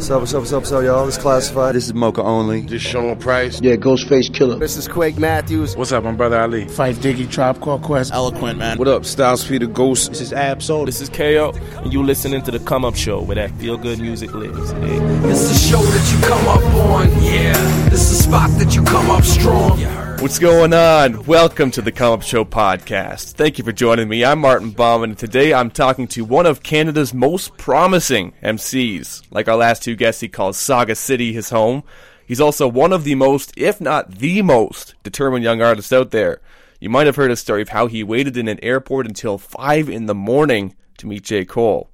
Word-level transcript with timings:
What's 0.00 0.10
up, 0.10 0.20
what's 0.20 0.32
up, 0.32 0.40
what's 0.40 0.52
up, 0.54 0.60
what's 0.60 0.72
up, 0.72 0.82
y'all? 0.82 1.04
This 1.04 1.16
is 1.18 1.22
Classified. 1.22 1.74
This 1.74 1.84
is 1.84 1.92
Moka 1.92 2.24
Only. 2.24 2.62
This 2.62 2.80
Sean 2.80 3.18
Price. 3.18 3.60
Yeah, 3.60 3.76
Ghostface 3.76 4.30
Killah. 4.30 4.58
This 4.58 4.78
is 4.78 4.88
Quake 4.88 5.18
Matthews. 5.18 5.76
What's 5.76 5.92
up, 5.92 6.04
my 6.04 6.12
brother 6.12 6.40
Ali? 6.40 6.64
Phife 6.64 6.94
Diggy, 6.94 7.30
Tribe 7.30 7.60
Called 7.60 7.82
Quest. 7.82 8.10
Eloquent, 8.10 8.58
man. 8.58 8.78
What 8.78 8.88
up, 8.88 9.04
Styles 9.04 9.46
P 9.46 9.58
the 9.58 9.66
Ghost? 9.66 10.08
This 10.08 10.22
is 10.22 10.32
Ab 10.32 10.62
Soul. 10.62 10.86
This 10.86 11.02
is 11.02 11.10
KO, 11.10 11.52
and 11.82 11.92
you 11.92 12.02
listening 12.02 12.40
to 12.44 12.50
the 12.50 12.60
Come 12.60 12.86
Up 12.86 12.96
Show 12.96 13.20
where 13.20 13.34
that 13.34 13.50
feel 13.56 13.76
good 13.76 13.98
music 13.98 14.32
lives. 14.32 14.70
Hey. 14.70 14.96
It's 15.28 15.48
the 15.50 15.68
show 15.68 15.82
that 15.82 16.12
you 16.14 16.26
come 16.26 16.48
up 16.48 16.64
on, 16.86 17.22
yeah. 17.22 17.52
This 17.90 18.10
is 18.10 18.16
the 18.16 18.22
spot 18.22 18.48
that 18.58 18.74
you 18.74 18.82
come 18.84 19.10
up 19.10 19.22
strong. 19.22 20.09
What's 20.20 20.38
going 20.38 20.74
on? 20.74 21.24
Welcome 21.24 21.70
to 21.70 21.80
the 21.80 21.90
Come 21.90 22.12
Up 22.12 22.20
Show 22.20 22.44
podcast. 22.44 23.32
Thank 23.32 23.56
you 23.56 23.64
for 23.64 23.72
joining 23.72 24.06
me. 24.06 24.22
I'm 24.22 24.38
Martin 24.38 24.70
Bauman, 24.70 25.12
and 25.12 25.18
today 25.18 25.54
I'm 25.54 25.70
talking 25.70 26.06
to 26.08 26.26
one 26.26 26.44
of 26.44 26.62
Canada's 26.62 27.14
most 27.14 27.56
promising 27.56 28.34
MCs. 28.42 29.22
Like 29.30 29.48
our 29.48 29.56
last 29.56 29.82
two 29.82 29.96
guests, 29.96 30.20
he 30.20 30.28
calls 30.28 30.58
Sauga 30.58 30.94
City 30.94 31.32
his 31.32 31.48
home. 31.48 31.84
He's 32.26 32.40
also 32.40 32.68
one 32.68 32.92
of 32.92 33.04
the 33.04 33.14
most, 33.14 33.54
if 33.56 33.80
not 33.80 34.10
the 34.10 34.42
most, 34.42 34.94
determined 35.02 35.42
young 35.42 35.62
artists 35.62 35.90
out 35.92 36.10
there. 36.10 36.42
You 36.80 36.90
might 36.90 37.06
have 37.06 37.16
heard 37.16 37.30
a 37.30 37.36
story 37.36 37.62
of 37.62 37.70
how 37.70 37.86
he 37.86 38.04
waited 38.04 38.36
in 38.36 38.46
an 38.46 38.62
airport 38.62 39.06
until 39.06 39.38
5 39.38 39.88
in 39.88 40.04
the 40.04 40.14
morning 40.14 40.76
to 40.98 41.06
meet 41.06 41.24
J. 41.24 41.46
Cole. 41.46 41.89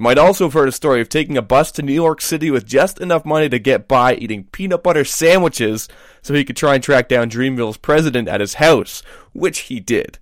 You 0.00 0.04
might 0.04 0.16
also 0.16 0.44
have 0.44 0.54
heard 0.54 0.70
a 0.70 0.72
story 0.72 1.02
of 1.02 1.10
taking 1.10 1.36
a 1.36 1.42
bus 1.42 1.70
to 1.72 1.82
New 1.82 1.92
York 1.92 2.22
City 2.22 2.50
with 2.50 2.64
just 2.64 2.98
enough 3.02 3.26
money 3.26 3.50
to 3.50 3.58
get 3.58 3.86
by 3.86 4.14
eating 4.14 4.44
peanut 4.44 4.82
butter 4.82 5.04
sandwiches 5.04 5.90
so 6.22 6.32
he 6.32 6.42
could 6.42 6.56
try 6.56 6.76
and 6.76 6.82
track 6.82 7.06
down 7.06 7.28
Dreamville's 7.28 7.76
president 7.76 8.26
at 8.26 8.40
his 8.40 8.54
house, 8.54 9.02
which 9.34 9.58
he 9.58 9.78
did. 9.78 10.18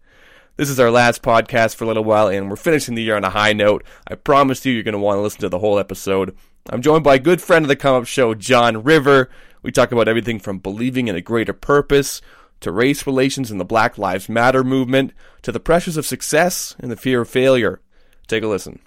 This 0.57 0.69
is 0.69 0.81
our 0.81 0.91
last 0.91 1.23
podcast 1.23 1.77
for 1.77 1.85
a 1.85 1.87
little 1.87 2.03
while, 2.03 2.27
and 2.27 2.51
we're 2.51 2.57
finishing 2.57 2.97
the 2.97 3.05
year 3.05 3.15
on 3.15 3.23
a 3.23 3.31
high 3.31 3.53
note. 3.53 3.85
I 4.09 4.17
promise 4.17 4.67
you, 4.67 4.73
you're 4.73 4.83
going 4.83 4.95
to 4.95 4.99
want 4.99 5.19
to 5.19 5.23
listen 5.23 5.43
to 5.43 5.49
the 5.49 5.61
whole 5.61 5.79
episode. 5.79 6.37
I'm 6.69 6.83
joined 6.83 7.05
by 7.05 7.15
a 7.15 7.21
good 7.21 7.41
friend 7.41 7.65
of 7.65 7.69
the 7.69 7.77
Come 7.77 7.95
Up 7.95 8.05
Show, 8.09 8.35
John 8.35 8.83
River. 8.83 9.31
We 9.63 9.71
talk 9.71 9.93
about 9.93 10.09
everything 10.09 10.41
from 10.41 10.59
believing 10.59 11.07
in 11.07 11.15
a 11.15 11.21
greater 11.21 11.53
purpose 11.53 12.21
to 12.63 12.73
race 12.73 13.07
relations 13.07 13.49
and 13.49 13.61
the 13.61 13.65
Black 13.65 13.97
Lives 13.97 14.29
Matter 14.29 14.65
movement 14.65 15.13
to 15.43 15.53
the 15.53 15.61
pressures 15.61 15.97
of 15.97 16.05
success 16.05 16.75
and 16.81 16.91
the 16.91 16.97
fear 16.97 17.21
of 17.21 17.29
failure. 17.29 17.81
Take 18.27 18.43
a 18.43 18.49
listen. 18.49 18.81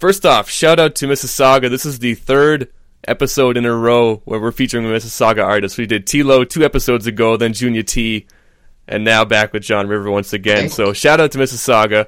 First 0.00 0.24
off, 0.24 0.48
shout 0.48 0.80
out 0.80 0.94
to 0.94 1.06
Mississauga. 1.06 1.68
This 1.68 1.84
is 1.84 1.98
the 1.98 2.14
third 2.14 2.72
episode 3.06 3.58
in 3.58 3.66
a 3.66 3.76
row 3.76 4.22
where 4.24 4.40
we're 4.40 4.50
featuring 4.50 4.86
a 4.86 4.88
Mississauga 4.88 5.44
artist. 5.44 5.76
We 5.76 5.84
did 5.84 6.06
T-Lo 6.06 6.44
two 6.44 6.64
episodes 6.64 7.06
ago, 7.06 7.36
then 7.36 7.52
Junior 7.52 7.82
T, 7.82 8.26
and 8.88 9.04
now 9.04 9.26
back 9.26 9.52
with 9.52 9.62
John 9.62 9.88
River 9.88 10.10
once 10.10 10.32
again. 10.32 10.70
So 10.70 10.94
shout 10.94 11.20
out 11.20 11.32
to 11.32 11.38
Mississauga. 11.38 12.06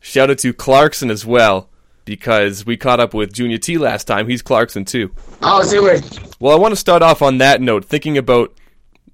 Shout 0.00 0.28
out 0.28 0.36
to 0.40 0.52
Clarkson 0.52 1.10
as 1.10 1.24
well, 1.24 1.70
because 2.04 2.66
we 2.66 2.76
caught 2.76 3.00
up 3.00 3.14
with 3.14 3.32
Junior 3.32 3.56
T 3.56 3.78
last 3.78 4.04
time. 4.04 4.28
He's 4.28 4.42
Clarkson 4.42 4.84
too. 4.84 5.10
Oh, 5.40 5.62
see 5.62 5.80
what? 5.80 6.36
Well, 6.40 6.54
I 6.54 6.60
want 6.60 6.72
to 6.72 6.76
start 6.76 7.00
off 7.00 7.22
on 7.22 7.38
that 7.38 7.62
note, 7.62 7.86
thinking 7.86 8.18
about 8.18 8.54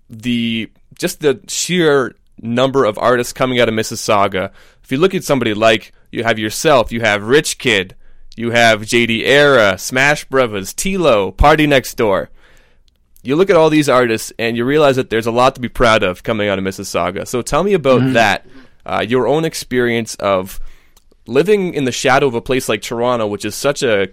the 0.09 0.69
just 0.99 1.21
the 1.21 1.41
sheer 1.47 2.17
number 2.43 2.87
of 2.87 2.99
artists 2.99 3.33
coming 3.33 3.61
out 3.61 3.69
of 3.69 3.75
Mississauga. 3.77 4.51
If 4.83 4.91
you 4.91 4.99
look 4.99 5.15
at 5.15 5.23
somebody 5.23 5.55
like 5.55 5.93
you 6.11 6.25
have 6.25 6.41
yourself, 6.41 6.91
you 6.91 7.03
have 7.03 7.23
Rich 7.23 7.59
Kidd, 7.59 7.95
you 8.41 8.51
have 8.53 8.81
JD 8.81 9.23
Era, 9.25 9.77
Smash 9.79 10.25
Brothers, 10.25 10.73
T-Lo, 10.73 11.33
PartyNextDoor. 11.33 12.29
You 13.23 13.37
look 13.37 13.51
at 13.51 13.57
all 13.57 13.69
these 13.69 13.89
artists 13.89 14.33
and 14.39 14.57
you 14.57 14.65
realize 14.65 14.97
that 14.97 15.11
there's 15.11 15.27
a 15.27 15.31
lot 15.31 15.55
to 15.57 15.61
be 15.61 15.69
proud 15.69 16.03
of 16.03 16.23
coming 16.23 16.49
out 16.49 16.59
of 16.59 16.65
Mississauga. 16.65 17.29
So 17.29 17.43
tell 17.43 17.63
me 17.63 17.75
about 17.75 18.01
mm-hmm. 18.01 18.15
that, 18.15 18.47
uh, 18.87 19.05
your 19.07 19.29
own 19.29 19.45
experience 19.45 20.15
of 20.15 20.59
living 21.27 21.75
in 21.75 21.85
the 21.85 21.93
shadow 21.93 22.27
of 22.27 22.35
a 22.35 22.41
place 22.41 22.67
like 22.67 22.81
Toronto, 22.81 23.27
which 23.27 23.45
is 23.45 23.55
such 23.55 23.83
a 23.83 24.09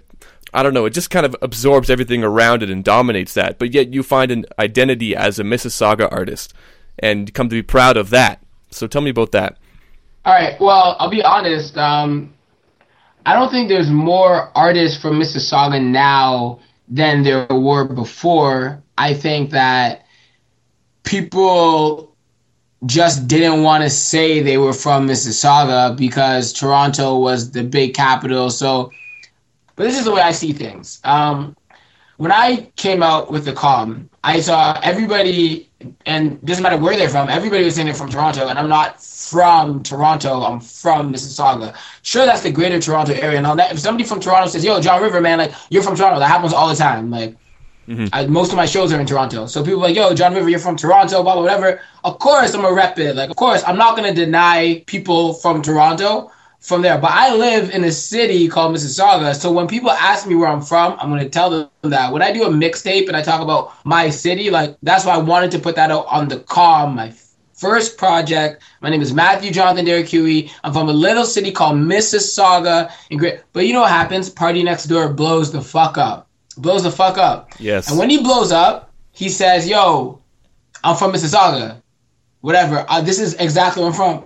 I 0.54 0.64
don't 0.64 0.74
know, 0.74 0.86
it 0.86 0.92
just 0.92 1.10
kind 1.10 1.26
of 1.26 1.36
absorbs 1.42 1.90
everything 1.90 2.24
around 2.24 2.64
it 2.64 2.70
and 2.70 2.84
dominates 2.84 3.34
that. 3.34 3.60
But 3.60 3.74
yet 3.74 3.94
you 3.94 4.02
find 4.02 4.32
an 4.32 4.46
identity 4.58 5.16
as 5.16 5.40
a 5.40 5.44
Mississauga 5.44 6.10
artist 6.12 6.54
and 6.98 7.34
come 7.34 7.50
to 7.50 7.56
be 7.56 7.62
proud 7.62 7.98
of 7.98 8.10
that. 8.12 8.42
So 8.72 8.88
tell 8.88 9.02
me 9.02 9.10
about 9.10 9.34
that. 9.34 9.58
All 10.26 10.34
right. 10.34 10.60
Well, 10.60 10.96
I'll 11.00 11.10
be 11.10 11.22
honest. 11.22 11.78
Um, 11.78 12.34
I 13.28 13.34
don't 13.34 13.52
think 13.52 13.68
there's 13.68 13.92
more 13.92 14.50
artists 14.56 14.98
from 15.02 15.20
Mississauga 15.20 15.84
now 15.84 16.60
than 16.88 17.24
there 17.24 17.46
were 17.48 17.84
before. 17.84 18.82
I 18.98 19.14
think 19.14 19.50
that 19.50 20.06
people 21.04 22.16
just 22.86 23.28
didn't 23.28 23.64
want 23.64 23.84
to 23.84 23.90
say 23.90 24.42
they 24.42 24.58
were 24.58 24.72
from 24.72 25.10
Mississauga 25.10 25.98
because 25.98 26.54
Toronto 26.54 27.18
was 27.18 27.52
the 27.52 27.66
big 27.66 27.94
capital. 27.94 28.50
So, 28.50 28.94
but 29.76 29.84
this 29.84 30.00
is 30.00 30.06
the 30.06 30.12
way 30.14 30.22
I 30.22 30.32
see 30.32 30.54
things. 30.54 31.02
Um, 31.04 31.54
when 32.16 32.32
I 32.32 32.72
came 32.78 33.04
out 33.04 33.30
with 33.30 33.44
the 33.44 33.52
calm, 33.52 34.10
I 34.24 34.40
saw 34.40 34.80
everybody, 34.82 35.70
and 36.06 36.42
doesn't 36.46 36.64
matter 36.64 36.78
where 36.78 36.96
they're 36.96 37.10
from, 37.10 37.28
everybody 37.28 37.66
was 37.66 37.76
saying 37.76 37.88
they're 37.88 37.94
from 37.94 38.10
Toronto, 38.10 38.48
and 38.48 38.58
I'm 38.58 38.70
not 38.70 39.02
from 39.30 39.84
Toronto. 39.84 40.42
I'm 40.44 40.60
from 40.60 41.14
Mississauga. 41.14 41.76
Sure, 42.02 42.26
that's 42.26 42.42
the 42.42 42.52
greater 42.52 42.80
Toronto 42.80 43.14
area 43.14 43.38
and 43.38 43.48
all 43.48 43.56
that. 43.56 43.72
If 43.72 43.80
somebody 43.80 44.04
from 44.04 44.20
Toronto 44.20 44.50
says, 44.50 44.64
"Yo, 44.64 44.80
John 44.80 45.02
River, 45.02 45.22
man, 45.22 45.38
like 45.40 45.54
you're 45.70 45.84
from 45.84 45.96
Toronto," 45.96 46.20
that 46.20 46.28
happens 46.28 46.54
all 46.54 46.70
the 46.70 46.76
time. 46.76 47.12
Like 47.12 47.36
mm-hmm. 47.88 48.08
I, 48.14 48.26
most 48.28 48.52
of 48.52 48.58
my 48.58 48.66
shows 48.66 48.94
are 48.94 49.00
in 49.00 49.08
Toronto, 49.08 49.46
so 49.48 49.64
people 49.64 49.80
are 49.80 49.88
like, 49.88 49.96
"Yo, 49.96 50.14
John 50.14 50.34
River, 50.34 50.50
you're 50.50 50.60
from 50.60 50.78
Toronto," 50.78 51.24
blah 51.24 51.34
blah 51.34 51.44
whatever. 51.44 51.82
Of 52.04 52.20
course, 52.20 52.54
I'm 52.54 52.66
a 52.66 52.72
rep 52.72 52.98
it. 53.00 53.16
Like, 53.16 53.30
of 53.30 53.36
course, 53.36 53.64
I'm 53.66 53.78
not 53.78 53.96
gonna 53.96 54.14
deny 54.14 54.84
people 54.88 55.34
from 55.34 55.62
Toronto 55.62 56.32
from 56.60 56.82
there. 56.82 56.98
But 56.98 57.12
I 57.12 57.34
live 57.34 57.70
in 57.72 57.84
a 57.84 57.92
city 57.92 58.48
called 58.48 58.76
Mississauga. 58.76 59.36
So 59.36 59.52
when 59.52 59.68
people 59.68 59.92
ask 59.92 60.28
me 60.28 60.36
where 60.36 60.50
I'm 60.50 60.62
from, 60.62 60.98
I'm 61.00 61.10
going 61.10 61.24
to 61.24 61.30
tell 61.30 61.50
them 61.50 61.70
that. 61.84 62.12
When 62.12 62.22
I 62.22 62.32
do 62.34 62.44
a 62.44 62.50
mixtape 62.50 63.08
and 63.08 63.16
I 63.16 63.22
talk 63.22 63.42
about 63.42 63.74
my 63.86 64.10
city, 64.10 64.50
like 64.50 64.76
that's 64.84 65.06
why 65.06 65.14
I 65.14 65.18
wanted 65.18 65.52
to 65.52 65.60
put 65.60 65.76
that 65.76 65.92
out 65.92 66.06
on 66.08 66.28
the 66.28 66.40
calm, 66.40 66.96
my 66.96 67.14
first 67.58 67.98
project. 67.98 68.64
My 68.82 68.90
name 68.90 69.02
is 69.02 69.14
Matthew 69.14 69.52
Jonathan 69.52 69.86
Derek 69.86 70.08
Huey. 70.08 70.52
I'm 70.64 70.72
from 70.72 70.88
a 70.88 70.94
little 70.94 71.26
city 71.26 71.52
called 71.52 71.76
Mississauga. 71.76 72.92
In 73.10 73.18
Great, 73.18 73.42
but 73.52 73.66
you 73.66 73.74
know 73.74 73.82
what 73.82 73.92
happens? 73.92 74.30
PartyNextDoor 74.30 75.16
blows 75.16 75.52
the 75.52 75.62
fuck 75.62 75.98
up. 75.98 76.30
Blows 76.58 76.84
the 76.84 76.92
fuck 76.92 77.18
up. 77.18 77.52
Yes. 77.60 77.90
And 77.90 78.00
when 78.00 78.10
he 78.10 78.22
blows 78.22 78.52
up, 78.52 78.92
he 79.12 79.30
says, 79.30 79.68
"Yo, 79.68 80.22
I'm 80.84 80.96
from 80.96 81.12
Mississauga. 81.12 81.82
Whatever. 82.42 82.86
Uh, 82.88 83.02
this 83.02 83.20
is 83.20 83.34
exactly 83.36 83.82
where 83.82 83.92
I'm 83.92 83.96
from." 83.96 84.24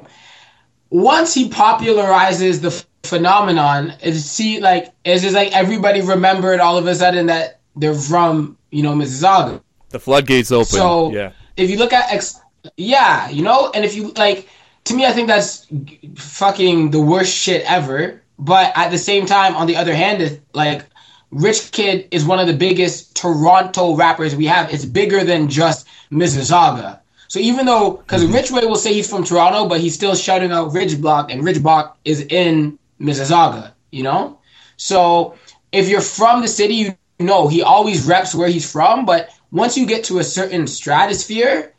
Once 0.90 1.34
he 1.34 1.50
popularizes 1.50 2.62
the 2.62 2.68
f- 2.68 2.86
phenomenon, 3.04 3.94
it's 4.02 4.20
see 4.20 4.60
like 4.60 4.94
it's 5.04 5.22
just 5.22 5.36
like 5.36 5.54
everybody 5.54 6.02
remembered 6.02 6.60
all 6.60 6.78
of 6.78 6.86
a 6.86 6.96
sudden 6.96 7.26
that 7.28 7.62
they're 7.76 7.94
from 7.94 8.58
you 8.72 8.84
know 8.84 8.94
Mississauga. 8.94 9.62
The 9.90 10.00
floodgates 10.00 10.52
open. 10.52 10.66
So 10.66 11.12
yeah. 11.12 11.32
if 11.58 11.70
you 11.70 11.78
look 11.78 11.92
at 11.92 12.12
ex- 12.14 12.40
yeah, 12.78 13.30
you 13.30 13.44
know, 13.44 13.72
and 13.74 13.84
if 13.86 13.96
you 13.96 14.12
like, 14.12 14.50
to 14.86 14.94
me, 14.94 15.06
I 15.06 15.12
think 15.12 15.28
that's 15.28 15.68
fucking 16.16 16.92
the 16.92 17.02
worst 17.02 17.34
shit 17.34 17.64
ever. 17.70 18.22
But 18.40 18.72
at 18.76 18.90
the 18.90 18.98
same 18.98 19.26
time, 19.26 19.56
on 19.56 19.68
the 19.68 19.76
other 19.76 19.94
hand, 19.94 20.42
like 20.54 20.86
Rich 21.30 21.72
Kidd 21.72 22.08
is 22.12 22.26
one 22.26 22.40
of 22.40 22.48
the 22.48 22.54
biggest 22.54 23.16
Toronto 23.16 23.96
rappers 23.96 24.36
we 24.36 24.46
have. 24.48 24.74
It's 24.74 24.86
bigger 24.86 25.24
than 25.24 25.48
just 25.48 25.88
Mississauga. 26.12 27.00
So 27.28 27.40
even 27.40 27.66
though, 27.66 27.92
because 27.92 28.24
mm-hmm. 28.24 28.34
Rich 28.34 28.52
Way 28.52 28.66
will 28.66 28.76
say 28.76 28.94
he's 28.94 29.10
from 29.10 29.24
Toronto, 29.24 29.68
but 29.68 29.80
he's 29.80 29.94
still 29.94 30.16
shouting 30.16 30.52
out 30.52 30.74
Ridge 30.74 31.00
Block, 31.00 31.32
and 31.32 31.44
Ridge 31.44 31.62
Block 31.64 31.98
is 32.04 32.22
in 32.22 32.78
Mississauga, 33.00 33.72
you 33.92 34.04
know? 34.04 34.40
So 34.76 35.36
if 35.72 35.88
you're 35.88 36.02
from 36.02 36.42
the 36.42 36.48
city, 36.48 36.74
you 36.74 36.98
know 37.20 37.48
he 37.48 37.62
always 37.62 38.06
reps 38.06 38.36
where 38.36 38.50
he's 38.50 38.70
from, 38.70 39.06
but 39.06 39.30
once 39.52 39.78
you 39.78 39.86
get 39.86 40.04
to 40.06 40.20
a 40.20 40.24
certain 40.24 40.68
stratosphere, 40.68 41.74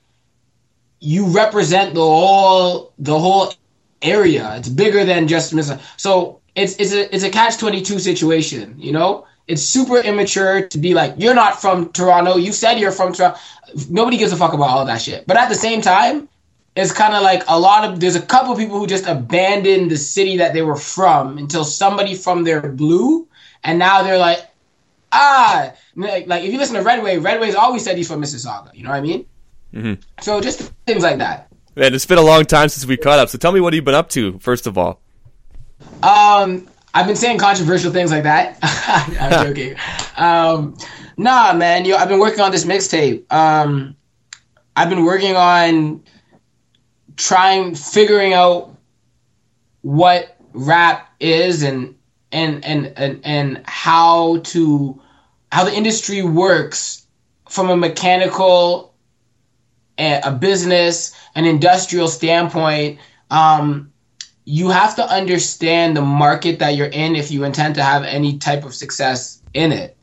you 1.03 1.27
represent 1.27 1.95
the 1.95 2.01
whole 2.01 2.93
the 2.99 3.19
whole 3.19 3.53
area. 4.03 4.55
It's 4.57 4.69
bigger 4.69 5.05
than 5.05 5.27
just 5.27 5.53
Mississauga. 5.53 5.81
So 5.97 6.41
it's 6.55 6.77
it's 6.77 6.93
a 6.93 7.13
it's 7.13 7.25
a 7.25 7.31
catch 7.31 7.59
twenty 7.59 7.83
two 7.83 7.99
situation, 7.99 8.77
you 8.79 8.93
know? 8.93 9.27
It's 9.49 9.63
super 9.63 9.99
immature 9.99 10.69
to 10.69 10.79
be 10.79 10.95
like, 10.95 11.15
you're 11.19 11.35
not 11.35 11.61
from 11.61 11.93
Toronto. 11.93 12.37
You 12.37 12.53
said 12.53 12.79
you're 12.79 12.93
from 12.93 13.13
Toronto. 13.13 13.37
Nobody 13.91 14.17
gives 14.17 14.33
a 14.33 14.37
fuck 14.37 14.53
about 14.53 14.71
all 14.71 14.85
that 14.85 15.03
shit. 15.03 15.27
But 15.27 15.37
at 15.37 15.49
the 15.49 15.57
same 15.57 15.81
time, 15.81 16.29
it's 16.77 16.93
kind 16.93 17.15
of 17.15 17.23
like 17.23 17.43
a 17.49 17.59
lot 17.59 17.85
of 17.85 17.99
there's 17.99 18.15
a 18.15 18.23
couple 18.23 18.53
of 18.53 18.59
people 18.59 18.79
who 18.79 18.87
just 18.87 19.07
abandoned 19.07 19.91
the 19.91 19.97
city 19.97 20.37
that 20.37 20.53
they 20.53 20.63
were 20.63 20.77
from 20.77 21.37
until 21.37 21.65
somebody 21.65 22.15
from 22.15 22.45
there 22.45 22.63
blew, 22.63 23.27
and 23.65 23.77
now 23.77 24.05
they're 24.05 24.19
like, 24.19 24.47
ah, 25.11 25.73
like, 25.97 26.29
like 26.29 26.45
if 26.45 26.53
you 26.53 26.59
listen 26.59 26.77
to 26.77 26.83
Redway, 26.83 27.19
Redway's 27.19 27.57
always 27.57 27.83
said 27.83 27.97
he's 27.97 28.07
from 28.07 28.23
Mississauga. 28.23 28.73
You 28.73 28.85
know 28.85 28.91
what 28.91 28.97
I 28.97 29.01
mean? 29.01 29.27
Mm-hmm. 29.75 30.01
So 30.21 30.41
just 30.41 30.73
things 30.87 31.03
like 31.03 31.19
that. 31.19 31.49
Man, 31.75 31.95
it's 31.95 32.07
been 32.07 32.19
a 32.19 32.23
long 32.23 32.45
time 32.45 32.69
since 32.69 32.85
we 32.85 32.97
caught 32.97 33.19
up. 33.19 33.29
So 33.29 33.39
tell 33.39 33.53
me 33.53 33.61
what 33.61 33.73
you've 33.73 33.85
been 33.85 33.95
up 33.95 34.11
to 34.11 34.39
first 34.39 34.67
of 34.67 34.77
all. 34.77 35.01
Um, 36.03 36.69
I've 36.95 37.07
been 37.07 37.17
saying 37.17 37.39
controversial 37.39 37.93
things 37.93 38.11
like 38.11 38.25
that. 38.25 38.59
I'm 38.63 39.47
joking. 39.47 39.77
Um, 40.17 40.77
nah, 41.17 41.53
man. 41.55 41.85
Yo, 41.85 41.97
I've 41.97 42.09
been 42.09 42.21
working 42.21 42.41
on 42.41 42.51
this 42.51 42.65
mixtape. 42.65 43.31
Um, 43.33 43.97
I've 44.77 44.91
been 44.91 45.05
working 45.05 45.37
on 45.37 46.03
trying 47.17 47.75
figuring 47.75 48.35
out 48.35 48.75
what 49.81 50.37
rap 50.53 51.13
is 51.21 51.63
and 51.63 51.95
and 52.31 52.65
and 52.65 52.93
and, 52.97 53.21
and 53.25 53.63
how 53.65 54.39
to 54.39 55.01
how 55.51 55.65
the 55.65 55.75
industry 55.75 56.23
works 56.23 57.07
from 57.49 57.71
a 57.71 57.77
mechanical 57.77 58.92
a, 59.99 60.33
business 60.33 61.15
an 61.35 61.45
industrial 61.45 62.09
standpoint 62.09 62.99
um, 63.31 63.93
you 64.45 64.71
have 64.71 64.97
to 64.97 65.05
understand 65.05 65.97
the 65.97 66.03
market 66.03 66.59
that 66.59 66.71
you're 66.71 66.89
in 66.89 67.15
if 67.15 67.31
you 67.31 67.45
intend 67.45 67.75
to 67.77 67.83
have 67.83 68.03
any 68.05 68.39
type 68.39 68.65
of 68.65 68.75
success 68.75 69.41
in 69.55 69.73
it 69.73 69.97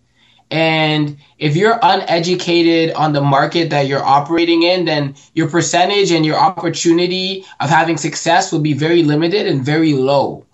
and 0.51 1.17
if 1.37 1.55
you're 1.55 1.79
uneducated 1.81 2.95
on 2.95 3.13
the 3.13 3.21
market 3.21 3.69
that 3.69 3.87
you're 3.87 4.03
operating 4.03 4.63
in, 4.63 4.85
then 4.85 5.15
your 5.33 5.47
percentage 5.47 6.11
and 6.11 6.25
your 6.25 6.37
opportunity 6.37 7.45
of 7.59 7.69
having 7.69 7.97
success 7.97 8.51
will 8.51 8.59
be 8.59 8.73
very 8.73 9.03
limited 9.03 9.45
and 9.45 9.63
very 9.63 9.93
low. 9.93 10.45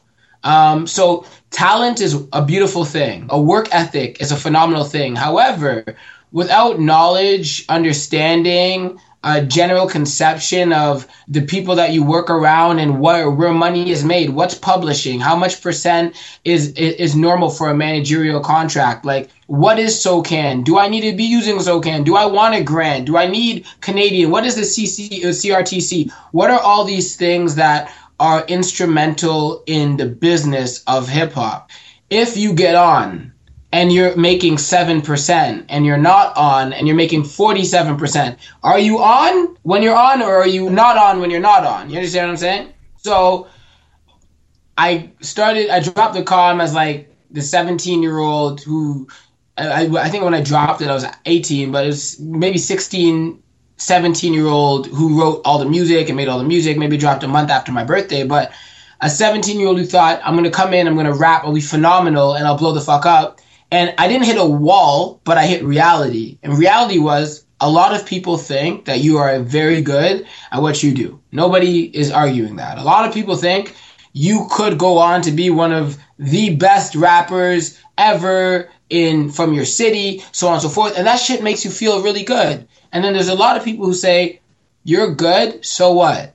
Um, 0.44 0.86
so 0.86 1.26
talent 1.50 2.02
is 2.02 2.28
a 2.34 2.44
beautiful 2.44 2.84
thing. 2.84 3.28
A 3.30 3.42
work 3.42 3.70
ethic 3.72 4.22
is 4.22 4.32
a 4.32 4.36
phenomenal 4.36 4.84
thing. 4.84 5.16
However, 5.16 5.96
without 6.32 6.80
knowledge, 6.80 7.66
understanding, 7.70 9.00
a 9.26 9.44
general 9.44 9.88
conception 9.88 10.72
of 10.72 11.08
the 11.28 11.42
people 11.42 11.76
that 11.76 11.92
you 11.92 12.04
work 12.04 12.30
around 12.30 12.78
and 12.78 13.00
where 13.00 13.30
where 13.30 13.52
money 13.52 13.90
is 13.90 14.04
made, 14.04 14.30
what's 14.30 14.54
publishing, 14.54 15.20
how 15.20 15.36
much 15.36 15.62
percent 15.62 16.16
is 16.46 16.72
is 16.74 17.16
normal 17.16 17.50
for 17.50 17.70
a 17.70 17.76
managerial 17.76 18.40
contract, 18.40 19.04
like 19.04 19.30
what 19.48 19.80
is 19.80 20.00
SOCAN? 20.00 20.64
Do 20.64 20.78
I 20.78 20.88
need 20.88 21.10
to 21.10 21.18
be 21.18 21.24
using 21.24 21.58
SOCAN? 21.58 22.04
Do 22.04 22.16
I 22.16 22.26
want 22.26 22.54
a 22.54 22.64
grant? 22.64 23.08
Do 23.08 23.18
I 23.18 23.28
need 23.28 23.66
Canadian? 23.82 24.30
What 24.30 24.46
is 24.46 24.56
the 24.56 24.62
CC, 24.62 25.26
uh, 25.26 25.30
CRTC? 25.30 26.12
What 26.32 26.52
are 26.52 26.60
all 26.60 26.86
these 26.86 27.16
things 27.16 27.56
that 27.56 27.92
are 28.20 28.46
instrumental 28.46 29.64
in 29.66 29.98
the 29.98 30.06
business 30.06 30.84
of 30.86 31.10
hip 31.10 31.34
hop? 31.34 31.72
If 32.12 32.38
you 32.38 32.54
get 32.54 32.76
on 32.76 33.34
and 33.76 33.92
you're 33.92 34.16
making 34.16 34.56
7% 34.56 35.66
and 35.68 35.86
you're 35.86 35.98
not 35.98 36.38
on 36.38 36.72
and 36.72 36.88
you're 36.88 36.96
making 36.96 37.24
47%, 37.24 38.38
are 38.64 38.80
you 38.80 39.00
on 39.00 39.58
when 39.64 39.84
you're 39.84 39.98
on 39.98 40.22
or 40.22 40.34
are 40.34 40.48
you 40.48 40.70
not 40.70 40.98
on 40.98 41.20
when 41.20 41.30
you're 41.30 41.42
not 41.42 41.66
on? 41.66 41.90
You 41.90 41.98
understand 41.98 42.28
what 42.28 42.32
I'm 42.32 42.38
saying? 42.38 42.74
So 42.96 43.50
I 44.78 45.12
started, 45.20 45.70
I 45.70 45.82
dropped 45.82 46.14
the 46.14 46.24
calm 46.24 46.62
as 46.62 46.74
like 46.74 47.14
the 47.32 47.42
17 47.42 48.02
year 48.02 48.20
old 48.20 48.62
who, 48.62 49.10
I, 49.58 49.88
I 49.88 50.08
think 50.08 50.24
when 50.24 50.34
I 50.34 50.42
dropped 50.42 50.82
it, 50.82 50.88
I 50.88 50.94
was 50.94 51.06
18, 51.26 51.74
but 51.74 51.84
it 51.84 51.88
was 51.88 52.18
maybe 52.22 52.58
16, 52.58 53.44
17 53.76 54.34
year 54.34 54.48
old 54.48 54.88
who 54.88 55.20
wrote 55.20 55.42
all 55.44 55.60
the 55.60 55.66
music 55.66 56.08
and 56.08 56.16
made 56.16 56.30
all 56.30 56.38
the 56.38 56.46
music, 56.46 56.78
maybe 56.78 56.96
dropped 56.96 57.26
a 57.26 57.28
month 57.28 57.50
after 57.50 57.74
my 57.74 57.84
birthday. 57.84 58.26
But 58.26 58.54
a 59.02 59.10
17 59.10 59.60
year 59.60 59.68
old 59.68 59.80
who 59.80 59.86
thought, 59.86 60.22
I'm 60.24 60.36
going 60.36 60.46
to 60.46 60.50
come 60.50 60.74
in, 60.74 60.88
I'm 60.88 60.94
going 60.94 61.08
to 61.08 61.14
rap, 61.14 61.44
I'll 61.44 61.54
be 61.54 61.60
phenomenal, 61.60 62.36
and 62.36 62.48
I'll 62.48 62.58
blow 62.58 62.72
the 62.72 62.80
fuck 62.80 63.06
up 63.06 63.42
and 63.72 63.94
I 63.98 64.08
didn't 64.08 64.26
hit 64.26 64.38
a 64.38 64.46
wall, 64.46 65.22
but 65.24 65.38
I 65.38 65.46
hit 65.48 65.64
reality. 65.64 66.38
And 66.44 66.58
reality 66.58 67.00
was 67.00 67.46
a 67.60 67.70
lot 67.70 67.96
of 67.96 68.06
people 68.06 68.38
think 68.38 68.86
that 68.86 69.00
you 69.00 69.18
are 69.18 69.40
very 69.40 69.82
good 69.82 70.26
at 70.52 70.62
what 70.62 70.84
you 70.84 70.94
do. 70.94 71.22
Nobody 71.32 71.84
is 71.84 72.12
arguing 72.12 72.58
that. 72.58 72.78
A 72.78 72.84
lot 72.84 73.08
of 73.08 73.14
people 73.14 73.36
think 73.36 73.76
you 74.14 74.48
could 74.52 74.78
go 74.78 74.98
on 74.98 75.22
to 75.24 75.32
be 75.32 75.50
one 75.50 75.74
of 75.74 75.98
the 76.18 76.56
best 76.56 76.96
rappers 76.96 77.80
ever 77.98 78.70
in 78.90 79.30
from 79.30 79.54
your 79.54 79.66
city, 79.66 80.24
so 80.32 80.48
on 80.48 80.54
and 80.54 80.62
so 80.62 80.70
forth. 80.70 80.98
And 80.98 81.08
that 81.08 81.20
shit 81.20 81.44
makes 81.44 81.66
you 81.66 81.72
feel 81.72 82.04
really 82.04 82.24
good. 82.24 82.68
And 82.92 83.04
then 83.04 83.14
there's 83.14 83.28
a 83.28 83.36
lot 83.36 83.58
of 83.58 83.64
people 83.64 83.86
who 83.86 83.94
say, 83.94 84.42
You're 84.84 85.16
good, 85.16 85.66
so 85.66 85.94
what? 85.94 86.34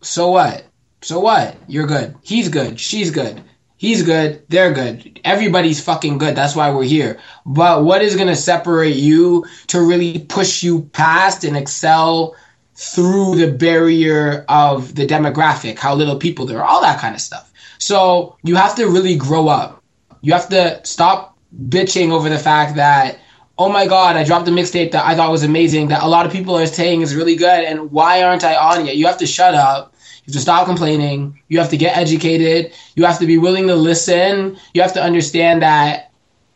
So 0.00 0.30
what? 0.30 0.64
So 1.02 1.20
what? 1.20 1.56
You're 1.68 1.86
good. 1.86 2.16
He's 2.22 2.48
good. 2.48 2.80
She's 2.80 3.10
good. 3.10 3.42
He's 3.78 4.02
good. 4.02 4.42
They're 4.48 4.72
good. 4.72 5.20
Everybody's 5.24 5.82
fucking 5.82 6.18
good. 6.18 6.34
That's 6.34 6.56
why 6.56 6.70
we're 6.70 6.84
here. 6.84 7.18
But 7.44 7.84
what 7.84 8.02
is 8.02 8.16
going 8.16 8.28
to 8.28 8.36
separate 8.36 8.96
you 8.96 9.44
to 9.68 9.82
really 9.82 10.20
push 10.20 10.62
you 10.62 10.82
past 10.92 11.44
and 11.44 11.56
excel 11.56 12.34
through 12.74 13.36
the 13.36 13.52
barrier 13.52 14.44
of 14.48 14.94
the 14.94 15.06
demographic, 15.06 15.78
how 15.78 15.94
little 15.94 16.16
people 16.16 16.46
there 16.46 16.62
are, 16.62 16.66
all 16.66 16.80
that 16.80 17.00
kind 17.00 17.14
of 17.14 17.20
stuff. 17.20 17.52
So 17.78 18.36
you 18.42 18.54
have 18.56 18.74
to 18.76 18.86
really 18.86 19.16
grow 19.16 19.48
up. 19.48 19.82
You 20.22 20.32
have 20.32 20.48
to 20.50 20.84
stop 20.84 21.38
bitching 21.68 22.12
over 22.12 22.28
the 22.28 22.38
fact 22.38 22.76
that, 22.76 23.18
oh 23.58 23.70
my 23.70 23.86
God, 23.86 24.16
I 24.16 24.24
dropped 24.24 24.48
a 24.48 24.50
mixtape 24.50 24.90
that 24.92 25.06
I 25.06 25.14
thought 25.14 25.30
was 25.30 25.42
amazing, 25.42 25.88
that 25.88 26.02
a 26.02 26.08
lot 26.08 26.26
of 26.26 26.32
people 26.32 26.56
are 26.56 26.66
saying 26.66 27.00
is 27.00 27.14
really 27.14 27.36
good, 27.36 27.64
and 27.64 27.90
why 27.90 28.22
aren't 28.22 28.44
I 28.44 28.56
on 28.56 28.84
yet? 28.86 28.96
You 28.96 29.06
have 29.06 29.18
to 29.18 29.26
shut 29.26 29.54
up 29.54 29.94
have 30.26 30.34
to 30.34 30.40
stop 30.40 30.66
complaining. 30.66 31.40
You 31.48 31.58
have 31.58 31.70
to 31.70 31.76
get 31.76 31.96
educated. 31.96 32.72
You 32.94 33.04
have 33.04 33.18
to 33.20 33.26
be 33.26 33.38
willing 33.38 33.68
to 33.68 33.76
listen. 33.76 34.58
You 34.74 34.82
have 34.82 34.94
to 34.94 35.02
understand 35.02 35.62
that 35.62 36.10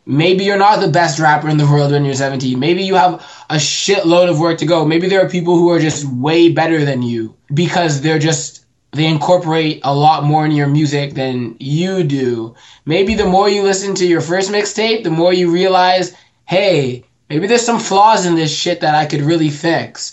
maybe 0.05 0.43
you're 0.43 0.57
not 0.57 0.81
the 0.81 0.89
best 0.89 1.19
rapper 1.19 1.47
in 1.47 1.57
the 1.57 1.65
world 1.65 1.91
when 1.91 2.03
you're 2.03 2.13
17. 2.13 2.59
Maybe 2.59 2.83
you 2.83 2.95
have 2.95 3.25
a 3.49 3.55
shitload 3.55 4.29
of 4.29 4.39
work 4.39 4.57
to 4.59 4.65
go. 4.65 4.85
Maybe 4.85 5.07
there 5.07 5.25
are 5.25 5.29
people 5.29 5.57
who 5.57 5.69
are 5.69 5.79
just 5.79 6.05
way 6.05 6.51
better 6.51 6.83
than 6.83 7.01
you 7.01 7.35
because 7.53 8.01
they're 8.01 8.19
just 8.19 8.65
they 8.93 9.05
incorporate 9.05 9.79
a 9.85 9.95
lot 9.95 10.25
more 10.25 10.45
in 10.45 10.51
your 10.51 10.67
music 10.67 11.13
than 11.13 11.55
you 11.59 12.03
do. 12.03 12.55
Maybe 12.85 13.15
the 13.15 13.25
more 13.25 13.47
you 13.47 13.63
listen 13.63 13.95
to 13.95 14.05
your 14.05 14.19
first 14.19 14.51
mixtape, 14.51 15.05
the 15.05 15.09
more 15.09 15.31
you 15.31 15.49
realize, 15.49 16.13
hey, 16.43 17.05
maybe 17.29 17.47
there's 17.47 17.65
some 17.65 17.79
flaws 17.79 18.25
in 18.25 18.35
this 18.35 18.53
shit 18.53 18.81
that 18.81 18.93
I 18.93 19.05
could 19.05 19.21
really 19.21 19.49
fix 19.49 20.11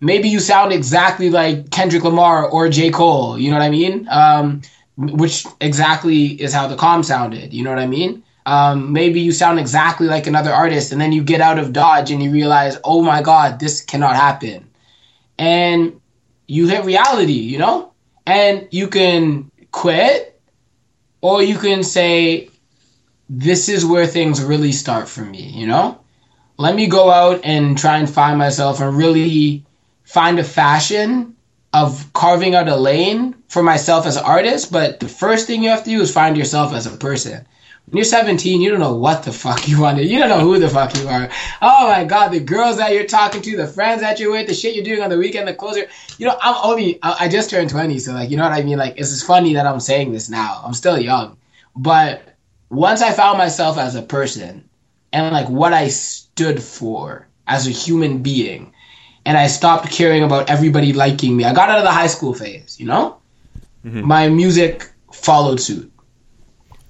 maybe 0.00 0.28
you 0.28 0.40
sound 0.40 0.72
exactly 0.72 1.30
like 1.30 1.70
Kendrick 1.70 2.04
Lamar 2.04 2.48
or 2.48 2.68
J. 2.68 2.90
Cole. 2.90 3.38
You 3.38 3.50
know 3.50 3.58
what 3.58 3.64
I 3.64 3.70
mean? 3.70 4.08
Um, 4.10 4.62
which 4.96 5.46
exactly 5.60 6.40
is 6.40 6.52
how 6.52 6.66
the 6.66 6.76
calm 6.76 7.02
sounded. 7.02 7.52
You 7.52 7.64
know 7.64 7.70
what 7.70 7.78
I 7.78 7.86
mean? 7.86 8.22
Um, 8.46 8.92
maybe 8.92 9.20
you 9.20 9.32
sound 9.32 9.58
exactly 9.58 10.06
like 10.06 10.26
another 10.26 10.52
artist, 10.52 10.92
and 10.92 11.00
then 11.00 11.12
you 11.12 11.24
get 11.24 11.40
out 11.40 11.58
of 11.58 11.72
Dodge 11.72 12.12
and 12.12 12.22
you 12.22 12.30
realize, 12.30 12.78
oh 12.84 13.02
my 13.02 13.20
God, 13.20 13.58
this 13.58 13.82
cannot 13.82 14.14
happen. 14.14 14.70
And 15.38 16.00
you 16.46 16.68
hit 16.68 16.84
reality, 16.84 17.32
you 17.32 17.58
know? 17.58 17.92
And 18.24 18.68
you 18.70 18.88
can 18.88 19.50
quit, 19.72 20.40
or 21.20 21.42
you 21.42 21.58
can 21.58 21.82
say, 21.82 22.48
this 23.28 23.68
is 23.68 23.84
where 23.84 24.06
things 24.06 24.42
really 24.42 24.72
start 24.72 25.08
for 25.08 25.22
me, 25.22 25.42
you 25.42 25.66
know? 25.66 26.00
Let 26.56 26.76
me 26.76 26.86
go 26.86 27.10
out 27.10 27.40
and 27.44 27.76
try 27.76 27.98
and 27.98 28.08
find 28.08 28.38
myself 28.38 28.80
and 28.80 28.96
really 28.96 29.65
find 30.06 30.38
a 30.38 30.44
fashion 30.44 31.36
of 31.74 32.10
carving 32.14 32.54
out 32.54 32.68
a 32.68 32.76
lane 32.76 33.34
for 33.48 33.62
myself 33.62 34.06
as 34.06 34.16
an 34.16 34.24
artist, 34.24 34.72
but 34.72 35.00
the 35.00 35.08
first 35.08 35.46
thing 35.46 35.62
you 35.62 35.68
have 35.68 35.84
to 35.84 35.90
do 35.90 36.00
is 36.00 36.12
find 36.12 36.36
yourself 36.36 36.72
as 36.72 36.86
a 36.86 36.96
person. 36.96 37.46
When 37.86 37.98
you're 37.98 38.04
17, 38.04 38.60
you 38.60 38.70
don't 38.70 38.80
know 38.80 38.96
what 38.96 39.22
the 39.22 39.32
fuck 39.32 39.68
you 39.68 39.80
want 39.80 39.98
to. 39.98 40.04
You 40.04 40.18
don't 40.18 40.28
know 40.28 40.40
who 40.40 40.58
the 40.58 40.68
fuck 40.68 40.96
you 40.96 41.06
are. 41.06 41.28
Oh 41.62 41.88
my 41.88 42.04
god, 42.04 42.28
the 42.28 42.40
girls 42.40 42.78
that 42.78 42.92
you're 42.92 43.06
talking 43.06 43.42
to, 43.42 43.56
the 43.56 43.66
friends 43.66 44.00
that 44.00 44.18
you're 44.18 44.32
with, 44.32 44.48
the 44.48 44.54
shit 44.54 44.74
you're 44.74 44.84
doing 44.84 45.02
on 45.02 45.10
the 45.10 45.18
weekend, 45.18 45.46
the 45.46 45.54
clothes. 45.54 45.78
You 46.18 46.26
know, 46.26 46.36
I'm 46.40 46.56
only. 46.64 46.98
I 47.02 47.28
just 47.28 47.50
turned 47.50 47.70
20, 47.70 47.98
so 48.00 48.12
like, 48.12 48.30
you 48.30 48.36
know 48.36 48.42
what 48.42 48.52
I 48.52 48.62
mean. 48.62 48.78
Like, 48.78 48.98
it's 48.98 49.22
funny 49.22 49.54
that 49.54 49.66
I'm 49.66 49.78
saying 49.78 50.12
this 50.12 50.28
now. 50.28 50.62
I'm 50.64 50.74
still 50.74 50.98
young, 50.98 51.36
but 51.76 52.36
once 52.70 53.02
I 53.02 53.12
found 53.12 53.38
myself 53.38 53.78
as 53.78 53.94
a 53.94 54.02
person 54.02 54.68
and 55.12 55.32
like 55.32 55.48
what 55.48 55.72
I 55.72 55.88
stood 55.88 56.60
for 56.60 57.28
as 57.46 57.68
a 57.68 57.70
human 57.70 58.22
being, 58.22 58.72
and 59.26 59.36
I 59.36 59.48
stopped 59.48 59.90
caring 59.90 60.22
about 60.22 60.48
everybody 60.48 60.92
liking 60.92 61.36
me. 61.36 61.44
I 61.44 61.52
got 61.52 61.68
out 61.68 61.78
of 61.78 61.84
the 61.84 61.90
high 61.90 62.06
school 62.06 62.32
phase, 62.32 62.78
you 62.78 62.86
know? 62.86 63.18
Mm-hmm. 63.84 64.06
My 64.06 64.28
music 64.28 64.88
followed 65.12 65.60
suit. 65.60 65.92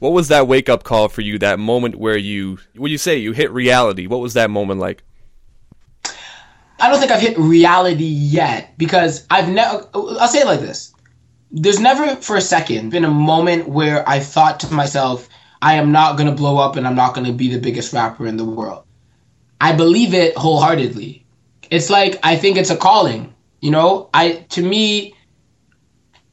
What 0.00 0.12
was 0.12 0.28
that 0.28 0.46
wake 0.46 0.68
up 0.68 0.84
call 0.84 1.08
for 1.08 1.22
you? 1.22 1.38
That 1.38 1.58
moment 1.58 1.96
where 1.96 2.18
you, 2.18 2.58
what 2.76 2.90
you 2.90 2.98
say, 2.98 3.16
you 3.16 3.32
hit 3.32 3.50
reality. 3.50 4.06
What 4.06 4.20
was 4.20 4.34
that 4.34 4.50
moment 4.50 4.80
like? 4.80 5.02
I 6.78 6.90
don't 6.90 7.00
think 7.00 7.10
I've 7.10 7.22
hit 7.22 7.38
reality 7.38 8.04
yet 8.04 8.76
because 8.76 9.26
I've 9.30 9.48
never. 9.48 9.88
I'll 9.94 10.28
say 10.28 10.40
it 10.40 10.46
like 10.46 10.60
this: 10.60 10.92
There's 11.50 11.80
never 11.80 12.16
for 12.16 12.36
a 12.36 12.42
second 12.42 12.90
been 12.90 13.06
a 13.06 13.10
moment 13.10 13.66
where 13.66 14.06
I 14.06 14.20
thought 14.20 14.60
to 14.60 14.74
myself, 14.74 15.26
"I 15.62 15.76
am 15.76 15.90
not 15.90 16.18
gonna 16.18 16.32
blow 16.32 16.58
up 16.58 16.76
and 16.76 16.86
I'm 16.86 16.94
not 16.94 17.14
gonna 17.14 17.32
be 17.32 17.48
the 17.48 17.58
biggest 17.58 17.94
rapper 17.94 18.26
in 18.26 18.36
the 18.36 18.44
world." 18.44 18.84
I 19.58 19.72
believe 19.72 20.12
it 20.12 20.36
wholeheartedly 20.36 21.25
it's 21.70 21.90
like 21.90 22.18
I 22.22 22.36
think 22.36 22.56
it's 22.56 22.70
a 22.70 22.76
calling. 22.76 23.34
You 23.60 23.70
know, 23.70 24.10
I 24.14 24.44
to 24.50 24.62
me, 24.62 25.14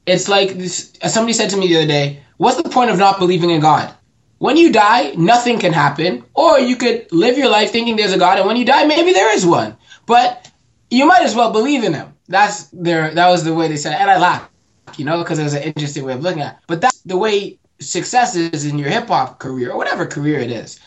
it's 0.06 0.28
like 0.28 0.54
this. 0.54 0.94
Somebody 1.08 1.34
said 1.34 1.50
to 1.52 1.58
me 1.58 1.68
the 1.68 1.78
other 1.78 1.88
day, 1.88 2.20
"What's 2.38 2.62
the 2.62 2.70
point 2.70 2.92
of 2.92 2.98
not 2.98 3.20
believing 3.20 3.50
in 3.50 3.62
God? 3.62 3.94
When 4.40 4.58
you 4.58 4.72
die, 4.72 5.14
nothing 5.16 5.58
can 5.60 5.72
happen, 5.72 6.24
or 6.34 6.60
you 6.60 6.76
could 6.76 7.08
live 7.12 7.38
your 7.38 7.50
life 7.50 7.72
thinking 7.72 7.96
there's 7.96 8.14
a 8.14 8.18
God, 8.18 8.38
and 8.38 8.48
when 8.48 8.58
you 8.58 8.66
die, 8.66 8.86
maybe 8.86 9.14
there 9.14 9.34
is 9.34 9.46
one. 9.46 9.78
But 10.06 10.52
you 10.92 11.06
might 11.06 11.24
as 11.24 11.36
well 11.36 11.52
believe 11.52 11.84
in 11.84 11.94
Him." 11.94 12.14
That's 12.28 12.68
their. 12.72 13.14
That 13.14 13.30
was 13.30 13.44
the 13.44 13.54
way 13.54 13.68
they 13.68 13.78
said, 13.78 13.94
it. 13.94 14.02
and 14.02 14.10
I 14.10 14.18
laughed, 14.18 14.52
you 14.98 15.06
know, 15.06 15.18
because 15.20 15.40
it 15.40 15.44
was 15.44 15.54
an 15.54 15.64
interesting 15.64 16.04
way 16.06 16.14
of 16.14 16.22
looking 16.22 16.42
at. 16.42 16.54
it. 16.54 16.60
But 16.68 16.82
that's 16.82 17.02
the 17.02 17.18
way 17.18 17.60
success 17.80 18.36
is 18.36 18.66
in 18.66 18.78
your 18.78 18.90
hip 18.90 19.08
hop 19.08 19.40
career 19.40 19.72
or 19.72 19.78
whatever 19.78 20.06
career 20.06 20.40
it 20.40 20.52
is, 20.52 20.80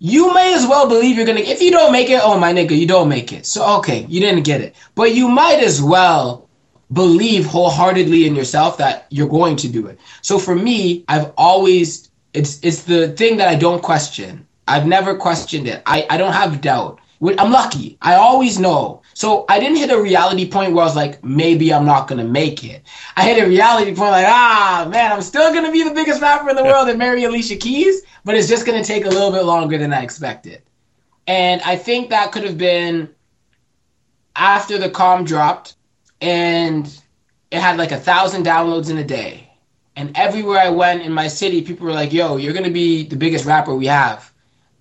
you 0.00 0.32
may 0.34 0.54
as 0.54 0.66
well 0.66 0.88
believe 0.88 1.16
you're 1.16 1.26
gonna. 1.26 1.40
If 1.40 1.60
you 1.60 1.70
don't 1.70 1.92
make 1.92 2.08
it, 2.08 2.20
oh 2.22 2.38
my 2.38 2.52
nigga, 2.52 2.76
you 2.76 2.86
don't 2.86 3.08
make 3.08 3.32
it. 3.32 3.46
So 3.46 3.78
okay, 3.78 4.06
you 4.08 4.18
didn't 4.20 4.42
get 4.44 4.60
it, 4.60 4.74
but 4.94 5.14
you 5.14 5.28
might 5.28 5.62
as 5.62 5.80
well 5.82 6.48
believe 6.92 7.46
wholeheartedly 7.46 8.26
in 8.26 8.34
yourself 8.34 8.78
that 8.78 9.06
you're 9.10 9.28
going 9.28 9.56
to 9.56 9.68
do 9.68 9.86
it. 9.86 10.00
So 10.22 10.38
for 10.38 10.56
me, 10.56 11.04
I've 11.06 11.32
always 11.36 12.10
it's 12.32 12.58
it's 12.62 12.84
the 12.84 13.08
thing 13.12 13.36
that 13.36 13.48
I 13.48 13.54
don't 13.54 13.82
question. 13.82 14.46
I've 14.66 14.86
never 14.86 15.16
questioned 15.16 15.68
it. 15.68 15.82
I, 15.84 16.06
I 16.08 16.16
don't 16.16 16.32
have 16.32 16.60
doubt. 16.60 17.00
I'm 17.38 17.50
lucky. 17.50 17.98
I 18.00 18.14
always 18.14 18.58
know. 18.58 18.99
So 19.20 19.44
I 19.50 19.60
didn't 19.60 19.76
hit 19.76 19.90
a 19.90 20.00
reality 20.00 20.48
point 20.48 20.72
where 20.72 20.82
I 20.82 20.86
was 20.86 20.96
like, 20.96 21.22
maybe 21.22 21.74
I'm 21.74 21.84
not 21.84 22.08
gonna 22.08 22.24
make 22.24 22.64
it. 22.64 22.82
I 23.18 23.24
hit 23.24 23.44
a 23.44 23.46
reality 23.46 23.94
point 23.94 24.12
like, 24.12 24.24
ah 24.26 24.88
man, 24.90 25.12
I'm 25.12 25.20
still 25.20 25.52
gonna 25.52 25.70
be 25.70 25.82
the 25.82 25.90
biggest 25.90 26.22
rapper 26.22 26.48
in 26.48 26.56
the 26.56 26.64
world 26.64 26.88
and 26.88 26.98
marry 26.98 27.24
Alicia 27.24 27.56
Keys, 27.56 28.00
but 28.24 28.34
it's 28.34 28.48
just 28.48 28.64
gonna 28.64 28.82
take 28.82 29.04
a 29.04 29.10
little 29.10 29.30
bit 29.30 29.44
longer 29.44 29.76
than 29.76 29.92
I 29.92 30.02
expected. 30.02 30.62
And 31.26 31.60
I 31.66 31.76
think 31.76 32.08
that 32.08 32.32
could 32.32 32.44
have 32.44 32.56
been 32.56 33.10
after 34.36 34.78
the 34.78 34.88
calm 34.88 35.26
dropped 35.26 35.74
and 36.22 36.86
it 37.50 37.60
had 37.60 37.76
like 37.76 37.92
a 37.92 37.98
thousand 37.98 38.46
downloads 38.46 38.88
in 38.88 38.96
a 38.96 39.04
day. 39.04 39.52
And 39.96 40.16
everywhere 40.16 40.60
I 40.60 40.70
went 40.70 41.02
in 41.02 41.12
my 41.12 41.28
city, 41.28 41.60
people 41.60 41.84
were 41.84 41.92
like, 41.92 42.14
yo, 42.14 42.38
you're 42.38 42.54
gonna 42.54 42.70
be 42.70 43.04
the 43.04 43.16
biggest 43.16 43.44
rapper 43.44 43.74
we 43.74 43.84
have. 43.84 44.32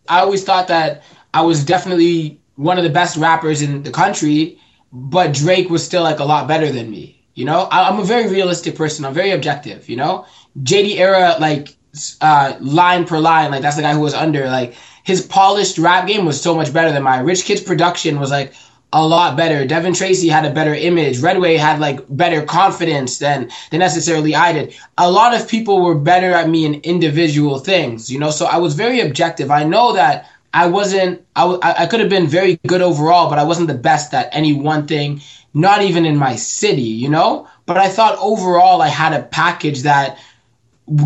I 0.08 0.22
always 0.22 0.46
thought 0.46 0.70
that 0.70 1.04
I 1.34 1.42
was 1.42 1.66
definitely 1.66 2.40
one 2.60 2.78
of 2.78 2.84
the 2.84 2.90
best 2.90 3.16
rappers 3.16 3.62
in 3.62 3.84
the 3.84 3.90
country, 3.90 4.60
but 4.92 5.34
Drake 5.34 5.70
was 5.70 5.82
still 5.82 6.04
like 6.04 6.20
a 6.20 6.26
lot 6.26 6.46
better 6.46 6.70
than 6.70 6.92
me. 6.92 7.24
You 7.34 7.46
know, 7.46 7.62
I, 7.72 7.88
am 7.88 8.00
a 8.00 8.04
very 8.04 8.30
realistic 8.30 8.76
person. 8.76 9.06
I'm 9.06 9.14
very 9.14 9.32
objective. 9.32 9.88
You 9.88 9.96
know, 9.96 10.26
JD 10.62 10.98
era 10.98 11.38
like 11.40 11.78
uh, 12.20 12.58
line 12.60 13.06
per 13.06 13.18
line, 13.18 13.52
like 13.52 13.62
that's 13.62 13.78
the 13.78 13.82
guy 13.82 13.94
who 13.94 14.02
was 14.02 14.14
under. 14.14 14.48
Like 14.48 14.76
his 15.06 15.26
polished 15.26 15.78
rap 15.78 16.06
game 16.06 16.26
was 16.26 16.42
so 16.42 16.54
much 16.54 16.74
better 16.74 16.92
than 16.92 17.04
mine. 17.04 17.24
Rich 17.24 17.46
Kidd's 17.46 17.62
production 17.62 18.20
was 18.20 18.30
like 18.30 18.54
a 18.92 19.08
lot 19.08 19.38
better. 19.38 19.66
Devin 19.66 19.94
Tracy 19.94 20.28
had 20.28 20.44
a 20.44 20.52
better 20.52 20.74
image. 20.74 21.20
Redway 21.20 21.56
had 21.56 21.80
like 21.80 22.02
better 22.10 22.42
confidence 22.44 23.20
than 23.20 23.50
than 23.72 23.80
necessarily 23.80 24.36
I 24.36 24.52
did. 24.52 24.76
A 24.98 25.10
lot 25.10 25.34
of 25.34 25.48
people 25.48 25.82
were 25.82 25.96
better 25.96 26.34
at 26.34 26.50
me 26.50 26.66
in 26.66 26.82
individual 26.82 27.60
things, 27.60 28.12
you 28.12 28.20
know. 28.20 28.32
So 28.32 28.48
I 28.48 28.58
was 28.58 28.76
very 28.76 29.00
objective. 29.00 29.50
I 29.50 29.64
know 29.64 29.94
that 29.94 30.28
I 30.54 30.68
wasn't. 30.68 31.26
I, 31.36 31.76
I 31.80 31.86
could 31.86 32.00
have 32.00 32.10
been 32.10 32.28
very 32.28 32.60
good 32.68 32.82
overall, 32.82 33.30
but 33.30 33.40
I 33.40 33.44
wasn't 33.44 33.68
the 33.68 33.76
best 33.76 34.14
at 34.14 34.30
any 34.32 34.54
one 34.54 34.88
thing. 34.88 35.22
Not 35.54 35.82
even 35.82 36.06
in 36.06 36.18
my 36.18 36.36
city, 36.36 36.82
you 36.82 37.10
know. 37.10 37.48
But 37.66 37.78
I 37.78 37.88
thought 37.90 38.18
overall 38.20 38.82
I 38.82 38.88
had 38.88 39.14
a 39.14 39.24
package 39.24 39.84
that, 39.84 40.18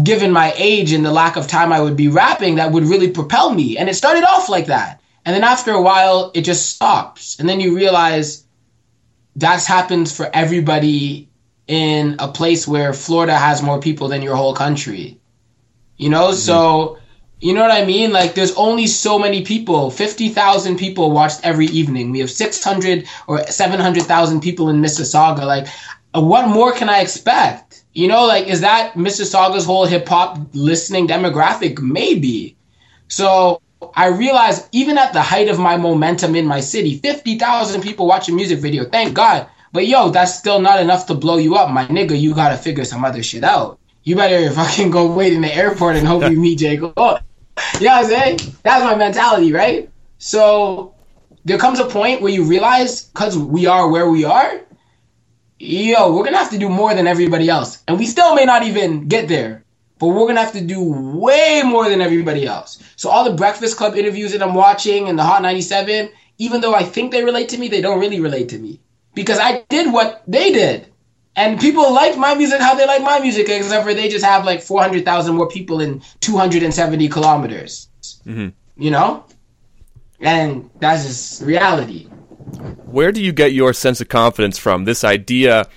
given 0.04 0.32
my 0.32 0.54
age 0.56 0.94
and 0.94 1.06
the 1.06 1.12
lack 1.12 1.36
of 1.36 1.48
time 1.48 1.74
I 1.74 1.82
would 1.82 1.98
be 1.98 2.08
rapping, 2.08 2.56
that 2.56 2.72
would 2.72 2.86
really 2.86 3.10
propel 3.10 3.54
me. 3.54 3.78
And 3.78 3.90
it 3.90 3.96
started 3.96 4.24
off 4.24 4.50
like 4.50 4.68
that. 4.68 5.02
And 5.26 5.36
then 5.36 5.44
after 5.44 5.72
a 5.72 5.82
while, 5.82 6.32
it 6.34 6.42
just 6.42 6.76
stops. 6.76 7.40
And 7.40 7.48
then 7.48 7.60
you 7.60 7.76
realize 7.76 8.46
that's 9.36 9.66
happens 9.66 10.16
for 10.16 10.30
everybody 10.34 11.30
in 11.68 12.16
a 12.20 12.28
place 12.28 12.68
where 12.68 12.94
Florida 12.94 13.36
has 13.38 13.64
more 13.64 13.80
people 13.80 14.08
than 14.08 14.22
your 14.22 14.36
whole 14.36 14.54
country. 14.54 15.20
You 15.98 16.10
know, 16.10 16.28
mm-hmm. 16.30 16.38
so 16.38 16.98
you 17.44 17.54
know 17.54 17.62
what 17.62 17.72
I 17.72 17.84
mean? 17.84 18.14
Like 18.14 18.36
there's 18.36 18.56
only 18.56 18.88
so 18.88 19.20
many 19.20 19.44
people. 19.44 19.92
50,000 19.92 20.78
people 20.78 21.12
watched 21.12 21.42
every 21.44 21.66
evening. 21.66 22.12
We 22.12 22.20
have 22.20 22.32
600 22.32 23.06
or 23.28 23.46
700,000 23.46 24.40
people 24.40 24.70
in 24.70 24.82
Mississauga. 24.82 25.46
Like 25.46 25.68
uh, 26.16 26.22
what 26.22 26.48
more 26.48 26.72
can 26.72 26.88
I 26.88 27.02
expect? 27.02 27.84
You 27.92 28.08
know, 28.08 28.26
like 28.26 28.48
is 28.48 28.62
that 28.62 28.94
Mississauga's 28.94 29.66
whole 29.66 29.86
hip 29.86 30.08
hop 30.08 30.40
listening 30.54 31.06
demographic? 31.06 31.80
Maybe. 31.80 32.56
So 33.10 33.62
I 33.94 34.08
realized 34.08 34.70
even 34.72 34.98
at 34.98 35.12
the 35.12 35.22
height 35.22 35.50
of 35.50 35.60
my 35.60 35.76
momentum 35.76 36.36
in 36.36 36.46
my 36.46 36.62
city, 36.62 36.98
50,000 37.00 37.82
people 37.82 38.08
watch 38.08 38.30
a 38.30 38.32
music 38.32 38.60
video. 38.60 38.86
Thank 38.86 39.16
God. 39.16 39.50
But 39.74 39.88
yo, 39.88 40.12
that's 40.12 40.34
still 40.34 40.62
not 40.62 40.80
enough 40.80 41.08
to 41.08 41.14
blow 41.14 41.36
you 41.36 41.56
up. 41.56 41.70
My 41.72 41.88
nigga, 41.88 42.18
you 42.18 42.34
gotta 42.34 42.56
figure 42.56 42.86
some 42.86 43.04
other 43.04 43.22
shit 43.22 43.44
out. 43.44 43.80
You 44.06 44.16
better 44.16 44.50
fucking 44.50 44.92
go 44.92 45.12
wait 45.12 45.34
in 45.34 45.42
the 45.42 45.54
airport 45.54 45.98
and 45.98 46.08
hope 46.08 46.24
you 46.32 46.40
meet 46.40 46.60
J. 46.60 46.78
Cole. 46.78 47.20
You 47.80 47.88
know 47.88 47.96
what 47.96 48.06
I'm 48.06 48.10
saying? 48.10 48.40
That's 48.64 48.84
my 48.84 48.96
mentality, 48.96 49.52
right? 49.52 49.90
So 50.18 50.96
there 51.46 51.58
comes 51.58 51.80
a 51.80 51.86
point 51.86 52.22
where 52.22 52.32
you 52.32 52.44
realize, 52.44 53.04
because 53.04 53.38
we 53.38 53.66
are 53.68 53.90
where 53.90 54.10
we 54.10 54.26
are, 54.26 54.62
yo, 55.60 56.14
we're 56.14 56.24
gonna 56.24 56.38
have 56.38 56.52
to 56.52 56.58
do 56.58 56.70
more 56.70 56.94
than 56.94 57.08
everybody 57.08 57.50
else. 57.50 57.84
And 57.88 58.00
we 58.00 58.06
still 58.06 58.36
may 58.36 58.46
not 58.46 58.64
even 58.64 59.08
get 59.08 59.28
there 59.28 59.64
but 60.04 60.10
we're 60.10 60.28
gonna 60.28 60.42
have 60.42 60.52
to 60.52 60.60
do 60.60 60.84
way 60.84 61.62
more 61.64 61.88
than 61.88 62.02
everybody 62.02 62.46
else. 62.46 62.84
So 62.98 63.10
all 63.10 63.24
the 63.24 63.38
Breakfast 63.38 63.78
Club 63.78 63.96
interviews 63.96 64.34
that 64.34 64.44
I'm 64.44 64.54
watching 64.54 65.08
and 65.08 65.18
the 65.18 65.24
Hot 65.24 65.42
97, 65.42 66.10
even 66.40 66.60
though 66.60 66.76
I 66.76 66.84
think 66.84 67.14
they 67.14 67.24
relate 67.24 67.48
to 67.50 67.58
me, 67.58 67.70
they 67.70 67.80
don't 67.80 68.02
really 68.02 68.20
relate 68.20 68.50
to 68.50 68.60
me 68.60 68.82
because 69.16 69.40
I 69.40 69.64
did 69.70 69.94
what 69.94 70.22
they 70.28 70.52
did. 70.52 70.92
And 71.36 71.60
people 71.60 71.92
like 71.94 72.18
my 72.18 72.36
music 72.36 72.60
how 72.60 72.76
they 72.76 72.86
like 72.86 73.02
my 73.02 73.20
music, 73.20 73.50
except 73.50 73.86
for 73.86 73.94
they 73.94 74.08
just 74.08 74.24
have 74.24 74.46
like 74.46 74.62
400,000 74.62 75.36
more 75.36 75.48
people 75.48 75.82
in 75.82 76.02
270 76.20 77.10
kilometers. 77.10 77.90
Mm-hmm. 78.26 78.50
You 78.78 78.92
know? 78.92 79.26
And 80.20 80.70
that's 80.80 81.06
just 81.06 81.42
reality. 81.42 82.06
Where 82.86 83.12
do 83.12 83.22
you 83.22 83.32
get 83.32 83.54
your 83.54 83.74
sense 83.74 84.00
of 84.00 84.10
confidence 84.10 84.58
from? 84.60 84.86
This 84.86 85.04
idea, 85.04 85.68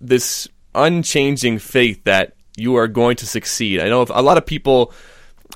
this 0.00 0.48
unchanging 0.74 1.58
faith 1.58 2.02
that 2.04 2.34
you 2.56 2.76
are 2.76 2.88
going 2.88 3.16
to 3.16 3.26
succeed. 3.26 3.80
I 3.80 3.88
know 3.88 4.06
a 4.08 4.22
lot 4.22 4.38
of 4.38 4.46
people. 4.46 4.92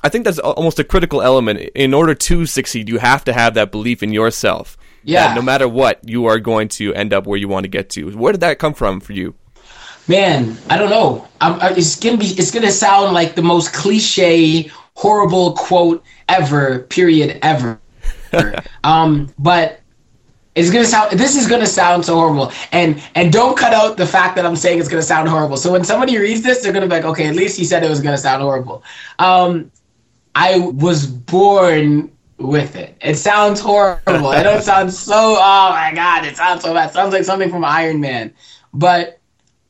I 0.03 0.09
think 0.09 0.25
that's 0.25 0.39
almost 0.39 0.79
a 0.79 0.83
critical 0.83 1.21
element. 1.21 1.59
In 1.75 1.93
order 1.93 2.13
to 2.13 2.45
succeed, 2.45 2.87
you 2.87 2.99
have 2.99 3.23
to 3.25 3.33
have 3.33 3.55
that 3.55 3.71
belief 3.71 4.03
in 4.03 4.13
yourself. 4.13 4.77
Yeah. 5.03 5.33
no 5.33 5.41
matter 5.41 5.67
what, 5.67 5.99
you 6.07 6.25
are 6.25 6.39
going 6.39 6.67
to 6.69 6.93
end 6.93 7.13
up 7.13 7.25
where 7.25 7.37
you 7.37 7.47
want 7.47 7.63
to 7.63 7.69
get 7.69 7.89
to. 7.91 8.15
Where 8.17 8.31
did 8.33 8.41
that 8.41 8.59
come 8.59 8.73
from 8.73 8.99
for 8.99 9.13
you? 9.13 9.35
Man, 10.07 10.57
I 10.69 10.77
don't 10.77 10.89
know. 10.89 11.27
I, 11.39 11.73
it's 11.77 11.99
gonna 11.99 12.17
be. 12.17 12.25
It's 12.25 12.49
gonna 12.49 12.71
sound 12.71 13.13
like 13.13 13.35
the 13.35 13.43
most 13.43 13.73
cliche, 13.73 14.71
horrible 14.95 15.53
quote 15.53 16.03
ever. 16.27 16.79
Period. 16.79 17.37
Ever. 17.43 17.79
um, 18.83 19.31
but 19.37 19.81
it's 20.55 20.71
gonna 20.71 20.85
sound. 20.85 21.17
This 21.19 21.35
is 21.35 21.47
gonna 21.47 21.67
sound 21.67 22.05
so 22.05 22.15
horrible, 22.15 22.51
and 22.71 22.99
and 23.13 23.31
don't 23.31 23.55
cut 23.55 23.71
out 23.71 23.97
the 23.97 24.05
fact 24.07 24.35
that 24.35 24.47
I'm 24.47 24.55
saying 24.55 24.79
it's 24.79 24.89
gonna 24.89 25.03
sound 25.03 25.29
horrible. 25.29 25.57
So 25.57 25.71
when 25.71 25.83
somebody 25.83 26.17
reads 26.17 26.41
this, 26.41 26.63
they're 26.63 26.73
gonna 26.73 26.87
be 26.87 26.95
like, 26.95 27.05
okay, 27.05 27.27
at 27.27 27.35
least 27.35 27.55
he 27.55 27.63
said 27.63 27.83
it 27.83 27.89
was 27.89 28.01
gonna 28.01 28.17
sound 28.17 28.41
horrible. 28.41 28.83
Um, 29.19 29.71
I 30.33 30.57
was 30.57 31.05
born 31.05 32.11
with 32.39 32.75
it. 32.75 32.95
It 33.01 33.15
sounds 33.15 33.59
horrible. 33.59 34.31
it 34.31 34.43
don't 34.43 34.63
sound 34.63 34.93
so. 34.93 35.35
Oh 35.37 35.69
my 35.71 35.91
god, 35.93 36.25
it 36.25 36.37
sounds 36.37 36.63
so 36.63 36.73
bad. 36.73 36.89
It 36.89 36.93
sounds 36.93 37.13
like 37.13 37.23
something 37.23 37.49
from 37.49 37.65
Iron 37.65 37.99
Man. 37.99 38.33
But 38.73 39.19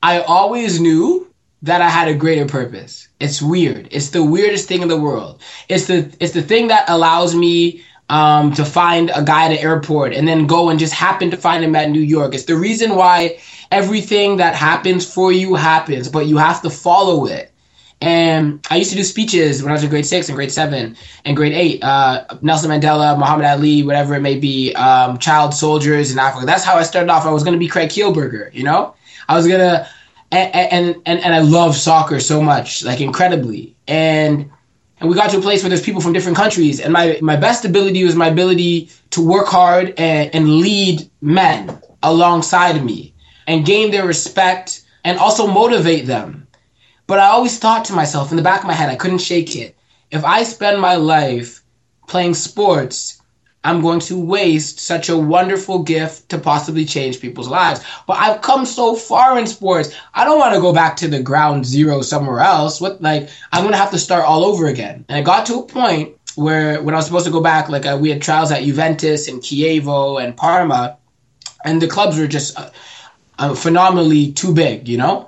I 0.02 0.22
always 0.22 0.80
knew 0.80 1.34
that 1.62 1.82
I 1.82 1.90
had 1.90 2.08
a 2.08 2.14
greater 2.14 2.46
purpose. 2.46 3.08
It's 3.20 3.42
weird. 3.42 3.90
It's 3.92 4.12
the 4.12 4.24
weirdest 4.24 4.68
thing 4.68 4.82
in 4.82 4.88
the 4.88 5.00
world. 5.00 5.42
It's 5.68 5.88
the 5.88 6.16
it's 6.20 6.34
the 6.34 6.42
thing 6.42 6.68
that 6.68 6.90
allows 6.90 7.36
me 7.36 7.84
um, 8.10 8.54
to 8.54 8.66
find 8.66 9.12
a 9.14 9.24
guy 9.24 9.46
at 9.46 9.50
the 9.50 9.62
airport 9.62 10.14
and 10.14 10.28
then 10.28 10.48
go 10.48 10.70
and 10.70 10.80
just 10.80 10.94
happen 10.94 11.30
to 11.32 11.38
find 11.38 11.64
him 11.64 11.76
at 11.76 11.90
New 11.90 12.02
York. 12.02 12.34
It's 12.34 12.46
the 12.46 12.56
reason 12.56 12.96
why 12.96 13.40
everything 13.72 14.38
that 14.38 14.56
happens 14.56 15.12
for 15.12 15.32
you 15.32 15.56
happens, 15.56 16.10
but 16.10 16.26
you 16.26 16.38
have 16.38 16.62
to 16.64 16.70
follow 16.70 17.26
it. 17.26 17.49
And 18.02 18.66
I 18.72 18.78
used 18.78 18.92
to 18.92 18.96
do 18.96 19.04
speeches 19.04 19.62
when 19.62 19.72
I 19.72 19.74
was 19.74 19.84
in 19.84 19.90
grade 19.90 20.06
six 20.06 20.30
and 20.30 20.36
grade 20.36 20.52
seven 20.52 20.96
and 21.26 21.36
grade 21.36 21.54
eight. 21.54 21.84
Uh, 21.84 22.24
Nelson 22.42 22.72
Mandela, 22.72 23.18
Muhammad 23.18 23.46
Ali, 23.46 23.84
whatever 23.84 24.16
it 24.16 24.22
may 24.22 24.38
be, 24.38 24.74
um, 24.76 25.18
child 25.18 25.54
soldiers 25.54 26.12
in 26.12 26.20
Africa. 26.20 26.46
That's 26.46 26.64
how 26.64 26.76
I 26.76 26.84
started 26.84 27.12
off. 27.12 27.26
I 27.26 27.32
was 27.32 27.44
going 27.44 27.54
to 27.54 27.60
be 27.60 27.68
Craig 27.68 27.90
Kielburger, 27.90 28.54
you 28.54 28.64
know? 28.64 28.96
I 29.28 29.36
was 29.36 29.48
going 29.48 29.60
to, 29.60 29.88
and, 30.32 30.96
and, 31.06 31.20
and 31.20 31.36
I 31.36 31.40
love 31.40 31.76
soccer 31.76 32.22
so 32.22 32.42
much, 32.42 32.84
like 32.86 33.02
incredibly. 33.02 33.76
And 33.88 34.50
and 35.00 35.10
we 35.10 35.16
got 35.16 35.30
to 35.32 35.38
a 35.38 35.42
place 35.42 35.64
where 35.64 35.70
there's 35.70 35.82
people 35.82 36.02
from 36.02 36.14
different 36.14 36.38
countries 36.38 36.80
and 36.80 36.92
my, 36.92 37.18
my 37.22 37.36
best 37.36 37.64
ability 37.64 38.04
was 38.04 38.16
my 38.16 38.28
ability 38.28 38.90
to 39.12 39.26
work 39.26 39.48
hard 39.48 39.94
and, 39.98 40.34
and 40.36 40.60
lead 40.60 41.10
men 41.22 41.82
alongside 42.04 42.84
me 42.84 43.14
and 43.48 43.66
gain 43.66 43.92
their 43.92 44.06
respect 44.06 44.82
and 45.06 45.18
also 45.18 45.48
motivate 45.48 46.06
them 46.06 46.39
but 47.10 47.20
i 47.20 47.28
always 47.28 47.60
thought 47.60 47.84
to 47.84 47.94
myself 47.94 48.32
in 48.32 48.38
the 48.38 48.50
back 48.50 48.62
of 48.62 48.68
my 48.68 48.74
head 48.74 48.90
i 48.90 48.96
couldn't 48.96 49.28
shake 49.30 49.56
it 49.56 49.76
if 50.12 50.24
i 50.24 50.44
spend 50.44 50.80
my 50.80 50.96
life 50.96 51.62
playing 52.08 52.34
sports 52.34 53.20
I'm 53.64 53.82
going 53.82 54.00
to 54.02 54.18
waste 54.18 54.80
such 54.80 55.10
a 55.10 55.18
wonderful 55.18 55.80
gift 55.80 56.30
to 56.30 56.38
possibly 56.38 56.86
change 56.86 57.20
people's 57.20 57.50
lives. 57.50 57.82
But 58.08 58.18
I've 58.18 58.42
come 58.42 58.66
so 58.66 58.96
far 58.96 59.38
in 59.38 59.48
sports. 59.48 59.94
I 60.14 60.24
don't 60.24 60.40
want 60.40 60.56
to 60.56 60.62
go 60.62 60.72
back 60.74 60.96
to 60.98 61.10
the 61.10 61.22
ground 61.22 61.66
zero 61.66 62.02
somewhere 62.02 62.40
else. 62.40 62.80
What 62.80 63.02
like 63.02 63.30
I'm 63.52 63.64
going 63.64 63.74
to 63.74 63.78
have 63.78 63.92
to 63.92 64.00
start 64.00 64.24
all 64.24 64.46
over 64.46 64.68
again. 64.68 65.04
And 65.10 65.18
I 65.18 65.22
got 65.22 65.46
to 65.48 65.60
a 65.60 65.64
point 65.64 66.16
where 66.36 66.82
when 66.82 66.96
I 66.96 67.00
was 67.00 67.06
supposed 67.06 67.26
to 67.26 67.32
go 67.32 67.42
back, 67.42 67.68
like 67.68 67.86
uh, 67.86 67.98
we 68.00 68.10
had 68.10 68.22
trials 68.22 68.52
at 68.52 68.64
Juventus 68.64 69.28
and 69.28 69.42
Chievo 69.42 70.24
and 70.24 70.38
Parma, 70.38 70.98
and 71.66 71.82
the 71.82 71.88
clubs 71.88 72.18
were 72.18 72.28
just 72.28 72.58
uh, 72.58 72.70
uh, 73.40 73.54
phenomenally 73.56 74.32
too 74.32 74.54
big, 74.54 74.88
you 74.88 74.98
know. 74.98 75.28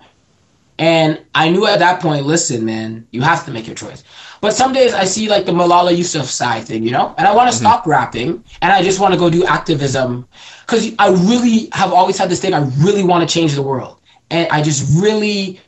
And 0.82 1.24
I 1.36 1.48
knew 1.52 1.68
at 1.68 1.78
that 1.78 2.02
point, 2.02 2.26
listen, 2.26 2.66
man, 2.66 3.08
you 3.12 3.22
have 3.22 3.46
to 3.46 3.52
make 3.52 3.68
your 3.68 3.76
choice. 3.76 4.04
But 4.42 4.56
some 4.56 4.74
days 4.74 4.96
I 4.96 5.04
see 5.04 5.30
like 5.30 5.46
the 5.46 5.52
Malala 5.52 5.96
Yousafzai 5.96 6.64
thing, 6.64 6.84
you 6.84 6.90
know, 6.90 7.14
and 7.20 7.28
I 7.28 7.36
want 7.36 7.52
to 7.52 7.56
mm-hmm. 7.56 7.64
stop 7.64 7.86
rapping 7.86 8.44
and 8.64 8.72
I 8.74 8.82
just 8.82 9.00
want 9.00 9.14
to 9.14 9.20
go 9.20 9.30
do 9.30 9.46
activism 9.46 10.28
because 10.66 10.92
I 10.98 11.10
really 11.10 11.70
have 11.74 11.94
always 11.94 12.18
had 12.18 12.32
this 12.32 12.42
thing. 12.42 12.56
I 12.56 12.68
really 12.80 13.04
want 13.04 13.28
to 13.28 13.32
change 13.32 13.54
the 13.54 13.62
world, 13.62 14.02
and 14.32 14.50
I 14.50 14.64
just 14.64 15.00
really 15.00 15.62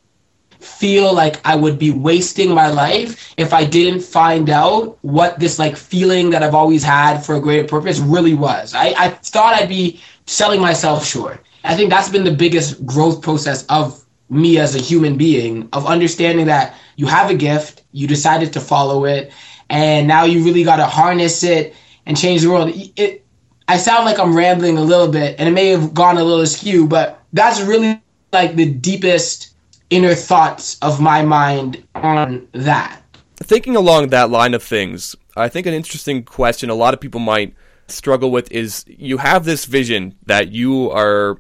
feel 0.60 1.14
like 1.14 1.40
I 1.46 1.56
would 1.58 1.78
be 1.78 1.92
wasting 1.92 2.52
my 2.52 2.70
life 2.70 3.36
if 3.38 3.54
I 3.54 3.66
didn't 3.66 4.02
find 4.02 4.50
out 4.50 4.98
what 5.04 5.40
this 5.40 5.60
like 5.60 5.78
feeling 5.78 6.32
that 6.32 6.42
I've 6.42 6.56
always 6.56 6.84
had 6.84 7.20
for 7.20 7.36
a 7.36 7.40
greater 7.40 7.68
purpose 7.68 8.00
really 8.00 8.34
was. 8.34 8.74
I, 8.74 8.96
I 8.98 9.10
thought 9.10 9.54
I'd 9.54 9.70
be 9.70 10.02
selling 10.26 10.60
myself 10.60 11.06
short. 11.06 11.40
I 11.64 11.76
think 11.76 11.92
that's 11.92 12.10
been 12.10 12.24
the 12.24 12.32
biggest 12.34 12.84
growth 12.84 13.22
process 13.22 13.64
of 13.68 14.03
me 14.34 14.58
as 14.58 14.76
a 14.76 14.80
human 14.80 15.18
being 15.18 15.70
of 15.74 15.86
understanding 15.86 16.48
that 16.48 16.76
you 16.96 17.06
have 17.08 17.30
a 17.30 17.36
gift, 17.36 17.84
you 17.92 18.08
decided 18.08 18.54
to 18.54 18.60
follow 18.60 19.06
it, 19.06 19.32
and 19.70 20.08
now 20.08 20.24
you 20.24 20.44
really 20.44 20.64
got 20.64 20.78
to 20.78 20.86
harness 20.86 21.44
it 21.44 21.76
and 22.06 22.18
change 22.18 22.42
the 22.42 22.50
world. 22.50 22.72
It, 22.96 23.26
I 23.68 23.78
sound 23.78 24.06
like 24.06 24.20
I'm 24.20 24.36
rambling 24.36 24.78
a 24.78 24.82
little 24.82 25.08
bit, 25.08 25.36
and 25.40 25.48
it 25.48 25.52
may 25.52 25.70
have 25.70 25.94
gone 25.94 26.18
a 26.18 26.24
little 26.24 26.42
askew, 26.42 26.88
but 26.88 27.24
that's 27.34 27.62
really 27.62 28.02
like 28.32 28.56
the 28.56 28.72
deepest 28.72 29.56
inner 29.90 30.16
thoughts 30.16 30.78
of 30.82 31.00
my 31.00 31.22
mind 31.22 31.84
on 31.96 32.48
that. 32.54 33.00
Thinking 33.38 33.76
along 33.76 34.10
that 34.10 34.30
line 34.30 34.54
of 34.54 34.64
things, 34.64 35.16
I 35.36 35.50
think 35.50 35.68
an 35.68 35.74
interesting 35.74 36.24
question 36.24 36.70
a 36.70 36.76
lot 36.76 36.94
of 36.94 37.00
people 37.00 37.20
might 37.20 37.56
struggle 37.88 38.32
with 38.32 38.52
is 38.52 38.86
you 38.88 39.18
have 39.18 39.46
this 39.46 39.66
vision 39.66 40.16
that 40.26 40.52
you 40.52 40.90
are 40.92 41.38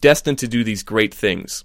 destined 0.00 0.38
to 0.38 0.48
do 0.48 0.62
these 0.62 0.82
great 0.82 1.14
things 1.14 1.64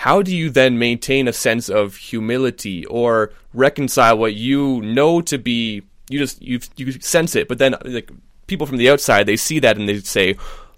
how 0.00 0.22
do 0.22 0.34
you 0.34 0.48
then 0.48 0.78
maintain 0.78 1.28
a 1.28 1.32
sense 1.32 1.68
of 1.68 1.96
humility 1.96 2.86
or 2.86 3.32
reconcile 3.52 4.16
what 4.16 4.34
you 4.34 4.80
know 4.82 5.20
to 5.20 5.36
be 5.38 5.82
you 6.08 6.18
just 6.18 6.40
you 6.40 6.58
you 6.76 6.92
sense 7.00 7.36
it 7.36 7.48
but 7.48 7.58
then 7.58 7.74
like 7.84 8.10
people 8.46 8.66
from 8.66 8.78
the 8.78 8.90
outside 8.90 9.26
they 9.26 9.36
see 9.36 9.58
that 9.58 9.76
and 9.76 9.88
they 9.88 9.98
say 10.00 10.36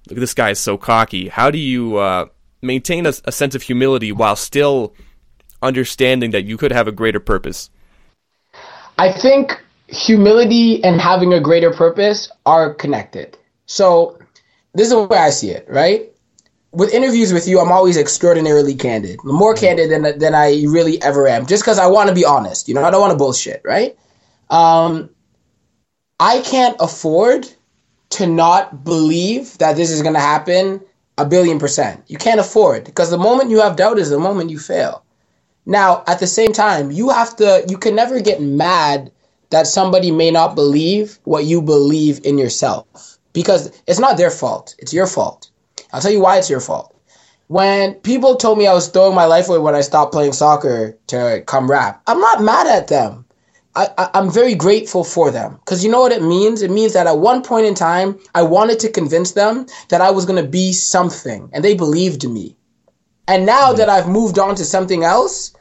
look 0.09 0.19
this 0.19 0.35
guy 0.35 0.51
is 0.51 0.59
so 0.59 0.77
cocky. 0.77 1.29
How 1.29 1.51
do 1.51 1.59
you 1.59 1.97
uh, 1.97 2.27
maintain 2.61 3.07
a, 3.07 3.13
a 3.25 3.33
sense 3.33 3.55
of 3.55 3.63
humility 3.63 4.13
while 4.13 4.37
still 4.37 4.95
understanding 5.63 6.33
that 6.33 6.45
you 6.45 6.57
could 6.57 6.73
have 6.73 6.89
a 6.89 6.93
greater 6.93 7.21
purpose? 7.21 7.71
I 8.99 9.13
think 9.13 9.63
humility 9.87 10.83
and 10.85 11.01
having 11.01 11.33
a 11.33 11.41
greater 11.41 11.73
purpose 11.73 12.31
are 12.47 12.75
connected. 12.75 13.39
So 13.67 14.19
this 14.75 14.87
is 14.87 14.93
the 14.93 15.03
way 15.03 15.19
i 15.19 15.29
see 15.29 15.51
it 15.51 15.67
right 15.69 16.12
with 16.73 16.93
interviews 16.93 17.33
with 17.33 17.47
you, 17.47 17.61
I'm 17.61 17.71
always 17.71 17.97
extraordinarily 17.97 18.75
candid, 18.75 19.23
more 19.25 19.55
candid 19.55 19.91
than 19.91 20.19
than 20.19 20.35
I 20.35 20.65
really 20.67 21.01
ever 21.03 21.29
am, 21.29 21.47
just 21.47 21.63
because 21.63 21.79
I 21.79 21.87
want 21.87 22.09
to 22.09 22.15
be 22.15 22.25
honest. 22.25 22.67
You 22.67 22.75
know, 22.75 22.83
I 22.83 22.91
don't 22.91 23.01
want 23.01 23.13
to 23.13 23.19
bullshit, 23.19 23.61
right? 23.65 23.97
Um, 24.51 25.11
I 26.19 26.41
can't 26.41 26.77
afford 26.81 27.49
to 28.11 28.27
not 28.27 28.85
believe 28.85 29.57
that 29.59 29.77
this 29.77 29.91
is 29.91 30.03
going 30.03 30.15
to 30.15 30.21
happen 30.21 30.81
a 31.19 31.27
billion 31.27 31.59
percent. 31.59 32.03
You 32.09 32.17
can't 32.17 32.41
afford 32.41 32.85
because 32.85 33.11
the 33.11 33.19
moment 33.19 33.51
you 33.51 33.61
have 33.61 33.77
doubt 33.77 33.99
is 33.99 34.11
the 34.11 34.19
moment 34.19 34.51
you 34.51 34.59
fail. 34.59 35.05
Now, 35.67 36.03
at 36.07 36.21
the 36.21 36.27
same 36.27 36.53
time, 36.53 36.91
you 36.91 37.11
have 37.11 37.37
to. 37.37 37.65
You 37.69 37.77
can 37.77 37.95
never 37.95 38.21
get 38.21 38.41
mad 38.41 39.13
that 39.51 39.67
somebody 39.67 40.11
may 40.11 40.31
not 40.31 40.55
believe 40.55 41.19
what 41.25 41.45
you 41.45 41.61
believe 41.61 42.25
in 42.25 42.39
yourself 42.39 43.19
because 43.35 43.71
it's 43.87 44.01
not 44.01 44.17
their 44.17 44.31
fault; 44.31 44.75
it's 44.79 44.95
your 44.95 45.07
fault 45.07 45.52
I'll 45.93 46.01
tell 46.01 46.13
you 46.13 46.21
why 46.21 46.39
it's 46.39 46.51
your 46.51 46.61
fault. 46.61 46.97
When 47.49 47.95
people 47.95 48.37
told 48.37 48.59
me 48.59 48.67
I 48.67 48.73
was 48.73 48.89
throwing 48.89 49.15
my 49.15 49.27
life 49.27 49.49
away 49.49 49.59
when 49.59 49.75
I 49.75 49.83
stopped 49.83 50.13
playing 50.13 50.33
soccer 50.33 50.97
to 51.09 51.43
come 51.47 51.71
rap, 51.71 52.03
I'm 52.07 52.21
not 52.21 52.43
mad 52.43 52.67
at 52.67 52.89
them. 52.89 53.27
I, 53.75 54.11
am 54.13 54.31
very 54.31 54.55
grateful 54.55 55.03
for 55.03 55.31
them 55.31 55.55
because 55.55 55.83
you 55.83 55.91
know 55.91 56.01
what 56.01 56.13
it 56.13 56.23
means? 56.23 56.61
It 56.61 56.71
means 56.71 56.93
that 56.93 57.07
at 57.07 57.19
one 57.19 57.43
point 57.43 57.67
in 57.67 57.75
time, 57.75 58.19
I 58.35 58.43
wanted 58.43 58.79
to 58.81 58.91
convince 58.91 59.33
them 59.33 59.67
that 59.89 60.03
I 60.03 60.11
was 60.11 60.27
going 60.27 60.43
to 60.43 60.49
be 60.49 60.73
something 60.73 61.49
and 61.53 61.65
they 61.65 61.75
believed 61.75 62.29
me. 62.29 62.57
And 63.27 63.47
now 63.47 63.69
mm-hmm. 63.69 63.79
that 63.79 63.89
I've 63.89 64.09
moved 64.09 64.39
on 64.39 64.57
to 64.57 64.65
something 64.65 65.05
else, 65.05 65.55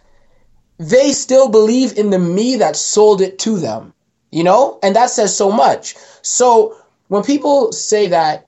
they 0.77 1.13
still 1.13 1.47
believe 1.47 1.97
in 1.97 2.09
the 2.09 2.19
me 2.19 2.57
that 2.57 2.75
sold 2.75 3.21
it 3.21 3.39
to 3.39 3.57
them, 3.57 3.93
you 4.31 4.43
know? 4.43 4.79
And 4.83 4.95
that 4.95 5.09
says 5.09 5.35
so 5.35 5.49
much. 5.51 5.95
So 6.21 6.75
when 7.07 7.23
people 7.23 7.71
say 7.71 8.07
that 8.07 8.47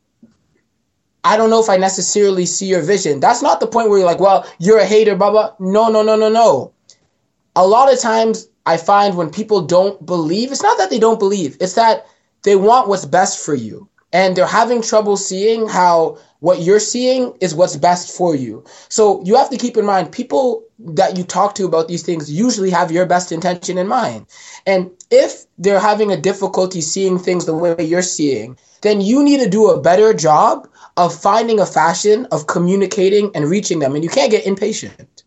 I 1.24 1.38
don't 1.38 1.50
know 1.50 1.62
if 1.62 1.70
I 1.70 1.78
necessarily 1.78 2.46
see 2.46 2.68
your 2.68 2.82
vision. 2.82 3.20
That's 3.20 3.42
not 3.42 3.60
the 3.60 3.68
point 3.68 3.90
where 3.90 4.00
you're 4.00 4.08
like, 4.08 4.20
well, 4.20 4.46
you're 4.60 4.80
a 4.80 4.86
hater, 4.86 5.16
blah, 5.16 5.32
blah. 5.32 5.54
No, 5.60 5.90
no, 5.90 6.04
no, 6.04 6.16
no, 6.16 6.30
no. 6.30 6.74
A 7.56 7.66
lot 7.66 7.92
of 7.92 8.00
times 8.00 8.48
I 8.66 8.78
find 8.78 9.16
when 9.16 9.30
people 9.30 9.62
don't 9.62 10.06
believe, 10.06 10.52
it's 10.52 10.64
not 10.64 10.78
that 10.78 10.90
they 10.90 11.00
don't 11.00 11.20
believe, 11.20 11.58
it's 11.62 11.76
that 11.76 12.06
they 12.44 12.56
want 12.56 12.88
what's 12.88 13.06
best 13.06 13.44
for 13.44 13.56
you. 13.56 13.88
And 14.12 14.36
they're 14.36 14.46
having 14.46 14.82
trouble 14.82 15.18
seeing 15.18 15.68
how 15.68 16.20
what 16.40 16.60
you're 16.62 16.80
seeing 16.80 17.36
is 17.40 17.56
what's 17.56 17.78
best 17.78 18.16
for 18.16 18.36
you. 18.36 18.64
So 18.90 19.24
you 19.24 19.36
have 19.38 19.50
to 19.50 19.58
keep 19.58 19.78
in 19.78 19.86
mind 19.86 20.12
people 20.12 20.64
that 20.80 21.18
you 21.18 21.24
talk 21.24 21.56
to 21.56 21.66
about 21.66 21.88
these 21.88 22.04
things 22.04 22.32
usually 22.32 22.70
have 22.70 22.92
your 22.92 23.06
best 23.06 23.32
intention 23.32 23.78
in 23.78 23.88
mind. 23.88 24.28
And 24.68 24.92
if 25.10 25.46
they're 25.58 25.80
having 25.80 26.12
a 26.12 26.18
difficulty 26.18 26.82
seeing 26.82 27.18
things 27.18 27.46
the 27.46 27.56
way 27.56 27.76
you're 27.84 28.02
seeing, 28.02 28.58
then 28.82 29.00
you 29.00 29.24
need 29.24 29.40
to 29.40 29.50
do 29.50 29.70
a 29.70 29.80
better 29.80 30.14
job 30.14 30.68
of 30.98 31.14
finding 31.14 31.60
a 31.60 31.66
fashion 31.66 32.28
of 32.32 32.48
communicating 32.48 33.32
and 33.36 33.50
reaching 33.50 33.80
them. 33.80 33.96
And 33.96 34.04
you 34.04 34.10
can't 34.10 34.32
get 34.32 34.46
impatient. 34.46 35.24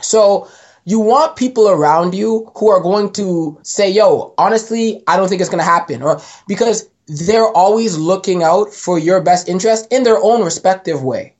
So 0.00 0.48
you 0.84 0.98
want 0.98 1.36
people 1.36 1.68
around 1.68 2.14
you 2.14 2.50
who 2.56 2.68
are 2.70 2.80
going 2.80 3.12
to 3.12 3.58
say, 3.62 3.90
yo, 3.90 4.34
honestly, 4.38 5.02
I 5.06 5.16
don't 5.16 5.28
think 5.28 5.40
it's 5.40 5.50
going 5.50 5.64
to 5.64 5.64
happen. 5.64 6.02
Or 6.02 6.20
because 6.48 6.88
they're 7.06 7.48
always 7.48 7.96
looking 7.96 8.42
out 8.42 8.72
for 8.72 8.98
your 8.98 9.20
best 9.20 9.48
interest 9.48 9.92
in 9.92 10.02
their 10.02 10.18
own 10.22 10.42
respective 10.42 11.02
way. 11.02 11.34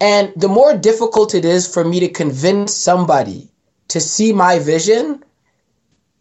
And 0.00 0.32
the 0.34 0.48
more 0.48 0.76
difficult 0.76 1.34
it 1.34 1.44
is 1.44 1.72
for 1.72 1.84
me 1.84 2.00
to 2.00 2.08
convince 2.08 2.74
somebody 2.74 3.50
to 3.88 4.00
see 4.00 4.32
my 4.32 4.58
vision, 4.58 5.22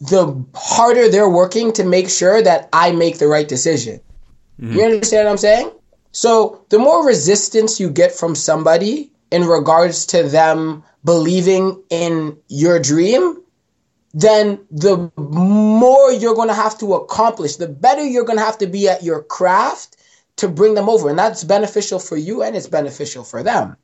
the 0.02 0.44
harder 0.54 1.10
they're 1.10 1.30
working 1.30 1.72
to 1.74 1.86
make 1.86 2.10
sure 2.10 2.42
that 2.42 2.68
I 2.74 2.92
make 2.92 3.20
the 3.20 3.28
right 3.28 3.48
decision. 3.48 4.02
Mm-hmm. 4.60 4.74
You 4.74 4.84
understand 4.84 5.26
what 5.26 5.32
I'm 5.32 5.38
saying? 5.38 5.72
So 6.12 6.66
the 6.70 6.80
more 6.80 7.06
resistance 7.06 7.80
you 7.80 7.90
get 7.90 8.12
from 8.12 8.36
somebody 8.36 9.12
in 9.32 9.46
regards 9.46 10.06
to 10.08 10.24
them 10.24 10.84
believing 11.04 11.82
in 11.90 12.38
your 12.48 12.80
dream, 12.80 13.42
then 14.14 14.60
the 14.72 15.12
more 15.18 16.12
you're 16.12 16.36
going 16.36 16.48
to 16.48 16.54
have 16.54 16.78
to 16.80 16.96
accomplish, 16.96 17.58
the 17.58 17.68
better 17.68 18.04
you're 18.04 18.26
going 18.26 18.40
to 18.40 18.46
have 18.46 18.58
to 18.58 18.68
be 18.68 18.90
at 18.90 19.04
your 19.04 19.24
craft 19.24 19.98
to 20.38 20.48
bring 20.48 20.74
them 20.74 20.90
over. 20.90 21.10
And 21.10 21.20
that's 21.20 21.44
beneficial 21.44 22.00
for 22.00 22.18
you 22.18 22.42
and 22.42 22.56
it's 22.56 22.68
beneficial 22.68 23.24
for 23.24 23.44
them. 23.44 23.78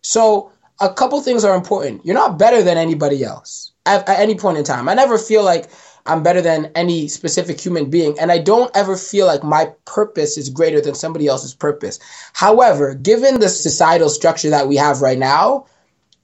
So 0.00 0.50
a 0.80 0.92
couple 0.92 1.20
things 1.20 1.44
are 1.44 1.54
important. 1.54 2.06
You're 2.06 2.14
not 2.14 2.38
better 2.38 2.62
than 2.62 2.78
anybody 2.78 3.22
else 3.22 3.72
at, 3.84 4.08
at 4.08 4.20
any 4.20 4.34
point 4.34 4.58
in 4.58 4.64
time. 4.64 4.88
I 4.88 4.94
never 4.94 5.18
feel 5.18 5.44
like 5.44 5.68
I'm 6.06 6.22
better 6.22 6.40
than 6.40 6.70
any 6.74 7.08
specific 7.08 7.60
human 7.60 7.90
being. 7.90 8.18
And 8.18 8.30
I 8.32 8.38
don't 8.38 8.74
ever 8.76 8.96
feel 8.96 9.26
like 9.26 9.42
my 9.42 9.72
purpose 9.84 10.36
is 10.36 10.50
greater 10.50 10.80
than 10.80 10.94
somebody 10.94 11.26
else's 11.26 11.54
purpose. 11.54 11.98
However, 12.32 12.94
given 12.94 13.40
the 13.40 13.48
societal 13.48 14.08
structure 14.08 14.50
that 14.50 14.68
we 14.68 14.76
have 14.76 15.02
right 15.02 15.18
now, 15.18 15.66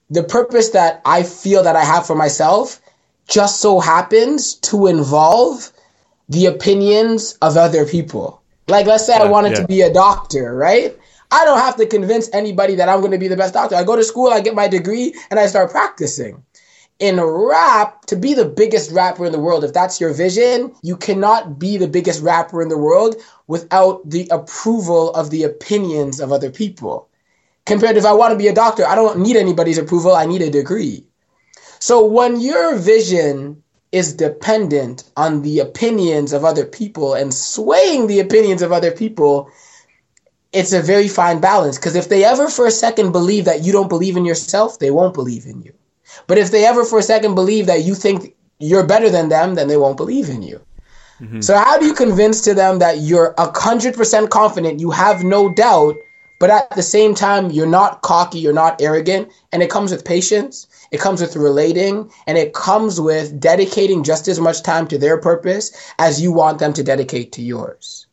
the 0.09 0.23
purpose 0.23 0.69
that 0.69 1.01
I 1.05 1.23
feel 1.23 1.63
that 1.63 1.75
I 1.75 1.83
have 1.83 2.05
for 2.05 2.15
myself 2.15 2.79
just 3.27 3.61
so 3.61 3.79
happens 3.79 4.55
to 4.55 4.87
involve 4.87 5.71
the 6.29 6.45
opinions 6.47 7.37
of 7.41 7.57
other 7.57 7.85
people. 7.85 8.41
Like, 8.67 8.85
let's 8.85 9.05
say 9.05 9.15
yeah, 9.17 9.23
I 9.23 9.29
wanted 9.29 9.53
yeah. 9.53 9.61
to 9.61 9.67
be 9.67 9.81
a 9.81 9.93
doctor, 9.93 10.55
right? 10.55 10.97
I 11.31 11.45
don't 11.45 11.59
have 11.59 11.75
to 11.77 11.85
convince 11.85 12.29
anybody 12.31 12.75
that 12.75 12.89
I'm 12.89 12.99
going 12.99 13.11
to 13.11 13.17
be 13.17 13.27
the 13.27 13.35
best 13.35 13.53
doctor. 13.53 13.75
I 13.75 13.83
go 13.83 13.95
to 13.95 14.03
school, 14.03 14.29
I 14.29 14.39
get 14.39 14.55
my 14.55 14.67
degree, 14.67 15.15
and 15.31 15.39
I 15.39 15.47
start 15.47 15.71
practicing 15.71 16.43
in 16.99 17.19
rap, 17.19 18.05
to 18.05 18.15
be 18.15 18.33
the 18.33 18.45
biggest 18.45 18.91
rapper 18.91 19.25
in 19.25 19.31
the 19.31 19.39
world, 19.39 19.63
if 19.63 19.73
that's 19.73 19.99
your 19.99 20.13
vision, 20.13 20.73
you 20.83 20.95
cannot 20.95 21.59
be 21.59 21.77
the 21.77 21.87
biggest 21.87 22.21
rapper 22.21 22.61
in 22.61 22.69
the 22.69 22.77
world 22.77 23.15
without 23.47 24.07
the 24.09 24.27
approval 24.31 25.11
of 25.13 25.29
the 25.29 25.43
opinions 25.43 26.19
of 26.19 26.31
other 26.31 26.49
people. 26.49 27.09
Compared 27.65 27.95
to 27.95 27.99
if 27.99 28.05
I 28.05 28.13
want 28.13 28.31
to 28.31 28.37
be 28.37 28.47
a 28.47 28.53
doctor, 28.53 28.85
I 28.85 28.95
don't 28.95 29.19
need 29.19 29.35
anybody's 29.35 29.77
approval, 29.77 30.13
I 30.13 30.25
need 30.25 30.41
a 30.41 30.49
degree. 30.49 31.05
So 31.79 32.05
when 32.05 32.39
your 32.39 32.77
vision 32.77 33.61
is 33.91 34.13
dependent 34.13 35.03
on 35.17 35.41
the 35.41 35.59
opinions 35.59 36.33
of 36.33 36.43
other 36.43 36.65
people 36.65 37.13
and 37.13 37.33
swaying 37.33 38.07
the 38.07 38.19
opinions 38.19 38.61
of 38.61 38.71
other 38.71 38.91
people, 38.91 39.49
it's 40.51 40.73
a 40.73 40.81
very 40.81 41.07
fine 41.07 41.39
balance. 41.39 41.77
Because 41.77 41.95
if 41.95 42.09
they 42.09 42.23
ever 42.23 42.49
for 42.49 42.65
a 42.65 42.71
second 42.71 43.11
believe 43.11 43.45
that 43.45 43.63
you 43.63 43.71
don't 43.71 43.89
believe 43.89 44.17
in 44.17 44.25
yourself, 44.25 44.79
they 44.79 44.91
won't 44.91 45.13
believe 45.13 45.45
in 45.45 45.61
you. 45.61 45.73
But 46.27 46.37
if 46.37 46.51
they 46.51 46.65
ever 46.65 46.83
for 46.85 46.99
a 46.99 47.03
second 47.03 47.35
believe 47.35 47.65
that 47.67 47.83
you 47.83 47.95
think 47.95 48.35
you're 48.59 48.85
better 48.85 49.09
than 49.09 49.29
them, 49.29 49.55
then 49.55 49.67
they 49.67 49.77
won't 49.77 49.97
believe 49.97 50.29
in 50.29 50.41
you. 50.41 50.61
Mm-hmm. 51.19 51.41
So 51.41 51.55
how 51.57 51.77
do 51.77 51.85
you 51.85 51.93
convince 51.93 52.41
to 52.41 52.53
them 52.53 52.79
that 52.79 52.99
you're 52.99 53.33
a 53.37 53.51
hundred 53.57 53.95
percent 53.95 54.29
confident, 54.29 54.79
you 54.79 54.91
have 54.91 55.23
no 55.23 55.53
doubt, 55.53 55.95
but 56.39 56.49
at 56.49 56.69
the 56.75 56.83
same 56.83 57.13
time 57.15 57.51
you're 57.51 57.67
not 57.67 58.01
cocky, 58.01 58.39
you're 58.39 58.53
not 58.53 58.81
arrogant, 58.81 59.31
and 59.51 59.61
it 59.63 59.69
comes 59.69 59.91
with 59.91 60.03
patience. 60.03 60.67
it 60.93 60.99
comes 60.99 61.21
with 61.21 61.35
relating, 61.35 62.09
and 62.27 62.37
it 62.37 62.53
comes 62.53 63.01
with 63.01 63.39
dedicating 63.39 64.03
just 64.03 64.27
as 64.27 64.39
much 64.39 64.61
time 64.61 64.87
to 64.87 64.97
their 64.97 65.17
purpose 65.17 65.71
as 65.97 66.21
you 66.21 66.31
want 66.31 66.59
them 66.59 66.71
to 66.71 66.83
dedicate 66.83 67.31
to 67.31 67.41
yours. 67.41 68.05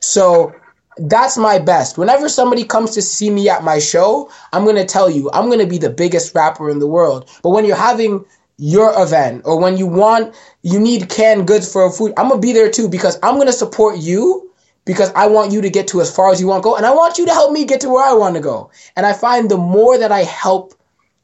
So 0.00 0.52
that's 0.96 1.36
my 1.36 1.58
best. 1.58 1.98
Whenever 1.98 2.28
somebody 2.28 2.64
comes 2.64 2.92
to 2.92 3.02
see 3.02 3.30
me 3.30 3.48
at 3.48 3.64
my 3.64 3.78
show, 3.78 4.30
I'm 4.52 4.64
going 4.64 4.76
to 4.76 4.84
tell 4.84 5.10
you, 5.10 5.30
I'm 5.32 5.46
going 5.46 5.58
to 5.58 5.66
be 5.66 5.78
the 5.78 5.90
biggest 5.90 6.34
rapper 6.34 6.70
in 6.70 6.78
the 6.78 6.86
world. 6.86 7.28
But 7.42 7.50
when 7.50 7.64
you're 7.64 7.76
having 7.76 8.24
your 8.58 8.92
event 9.02 9.42
or 9.44 9.58
when 9.58 9.76
you 9.76 9.86
want, 9.86 10.34
you 10.62 10.78
need 10.78 11.08
canned 11.08 11.46
goods 11.46 11.70
for 11.70 11.90
food, 11.90 12.12
I'm 12.16 12.28
going 12.28 12.40
to 12.40 12.46
be 12.46 12.52
there 12.52 12.70
too 12.70 12.88
because 12.88 13.18
I'm 13.22 13.34
going 13.34 13.48
to 13.48 13.52
support 13.52 13.98
you 13.98 14.52
because 14.84 15.10
I 15.14 15.26
want 15.26 15.52
you 15.52 15.60
to 15.62 15.70
get 15.70 15.88
to 15.88 16.00
as 16.00 16.14
far 16.14 16.30
as 16.30 16.40
you 16.40 16.46
want 16.46 16.62
to 16.62 16.68
go 16.68 16.76
and 16.76 16.86
I 16.86 16.94
want 16.94 17.18
you 17.18 17.26
to 17.26 17.32
help 17.32 17.52
me 17.52 17.64
get 17.64 17.80
to 17.80 17.88
where 17.88 18.04
I 18.04 18.12
want 18.12 18.36
to 18.36 18.40
go. 18.40 18.70
And 18.96 19.06
I 19.06 19.12
find 19.12 19.50
the 19.50 19.56
more 19.56 19.98
that 19.98 20.12
I 20.12 20.22
help 20.22 20.74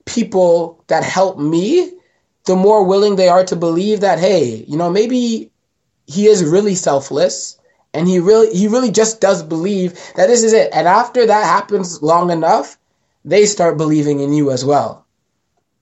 people 0.06 0.82
that 0.88 1.04
help 1.04 1.38
me, 1.38 1.92
the 2.46 2.56
more 2.56 2.84
willing 2.84 3.16
they 3.16 3.28
are 3.28 3.44
to 3.44 3.54
believe 3.54 4.00
that, 4.00 4.18
hey, 4.18 4.64
you 4.66 4.76
know, 4.76 4.90
maybe 4.90 5.52
he 6.06 6.26
is 6.26 6.42
really 6.42 6.74
selfless 6.74 7.59
and 7.94 8.06
he 8.08 8.18
really 8.18 8.54
he 8.54 8.68
really 8.68 8.90
just 8.90 9.20
does 9.20 9.42
believe 9.42 9.92
that 10.16 10.26
this 10.26 10.42
is 10.42 10.52
it 10.52 10.70
and 10.72 10.86
after 10.86 11.26
that 11.26 11.44
happens 11.44 12.02
long 12.02 12.30
enough 12.30 12.78
they 13.24 13.46
start 13.46 13.76
believing 13.76 14.20
in 14.20 14.32
you 14.32 14.50
as 14.50 14.64
well 14.64 15.06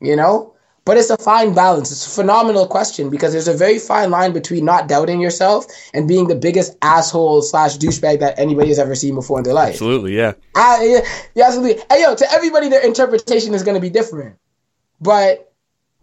you 0.00 0.16
know 0.16 0.54
but 0.84 0.96
it's 0.96 1.10
a 1.10 1.18
fine 1.18 1.54
balance 1.54 1.90
it's 1.92 2.06
a 2.06 2.10
phenomenal 2.10 2.66
question 2.66 3.10
because 3.10 3.32
there's 3.32 3.48
a 3.48 3.54
very 3.54 3.78
fine 3.78 4.10
line 4.10 4.32
between 4.32 4.64
not 4.64 4.88
doubting 4.88 5.20
yourself 5.20 5.66
and 5.92 6.08
being 6.08 6.28
the 6.28 6.34
biggest 6.34 6.76
asshole 6.82 7.42
slash 7.42 7.76
douchebag 7.76 8.20
that 8.20 8.38
anybody 8.38 8.68
has 8.68 8.78
ever 8.78 8.94
seen 8.94 9.14
before 9.14 9.38
in 9.38 9.44
their 9.44 9.54
life 9.54 9.78
Absolutely, 9.78 10.16
yeah. 10.16 10.32
I, 10.54 10.84
yeah, 10.84 11.00
yeah, 11.34 11.46
absolutely. 11.46 11.82
Hey, 11.88 12.02
yo, 12.02 12.16
to 12.16 12.32
everybody, 12.32 12.68
their 12.68 12.84
interpretation 12.84 13.54
is 13.54 13.62
going 13.62 13.76
to 13.76 13.80
be 13.80 13.90
different. 13.90 14.36
But, 15.00 15.52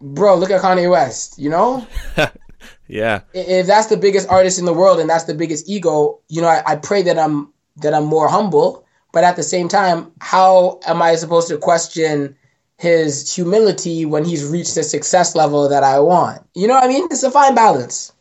bro, 0.00 0.36
look 0.36 0.50
at 0.50 0.62
Kanye 0.62 0.90
West, 0.90 1.38
you 1.38 1.50
know? 1.50 1.86
Yeah. 2.88 3.20
if 3.34 3.66
that's 3.66 3.88
the 3.88 3.96
biggest 3.96 4.28
artist 4.28 4.58
in 4.58 4.64
the 4.64 4.72
world 4.72 5.00
and 5.00 5.10
that's 5.10 5.24
the 5.24 5.34
biggest 5.34 5.68
ego, 5.68 6.20
you 6.28 6.40
know, 6.40 6.48
I, 6.48 6.62
I 6.66 6.76
pray 6.76 7.02
that 7.02 7.18
I'm 7.18 7.52
that 7.78 7.94
I'm 7.94 8.04
more 8.04 8.28
humble. 8.28 8.84
But 9.12 9.24
at 9.24 9.36
the 9.36 9.42
same 9.42 9.68
time, 9.68 10.12
how 10.20 10.80
am 10.86 11.00
I 11.00 11.14
supposed 11.14 11.48
to 11.48 11.56
question 11.56 12.36
his 12.76 13.34
humility 13.34 14.04
when 14.04 14.24
he's 14.24 14.44
reached 14.44 14.74
the 14.74 14.82
success 14.82 15.34
level 15.34 15.68
that 15.68 15.82
I 15.82 16.00
want? 16.00 16.42
You 16.54 16.68
know 16.68 16.74
what 16.74 16.84
I 16.84 16.88
mean? 16.88 17.06
It's 17.10 17.22
a 17.22 17.30
fine 17.30 17.54
balance. 17.54 18.12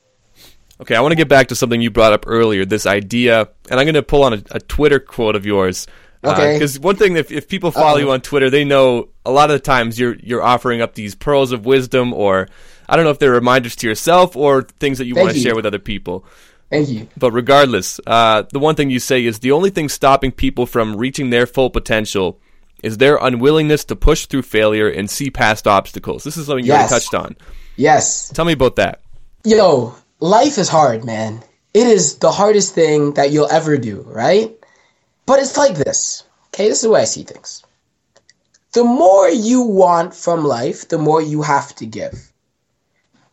Okay, 0.80 0.96
I 0.96 1.02
want 1.02 1.12
to 1.12 1.18
get 1.18 1.30
back 1.30 1.48
to 1.48 1.56
something 1.56 1.82
you 1.82 1.90
brought 1.90 2.14
up 2.14 2.26
earlier. 2.28 2.66
This 2.66 2.86
idea, 2.86 3.50
and 3.70 3.80
I'm 3.80 3.86
going 3.86 3.96
to 3.96 4.04
pull 4.04 4.24
on 4.24 4.34
a, 4.34 4.44
a 4.52 4.60
Twitter 4.60 5.00
quote 5.00 5.36
of 5.36 5.46
yours. 5.46 5.88
Uh, 6.24 6.32
okay. 6.32 6.54
Because 6.54 6.80
one 6.80 6.96
thing, 6.96 7.16
if, 7.16 7.32
if 7.32 7.48
people 7.48 7.72
follow 7.72 7.98
you 7.98 8.12
on 8.12 8.22
Twitter, 8.22 8.50
they 8.50 8.66
know 8.66 9.10
a 9.26 9.32
lot 9.32 9.50
of 9.50 9.56
the 9.56 9.60
times 9.60 10.00
you're 10.00 10.16
you're 10.16 10.42
offering 10.42 10.82
up 10.82 10.96
these 10.96 11.16
pearls 11.16 11.52
of 11.52 11.66
wisdom, 11.66 12.14
or 12.14 12.48
I 12.88 12.96
don't 12.96 13.06
know 13.06 13.12
if 13.12 13.20
they're 13.20 13.32
reminders 13.32 13.76
to 13.78 13.88
yourself 13.88 14.36
or 14.36 14.64
things 14.64 14.98
that 15.00 15.06
you 15.06 15.16
Thank 15.16 15.26
want 15.26 15.34
to 15.34 15.40
you. 15.40 15.44
share 15.44 15.56
with 15.56 15.66
other 15.66 15.80
people. 15.80 16.26
Thank 16.70 16.90
you. 16.90 17.08
But 17.18 17.32
regardless, 17.32 18.00
uh, 18.08 18.44
the 18.52 18.60
one 18.60 18.76
thing 18.76 18.90
you 18.90 19.00
say 19.00 19.24
is 19.26 19.40
the 19.40 19.52
only 19.52 19.70
thing 19.70 19.88
stopping 19.90 20.32
people 20.32 20.66
from 20.66 20.96
reaching 20.96 21.30
their 21.30 21.46
full 21.46 21.70
potential 21.70 22.40
is 22.84 22.98
their 22.98 23.18
unwillingness 23.18 23.86
to 23.86 23.96
push 23.96 24.26
through 24.26 24.42
failure 24.44 24.90
and 24.90 25.10
see 25.10 25.30
past 25.30 25.68
obstacles. 25.68 26.24
This 26.24 26.38
is 26.38 26.48
something 26.48 26.66
you 26.66 26.72
Yes. 26.72 26.92
already 26.92 27.02
touched 27.02 27.14
on. 27.16 27.36
Yes. 27.78 28.30
Tell 28.30 28.46
me 28.46 28.54
about 28.54 28.76
that. 28.78 29.02
Yo, 29.44 29.96
life 30.20 30.58
is 30.58 30.70
hard, 30.70 31.04
man. 31.06 31.44
It 31.74 31.88
is 31.88 32.16
the 32.18 32.32
hardest 32.32 32.74
thing 32.74 33.14
that 33.14 33.32
you'll 33.32 33.50
ever 33.52 33.78
do, 33.78 34.02
right? 34.08 34.52
But 35.26 35.40
it's 35.40 35.58
like 35.58 35.76
this. 35.76 36.24
Okay, 36.54 36.70
this 36.70 36.78
is 36.80 36.84
the 36.84 36.90
way 36.92 37.02
I 37.02 37.06
see 37.06 37.24
things. 37.24 37.64
The 38.74 38.84
more 38.84 39.30
you 39.30 39.62
want 39.62 40.14
from 40.14 40.44
life, 40.44 40.88
the 40.88 40.98
more 40.98 41.22
you 41.22 41.42
have 41.42 41.76
to 41.76 41.86
give. 41.86 42.32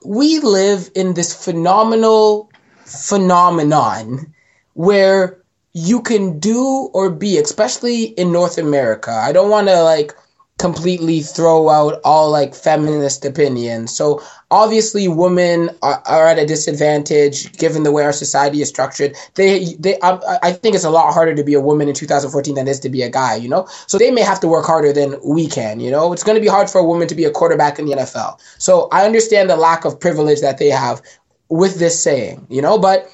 We 0.05 0.41
live 0.41 0.91
in 0.95 1.15
this 1.15 1.33
phenomenal 1.35 2.51
phenomenon 2.85 4.35
where 4.75 5.39
you 5.73 6.03
can 6.03 6.39
do 6.39 6.91
or 6.93 7.11
be, 7.11 7.39
especially 7.39 8.05
in 8.05 8.33
North 8.33 8.59
America. 8.59 9.11
I 9.11 9.33
don't 9.33 9.51
want 9.51 9.69
to 9.69 9.83
like 9.83 10.15
completely 10.59 11.21
throw 11.21 11.69
out 11.69 12.01
all 12.05 12.31
like 12.31 12.55
feminist 12.55 13.25
opinions. 13.25 13.95
So 13.95 14.23
obviously, 14.53 15.09
women 15.09 15.71
are, 15.81 16.03
are 16.07 16.27
at 16.29 16.39
a 16.39 16.47
disadvantage 16.47 17.51
given 17.57 17.83
the 17.83 17.91
way 17.91 18.05
our 18.05 18.13
society 18.13 18.61
is 18.61 18.69
structured. 18.69 19.17
They, 19.35 19.75
they, 19.81 19.99
I, 20.03 20.39
I 20.43 20.53
think 20.53 20.75
it's 20.75 20.85
a 20.85 20.91
lot 20.91 21.13
harder 21.13 21.35
to 21.35 21.43
be 21.43 21.55
a 21.55 21.61
woman 21.61 21.89
in 21.89 21.95
2014 21.95 22.55
than 22.55 22.69
it 22.69 22.71
is 22.71 22.79
to 22.81 22.91
be 22.91 23.03
a 23.03 23.09
guy. 23.09 23.35
You 23.35 23.49
know, 23.49 23.67
so 23.87 23.99
they 23.99 24.11
may 24.11 24.21
have 24.21 24.39
to 24.41 24.49
work 24.49 24.67
harder 24.67 24.93
than 24.93 25.19
we 25.25 25.49
can. 25.49 25.81
You 25.81 25.91
know, 25.91 26.13
it's 26.13 26.23
going 26.23 26.37
to 26.37 26.41
be 26.41 26.49
hard 26.49 26.69
for 26.69 26.79
a 26.79 26.85
woman 26.85 27.09
to 27.09 27.15
be 27.15 27.25
a 27.25 27.31
quarterback 27.31 27.79
in 27.79 27.87
the 27.87 27.97
NFL. 27.97 28.39
So 28.59 28.89
I 28.93 29.07
understand 29.07 29.49
the 29.49 29.57
lack 29.57 29.87
of 29.87 29.99
privilege 29.99 30.43
that 30.43 30.59
they 30.59 30.69
have 30.69 31.01
with 31.49 31.79
this 31.79 32.01
saying. 32.01 32.47
You 32.51 32.61
know, 32.61 32.79
but 32.79 33.11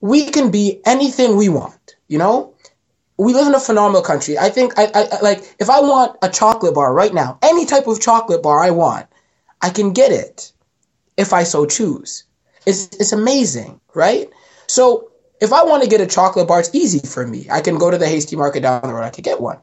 we 0.00 0.26
can 0.30 0.50
be 0.50 0.80
anything 0.84 1.36
we 1.36 1.48
want. 1.48 1.96
You 2.08 2.18
know, 2.18 2.54
we 3.16 3.32
live 3.32 3.46
in 3.46 3.54
a 3.54 3.60
phenomenal 3.60 4.02
country. 4.02 4.38
I 4.38 4.50
think 4.50 4.74
I, 4.76 4.90
I 4.94 5.20
like 5.22 5.56
if 5.58 5.70
I 5.70 5.80
want 5.80 6.18
a 6.20 6.28
chocolate 6.28 6.74
bar 6.74 6.92
right 6.92 7.14
now, 7.14 7.38
any 7.42 7.64
type 7.64 7.86
of 7.86 7.98
chocolate 7.98 8.42
bar 8.42 8.60
I 8.60 8.70
want, 8.70 9.06
I 9.62 9.70
can 9.70 9.94
get 9.94 10.12
it 10.12 10.52
if 11.16 11.32
I 11.32 11.42
so 11.44 11.66
choose. 11.66 12.24
It's 12.66 12.86
it's 12.96 13.12
amazing, 13.12 13.80
right? 13.94 14.28
So 14.66 15.10
if 15.40 15.52
I 15.52 15.64
want 15.64 15.82
to 15.82 15.88
get 15.88 16.00
a 16.00 16.06
chocolate 16.06 16.48
bar, 16.48 16.60
it's 16.60 16.74
easy 16.74 17.06
for 17.06 17.26
me. 17.26 17.46
I 17.50 17.60
can 17.60 17.78
go 17.78 17.90
to 17.90 17.98
the 17.98 18.06
Hasty 18.06 18.36
Market 18.36 18.62
down 18.62 18.82
the 18.82 18.92
road. 18.92 19.04
I 19.04 19.10
could 19.10 19.24
get 19.24 19.40
one. 19.40 19.58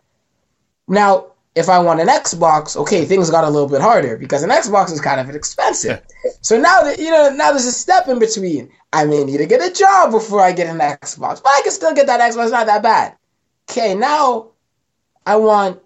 Now, 0.87 1.27
if 1.55 1.69
I 1.69 1.79
want 1.79 1.99
an 1.99 2.07
Xbox, 2.07 2.75
okay, 2.75 3.05
things 3.05 3.29
got 3.29 3.43
a 3.43 3.49
little 3.49 3.69
bit 3.69 3.81
harder 3.81 4.17
because 4.17 4.43
an 4.43 4.49
Xbox 4.49 4.91
is 4.91 5.01
kind 5.01 5.19
of 5.19 5.33
expensive. 5.35 6.01
so 6.41 6.59
now 6.59 6.81
that 6.81 6.99
you 6.99 7.11
know, 7.11 7.29
now 7.29 7.51
there's 7.51 7.65
a 7.65 7.71
step 7.71 8.07
in 8.07 8.19
between. 8.19 8.69
I 8.91 9.05
may 9.05 9.23
need 9.23 9.37
to 9.37 9.47
get 9.47 9.59
a 9.59 9.73
job 9.73 10.11
before 10.11 10.41
I 10.41 10.51
get 10.51 10.67
an 10.67 10.79
Xbox, 10.79 11.41
but 11.41 11.49
I 11.49 11.61
can 11.63 11.71
still 11.71 11.93
get 11.93 12.07
that 12.07 12.19
Xbox. 12.19 12.43
It's 12.43 12.51
not 12.51 12.67
that 12.67 12.83
bad. 12.83 13.15
Okay, 13.69 13.95
now 13.95 14.51
I 15.25 15.35
want 15.37 15.81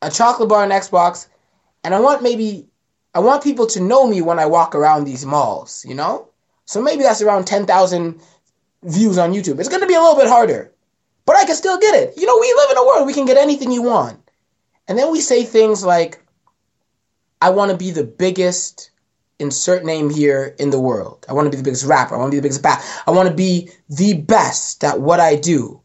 a 0.00 0.10
chocolate 0.10 0.48
bar 0.48 0.62
and 0.62 0.72
Xbox, 0.72 1.28
and 1.84 1.94
I 1.94 2.00
want 2.00 2.22
maybe 2.22 2.66
I 3.14 3.20
want 3.20 3.42
people 3.42 3.66
to 3.68 3.80
know 3.80 4.06
me 4.06 4.22
when 4.22 4.38
I 4.38 4.46
walk 4.46 4.74
around 4.74 5.04
these 5.04 5.26
malls, 5.26 5.84
you 5.86 5.94
know? 5.94 6.28
So 6.64 6.80
maybe 6.80 7.02
that's 7.02 7.22
around 7.22 7.46
10,000 7.46 8.20
views 8.84 9.18
on 9.18 9.32
YouTube. 9.32 9.60
It's 9.60 9.68
going 9.68 9.82
to 9.82 9.86
be 9.86 9.94
a 9.94 10.00
little 10.00 10.16
bit 10.16 10.28
harder, 10.28 10.72
but 11.26 11.36
I 11.36 11.44
can 11.44 11.56
still 11.56 11.78
get 11.78 11.94
it. 11.94 12.14
You 12.16 12.26
know, 12.26 12.38
we 12.38 12.52
live 12.54 12.70
in 12.70 12.78
a 12.78 12.86
world 12.86 13.06
we 13.06 13.12
can 13.12 13.26
get 13.26 13.36
anything 13.36 13.70
you 13.70 13.82
want. 13.82 14.18
And 14.88 14.98
then 14.98 15.12
we 15.12 15.20
say 15.20 15.44
things 15.44 15.84
like 15.84 16.22
I 17.40 17.50
want 17.50 17.70
to 17.70 17.76
be 17.76 17.90
the 17.90 18.04
biggest 18.04 18.90
insert 19.38 19.84
name 19.84 20.08
here 20.08 20.54
in 20.58 20.70
the 20.70 20.80
world. 20.80 21.26
I 21.28 21.32
want 21.32 21.46
to 21.46 21.50
be 21.50 21.56
the 21.56 21.62
biggest 21.62 21.84
rapper. 21.84 22.14
I 22.14 22.18
want 22.18 22.30
to 22.30 22.36
be 22.36 22.38
the 22.38 22.42
biggest 22.42 22.62
bat. 22.62 22.84
I 23.06 23.10
want 23.10 23.28
to 23.28 23.34
be 23.34 23.70
the 23.88 24.14
best 24.14 24.84
at 24.84 25.00
what 25.00 25.20
I 25.20 25.36
do. 25.36 25.80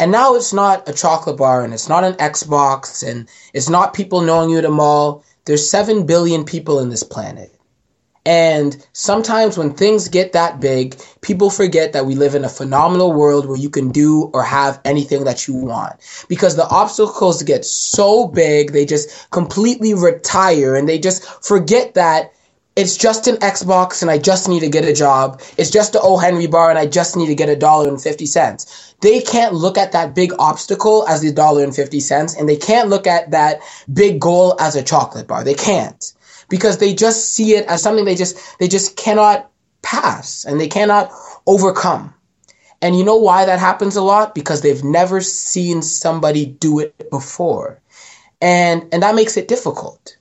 And 0.00 0.12
now 0.12 0.36
it's 0.36 0.52
not 0.52 0.88
a 0.88 0.92
chocolate 0.92 1.36
bar 1.36 1.64
and 1.64 1.74
it's 1.74 1.88
not 1.88 2.04
an 2.04 2.14
Xbox 2.14 3.06
and 3.06 3.28
it's 3.52 3.68
not 3.68 3.94
people 3.94 4.20
knowing 4.20 4.50
you 4.50 4.58
at 4.58 4.64
a 4.64 4.70
mall. 4.70 5.24
There's 5.48 5.70
7 5.70 6.04
billion 6.04 6.44
people 6.44 6.78
in 6.78 6.90
this 6.90 7.02
planet. 7.02 7.50
And 8.26 8.86
sometimes 8.92 9.56
when 9.56 9.72
things 9.72 10.08
get 10.08 10.34
that 10.34 10.60
big, 10.60 11.00
people 11.22 11.48
forget 11.48 11.94
that 11.94 12.04
we 12.04 12.14
live 12.16 12.34
in 12.34 12.44
a 12.44 12.50
phenomenal 12.50 13.14
world 13.14 13.46
where 13.46 13.56
you 13.56 13.70
can 13.70 13.88
do 13.88 14.30
or 14.34 14.42
have 14.42 14.78
anything 14.84 15.24
that 15.24 15.48
you 15.48 15.54
want. 15.54 15.94
Because 16.28 16.54
the 16.54 16.68
obstacles 16.68 17.42
get 17.42 17.64
so 17.64 18.26
big, 18.26 18.72
they 18.72 18.84
just 18.84 19.30
completely 19.30 19.94
retire 19.94 20.76
and 20.76 20.86
they 20.86 20.98
just 20.98 21.24
forget 21.42 21.94
that 21.94 22.34
it's 22.78 22.96
just 22.96 23.26
an 23.26 23.34
Xbox 23.38 24.02
and 24.02 24.10
I 24.10 24.18
just 24.18 24.48
need 24.48 24.60
to 24.60 24.68
get 24.68 24.84
a 24.84 24.92
job. 24.92 25.42
It's 25.56 25.68
just 25.68 25.96
an 25.96 26.00
O. 26.04 26.16
Henry 26.16 26.46
bar 26.46 26.70
and 26.70 26.78
I 26.78 26.86
just 26.86 27.16
need 27.16 27.26
to 27.26 27.34
get 27.34 27.48
a 27.48 27.56
dollar 27.56 27.88
and 27.88 28.00
50 28.00 28.24
cents. 28.24 28.94
They 29.00 29.20
can't 29.20 29.52
look 29.52 29.76
at 29.76 29.90
that 29.92 30.14
big 30.14 30.32
obstacle 30.38 31.04
as 31.08 31.20
the 31.20 31.32
dollar 31.32 31.64
and 31.64 31.74
50 31.74 31.98
cents 31.98 32.36
and 32.36 32.48
they 32.48 32.56
can't 32.56 32.88
look 32.88 33.08
at 33.08 33.32
that 33.32 33.62
big 33.92 34.20
goal 34.20 34.54
as 34.60 34.76
a 34.76 34.84
chocolate 34.84 35.26
bar. 35.26 35.42
They 35.42 35.54
can't 35.54 36.12
because 36.48 36.78
they 36.78 36.94
just 36.94 37.34
see 37.34 37.56
it 37.56 37.66
as 37.66 37.82
something 37.82 38.04
they 38.04 38.14
just 38.14 38.38
they 38.60 38.68
just 38.68 38.96
cannot 38.96 39.50
pass 39.82 40.44
and 40.44 40.60
they 40.60 40.68
cannot 40.68 41.10
overcome. 41.48 42.14
And 42.80 42.96
you 42.96 43.04
know 43.04 43.16
why 43.16 43.44
that 43.44 43.58
happens 43.58 43.96
a 43.96 44.02
lot? 44.02 44.36
Because 44.36 44.60
they've 44.60 44.84
never 44.84 45.20
seen 45.20 45.82
somebody 45.82 46.46
do 46.46 46.78
it 46.78 47.10
before. 47.10 47.80
And 48.40 48.86
and 48.92 49.02
that 49.02 49.16
makes 49.16 49.36
it 49.36 49.48
difficult. 49.48 50.17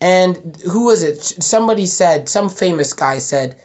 And 0.00 0.56
who 0.60 0.86
was 0.86 1.02
it? 1.02 1.22
Somebody 1.22 1.86
said, 1.86 2.28
some 2.28 2.48
famous 2.48 2.92
guy 2.92 3.18
said, 3.18 3.60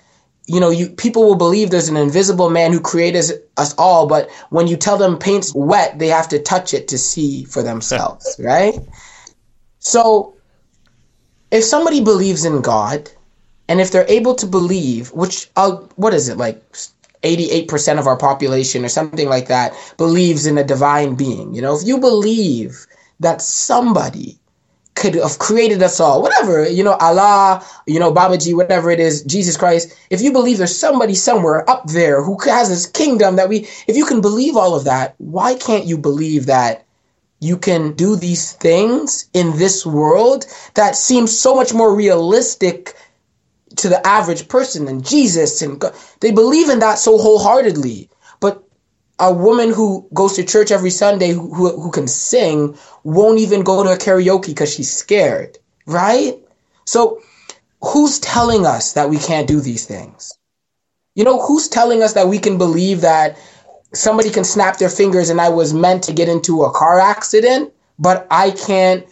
you 0.48 0.60
know, 0.60 0.70
you 0.70 0.90
people 0.90 1.24
will 1.24 1.36
believe 1.36 1.70
there's 1.70 1.90
an 1.90 1.98
invisible 1.98 2.50
man 2.50 2.74
who 2.74 2.80
created 2.80 3.42
us 3.58 3.74
all, 3.78 4.08
but 4.08 4.30
when 4.50 4.68
you 4.68 4.76
tell 4.76 4.98
them 4.98 5.18
paint's 5.18 5.54
wet, 5.54 6.00
they 6.00 6.08
have 6.08 6.28
to 6.30 6.40
touch 6.40 6.74
it 6.74 6.88
to 6.90 6.98
see 6.98 7.46
for 7.46 7.62
themselves, 7.62 8.36
right? 8.44 8.76
So 9.80 10.36
if 11.52 11.64
somebody 11.64 12.04
believes 12.04 12.44
in 12.44 12.62
God, 12.62 13.10
and 13.68 13.80
if 13.80 13.92
they're 13.92 14.10
able 14.10 14.36
to 14.36 14.46
believe, 14.46 15.14
which 15.14 15.50
uh, 15.56 15.78
what 15.96 16.14
is 16.14 16.28
it 16.28 16.38
like, 16.38 16.62
eighty-eight 17.24 17.68
percent 17.68 18.00
of 18.00 18.08
our 18.08 18.18
population 18.18 18.84
or 18.84 18.90
something 18.90 19.30
like 19.30 19.48
that 19.48 19.74
believes 19.98 20.46
in 20.46 20.58
a 20.58 20.64
divine 20.64 21.16
being. 21.16 21.54
You 21.54 21.62
know, 21.62 21.78
if 21.78 21.86
you 21.88 22.00
believe 22.00 22.86
that 23.22 23.42
somebody 23.42 24.41
could 25.02 25.16
have 25.16 25.40
created 25.40 25.82
us 25.82 26.00
all, 26.00 26.22
whatever, 26.22 26.70
you 26.70 26.84
know, 26.84 26.94
Allah, 26.94 27.66
you 27.88 28.00
know, 28.00 28.12
Baba 28.12 28.38
Babaji, 28.38 28.56
whatever 28.56 28.92
it 28.92 29.00
is, 29.00 29.24
Jesus 29.24 29.58
Christ, 29.58 29.98
if 30.12 30.22
you 30.22 30.32
believe 30.32 30.60
there's 30.60 30.78
somebody 30.78 31.16
somewhere 31.16 31.68
up 31.68 31.88
there 31.88 32.22
who 32.22 32.38
has 32.46 32.70
this 32.70 32.86
kingdom 32.86 33.36
that 33.36 33.50
we, 33.50 33.68
if 33.88 33.98
you 33.98 34.06
can 34.06 34.22
believe 34.22 34.56
all 34.56 34.76
of 34.76 34.84
that, 34.84 35.16
why 35.18 35.56
can't 35.56 35.86
you 35.86 35.98
believe 35.98 36.46
that 36.46 36.86
you 37.40 37.58
can 37.58 37.94
do 37.94 38.16
these 38.16 38.52
things 38.52 39.28
in 39.34 39.58
this 39.58 39.84
world 39.84 40.46
that 40.76 40.96
seems 40.96 41.38
so 41.38 41.56
much 41.56 41.74
more 41.74 41.96
realistic 41.96 42.96
to 43.78 43.90
the 43.90 44.06
average 44.06 44.48
person 44.48 44.86
than 44.86 45.02
Jesus 45.02 45.64
and 45.64 45.80
God. 45.80 45.96
They 46.20 46.32
believe 46.32 46.70
in 46.70 46.80
that 46.80 47.00
so 47.00 47.18
wholeheartedly. 47.18 48.08
A 49.22 49.32
woman 49.32 49.72
who 49.72 50.08
goes 50.14 50.36
to 50.36 50.44
church 50.44 50.72
every 50.72 50.90
Sunday 50.90 51.30
who, 51.30 51.54
who, 51.54 51.80
who 51.80 51.92
can 51.92 52.08
sing 52.08 52.78
won't 53.04 53.40
even 53.40 53.62
go 53.64 53.84
to 53.84 53.92
a 53.92 53.98
karaoke 53.98 54.48
because 54.48 54.74
she's 54.74 54.92
scared, 54.92 55.58
right? 55.86 56.38
So 56.86 57.22
who's 57.82 58.20
telling 58.20 58.66
us 58.66 58.94
that 58.94 59.10
we 59.10 59.18
can't 59.18 59.48
do 59.48 59.62
these 59.62 59.86
things? 59.86 60.34
You 61.16 61.24
know, 61.24 61.40
who's 61.40 61.68
telling 61.68 62.02
us 62.02 62.14
that 62.14 62.28
we 62.28 62.40
can 62.40 62.58
believe 62.58 63.02
that 63.02 63.38
somebody 63.94 64.30
can 64.30 64.44
snap 64.44 64.78
their 64.78 64.90
fingers 64.90 65.30
and 65.30 65.40
I 65.40 65.50
was 65.50 65.74
meant 65.74 66.04
to 66.06 66.14
get 66.14 66.30
into 66.30 66.64
a 66.64 66.72
car 66.72 67.00
accident, 67.00 67.74
but 68.00 68.28
I 68.32 68.52
can't 68.52 69.06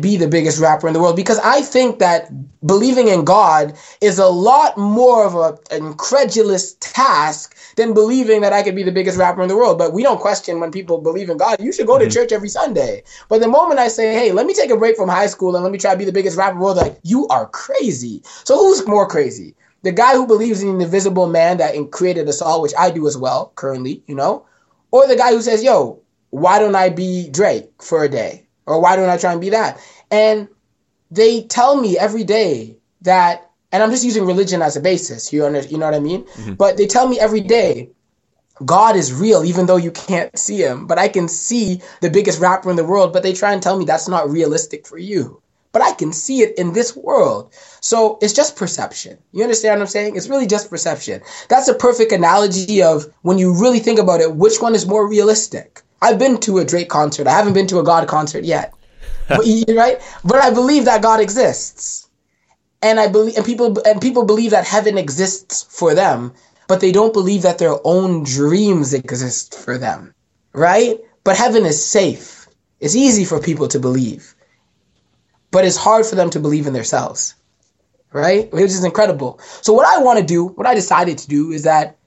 be 0.00 0.16
the 0.16 0.28
biggest 0.28 0.60
rapper 0.60 0.86
in 0.86 0.94
the 0.94 1.00
world 1.00 1.16
because 1.16 1.40
I 1.40 1.62
think 1.62 1.98
that 1.98 2.30
believing 2.64 3.08
in 3.08 3.24
God 3.24 3.76
is 4.00 4.18
a 4.18 4.28
lot 4.28 4.78
more 4.78 5.26
of 5.26 5.34
a, 5.34 5.74
an 5.74 5.84
incredulous 5.84 6.74
task 6.74 7.56
than 7.76 7.94
believing 7.94 8.40
that 8.42 8.52
I 8.52 8.62
could 8.62 8.74
be 8.74 8.82
the 8.82 8.92
biggest 8.92 9.18
rapper 9.18 9.42
in 9.42 9.48
the 9.48 9.56
world. 9.56 9.78
But 9.78 9.92
we 9.92 10.02
don't 10.02 10.20
question 10.20 10.60
when 10.60 10.70
people 10.70 10.98
believe 10.98 11.30
in 11.30 11.36
God. 11.36 11.60
You 11.60 11.72
should 11.72 11.86
go 11.86 11.98
to 11.98 12.06
Mhm. 12.06 12.12
church 12.12 12.32
every 12.32 12.48
Sunday. 12.48 13.02
But 13.28 13.40
the 13.40 13.48
moment 13.48 13.80
I 13.80 13.88
say, 13.88 14.12
hey, 14.14 14.32
let 14.32 14.46
me 14.46 14.54
take 14.54 14.70
a 14.70 14.76
break 14.76 14.96
from 14.96 15.08
high 15.08 15.26
school 15.26 15.54
and 15.54 15.62
let 15.62 15.72
me 15.72 15.78
try 15.78 15.92
to 15.92 15.98
be 15.98 16.04
the 16.04 16.12
biggest 16.12 16.36
rapper 16.36 16.52
in 16.52 16.58
the 16.58 16.64
world, 16.64 16.76
like, 16.76 16.98
you 17.02 17.26
are 17.28 17.46
crazy. 17.46 18.22
So 18.44 18.56
who's 18.58 18.86
more 18.86 19.06
crazy? 19.06 19.54
The 19.82 19.92
guy 19.92 20.14
who 20.14 20.26
believes 20.26 20.62
in 20.62 20.68
an 20.68 20.80
invisible 20.80 21.26
man 21.26 21.56
that 21.58 21.74
created 21.90 22.28
us 22.28 22.42
all, 22.42 22.60
which 22.60 22.74
I 22.78 22.90
do 22.90 23.06
as 23.06 23.16
well 23.16 23.52
currently, 23.54 24.02
you 24.06 24.14
know? 24.14 24.44
Or 24.90 25.06
the 25.06 25.16
guy 25.16 25.30
who 25.30 25.40
says, 25.40 25.62
yo, 25.62 26.00
why 26.30 26.58
don't 26.58 26.74
I 26.74 26.90
be 26.90 27.28
Drake 27.30 27.70
for 27.82 28.04
a 28.04 28.08
day? 28.08 28.46
Or 28.66 28.80
why 28.80 28.96
don't 28.96 29.08
I 29.08 29.16
try 29.16 29.32
and 29.32 29.40
be 29.40 29.50
that? 29.50 29.80
And 30.10 30.48
they 31.10 31.42
tell 31.42 31.76
me 31.80 31.98
every 31.98 32.24
day 32.24 32.76
that, 33.02 33.49
and 33.72 33.82
I'm 33.82 33.90
just 33.90 34.04
using 34.04 34.26
religion 34.26 34.62
as 34.62 34.76
a 34.76 34.80
basis. 34.80 35.32
You 35.32 35.46
under, 35.46 35.60
you 35.60 35.78
know 35.78 35.86
what 35.86 35.94
I 35.94 36.00
mean? 36.00 36.24
Mm-hmm. 36.24 36.54
But 36.54 36.76
they 36.76 36.86
tell 36.86 37.08
me 37.08 37.20
every 37.20 37.40
day, 37.40 37.90
God 38.64 38.96
is 38.96 39.12
real, 39.12 39.44
even 39.44 39.66
though 39.66 39.76
you 39.76 39.90
can't 39.90 40.36
see 40.38 40.58
him. 40.58 40.86
But 40.86 40.98
I 40.98 41.08
can 41.08 41.28
see 41.28 41.80
the 42.00 42.10
biggest 42.10 42.40
rapper 42.40 42.70
in 42.70 42.76
the 42.76 42.84
world. 42.84 43.12
But 43.12 43.22
they 43.22 43.32
try 43.32 43.52
and 43.52 43.62
tell 43.62 43.78
me 43.78 43.84
that's 43.84 44.08
not 44.08 44.30
realistic 44.30 44.86
for 44.86 44.98
you. 44.98 45.40
But 45.72 45.82
I 45.82 45.92
can 45.92 46.12
see 46.12 46.40
it 46.40 46.58
in 46.58 46.72
this 46.72 46.96
world. 46.96 47.54
So 47.80 48.18
it's 48.20 48.32
just 48.32 48.56
perception. 48.56 49.18
You 49.32 49.44
understand 49.44 49.78
what 49.78 49.84
I'm 49.84 49.88
saying? 49.88 50.16
It's 50.16 50.28
really 50.28 50.48
just 50.48 50.68
perception. 50.68 51.22
That's 51.48 51.68
a 51.68 51.74
perfect 51.74 52.10
analogy 52.10 52.82
of 52.82 53.06
when 53.22 53.38
you 53.38 53.54
really 53.54 53.78
think 53.78 54.00
about 54.00 54.20
it, 54.20 54.34
which 54.34 54.60
one 54.60 54.74
is 54.74 54.86
more 54.86 55.08
realistic? 55.08 55.82
I've 56.02 56.18
been 56.18 56.40
to 56.40 56.58
a 56.58 56.64
Drake 56.64 56.88
concert. 56.88 57.28
I 57.28 57.32
haven't 57.32 57.52
been 57.52 57.68
to 57.68 57.78
a 57.78 57.84
God 57.84 58.08
concert 58.08 58.44
yet. 58.44 58.74
But, 59.28 59.46
right? 59.68 60.02
But 60.24 60.42
I 60.42 60.50
believe 60.50 60.86
that 60.86 61.02
God 61.02 61.20
exists. 61.20 61.99
And 62.82 62.98
I 62.98 63.08
believe 63.08 63.36
and 63.36 63.44
people 63.44 63.78
and 63.86 64.00
people 64.00 64.24
believe 64.24 64.52
that 64.52 64.66
heaven 64.66 64.96
exists 64.96 65.62
for 65.64 65.94
them, 65.94 66.32
but 66.66 66.80
they 66.80 66.92
don't 66.92 67.12
believe 67.12 67.42
that 67.42 67.58
their 67.58 67.76
own 67.84 68.24
dreams 68.24 68.94
exist 68.94 69.58
for 69.58 69.76
them. 69.76 70.14
Right? 70.52 70.98
But 71.24 71.36
heaven 71.36 71.66
is 71.66 71.84
safe. 71.84 72.48
It's 72.80 72.96
easy 72.96 73.24
for 73.24 73.40
people 73.40 73.68
to 73.68 73.78
believe. 73.78 74.34
But 75.50 75.64
it's 75.64 75.76
hard 75.76 76.06
for 76.06 76.14
them 76.14 76.30
to 76.30 76.40
believe 76.40 76.66
in 76.66 76.72
themselves. 76.72 77.34
Right? 78.12 78.52
Which 78.52 78.64
is 78.64 78.84
incredible. 78.84 79.38
So 79.60 79.72
what 79.72 79.86
I 79.86 80.02
want 80.02 80.18
to 80.18 80.24
do, 80.24 80.46
what 80.46 80.66
I 80.66 80.74
decided 80.74 81.18
to 81.18 81.28
do 81.28 81.52
is 81.52 81.64
that 81.64 81.98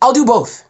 I'll 0.00 0.12
do 0.12 0.24
both. 0.24 0.64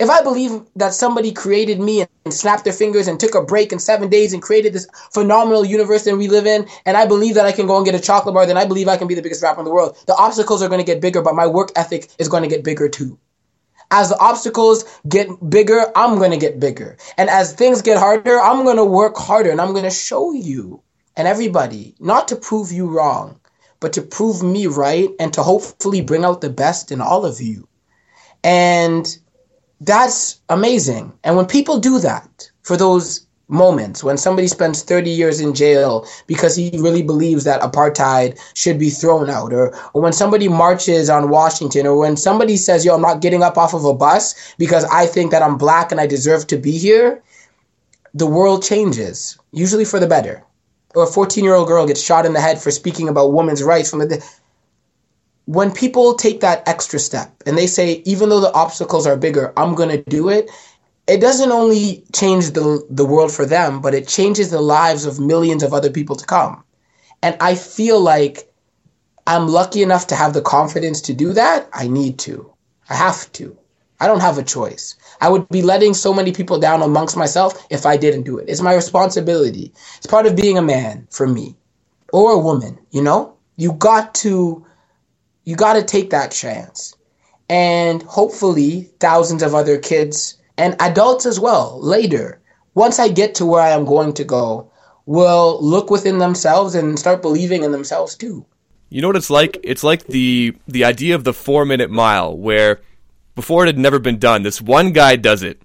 If 0.00 0.10
I 0.10 0.22
believe 0.22 0.60
that 0.74 0.92
somebody 0.92 1.30
created 1.30 1.78
me 1.78 2.04
and 2.24 2.34
snapped 2.34 2.64
their 2.64 2.72
fingers 2.72 3.06
and 3.06 3.18
took 3.18 3.36
a 3.36 3.42
break 3.42 3.72
in 3.72 3.78
seven 3.78 4.08
days 4.08 4.32
and 4.32 4.42
created 4.42 4.72
this 4.72 4.88
phenomenal 5.12 5.64
universe 5.64 6.02
that 6.04 6.16
we 6.16 6.26
live 6.26 6.46
in, 6.46 6.66
and 6.84 6.96
I 6.96 7.06
believe 7.06 7.36
that 7.36 7.46
I 7.46 7.52
can 7.52 7.66
go 7.66 7.76
and 7.76 7.86
get 7.86 7.94
a 7.94 8.00
chocolate 8.00 8.34
bar, 8.34 8.44
then 8.44 8.56
I 8.56 8.64
believe 8.64 8.88
I 8.88 8.96
can 8.96 9.06
be 9.06 9.14
the 9.14 9.22
biggest 9.22 9.42
rapper 9.42 9.60
in 9.60 9.64
the 9.64 9.70
world. 9.70 9.96
The 10.06 10.16
obstacles 10.16 10.62
are 10.62 10.68
going 10.68 10.80
to 10.80 10.92
get 10.92 11.00
bigger, 11.00 11.22
but 11.22 11.36
my 11.36 11.46
work 11.46 11.70
ethic 11.76 12.10
is 12.18 12.28
going 12.28 12.42
to 12.42 12.48
get 12.48 12.64
bigger 12.64 12.88
too. 12.88 13.18
As 13.92 14.08
the 14.08 14.18
obstacles 14.18 14.84
get 15.08 15.28
bigger, 15.48 15.92
I'm 15.94 16.18
going 16.18 16.32
to 16.32 16.36
get 16.36 16.58
bigger. 16.58 16.96
And 17.16 17.30
as 17.30 17.52
things 17.52 17.80
get 17.80 17.96
harder, 17.96 18.40
I'm 18.40 18.64
going 18.64 18.78
to 18.78 18.84
work 18.84 19.16
harder 19.16 19.50
and 19.50 19.60
I'm 19.60 19.72
going 19.72 19.84
to 19.84 19.90
show 19.90 20.32
you 20.32 20.82
and 21.16 21.28
everybody, 21.28 21.94
not 22.00 22.28
to 22.28 22.36
prove 22.36 22.72
you 22.72 22.88
wrong, 22.88 23.38
but 23.78 23.92
to 23.92 24.02
prove 24.02 24.42
me 24.42 24.66
right 24.66 25.10
and 25.20 25.32
to 25.34 25.42
hopefully 25.44 26.00
bring 26.00 26.24
out 26.24 26.40
the 26.40 26.50
best 26.50 26.90
in 26.90 27.00
all 27.00 27.24
of 27.24 27.40
you. 27.40 27.68
And 28.42 29.16
that's 29.80 30.40
amazing. 30.48 31.12
And 31.24 31.36
when 31.36 31.46
people 31.46 31.78
do 31.78 31.98
that 31.98 32.50
for 32.62 32.76
those 32.76 33.26
moments, 33.48 34.02
when 34.02 34.16
somebody 34.16 34.48
spends 34.48 34.82
30 34.82 35.10
years 35.10 35.40
in 35.40 35.54
jail 35.54 36.06
because 36.26 36.56
he 36.56 36.70
really 36.78 37.02
believes 37.02 37.44
that 37.44 37.60
apartheid 37.60 38.38
should 38.54 38.78
be 38.78 38.90
thrown 38.90 39.28
out, 39.28 39.52
or, 39.52 39.76
or 39.92 40.02
when 40.02 40.12
somebody 40.12 40.48
marches 40.48 41.10
on 41.10 41.28
Washington, 41.28 41.86
or 41.86 41.96
when 41.96 42.16
somebody 42.16 42.56
says, 42.56 42.84
yo, 42.84 42.94
I'm 42.94 43.02
not 43.02 43.20
getting 43.20 43.42
up 43.42 43.58
off 43.58 43.74
of 43.74 43.84
a 43.84 43.94
bus 43.94 44.54
because 44.58 44.84
I 44.84 45.06
think 45.06 45.30
that 45.30 45.42
I'm 45.42 45.58
black 45.58 45.92
and 45.92 46.00
I 46.00 46.06
deserve 46.06 46.46
to 46.48 46.56
be 46.56 46.78
here, 46.78 47.22
the 48.14 48.26
world 48.26 48.62
changes, 48.62 49.38
usually 49.52 49.84
for 49.84 50.00
the 50.00 50.06
better. 50.06 50.42
Or 50.94 51.02
a 51.02 51.06
14 51.06 51.42
year 51.42 51.54
old 51.54 51.66
girl 51.66 51.86
gets 51.86 52.00
shot 52.00 52.24
in 52.24 52.32
the 52.32 52.40
head 52.40 52.62
for 52.62 52.70
speaking 52.70 53.08
about 53.08 53.32
women's 53.32 53.62
rights 53.62 53.90
from 53.90 53.98
the 53.98 54.24
when 55.46 55.72
people 55.72 56.14
take 56.14 56.40
that 56.40 56.66
extra 56.68 56.98
step 56.98 57.32
and 57.46 57.56
they 57.58 57.66
say, 57.66 58.02
even 58.06 58.28
though 58.28 58.40
the 58.40 58.52
obstacles 58.52 59.06
are 59.06 59.16
bigger, 59.16 59.52
I'm 59.56 59.74
going 59.74 59.90
to 59.90 60.02
do 60.04 60.28
it, 60.28 60.50
it 61.06 61.20
doesn't 61.20 61.52
only 61.52 62.04
change 62.14 62.50
the, 62.52 62.84
the 62.88 63.04
world 63.04 63.30
for 63.32 63.44
them, 63.44 63.80
but 63.82 63.94
it 63.94 64.08
changes 64.08 64.50
the 64.50 64.60
lives 64.62 65.04
of 65.04 65.20
millions 65.20 65.62
of 65.62 65.74
other 65.74 65.90
people 65.90 66.16
to 66.16 66.24
come. 66.24 66.64
And 67.22 67.36
I 67.40 67.54
feel 67.54 68.00
like 68.00 68.50
I'm 69.26 69.48
lucky 69.48 69.82
enough 69.82 70.06
to 70.08 70.16
have 70.16 70.32
the 70.32 70.42
confidence 70.42 71.00
to 71.02 71.14
do 71.14 71.32
that. 71.34 71.68
I 71.72 71.88
need 71.88 72.18
to. 72.20 72.52
I 72.88 72.94
have 72.94 73.30
to. 73.32 73.56
I 74.00 74.06
don't 74.06 74.20
have 74.20 74.38
a 74.38 74.42
choice. 74.42 74.96
I 75.20 75.28
would 75.30 75.48
be 75.48 75.62
letting 75.62 75.94
so 75.94 76.12
many 76.12 76.32
people 76.32 76.58
down 76.58 76.82
amongst 76.82 77.16
myself 77.16 77.66
if 77.70 77.86
I 77.86 77.96
didn't 77.96 78.24
do 78.24 78.38
it. 78.38 78.48
It's 78.48 78.60
my 78.60 78.74
responsibility. 78.74 79.72
It's 79.96 80.06
part 80.06 80.26
of 80.26 80.36
being 80.36 80.58
a 80.58 80.62
man 80.62 81.06
for 81.10 81.26
me 81.26 81.56
or 82.12 82.32
a 82.32 82.38
woman, 82.38 82.78
you 82.90 83.02
know? 83.02 83.34
You 83.56 83.72
got 83.72 84.14
to 84.16 84.66
you 85.44 85.56
got 85.56 85.74
to 85.74 85.82
take 85.82 86.10
that 86.10 86.30
chance. 86.30 86.96
And 87.48 88.02
hopefully, 88.02 88.90
thousands 89.00 89.42
of 89.42 89.54
other 89.54 89.78
kids 89.78 90.38
and 90.56 90.76
adults 90.80 91.26
as 91.26 91.38
well 91.38 91.78
later, 91.80 92.40
once 92.74 92.98
I 92.98 93.08
get 93.08 93.34
to 93.36 93.46
where 93.46 93.60
I 93.60 93.70
am 93.70 93.84
going 93.84 94.14
to 94.14 94.24
go, 94.24 94.70
will 95.06 95.58
look 95.62 95.90
within 95.90 96.18
themselves 96.18 96.74
and 96.74 96.98
start 96.98 97.22
believing 97.22 97.62
in 97.62 97.72
themselves 97.72 98.16
too. 98.16 98.46
You 98.88 99.02
know 99.02 99.08
what 99.08 99.16
it's 99.16 99.30
like? 99.30 99.58
It's 99.62 99.84
like 99.84 100.06
the 100.06 100.54
the 100.66 100.84
idea 100.84 101.14
of 101.14 101.24
the 101.24 101.32
four 101.32 101.64
minute 101.64 101.90
mile, 101.90 102.36
where 102.36 102.80
before 103.34 103.64
it 103.64 103.66
had 103.66 103.78
never 103.78 103.98
been 103.98 104.18
done, 104.18 104.42
this 104.42 104.62
one 104.62 104.92
guy 104.92 105.16
does 105.16 105.42
it, 105.42 105.60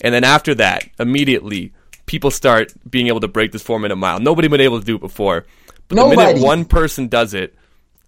and 0.00 0.14
then 0.14 0.24
after 0.24 0.54
that, 0.56 0.88
immediately 0.98 1.72
people 2.06 2.30
start 2.30 2.72
being 2.90 3.06
able 3.08 3.20
to 3.20 3.28
break 3.28 3.52
this 3.52 3.62
four 3.62 3.78
minute 3.78 3.96
mile. 3.96 4.18
Nobody 4.18 4.48
been 4.48 4.60
able 4.60 4.80
to 4.80 4.86
do 4.86 4.96
it 4.96 5.00
before, 5.00 5.46
but 5.88 5.96
the 5.96 6.08
minute 6.08 6.42
one 6.42 6.64
person 6.64 7.08
does 7.08 7.34
it, 7.34 7.54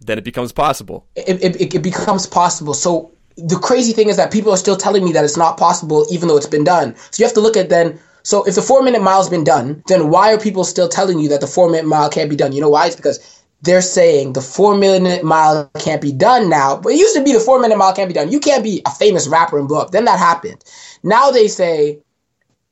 then 0.06 0.18
it 0.18 0.24
becomes 0.24 0.52
possible. 0.52 1.06
It, 1.16 1.42
it, 1.42 1.74
it 1.74 1.82
becomes 1.82 2.26
possible. 2.26 2.74
So 2.74 3.10
the 3.36 3.58
crazy 3.58 3.92
thing 3.92 4.08
is 4.08 4.16
that 4.16 4.32
people 4.32 4.52
are 4.52 4.56
still 4.56 4.76
telling 4.76 5.04
me 5.04 5.12
that 5.12 5.24
it's 5.24 5.36
not 5.36 5.56
possible, 5.56 6.06
even 6.10 6.28
though 6.28 6.36
it's 6.36 6.46
been 6.46 6.64
done. 6.64 6.94
So 7.10 7.22
you 7.22 7.26
have 7.26 7.34
to 7.34 7.40
look 7.40 7.56
at 7.56 7.68
then. 7.68 7.98
So 8.24 8.44
if 8.44 8.54
the 8.54 8.62
four 8.62 8.82
minute 8.82 9.02
mile's 9.02 9.28
been 9.28 9.44
done, 9.44 9.82
then 9.88 10.08
why 10.08 10.32
are 10.32 10.38
people 10.38 10.64
still 10.64 10.88
telling 10.88 11.18
you 11.18 11.28
that 11.30 11.40
the 11.40 11.46
four 11.46 11.68
minute 11.70 11.86
mile 11.86 12.08
can't 12.08 12.30
be 12.30 12.36
done? 12.36 12.52
You 12.52 12.60
know 12.60 12.68
why? 12.68 12.86
It's 12.86 12.96
because 12.96 13.42
they're 13.62 13.82
saying 13.82 14.34
the 14.34 14.40
four 14.40 14.76
minute 14.76 15.24
mile 15.24 15.70
can't 15.78 16.02
be 16.02 16.12
done 16.12 16.48
now. 16.48 16.76
But 16.76 16.92
it 16.92 16.98
used 16.98 17.16
to 17.16 17.24
be 17.24 17.32
the 17.32 17.40
four 17.40 17.60
minute 17.60 17.78
mile 17.78 17.94
can't 17.94 18.08
be 18.08 18.14
done. 18.14 18.30
You 18.30 18.40
can't 18.40 18.62
be 18.62 18.82
a 18.86 18.90
famous 18.90 19.26
rapper 19.26 19.58
and 19.58 19.68
blow 19.68 19.80
up. 19.80 19.90
Then 19.90 20.04
that 20.04 20.18
happened. 20.18 20.62
Now 21.02 21.30
they 21.30 21.48
say 21.48 21.98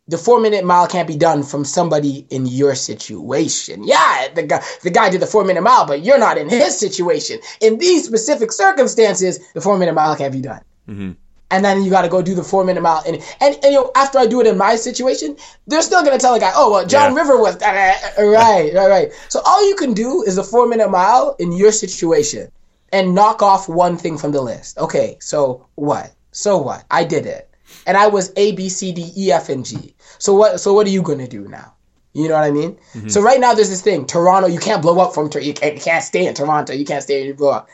the 0.09 0.19
four 0.19 0.41
minute 0.41 0.65
mile 0.65 0.87
can't 0.89 1.07
be 1.07 1.17
done 1.17 1.43
from 1.43 1.65
somebody 1.65 2.27
in 2.31 2.47
your 2.47 2.75
situation. 2.75 3.85
Yeah, 3.85 4.29
the 4.35 4.43
guy 4.43 4.63
the 4.83 4.91
guy 4.91 5.11
did 5.11 5.21
the 5.23 5.27
four 5.27 5.45
minute 5.45 5.63
mile, 5.63 5.87
but 5.87 6.03
you're 6.03 6.19
not 6.19 6.37
in 6.39 6.49
his 6.49 6.79
situation. 6.79 7.39
In 7.61 7.79
these 7.79 8.07
specific 8.07 8.53
circumstances, 8.53 9.39
the 9.55 9.61
four 9.61 9.79
minute 9.79 9.95
mile 9.95 10.17
can't 10.17 10.33
be 10.33 10.41
done. 10.41 10.63
Mm-hmm. 10.89 11.13
And 11.53 11.65
then 11.65 11.83
you 11.83 11.91
got 11.91 12.03
to 12.03 12.09
go 12.09 12.23
do 12.23 12.35
the 12.37 12.45
four 12.45 12.65
minute 12.65 12.81
mile, 12.81 13.03
and, 13.07 13.17
and 13.41 13.55
and 13.57 13.65
you 13.65 13.73
know 13.73 13.91
after 13.97 14.19
I 14.19 14.27
do 14.27 14.41
it 14.41 14.47
in 14.47 14.57
my 14.57 14.77
situation, 14.77 15.37
they're 15.67 15.83
still 15.83 16.03
gonna 16.05 16.19
tell 16.19 16.35
the 16.35 16.41
guy, 16.41 16.53
oh 16.55 16.71
well, 16.71 16.87
John 16.87 17.13
Yeah. 17.13 17.21
River 17.23 17.41
was 17.41 17.57
uh, 17.61 17.67
uh, 18.19 18.25
right, 18.25 18.73
right, 18.73 18.89
right. 18.89 19.13
So 19.29 19.41
all 19.45 19.69
you 19.69 19.75
can 19.75 19.93
do 19.93 20.23
is 20.23 20.39
a 20.39 20.45
four 20.45 20.67
minute 20.69 20.91
mile 20.91 21.35
in 21.41 21.51
your 21.53 21.73
situation, 21.73 22.51
and 22.93 23.15
knock 23.17 23.43
off 23.43 23.69
one 23.69 23.97
thing 23.97 24.17
from 24.17 24.31
the 24.31 24.41
list. 24.41 24.79
Okay, 24.79 25.17
so 25.21 25.67
what? 25.75 26.13
So 26.31 26.59
what? 26.59 26.85
I 26.89 27.03
did 27.03 27.27
it, 27.27 27.50
and 27.91 27.97
I 27.97 28.07
was 28.07 28.33
A 28.37 28.53
B 28.53 28.69
C 28.69 28.93
D 28.93 29.11
E 29.17 29.33
F 29.33 29.49
and 29.49 29.67
G. 29.67 29.97
So 30.19 30.33
what? 30.33 30.61
So 30.61 30.73
what 30.73 30.87
are 30.87 30.91
you 30.91 31.03
gonna 31.03 31.27
do 31.27 31.49
now? 31.49 31.75
You 32.13 32.29
know 32.29 32.35
what 32.35 32.45
I 32.45 32.53
mean? 32.53 32.79
Mm-hmm. 32.95 33.09
So 33.09 33.21
right 33.21 33.41
now 33.41 33.53
there's 33.53 33.69
this 33.69 33.83
thing, 33.83 34.07
Toronto, 34.07 34.47
you 34.47 34.61
can't 34.61 34.81
blow 34.81 35.01
up 35.01 35.13
from 35.13 35.29
Toronto. 35.29 35.49
You 35.49 35.55
can't, 35.55 35.75
you 35.75 35.81
can't 35.81 36.05
stay 36.05 36.27
in 36.27 36.35
Toronto. 36.35 36.73
You 36.73 36.85
can't 36.85 37.03
stay 37.03 37.29
and 37.29 37.37
blow 37.37 37.51
up. 37.51 37.69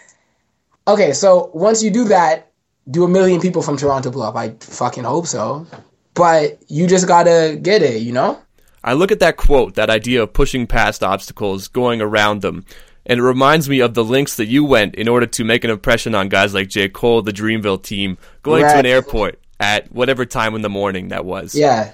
Okay, 0.89 1.13
so 1.13 1.51
once 1.53 1.83
you 1.83 1.91
do 1.91 2.05
that, 2.05 2.51
do 2.91 3.05
a 3.05 3.09
million 3.09 3.43
people 3.43 3.61
from 3.61 3.77
Toronto 3.77 4.11
blow 4.11 4.29
up? 4.29 4.37
I 4.37 4.55
fucking 4.61 5.05
hope 5.05 5.27
so. 5.27 5.67
But 6.15 6.63
you 6.67 6.87
just 6.87 7.07
gotta 7.07 7.59
get 7.61 7.83
it, 7.83 8.01
you 8.01 8.13
know? 8.13 8.41
I 8.83 8.95
look 8.95 9.13
at 9.13 9.21
that 9.21 9.37
quote, 9.37 9.75
that 9.75 9.91
idea 9.91 10.23
of 10.23 10.33
pushing 10.33 10.67
past 10.67 11.03
obstacles, 11.03 11.69
going 11.69 12.01
around 12.01 12.41
them, 12.41 12.65
and 13.05 13.21
it 13.21 13.23
reminds 13.23 13.69
me 13.69 13.81
of 13.81 13.93
the 13.93 14.05
links 14.05 14.37
that 14.37 14.47
you 14.47 14.65
went 14.65 14.95
in 14.95 15.09
order 15.09 15.27
to 15.27 15.45
make 15.45 15.63
an 15.63 15.71
impression 15.71 16.15
on 16.15 16.31
guys 16.31 16.55
like 16.55 16.69
J. 16.69 16.89
Cole, 16.89 17.21
the 17.21 17.33
Dreamville 17.33 17.83
team, 17.83 18.17
going 18.43 18.63
to 18.63 18.77
an 18.77 18.87
airport 18.87 19.39
at 19.61 19.91
whatever 19.93 20.25
time 20.25 20.55
in 20.55 20.63
the 20.63 20.69
morning 20.69 21.09
that 21.09 21.25
was. 21.25 21.55
Yeah. 21.55 21.93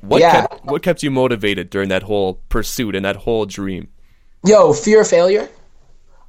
What 0.00 0.20
yeah. 0.20 0.46
kept 0.46 0.64
what 0.64 0.82
kept 0.82 1.02
you 1.02 1.10
motivated 1.10 1.70
during 1.70 1.88
that 1.90 2.02
whole 2.02 2.40
pursuit 2.48 2.94
and 2.94 3.04
that 3.04 3.16
whole 3.16 3.46
dream? 3.46 3.88
Yo, 4.44 4.72
fear 4.72 5.02
of 5.02 5.08
failure. 5.08 5.48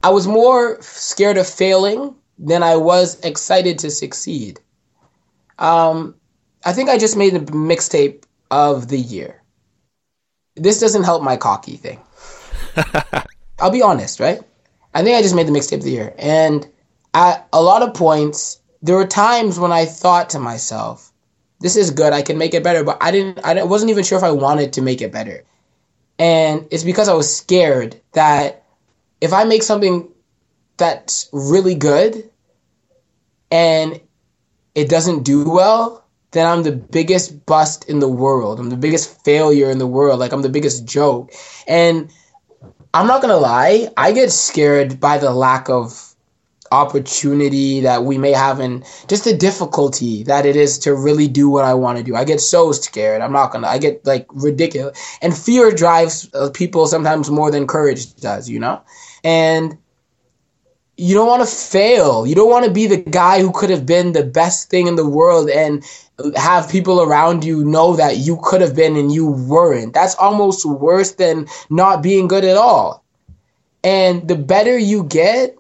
I 0.04 0.10
was 0.10 0.28
more 0.28 0.82
scared 0.82 1.38
of 1.38 1.48
failing 1.48 2.16
than 2.38 2.64
I 2.64 2.76
was 2.76 3.20
excited 3.22 3.80
to 3.80 3.92
succeed. 3.92 4.60
Um, 5.60 6.16
I 6.66 6.74
think 6.74 6.90
I 6.90 6.98
just 6.98 7.16
made 7.16 7.34
the 7.34 7.40
mixtape 7.52 8.24
of 8.50 8.88
the 8.88 8.98
year. 8.98 9.42
This 10.56 10.80
doesn't 10.80 11.04
help 11.04 11.24
my 11.24 11.38
cocky 11.38 11.78
thing. 11.78 12.00
I'll 13.60 13.72
be 13.72 13.82
honest, 13.82 14.20
right? 14.20 14.42
I 14.94 15.04
think 15.04 15.16
I 15.16 15.22
just 15.22 15.36
made 15.36 15.48
the 15.48 15.52
mixtape 15.52 15.78
of 15.78 15.84
the 15.84 15.92
year. 15.92 16.14
And 16.18 16.68
at 17.14 17.48
a 17.54 17.62
lot 17.62 17.84
of 17.84 17.94
points, 17.94 18.61
there 18.82 18.96
were 18.96 19.08
times 19.08 19.60
when 19.60 19.72
I 19.72 19.86
thought 19.86 20.30
to 20.32 20.40
myself, 20.40 21.12
this 21.60 21.76
is 21.76 21.92
good, 21.92 22.14
I 22.14 22.22
can 22.22 22.38
make 22.38 22.54
it 22.54 22.64
better, 22.64 22.84
but 22.84 22.98
I 23.02 23.12
didn't 23.12 23.40
I 23.46 23.64
wasn't 23.64 23.92
even 23.92 24.04
sure 24.04 24.18
if 24.18 24.24
I 24.24 24.32
wanted 24.32 24.74
to 24.74 24.82
make 24.82 25.02
it 25.02 25.12
better. 25.12 25.44
And 26.18 26.68
it's 26.72 26.84
because 26.84 27.08
I 27.08 27.14
was 27.14 27.36
scared 27.36 28.00
that 28.14 28.64
if 29.22 29.34
I 29.34 29.44
make 29.44 29.64
something 29.64 30.10
that's 30.78 31.30
really 31.32 31.76
good 31.76 32.30
and 33.52 34.00
it 34.74 34.90
doesn't 34.90 35.24
do 35.24 35.50
well, 35.50 36.04
then 36.32 36.48
I'm 36.48 36.64
the 36.64 36.72
biggest 36.72 37.46
bust 37.46 37.88
in 37.90 38.00
the 38.00 38.08
world. 38.08 38.60
I'm 38.60 38.70
the 38.70 38.78
biggest 38.78 39.24
failure 39.24 39.70
in 39.70 39.78
the 39.78 39.88
world. 39.88 40.20
Like 40.20 40.32
I'm 40.32 40.42
the 40.42 40.50
biggest 40.50 40.86
joke. 40.86 41.32
And 41.68 42.12
I'm 42.94 43.08
not 43.08 43.22
gonna 43.22 43.38
lie, 43.38 43.90
I 43.98 44.12
get 44.12 44.32
scared 44.32 45.00
by 45.00 45.18
the 45.18 45.32
lack 45.32 45.70
of 45.70 46.11
opportunity 46.72 47.82
that 47.82 48.04
we 48.04 48.18
may 48.18 48.32
have 48.32 48.60
and 48.60 48.84
just 49.08 49.24
the 49.26 49.36
difficulty 49.36 50.24
that 50.24 50.46
it 50.46 50.56
is 50.56 50.80
to 50.80 50.96
really 50.96 51.28
do 51.28 51.50
what 51.50 51.66
I 51.66 51.74
want 51.74 51.98
to 51.98 52.04
do. 52.04 52.16
I 52.16 52.24
get 52.24 52.40
so 52.40 52.72
scared. 52.72 53.22
I'm 53.22 53.34
not 53.34 53.52
gonna. 53.52 53.68
I 53.68 53.78
get 53.78 54.06
like 54.06 54.28
ridiculous, 54.30 54.98
and 55.22 55.38
fear 55.38 55.72
drives 55.72 56.30
uh, 56.34 56.50
people 56.54 56.88
sometimes 56.88 57.30
more 57.30 57.52
than 57.52 57.68
courage 57.68 58.16
does. 58.16 58.50
You 58.50 58.60
know, 58.60 58.82
and 59.24 59.78
you 60.98 61.16
don't 61.16 61.28
want 61.28 61.48
to 61.48 61.56
fail. 61.56 62.28
You 62.28 62.36
don't 62.36 62.50
want 62.50 62.66
to 62.66 62.72
be 62.72 62.88
the 62.88 62.98
guy 62.98 63.42
who 63.42 63.52
could 63.52 63.70
have 63.70 63.86
been 63.86 64.12
the 64.12 64.24
best 64.24 64.70
thing 64.70 64.88
in 64.88 64.96
the 64.96 65.08
world 65.08 65.50
and 65.50 65.84
have 66.36 66.70
people 66.70 67.02
around 67.02 67.44
you 67.44 67.64
know 67.64 67.96
that 67.96 68.18
you 68.18 68.40
could 68.44 68.62
have 68.62 68.76
been 68.76 68.96
and 68.96 69.12
you 69.12 69.28
weren't. 69.28 69.94
That's 69.94 70.16
almost 70.16 70.66
worse 70.66 71.14
than 71.14 71.48
not 71.70 72.04
being 72.04 72.28
good 72.28 72.44
at 72.44 72.58
all. 72.58 73.04
And 73.84 74.28
the 74.28 74.36
better 74.36 74.78
you 74.78 75.04
get, 75.04 75.58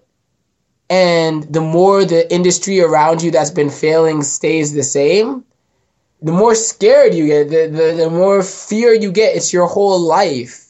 and 0.92 1.44
the 1.44 1.62
more 1.62 2.04
the 2.04 2.32
industry 2.34 2.82
around 2.82 3.24
you 3.24 3.32
that's 3.32 3.50
been 3.50 3.70
failing 3.70 4.22
stays 4.24 4.74
the 4.74 4.84
same, 4.84 5.46
the 6.22 6.34
more 6.34 6.54
scared 6.54 7.14
you 7.14 7.28
get, 7.28 7.50
the, 7.50 7.68
the, 7.68 7.94
the 7.94 8.10
more 8.10 8.44
fear 8.44 8.94
you 8.94 9.10
get. 9.10 9.34
It's 9.34 9.54
your 9.54 9.68
whole 9.68 10.02
life. 10.02 10.70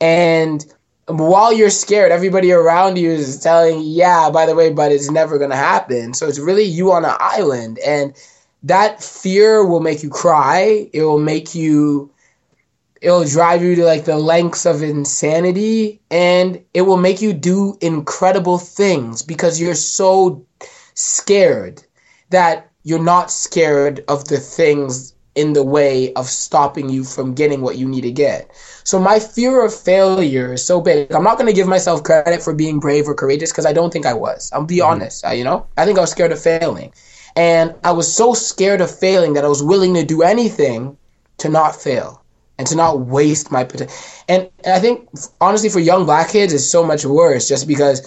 And 0.00 0.66
while 1.06 1.52
you're 1.52 1.70
scared, 1.70 2.10
everybody 2.10 2.50
around 2.50 2.98
you 2.98 3.10
is 3.10 3.40
telling, 3.40 3.80
yeah, 3.82 4.28
by 4.28 4.44
the 4.44 4.56
way, 4.56 4.72
but 4.72 4.90
it's 4.90 5.08
never 5.08 5.38
going 5.38 5.50
to 5.50 5.56
happen. 5.56 6.14
So 6.14 6.26
it's 6.26 6.40
really 6.40 6.64
you 6.64 6.90
on 6.90 7.04
an 7.04 7.14
island. 7.20 7.78
And 7.78 8.12
that 8.64 9.00
fear 9.00 9.64
will 9.64 9.80
make 9.80 10.02
you 10.02 10.10
cry. 10.10 10.90
It 10.92 11.02
will 11.02 11.20
make 11.20 11.54
you 11.54 12.10
it'll 13.00 13.24
drive 13.24 13.62
you 13.62 13.74
to 13.74 13.84
like 13.84 14.04
the 14.04 14.16
lengths 14.16 14.66
of 14.66 14.82
insanity 14.82 16.00
and 16.10 16.62
it 16.74 16.82
will 16.82 16.98
make 16.98 17.22
you 17.22 17.32
do 17.32 17.76
incredible 17.80 18.58
things 18.58 19.22
because 19.22 19.60
you're 19.60 19.74
so 19.74 20.44
scared 20.94 21.82
that 22.30 22.70
you're 22.82 23.02
not 23.02 23.30
scared 23.30 24.04
of 24.08 24.28
the 24.28 24.38
things 24.38 25.14
in 25.34 25.52
the 25.52 25.62
way 25.62 26.12
of 26.14 26.26
stopping 26.26 26.88
you 26.88 27.04
from 27.04 27.34
getting 27.34 27.60
what 27.60 27.78
you 27.78 27.88
need 27.88 28.00
to 28.02 28.10
get. 28.10 28.50
So 28.84 28.98
my 28.98 29.18
fear 29.18 29.64
of 29.64 29.74
failure 29.74 30.54
is 30.54 30.64
so 30.64 30.80
big. 30.80 31.12
I'm 31.12 31.22
not 31.22 31.38
going 31.38 31.46
to 31.46 31.54
give 31.54 31.68
myself 31.68 32.02
credit 32.02 32.42
for 32.42 32.52
being 32.52 32.80
brave 32.80 33.08
or 33.08 33.14
courageous 33.14 33.52
because 33.52 33.66
I 33.66 33.72
don't 33.72 33.92
think 33.92 34.06
I 34.06 34.12
was. 34.12 34.50
I'll 34.52 34.64
be 34.64 34.78
mm-hmm. 34.78 34.90
honest, 34.92 35.24
I, 35.24 35.34
you 35.34 35.44
know? 35.44 35.66
I 35.76 35.84
think 35.84 35.98
I 35.98 36.00
was 36.00 36.10
scared 36.10 36.32
of 36.32 36.42
failing. 36.42 36.92
And 37.36 37.74
I 37.84 37.92
was 37.92 38.12
so 38.12 38.34
scared 38.34 38.80
of 38.80 38.94
failing 38.94 39.34
that 39.34 39.44
I 39.44 39.48
was 39.48 39.62
willing 39.62 39.94
to 39.94 40.04
do 40.04 40.22
anything 40.22 40.96
to 41.38 41.48
not 41.48 41.80
fail 41.80 42.19
and 42.60 42.66
to 42.66 42.76
not 42.76 43.00
waste 43.00 43.50
my 43.50 43.64
potential. 43.64 43.96
And, 44.28 44.50
and 44.64 44.74
I 44.74 44.78
think, 44.78 45.08
honestly, 45.40 45.70
for 45.70 45.80
young 45.80 46.04
black 46.04 46.28
kids, 46.28 46.52
it's 46.52 46.66
so 46.66 46.84
much 46.84 47.06
worse 47.06 47.48
just 47.48 47.66
because 47.66 47.98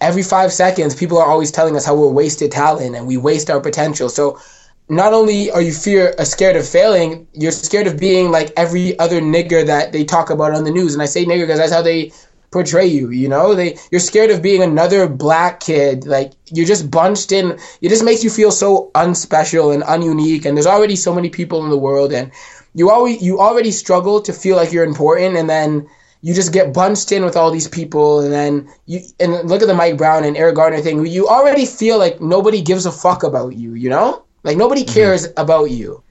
every 0.00 0.24
five 0.24 0.52
seconds, 0.52 0.96
people 0.96 1.18
are 1.18 1.26
always 1.26 1.52
telling 1.52 1.76
us 1.76 1.86
how 1.86 1.94
we're 1.94 2.10
wasted 2.10 2.50
talent 2.50 2.96
and 2.96 3.06
we 3.06 3.16
waste 3.16 3.50
our 3.50 3.60
potential. 3.60 4.08
So 4.08 4.40
not 4.88 5.12
only 5.12 5.52
are 5.52 5.62
you 5.62 5.72
fear 5.72 6.16
uh, 6.18 6.24
scared 6.24 6.56
of 6.56 6.68
failing, 6.68 7.28
you're 7.32 7.52
scared 7.52 7.86
of 7.86 7.96
being 7.96 8.32
like 8.32 8.52
every 8.56 8.98
other 8.98 9.20
nigger 9.20 9.64
that 9.64 9.92
they 9.92 10.02
talk 10.02 10.30
about 10.30 10.52
on 10.52 10.64
the 10.64 10.72
news. 10.72 10.92
And 10.92 11.02
I 11.02 11.06
say 11.06 11.24
nigger 11.24 11.46
because 11.46 11.60
that's 11.60 11.72
how 11.72 11.80
they 11.82 12.10
portray 12.50 12.86
you. 12.86 13.10
You 13.10 13.28
know, 13.28 13.54
they 13.54 13.76
you're 13.92 14.00
scared 14.00 14.30
of 14.30 14.42
being 14.42 14.62
another 14.62 15.08
black 15.08 15.60
kid. 15.60 16.06
Like 16.06 16.32
you're 16.50 16.66
just 16.66 16.90
bunched 16.90 17.30
in. 17.30 17.58
It 17.80 17.88
just 17.88 18.04
makes 18.04 18.24
you 18.24 18.30
feel 18.30 18.50
so 18.50 18.90
unspecial 18.94 19.72
and 19.72 19.84
ununique. 19.84 20.44
And 20.44 20.56
there's 20.56 20.66
already 20.66 20.96
so 20.96 21.14
many 21.14 21.30
people 21.30 21.62
in 21.64 21.70
the 21.70 21.78
world, 21.78 22.12
and 22.12 22.32
you 22.74 22.90
always 22.90 23.22
you 23.22 23.40
already 23.40 23.70
struggle 23.70 24.20
to 24.22 24.32
feel 24.32 24.56
like 24.56 24.72
you're 24.72 24.84
important, 24.84 25.36
and 25.36 25.48
then 25.48 25.88
you 26.20 26.34
just 26.34 26.52
get 26.52 26.74
bunched 26.74 27.12
in 27.12 27.24
with 27.24 27.36
all 27.36 27.50
these 27.50 27.68
people, 27.68 28.20
and 28.20 28.32
then 28.32 28.68
you 28.86 29.00
and 29.20 29.48
look 29.48 29.62
at 29.62 29.68
the 29.68 29.74
Mike 29.74 29.96
Brown 29.96 30.24
and 30.24 30.36
Eric 30.36 30.56
Garner 30.56 30.80
thing. 30.80 31.06
You 31.06 31.28
already 31.28 31.66
feel 31.66 31.98
like 31.98 32.20
nobody 32.20 32.60
gives 32.60 32.86
a 32.86 32.92
fuck 32.92 33.22
about 33.22 33.54
you. 33.54 33.74
You 33.74 33.90
know, 33.90 34.24
like 34.42 34.56
nobody 34.56 34.82
mm-hmm. 34.82 34.94
cares 34.94 35.28
about 35.36 35.70
you, 35.70 36.02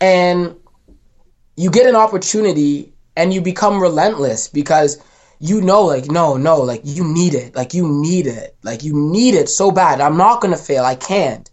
and 0.00 0.56
you 1.56 1.70
get 1.70 1.86
an 1.86 1.96
opportunity 1.96 2.92
and 3.16 3.34
you 3.34 3.40
become 3.40 3.82
relentless 3.82 4.48
because 4.48 5.02
you 5.40 5.60
know 5.60 5.82
like 5.82 6.06
no 6.06 6.36
no 6.36 6.62
like 6.62 6.80
you 6.84 7.04
need 7.04 7.34
it. 7.34 7.54
Like 7.54 7.74
you 7.74 7.86
need 7.86 8.26
it. 8.26 8.56
Like 8.62 8.84
you 8.84 8.94
need 8.94 9.34
it 9.34 9.48
so 9.48 9.70
bad. 9.70 10.00
I'm 10.00 10.16
not 10.16 10.40
going 10.40 10.56
to 10.56 10.62
fail. 10.62 10.84
I 10.84 10.94
can't. 10.94 11.50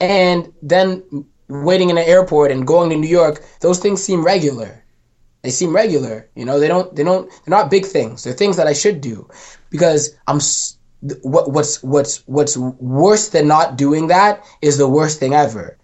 And 0.00 0.52
then 0.62 1.26
waiting 1.48 1.90
in 1.90 1.98
an 1.98 2.04
airport 2.04 2.50
and 2.50 2.66
going 2.66 2.90
to 2.90 2.96
new 2.96 3.08
york 3.08 3.42
those 3.60 3.78
things 3.78 4.02
seem 4.02 4.24
regular 4.24 4.82
they 5.42 5.50
seem 5.50 5.74
regular 5.74 6.28
you 6.34 6.44
know 6.44 6.58
they 6.58 6.68
don't 6.68 6.94
they 6.96 7.04
don't 7.04 7.30
they're 7.44 7.56
not 7.58 7.70
big 7.70 7.84
things 7.84 8.24
they're 8.24 8.32
things 8.32 8.56
that 8.56 8.66
i 8.66 8.72
should 8.72 9.00
do 9.00 9.28
because 9.70 10.16
i'm 10.26 10.40
what, 11.22 11.50
what's 11.50 11.82
what's 11.82 12.26
what's 12.26 12.56
worse 12.56 13.28
than 13.28 13.46
not 13.46 13.76
doing 13.76 14.06
that 14.06 14.44
is 14.62 14.78
the 14.78 14.88
worst 14.88 15.20
thing 15.20 15.34
ever 15.34 15.76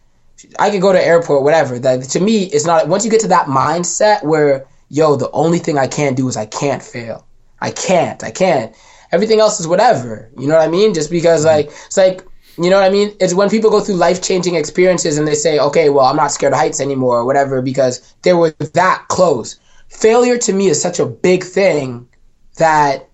I 0.58 0.70
could 0.70 0.80
go 0.80 0.92
to 0.92 1.04
airport, 1.04 1.42
whatever. 1.42 1.78
That 1.78 2.02
to 2.02 2.20
me 2.20 2.44
is 2.44 2.66
not. 2.66 2.88
Once 2.88 3.04
you 3.04 3.10
get 3.10 3.20
to 3.20 3.28
that 3.28 3.46
mindset 3.46 4.24
where, 4.24 4.66
yo, 4.88 5.16
the 5.16 5.30
only 5.32 5.58
thing 5.58 5.78
I 5.78 5.86
can't 5.86 6.16
do 6.16 6.28
is 6.28 6.36
I 6.36 6.46
can't 6.46 6.82
fail. 6.82 7.26
I 7.60 7.70
can't. 7.70 8.22
I 8.24 8.30
can't. 8.30 8.74
Everything 9.12 9.40
else 9.40 9.60
is 9.60 9.66
whatever. 9.66 10.30
You 10.38 10.46
know 10.46 10.56
what 10.56 10.66
I 10.66 10.70
mean? 10.70 10.94
Just 10.94 11.10
because 11.10 11.44
mm-hmm. 11.44 11.56
like 11.56 11.66
it's 11.66 11.96
like 11.96 12.24
you 12.56 12.70
know 12.70 12.76
what 12.76 12.84
I 12.84 12.90
mean? 12.90 13.14
It's 13.20 13.34
when 13.34 13.50
people 13.50 13.70
go 13.70 13.80
through 13.80 13.96
life 13.96 14.22
changing 14.22 14.54
experiences 14.54 15.18
and 15.18 15.26
they 15.26 15.34
say, 15.34 15.58
okay, 15.58 15.90
well, 15.90 16.06
I'm 16.06 16.16
not 16.16 16.32
scared 16.32 16.52
of 16.52 16.58
heights 16.58 16.80
anymore 16.80 17.18
or 17.18 17.24
whatever 17.24 17.62
because 17.62 18.14
they 18.22 18.32
were 18.32 18.50
that 18.50 19.06
close. 19.08 19.58
Failure 19.88 20.38
to 20.38 20.52
me 20.52 20.68
is 20.68 20.80
such 20.80 20.98
a 20.98 21.06
big 21.06 21.44
thing 21.44 22.08
that 22.56 23.08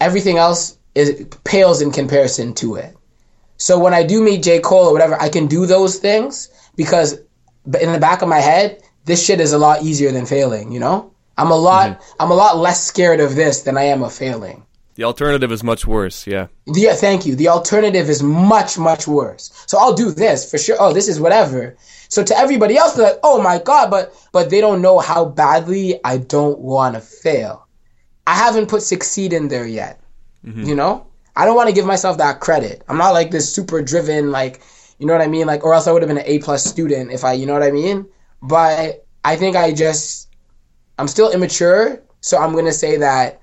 everything 0.00 0.38
else 0.38 0.78
is 0.94 1.26
pales 1.44 1.80
in 1.80 1.90
comparison 1.90 2.54
to 2.54 2.76
it. 2.76 2.96
So 3.56 3.78
when 3.78 3.94
I 3.94 4.04
do 4.04 4.22
meet 4.22 4.42
J. 4.42 4.60
Cole 4.60 4.86
or 4.86 4.92
whatever, 4.92 5.20
I 5.20 5.28
can 5.28 5.46
do 5.46 5.66
those 5.66 5.98
things 5.98 6.48
because 6.76 7.14
in 7.80 7.92
the 7.92 7.98
back 7.98 8.22
of 8.22 8.28
my 8.28 8.38
head, 8.40 8.82
this 9.04 9.24
shit 9.24 9.40
is 9.40 9.52
a 9.52 9.58
lot 9.58 9.82
easier 9.82 10.12
than 10.12 10.26
failing, 10.26 10.72
you 10.72 10.80
know? 10.80 11.12
I'm 11.36 11.52
a 11.52 11.56
lot 11.56 11.90
mm-hmm. 11.90 12.22
I'm 12.22 12.30
a 12.32 12.34
lot 12.34 12.58
less 12.58 12.84
scared 12.84 13.20
of 13.20 13.36
this 13.36 13.62
than 13.62 13.78
I 13.78 13.84
am 13.84 14.02
of 14.02 14.12
failing. 14.12 14.66
The 14.98 15.04
alternative 15.04 15.52
is 15.52 15.62
much 15.62 15.86
worse. 15.86 16.26
Yeah. 16.26 16.48
Yeah, 16.66 16.94
thank 16.94 17.24
you. 17.24 17.36
The 17.36 17.46
alternative 17.46 18.10
is 18.10 18.20
much, 18.20 18.76
much 18.76 19.06
worse. 19.06 19.52
So 19.68 19.78
I'll 19.78 19.94
do 19.94 20.10
this 20.10 20.50
for 20.50 20.58
sure. 20.58 20.76
Oh, 20.80 20.92
this 20.92 21.06
is 21.06 21.20
whatever. 21.20 21.76
So 22.08 22.24
to 22.24 22.36
everybody 22.36 22.76
else, 22.76 22.94
they're 22.94 23.10
like, 23.12 23.20
oh 23.22 23.40
my 23.40 23.60
God, 23.60 23.92
but 23.92 24.12
but 24.32 24.50
they 24.50 24.60
don't 24.60 24.82
know 24.82 24.98
how 24.98 25.24
badly 25.24 26.00
I 26.04 26.16
don't 26.16 26.58
want 26.58 26.96
to 26.96 27.00
fail. 27.00 27.68
I 28.26 28.34
haven't 28.34 28.68
put 28.68 28.82
succeed 28.82 29.32
in 29.32 29.46
there 29.46 29.68
yet. 29.68 30.00
Mm-hmm. 30.44 30.64
You 30.64 30.74
know? 30.74 31.06
I 31.36 31.44
don't 31.44 31.54
want 31.54 31.68
to 31.68 31.74
give 31.76 31.86
myself 31.86 32.18
that 32.18 32.40
credit. 32.40 32.82
I'm 32.88 32.98
not 32.98 33.10
like 33.10 33.30
this 33.30 33.54
super 33.54 33.80
driven, 33.80 34.32
like, 34.32 34.60
you 34.98 35.06
know 35.06 35.12
what 35.12 35.22
I 35.22 35.28
mean? 35.28 35.46
Like, 35.46 35.62
or 35.62 35.74
else 35.74 35.86
I 35.86 35.92
would 35.92 36.02
have 36.02 36.08
been 36.08 36.18
an 36.18 36.26
A 36.26 36.40
plus 36.40 36.64
student 36.64 37.12
if 37.12 37.22
I, 37.22 37.34
you 37.34 37.46
know 37.46 37.52
what 37.52 37.62
I 37.62 37.70
mean? 37.70 38.04
But 38.42 39.06
I 39.24 39.36
think 39.36 39.54
I 39.54 39.72
just 39.72 40.28
I'm 40.98 41.06
still 41.06 41.30
immature, 41.30 42.02
so 42.20 42.36
I'm 42.36 42.52
gonna 42.52 42.72
say 42.72 42.96
that 42.96 43.40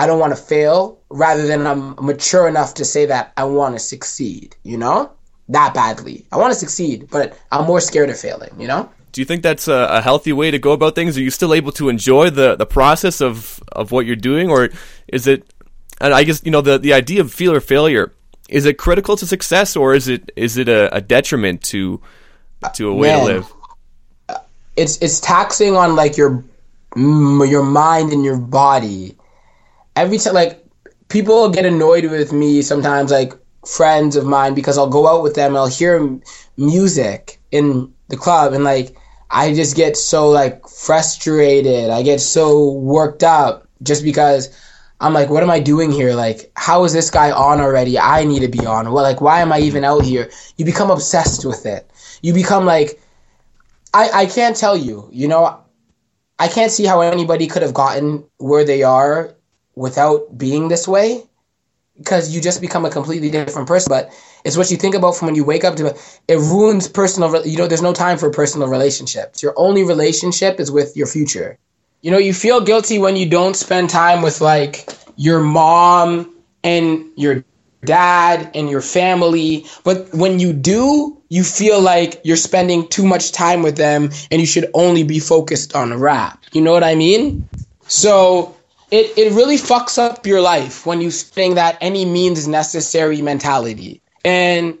I 0.00 0.06
don't 0.06 0.18
want 0.18 0.34
to 0.34 0.42
fail 0.42 0.98
rather 1.10 1.46
than 1.46 1.66
I'm 1.66 1.94
mature 2.00 2.48
enough 2.48 2.72
to 2.74 2.86
say 2.86 3.04
that 3.04 3.34
I 3.36 3.44
want 3.44 3.74
to 3.74 3.78
succeed. 3.78 4.56
You 4.62 4.78
know, 4.78 5.12
that 5.50 5.74
badly. 5.74 6.24
I 6.32 6.38
want 6.38 6.54
to 6.54 6.58
succeed, 6.58 7.08
but 7.10 7.38
I'm 7.52 7.66
more 7.66 7.80
scared 7.80 8.08
of 8.08 8.18
failing. 8.18 8.58
You 8.58 8.66
know. 8.66 8.90
Do 9.12 9.20
you 9.20 9.26
think 9.26 9.42
that's 9.42 9.68
a, 9.68 9.88
a, 9.90 10.00
healthy 10.00 10.32
way 10.32 10.52
to 10.52 10.58
go 10.58 10.72
about 10.72 10.94
things? 10.94 11.18
Are 11.18 11.20
you 11.20 11.30
still 11.30 11.52
able 11.52 11.72
to 11.72 11.88
enjoy 11.88 12.30
the, 12.30 12.54
the 12.54 12.64
process 12.64 13.20
of, 13.20 13.60
of 13.72 13.90
what 13.90 14.06
you're 14.06 14.14
doing, 14.14 14.48
or 14.48 14.70
is 15.08 15.26
it? 15.26 15.52
And 16.00 16.14
I 16.14 16.24
guess 16.24 16.40
you 16.44 16.50
know 16.50 16.62
the, 16.62 16.78
the 16.78 16.94
idea 16.94 17.20
of 17.20 17.30
fear 17.30 17.54
or 17.54 17.60
failure 17.60 18.14
is 18.48 18.64
it 18.64 18.78
critical 18.78 19.16
to 19.18 19.26
success, 19.26 19.76
or 19.76 19.94
is 19.94 20.08
it 20.08 20.32
is 20.34 20.56
it 20.56 20.68
a, 20.68 20.94
a 20.96 21.02
detriment 21.02 21.62
to 21.64 22.00
to 22.74 22.88
a 22.88 22.94
way 22.94 23.08
Man, 23.08 23.18
to 23.18 23.24
live? 23.32 23.52
It's 24.76 24.96
it's 25.02 25.20
taxing 25.20 25.76
on 25.76 25.94
like 25.94 26.16
your 26.16 26.42
your 26.96 27.62
mind 27.62 28.12
and 28.12 28.24
your 28.24 28.38
body. 28.38 29.16
Every 29.96 30.18
time, 30.18 30.34
like 30.34 30.64
people 31.08 31.50
get 31.50 31.66
annoyed 31.66 32.04
with 32.10 32.32
me 32.32 32.62
sometimes, 32.62 33.10
like 33.10 33.32
friends 33.66 34.16
of 34.16 34.24
mine, 34.24 34.54
because 34.54 34.78
I'll 34.78 34.88
go 34.88 35.06
out 35.06 35.22
with 35.22 35.34
them, 35.34 35.56
I'll 35.56 35.66
hear 35.66 36.18
music 36.56 37.38
in 37.50 37.92
the 38.08 38.16
club, 38.16 38.52
and 38.52 38.64
like 38.64 38.96
I 39.30 39.54
just 39.54 39.76
get 39.76 39.96
so 39.96 40.28
like 40.28 40.66
frustrated. 40.68 41.90
I 41.90 42.02
get 42.02 42.20
so 42.20 42.72
worked 42.72 43.22
up 43.22 43.68
just 43.82 44.02
because 44.02 44.48
I'm 45.00 45.14
like, 45.14 45.30
what 45.30 45.42
am 45.42 45.50
I 45.50 45.60
doing 45.60 45.90
here? 45.90 46.14
Like, 46.14 46.50
how 46.56 46.84
is 46.84 46.92
this 46.92 47.10
guy 47.10 47.30
on 47.30 47.60
already? 47.60 47.98
I 47.98 48.24
need 48.24 48.40
to 48.40 48.48
be 48.48 48.66
on. 48.66 48.92
Well, 48.92 49.02
like, 49.02 49.20
why 49.20 49.40
am 49.40 49.52
I 49.52 49.60
even 49.60 49.84
out 49.84 50.04
here? 50.04 50.30
You 50.56 50.64
become 50.64 50.90
obsessed 50.90 51.44
with 51.44 51.64
it. 51.64 51.90
You 52.22 52.34
become 52.34 52.64
like, 52.66 53.00
I 53.94 54.10
I 54.10 54.26
can't 54.26 54.56
tell 54.56 54.76
you. 54.76 55.08
You 55.12 55.28
know, 55.28 55.60
I 56.38 56.48
can't 56.48 56.72
see 56.72 56.84
how 56.84 57.00
anybody 57.00 57.46
could 57.46 57.62
have 57.62 57.74
gotten 57.74 58.24
where 58.38 58.64
they 58.64 58.82
are 58.82 59.34
without 59.80 60.36
being 60.36 60.68
this 60.68 60.86
way 60.86 61.22
because 61.96 62.34
you 62.34 62.40
just 62.40 62.60
become 62.60 62.84
a 62.84 62.90
completely 62.90 63.30
different 63.30 63.66
person. 63.66 63.88
But 63.88 64.12
it's 64.44 64.56
what 64.56 64.70
you 64.70 64.76
think 64.76 64.94
about 64.94 65.16
from 65.16 65.26
when 65.26 65.34
you 65.34 65.44
wake 65.44 65.64
up 65.64 65.76
to 65.76 65.96
it 66.28 66.36
ruins 66.36 66.86
personal. 66.86 67.44
You 67.46 67.56
know, 67.58 67.66
there's 67.66 67.82
no 67.82 67.94
time 67.94 68.18
for 68.18 68.30
personal 68.30 68.68
relationships. 68.68 69.42
Your 69.42 69.54
only 69.56 69.82
relationship 69.82 70.60
is 70.60 70.70
with 70.70 70.96
your 70.96 71.06
future. 71.06 71.58
You 72.02 72.10
know, 72.10 72.18
you 72.18 72.34
feel 72.34 72.60
guilty 72.60 72.98
when 72.98 73.16
you 73.16 73.28
don't 73.28 73.56
spend 73.56 73.90
time 73.90 74.22
with 74.22 74.40
like 74.40 74.88
your 75.16 75.40
mom 75.40 76.34
and 76.62 77.06
your 77.16 77.44
dad 77.84 78.50
and 78.54 78.68
your 78.68 78.82
family. 78.82 79.64
But 79.84 80.12
when 80.12 80.38
you 80.38 80.52
do, 80.52 81.16
you 81.30 81.42
feel 81.42 81.80
like 81.80 82.20
you're 82.24 82.36
spending 82.36 82.88
too 82.88 83.06
much 83.06 83.32
time 83.32 83.62
with 83.62 83.76
them 83.76 84.10
and 84.30 84.40
you 84.40 84.46
should 84.46 84.70
only 84.74 85.04
be 85.04 85.18
focused 85.20 85.74
on 85.74 85.98
rap. 85.98 86.42
You 86.52 86.60
know 86.60 86.72
what 86.72 86.84
I 86.84 86.94
mean? 86.94 87.48
So 87.88 88.54
it, 88.90 89.16
it 89.16 89.32
really 89.32 89.56
fucks 89.56 89.98
up 89.98 90.26
your 90.26 90.40
life 90.40 90.84
when 90.84 91.00
you 91.00 91.10
think 91.10 91.54
that 91.54 91.78
any 91.80 92.04
means 92.04 92.48
necessary 92.48 93.22
mentality. 93.22 94.02
And 94.24 94.78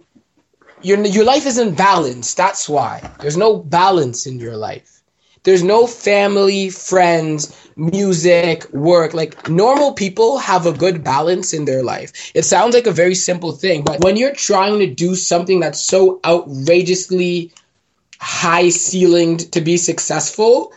your, 0.82 1.04
your 1.06 1.24
life 1.24 1.46
isn't 1.46 1.76
balanced. 1.76 2.36
That's 2.36 2.68
why. 2.68 3.08
There's 3.20 3.36
no 3.36 3.56
balance 3.56 4.26
in 4.26 4.38
your 4.38 4.56
life. 4.56 5.02
There's 5.42 5.62
no 5.62 5.86
family, 5.86 6.68
friends, 6.68 7.56
music, 7.76 8.70
work. 8.72 9.14
Like 9.14 9.48
normal 9.48 9.94
people 9.94 10.38
have 10.38 10.66
a 10.66 10.72
good 10.72 11.02
balance 11.02 11.54
in 11.54 11.64
their 11.64 11.82
life. 11.82 12.32
It 12.34 12.42
sounds 12.42 12.74
like 12.74 12.86
a 12.86 12.92
very 12.92 13.14
simple 13.14 13.52
thing, 13.52 13.82
but 13.82 14.04
when 14.04 14.16
you're 14.16 14.34
trying 14.34 14.80
to 14.80 14.86
do 14.86 15.14
something 15.14 15.60
that's 15.60 15.80
so 15.80 16.20
outrageously 16.26 17.52
high 18.20 18.68
ceilinged 18.68 19.52
to 19.52 19.62
be 19.62 19.78
successful, 19.78 20.74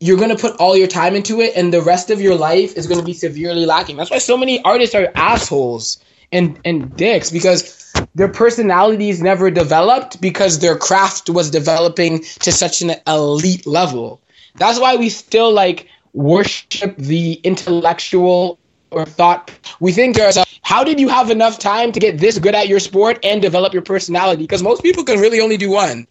you're 0.00 0.16
going 0.16 0.30
to 0.30 0.36
put 0.36 0.56
all 0.56 0.76
your 0.76 0.86
time 0.86 1.14
into 1.14 1.40
it 1.40 1.56
and 1.56 1.72
the 1.72 1.82
rest 1.82 2.10
of 2.10 2.20
your 2.20 2.36
life 2.36 2.76
is 2.76 2.86
going 2.86 3.00
to 3.00 3.06
be 3.06 3.12
severely 3.12 3.66
lacking. 3.66 3.96
That's 3.96 4.10
why 4.10 4.18
so 4.18 4.36
many 4.36 4.62
artists 4.62 4.94
are 4.94 5.08
assholes 5.14 5.98
and 6.30 6.60
and 6.64 6.94
dicks 6.96 7.30
because 7.30 7.92
their 8.14 8.28
personalities 8.28 9.22
never 9.22 9.50
developed 9.50 10.20
because 10.20 10.58
their 10.58 10.76
craft 10.76 11.30
was 11.30 11.50
developing 11.50 12.20
to 12.40 12.52
such 12.52 12.82
an 12.82 12.92
elite 13.06 13.66
level. 13.66 14.20
That's 14.56 14.78
why 14.78 14.96
we 14.96 15.08
still 15.08 15.52
like 15.52 15.86
worship 16.12 16.96
the 16.96 17.34
intellectual 17.44 18.58
or 18.90 19.04
thought. 19.04 19.50
We 19.80 19.92
think 19.92 20.16
to 20.16 20.24
ourselves, 20.24 20.58
how 20.62 20.84
did 20.84 21.00
you 21.00 21.08
have 21.08 21.30
enough 21.30 21.58
time 21.58 21.92
to 21.92 22.00
get 22.00 22.18
this 22.18 22.38
good 22.38 22.54
at 22.54 22.68
your 22.68 22.80
sport 22.80 23.18
and 23.22 23.40
develop 23.40 23.72
your 23.72 23.82
personality? 23.82 24.42
Because 24.42 24.62
most 24.62 24.82
people 24.82 25.04
can 25.04 25.18
really 25.18 25.40
only 25.40 25.56
do 25.56 25.70
one. 25.70 26.06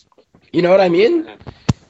You 0.52 0.62
know 0.62 0.72
what 0.72 0.82
I 0.82 0.90
mean? 0.90 1.30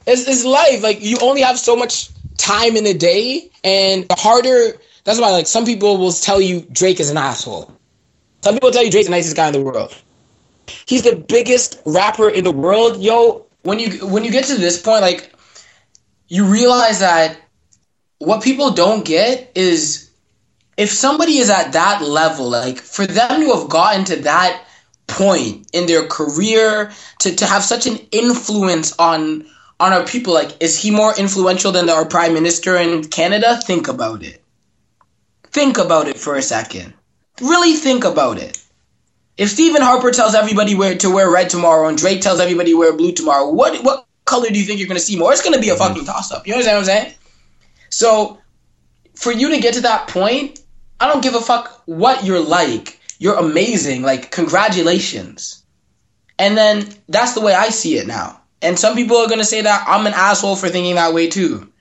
It's, 0.08 0.26
it's 0.26 0.44
life. 0.44 0.82
Like 0.82 1.02
you 1.02 1.18
only 1.20 1.42
have 1.42 1.58
so 1.58 1.76
much 1.76 2.08
time 2.38 2.76
in 2.76 2.86
a 2.86 2.94
day, 2.94 3.50
and 3.62 4.08
the 4.08 4.14
harder. 4.14 4.78
That's 5.04 5.20
why, 5.20 5.30
like, 5.30 5.46
some 5.46 5.64
people 5.64 5.96
will 5.96 6.12
tell 6.12 6.40
you 6.40 6.66
Drake 6.72 7.00
is 7.00 7.10
an 7.10 7.16
asshole. 7.16 7.72
Some 8.42 8.54
people 8.54 8.70
tell 8.70 8.84
you 8.84 8.90
Drake's 8.90 9.06
the 9.06 9.12
nicest 9.12 9.36
guy 9.36 9.46
in 9.46 9.52
the 9.54 9.62
world. 9.62 9.94
He's 10.86 11.02
the 11.02 11.16
biggest 11.16 11.80
rapper 11.86 12.28
in 12.28 12.44
the 12.44 12.50
world, 12.50 13.00
yo. 13.00 13.46
When 13.62 13.78
you 13.78 14.06
when 14.06 14.24
you 14.24 14.30
get 14.30 14.44
to 14.46 14.56
this 14.56 14.80
point, 14.80 15.02
like, 15.02 15.32
you 16.28 16.44
realize 16.44 17.00
that 17.00 17.38
what 18.18 18.42
people 18.42 18.70
don't 18.70 19.04
get 19.04 19.52
is 19.54 20.10
if 20.76 20.90
somebody 20.90 21.38
is 21.38 21.50
at 21.50 21.72
that 21.72 22.02
level, 22.02 22.48
like 22.48 22.78
for 22.78 23.06
them 23.06 23.40
to 23.40 23.52
have 23.54 23.68
gotten 23.68 24.04
to 24.06 24.16
that 24.22 24.64
point 25.06 25.68
in 25.72 25.86
their 25.86 26.06
career, 26.06 26.92
to, 27.20 27.34
to 27.34 27.46
have 27.46 27.62
such 27.62 27.86
an 27.86 27.96
influence 28.12 28.96
on 28.98 29.46
on 29.80 29.92
our 29.92 30.04
people, 30.04 30.34
like 30.34 30.62
is 30.62 30.80
he 30.80 30.90
more 30.90 31.16
influential 31.16 31.72
than 31.72 31.88
our 31.88 32.04
prime 32.04 32.34
minister 32.34 32.76
in 32.76 33.04
Canada? 33.04 33.58
Think 33.64 33.88
about 33.88 34.22
it. 34.22 34.42
Think 35.44 35.78
about 35.78 36.08
it 36.08 36.18
for 36.18 36.36
a 36.36 36.42
second. 36.42 36.94
Really 37.40 37.74
think 37.74 38.04
about 38.04 38.38
it. 38.38 38.60
If 39.36 39.50
Stephen 39.50 39.82
Harper 39.82 40.10
tells 40.10 40.34
everybody 40.34 40.74
where 40.74 40.96
to 40.96 41.10
wear 41.10 41.30
red 41.30 41.48
tomorrow 41.48 41.88
and 41.88 41.96
Drake 41.96 42.20
tells 42.20 42.40
everybody 42.40 42.74
wear 42.74 42.92
blue 42.92 43.12
tomorrow, 43.12 43.48
what 43.50 43.82
what 43.84 44.06
color 44.24 44.48
do 44.48 44.58
you 44.58 44.64
think 44.64 44.78
you're 44.78 44.88
going 44.88 45.00
to 45.00 45.04
see 45.04 45.18
more? 45.18 45.32
It's 45.32 45.42
going 45.42 45.54
to 45.54 45.60
be 45.60 45.70
a 45.70 45.74
mm-hmm. 45.74 45.82
fucking 45.82 46.04
toss 46.04 46.32
up. 46.32 46.46
You 46.46 46.52
understand 46.54 46.76
what 46.76 46.80
I'm 46.80 46.86
saying? 46.86 47.14
So, 47.90 48.38
for 49.14 49.32
you 49.32 49.50
to 49.50 49.60
get 49.60 49.74
to 49.74 49.80
that 49.82 50.08
point, 50.08 50.60
I 51.00 51.08
don't 51.08 51.22
give 51.22 51.34
a 51.34 51.40
fuck 51.40 51.82
what 51.86 52.24
you're 52.24 52.40
like. 52.40 53.00
You're 53.18 53.36
amazing. 53.36 54.02
Like, 54.02 54.30
congratulations. 54.30 55.62
And 56.38 56.56
then 56.56 56.88
that's 57.08 57.34
the 57.34 57.40
way 57.40 57.54
I 57.54 57.70
see 57.70 57.96
it 57.96 58.06
now. 58.06 58.37
And 58.60 58.78
some 58.78 58.94
people 58.94 59.16
are 59.16 59.28
going 59.28 59.38
to 59.38 59.44
say 59.44 59.62
that 59.62 59.84
I'm 59.86 60.06
an 60.06 60.14
asshole 60.14 60.56
for 60.56 60.68
thinking 60.68 60.96
that 60.96 61.14
way 61.14 61.28
too. 61.28 61.72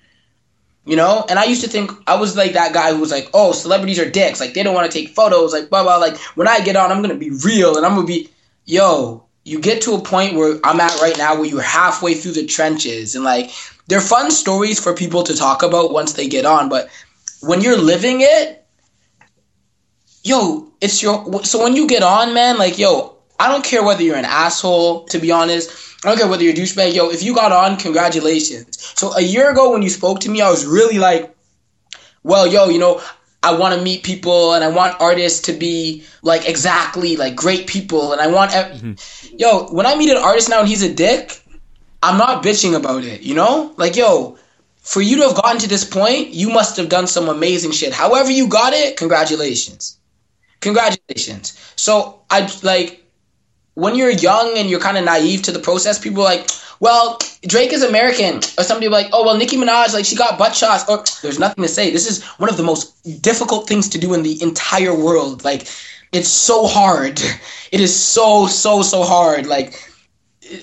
You 0.85 0.95
know? 0.95 1.25
And 1.29 1.37
I 1.39 1.45
used 1.45 1.63
to 1.63 1.69
think 1.69 1.91
I 2.07 2.15
was 2.15 2.37
like 2.37 2.53
that 2.53 2.73
guy 2.73 2.93
who 2.93 2.99
was 2.99 3.11
like, 3.11 3.29
oh, 3.33 3.51
celebrities 3.51 3.99
are 3.99 4.09
dicks. 4.09 4.39
Like, 4.39 4.53
they 4.53 4.63
don't 4.63 4.75
want 4.75 4.89
to 4.91 4.97
take 4.97 5.09
photos. 5.09 5.53
Like, 5.53 5.69
blah, 5.69 5.83
blah. 5.83 5.97
Like, 5.97 6.17
when 6.35 6.47
I 6.47 6.61
get 6.61 6.75
on, 6.75 6.91
I'm 6.91 7.01
going 7.01 7.17
to 7.17 7.19
be 7.19 7.31
real 7.43 7.77
and 7.77 7.85
I'm 7.85 7.95
going 7.95 8.07
to 8.07 8.13
be, 8.13 8.29
yo, 8.65 9.25
you 9.43 9.59
get 9.59 9.81
to 9.83 9.93
a 9.93 10.01
point 10.01 10.35
where 10.35 10.59
I'm 10.63 10.79
at 10.79 10.99
right 11.01 11.17
now 11.17 11.35
where 11.35 11.45
you're 11.45 11.61
halfway 11.61 12.13
through 12.13 12.33
the 12.33 12.45
trenches 12.45 13.15
and 13.15 13.23
like, 13.23 13.51
they're 13.87 14.01
fun 14.01 14.31
stories 14.31 14.79
for 14.79 14.93
people 14.93 15.23
to 15.23 15.35
talk 15.35 15.63
about 15.63 15.93
once 15.93 16.13
they 16.13 16.27
get 16.27 16.45
on, 16.45 16.67
but 16.67 16.89
when 17.41 17.61
you're 17.61 17.77
living 17.77 18.17
it, 18.21 18.65
yo, 20.23 20.67
it's 20.81 21.01
your. 21.01 21.43
So 21.43 21.63
when 21.63 21.75
you 21.75 21.87
get 21.87 22.03
on, 22.03 22.33
man, 22.33 22.57
like, 22.57 22.77
yo, 22.77 23.15
I 23.39 23.49
don't 23.49 23.63
care 23.63 23.83
whether 23.83 24.03
you're 24.03 24.17
an 24.17 24.25
asshole, 24.25 25.05
to 25.05 25.19
be 25.19 25.31
honest. 25.31 25.86
I 26.03 26.09
don't 26.09 26.17
care 26.17 26.27
whether 26.27 26.43
you're 26.43 26.53
a 26.53 26.55
douchebag. 26.55 26.93
Yo, 26.93 27.09
if 27.09 27.23
you 27.23 27.33
got 27.33 27.51
on, 27.51 27.77
congratulations. 27.77 28.77
So 28.95 29.13
a 29.15 29.21
year 29.21 29.51
ago 29.51 29.71
when 29.71 29.81
you 29.81 29.89
spoke 29.89 30.19
to 30.21 30.29
me, 30.29 30.41
I 30.41 30.49
was 30.49 30.65
really 30.65 30.99
like, 30.99 31.35
well, 32.23 32.45
yo, 32.45 32.69
you 32.69 32.77
know, 32.77 33.01
I 33.41 33.57
want 33.57 33.75
to 33.75 33.81
meet 33.81 34.03
people 34.03 34.53
and 34.53 34.63
I 34.63 34.67
want 34.67 34.99
artists 34.99 35.41
to 35.41 35.53
be 35.53 36.03
like 36.21 36.47
exactly 36.47 37.15
like 37.15 37.35
great 37.35 37.67
people 37.67 38.11
and 38.11 38.21
I 38.21 38.27
want. 38.27 38.51
Mm-hmm. 38.51 39.37
Yo, 39.37 39.67
when 39.67 39.85
I 39.85 39.95
meet 39.95 40.09
an 40.09 40.17
artist 40.17 40.49
now 40.49 40.59
and 40.59 40.67
he's 40.67 40.83
a 40.83 40.93
dick, 40.93 41.41
I'm 42.03 42.17
not 42.17 42.43
bitching 42.43 42.75
about 42.75 43.03
it, 43.03 43.21
you 43.21 43.33
know? 43.33 43.73
Like, 43.77 43.95
yo, 43.95 44.37
for 44.81 45.01
you 45.01 45.17
to 45.17 45.23
have 45.23 45.35
gotten 45.35 45.59
to 45.61 45.67
this 45.67 45.83
point, 45.83 46.29
you 46.29 46.49
must 46.49 46.77
have 46.77 46.89
done 46.89 47.07
some 47.07 47.27
amazing 47.27 47.71
shit. 47.71 47.93
However 47.93 48.31
you 48.31 48.47
got 48.47 48.73
it, 48.73 48.97
congratulations. 48.97 49.97
Congratulations. 50.59 51.57
So 51.75 52.21
I 52.29 52.51
like 52.63 53.03
when 53.77 53.93
you're 53.93 54.09
young 54.09 54.57
and 54.57 54.71
you're 54.71 54.79
kind 54.79 54.97
of 54.97 55.05
naive 55.05 55.43
to 55.43 55.51
the 55.51 55.59
process, 55.59 55.99
people 55.99 56.23
are 56.23 56.25
like, 56.25 56.49
well, 56.79 57.19
Drake 57.43 57.71
is 57.71 57.83
American. 57.83 58.37
Or 58.57 58.63
somebody 58.63 58.89
like, 58.89 59.07
oh, 59.13 59.23
well, 59.23 59.37
Nicki 59.37 59.55
Minaj, 59.55 59.93
like, 59.93 60.03
she 60.03 60.15
got 60.15 60.39
butt 60.39 60.55
shots. 60.55 60.83
Or 60.89 61.03
there's 61.21 61.37
nothing 61.37 61.61
to 61.61 61.67
say. 61.67 61.91
This 61.91 62.09
is 62.09 62.23
one 62.39 62.49
of 62.49 62.57
the 62.57 62.63
most 62.63 63.21
difficult 63.21 63.67
things 63.67 63.87
to 63.89 63.99
do 63.99 64.15
in 64.15 64.23
the 64.23 64.41
entire 64.41 64.95
world. 64.95 65.43
Like, 65.43 65.67
it's 66.11 66.27
so 66.27 66.65
hard. 66.65 67.21
It 67.69 67.81
is 67.81 67.93
so, 67.93 68.47
so, 68.47 68.81
so 68.81 69.03
hard. 69.03 69.45
Like, 69.45 69.73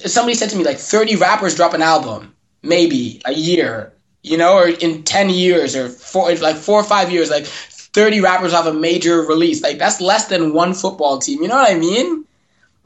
somebody 0.06 0.34
said 0.34 0.48
to 0.50 0.56
me, 0.56 0.64
like, 0.64 0.78
30 0.78 1.16
rappers 1.16 1.54
drop 1.54 1.74
an 1.74 1.82
album, 1.82 2.34
maybe 2.62 3.20
a 3.26 3.32
year, 3.34 3.92
you 4.22 4.38
know, 4.38 4.56
or 4.56 4.68
in 4.68 5.02
10 5.02 5.28
years 5.28 5.76
or 5.76 5.90
four, 5.90 6.34
like 6.36 6.56
four 6.56 6.80
or 6.80 6.82
five 6.82 7.12
years, 7.12 7.28
like, 7.28 7.44
30 7.44 8.22
rappers 8.22 8.52
have 8.52 8.66
a 8.66 8.72
major 8.72 9.20
release. 9.20 9.62
Like, 9.62 9.78
that's 9.78 10.00
less 10.00 10.28
than 10.28 10.54
one 10.54 10.72
football 10.72 11.18
team. 11.18 11.42
You 11.42 11.48
know 11.48 11.56
what 11.56 11.70
I 11.70 11.78
mean? 11.78 12.24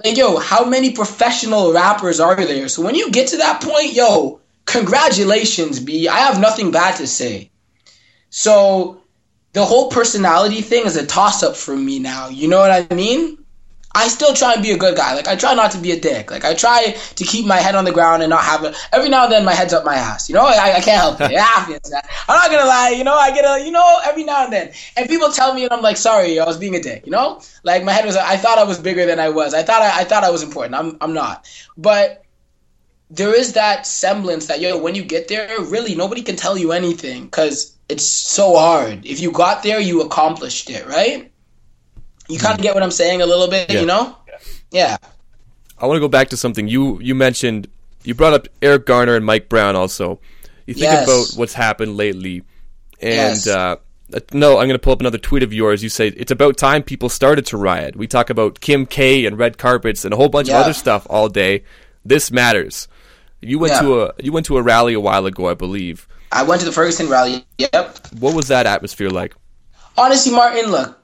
Like, 0.05 0.16
yo, 0.16 0.38
how 0.38 0.64
many 0.64 0.92
professional 0.92 1.72
rappers 1.72 2.20
are 2.20 2.36
there? 2.36 2.68
So 2.68 2.82
when 2.82 2.94
you 2.94 3.11
get 3.11 3.28
to 3.28 3.38
that 3.38 3.62
point, 3.62 3.94
yo, 3.94 4.40
congratulations, 4.64 5.80
B. 5.80 6.07
I 6.07 6.18
have 6.18 6.40
nothing 6.40 6.70
bad 6.70 6.96
to 6.96 7.07
say. 7.07 7.51
So 8.30 9.03
the 9.55 9.64
whole 9.64 9.90
personality 9.90 10.61
thing 10.61 10.86
is 10.86 10.96
a 10.96 11.05
toss 11.05 11.42
up 11.42 11.57
for 11.57 11.76
me 11.76 11.99
now. 11.99 12.28
You 12.28 12.46
know 12.46 12.61
what 12.61 12.70
I 12.70 12.94
mean? 12.94 13.38
I 13.95 14.09
still 14.09 14.34
try 14.34 14.53
and 14.53 14.62
be 14.62 14.70
a 14.70 14.76
good 14.76 14.97
guy. 14.97 15.14
Like 15.14 15.28
I 15.28 15.36
try 15.36 15.55
not 15.55 15.70
to 15.72 15.78
be 15.78 15.93
a 15.93 15.99
dick. 15.99 16.30
Like 16.30 16.45
I 16.45 16.55
try 16.55 16.93
to 17.16 17.24
keep 17.24 17.47
my 17.47 17.57
head 17.57 17.74
on 17.74 17.84
the 17.84 17.93
ground 17.93 18.22
and 18.22 18.30
not 18.30 18.45
have 18.45 18.62
it. 18.64 18.76
Every 18.93 19.09
now 19.09 19.24
and 19.24 19.32
then, 19.32 19.45
my 19.45 19.55
head's 19.55 19.72
up 19.72 19.84
my 19.84 19.95
ass. 19.95 20.28
You 20.28 20.34
know, 20.34 20.45
I, 20.45 20.74
I 20.76 20.80
can't 20.80 21.01
help 21.01 21.20
it. 21.20 21.32
Ah, 21.41 21.68
it 21.70 21.72
happens. 21.72 21.93
I'm 22.28 22.36
not 22.36 22.51
gonna 22.51 22.68
lie. 22.68 22.91
You 22.91 23.05
know, 23.05 23.14
I 23.14 23.32
get 23.32 23.45
a. 23.45 23.64
You 23.64 23.72
know, 23.72 24.01
every 24.05 24.24
now 24.24 24.45
and 24.45 24.53
then, 24.53 24.72
and 24.97 25.09
people 25.09 25.30
tell 25.30 25.55
me, 25.55 25.64
and 25.64 25.72
I'm 25.72 25.82
like, 25.82 25.97
sorry, 25.97 26.39
I 26.39 26.45
was 26.45 26.59
being 26.59 26.74
a 26.74 26.80
dick. 26.80 27.07
You 27.07 27.12
know, 27.12 27.41
like 27.64 27.82
my 27.84 27.93
head 27.93 28.05
was. 28.05 28.16
I 28.16 28.36
thought 28.36 28.59
I 28.59 28.64
was 28.64 28.78
bigger 28.78 29.07
than 29.07 29.18
I 29.18 29.30
was. 29.30 29.55
I 29.55 29.62
thought 29.62 29.82
I, 29.82 30.01
I 30.01 30.05
thought 30.05 30.24
I 30.24 30.30
was 30.30 30.43
important. 30.43 30.74
I'm. 30.74 30.97
I'm 31.01 31.14
not. 31.14 31.49
But 31.76 32.24
there 33.11 33.34
is 33.34 33.55
that 33.55 33.86
semblance 33.86 34.47
that 34.47 34.61
yo, 34.61 34.78
when 34.78 34.95
you 34.95 35.03
get 35.03 35.28
there, 35.28 35.49
really 35.62 35.95
nobody 35.95 36.22
can 36.22 36.36
tell 36.36 36.59
you 36.59 36.72
anything 36.72 37.24
because 37.24 37.74
it's 37.89 38.05
so 38.05 38.57
hard. 38.57 39.07
If 39.07 39.20
you 39.20 39.32
got 39.32 39.62
there, 39.62 39.80
you 39.80 40.03
accomplished 40.03 40.68
it, 40.70 40.86
right? 40.86 41.32
You 42.29 42.39
kind 42.39 42.55
of 42.55 42.62
get 42.62 42.74
what 42.74 42.83
I'm 42.83 42.91
saying 42.91 43.22
a 43.22 43.26
little 43.26 43.49
bit, 43.49 43.70
Yeah. 43.70 43.81
you 43.81 43.87
know? 43.87 44.16
Yeah. 44.70 44.97
I 45.79 45.87
want 45.87 45.97
to 45.97 46.01
go 46.01 46.09
back 46.09 46.29
to 46.31 46.37
something 46.37 46.68
you 46.68 47.01
you 47.01 47.14
mentioned. 47.14 47.68
You 48.05 48.14
brought 48.14 48.33
up 48.33 48.49
Eric 48.62 48.87
Garner 48.87 49.14
and 49.16 49.24
Mike 49.24 49.49
Brown. 49.49 49.76
Also, 49.76 50.20
you 50.66 50.74
think 50.74 50.85
Yes. 50.85 51.05
about 51.05 51.39
what's 51.39 51.55
happened 51.55 51.97
lately, 51.97 52.43
and 53.01 53.37
Yes. 53.37 53.47
uh, 53.47 53.76
uh, 54.14 54.20
no, 54.33 54.53
I'm 54.59 54.66
going 54.66 54.70
to 54.70 54.79
pull 54.79 54.93
up 54.93 55.01
another 55.01 55.18
tweet 55.18 55.43
of 55.43 55.53
yours. 55.53 55.83
You 55.83 55.89
say 55.89 56.09
it's 56.09 56.31
about 56.33 56.57
time 56.57 56.83
people 56.83 57.09
started 57.09 57.47
to 57.47 57.57
riot. 57.57 57.97
We 57.97 58.07
talk 58.07 58.31
about 58.31 58.61
Kim 58.61 58.87
K 58.87 59.24
and 59.26 59.39
red 59.39 59.57
carpets 59.59 60.05
and 60.05 60.12
a 60.12 60.16
whole 60.16 60.29
bunch 60.29 60.49
Yeah. 60.49 60.57
of 60.59 60.64
other 60.64 60.72
stuff 60.74 61.07
all 61.11 61.29
day. 61.29 61.62
This 62.05 62.31
matters. 62.31 62.89
You 63.41 63.59
went 63.59 63.74
Yeah. 63.74 63.81
to 63.83 64.01
a 64.03 64.12
you 64.20 64.33
went 64.33 64.47
to 64.47 64.57
a 64.59 64.62
rally 64.62 64.95
a 64.95 65.01
while 65.01 65.26
ago, 65.26 65.49
I 65.49 65.55
believe. 65.55 66.09
I 66.33 66.43
went 66.43 66.61
to 66.61 66.66
the 66.66 66.72
Ferguson 66.72 67.09
rally. 67.09 67.45
Yep. 67.59 67.99
What 68.18 68.35
was 68.35 68.49
that 68.49 68.66
atmosphere 68.66 69.11
like? 69.11 69.35
Honestly, 69.97 70.33
Martin, 70.33 70.70
look, 70.70 70.99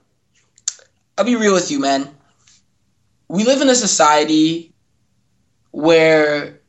I'll 1.16 1.24
be 1.24 1.36
real 1.36 1.54
with 1.54 1.70
you, 1.70 1.78
man. 1.78 2.08
We 3.28 3.44
live 3.44 3.62
in 3.62 3.68
a 3.68 3.74
society 3.74 4.72
where, 5.70 6.60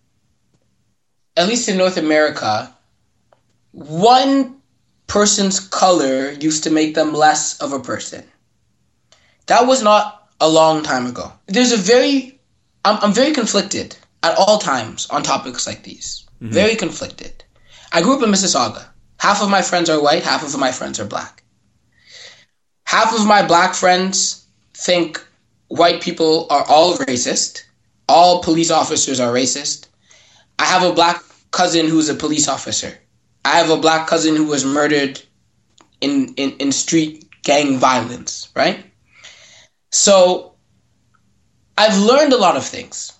at 1.35 1.47
least 1.47 1.69
in 1.69 1.77
North 1.77 1.97
America, 1.97 2.73
one 3.71 4.55
person's 5.07 5.59
color 5.59 6.31
used 6.31 6.63
to 6.63 6.69
make 6.69 6.95
them 6.95 7.13
less 7.13 7.59
of 7.61 7.73
a 7.73 7.79
person. 7.79 8.23
That 9.47 9.67
was 9.67 9.83
not 9.83 10.29
a 10.39 10.49
long 10.49 10.83
time 10.83 11.05
ago. 11.05 11.31
There's 11.47 11.71
a 11.71 11.77
very, 11.77 12.39
I'm, 12.83 12.97
I'm 13.01 13.13
very 13.13 13.31
conflicted 13.31 13.95
at 14.23 14.37
all 14.37 14.57
times 14.57 15.07
on 15.09 15.23
topics 15.23 15.67
like 15.67 15.83
these. 15.83 16.25
Mm-hmm. 16.41 16.53
Very 16.53 16.75
conflicted. 16.75 17.43
I 17.91 18.01
grew 18.01 18.17
up 18.17 18.23
in 18.23 18.31
Mississauga. 18.31 18.85
Half 19.19 19.41
of 19.41 19.49
my 19.49 19.61
friends 19.61 19.89
are 19.89 20.01
white, 20.01 20.23
half 20.23 20.43
of 20.43 20.59
my 20.59 20.71
friends 20.71 20.99
are 20.99 21.05
black. 21.05 21.43
Half 22.95 23.13
of 23.13 23.27
my 23.27 23.45
black 23.45 23.73
friends 23.73 24.45
think 24.73 25.21
white 25.67 25.99
people 25.99 26.47
are 26.49 26.63
all 26.69 26.95
racist. 26.95 27.65
All 28.07 28.41
police 28.41 28.71
officers 28.71 29.19
are 29.19 29.33
racist. 29.33 29.89
I 30.59 30.63
have 30.63 30.81
a 30.81 30.93
black 30.93 31.21
cousin 31.51 31.87
who's 31.89 32.07
a 32.07 32.13
police 32.13 32.47
officer. 32.47 32.97
I 33.43 33.57
have 33.57 33.69
a 33.69 33.75
black 33.75 34.07
cousin 34.07 34.37
who 34.37 34.45
was 34.45 34.63
murdered 34.63 35.21
in, 35.99 36.35
in, 36.35 36.51
in 36.51 36.71
street 36.71 37.25
gang 37.43 37.79
violence, 37.79 38.47
right? 38.55 38.85
So 39.91 40.53
I've 41.77 41.97
learned 41.97 42.31
a 42.31 42.37
lot 42.37 42.55
of 42.55 42.63
things. 42.63 43.11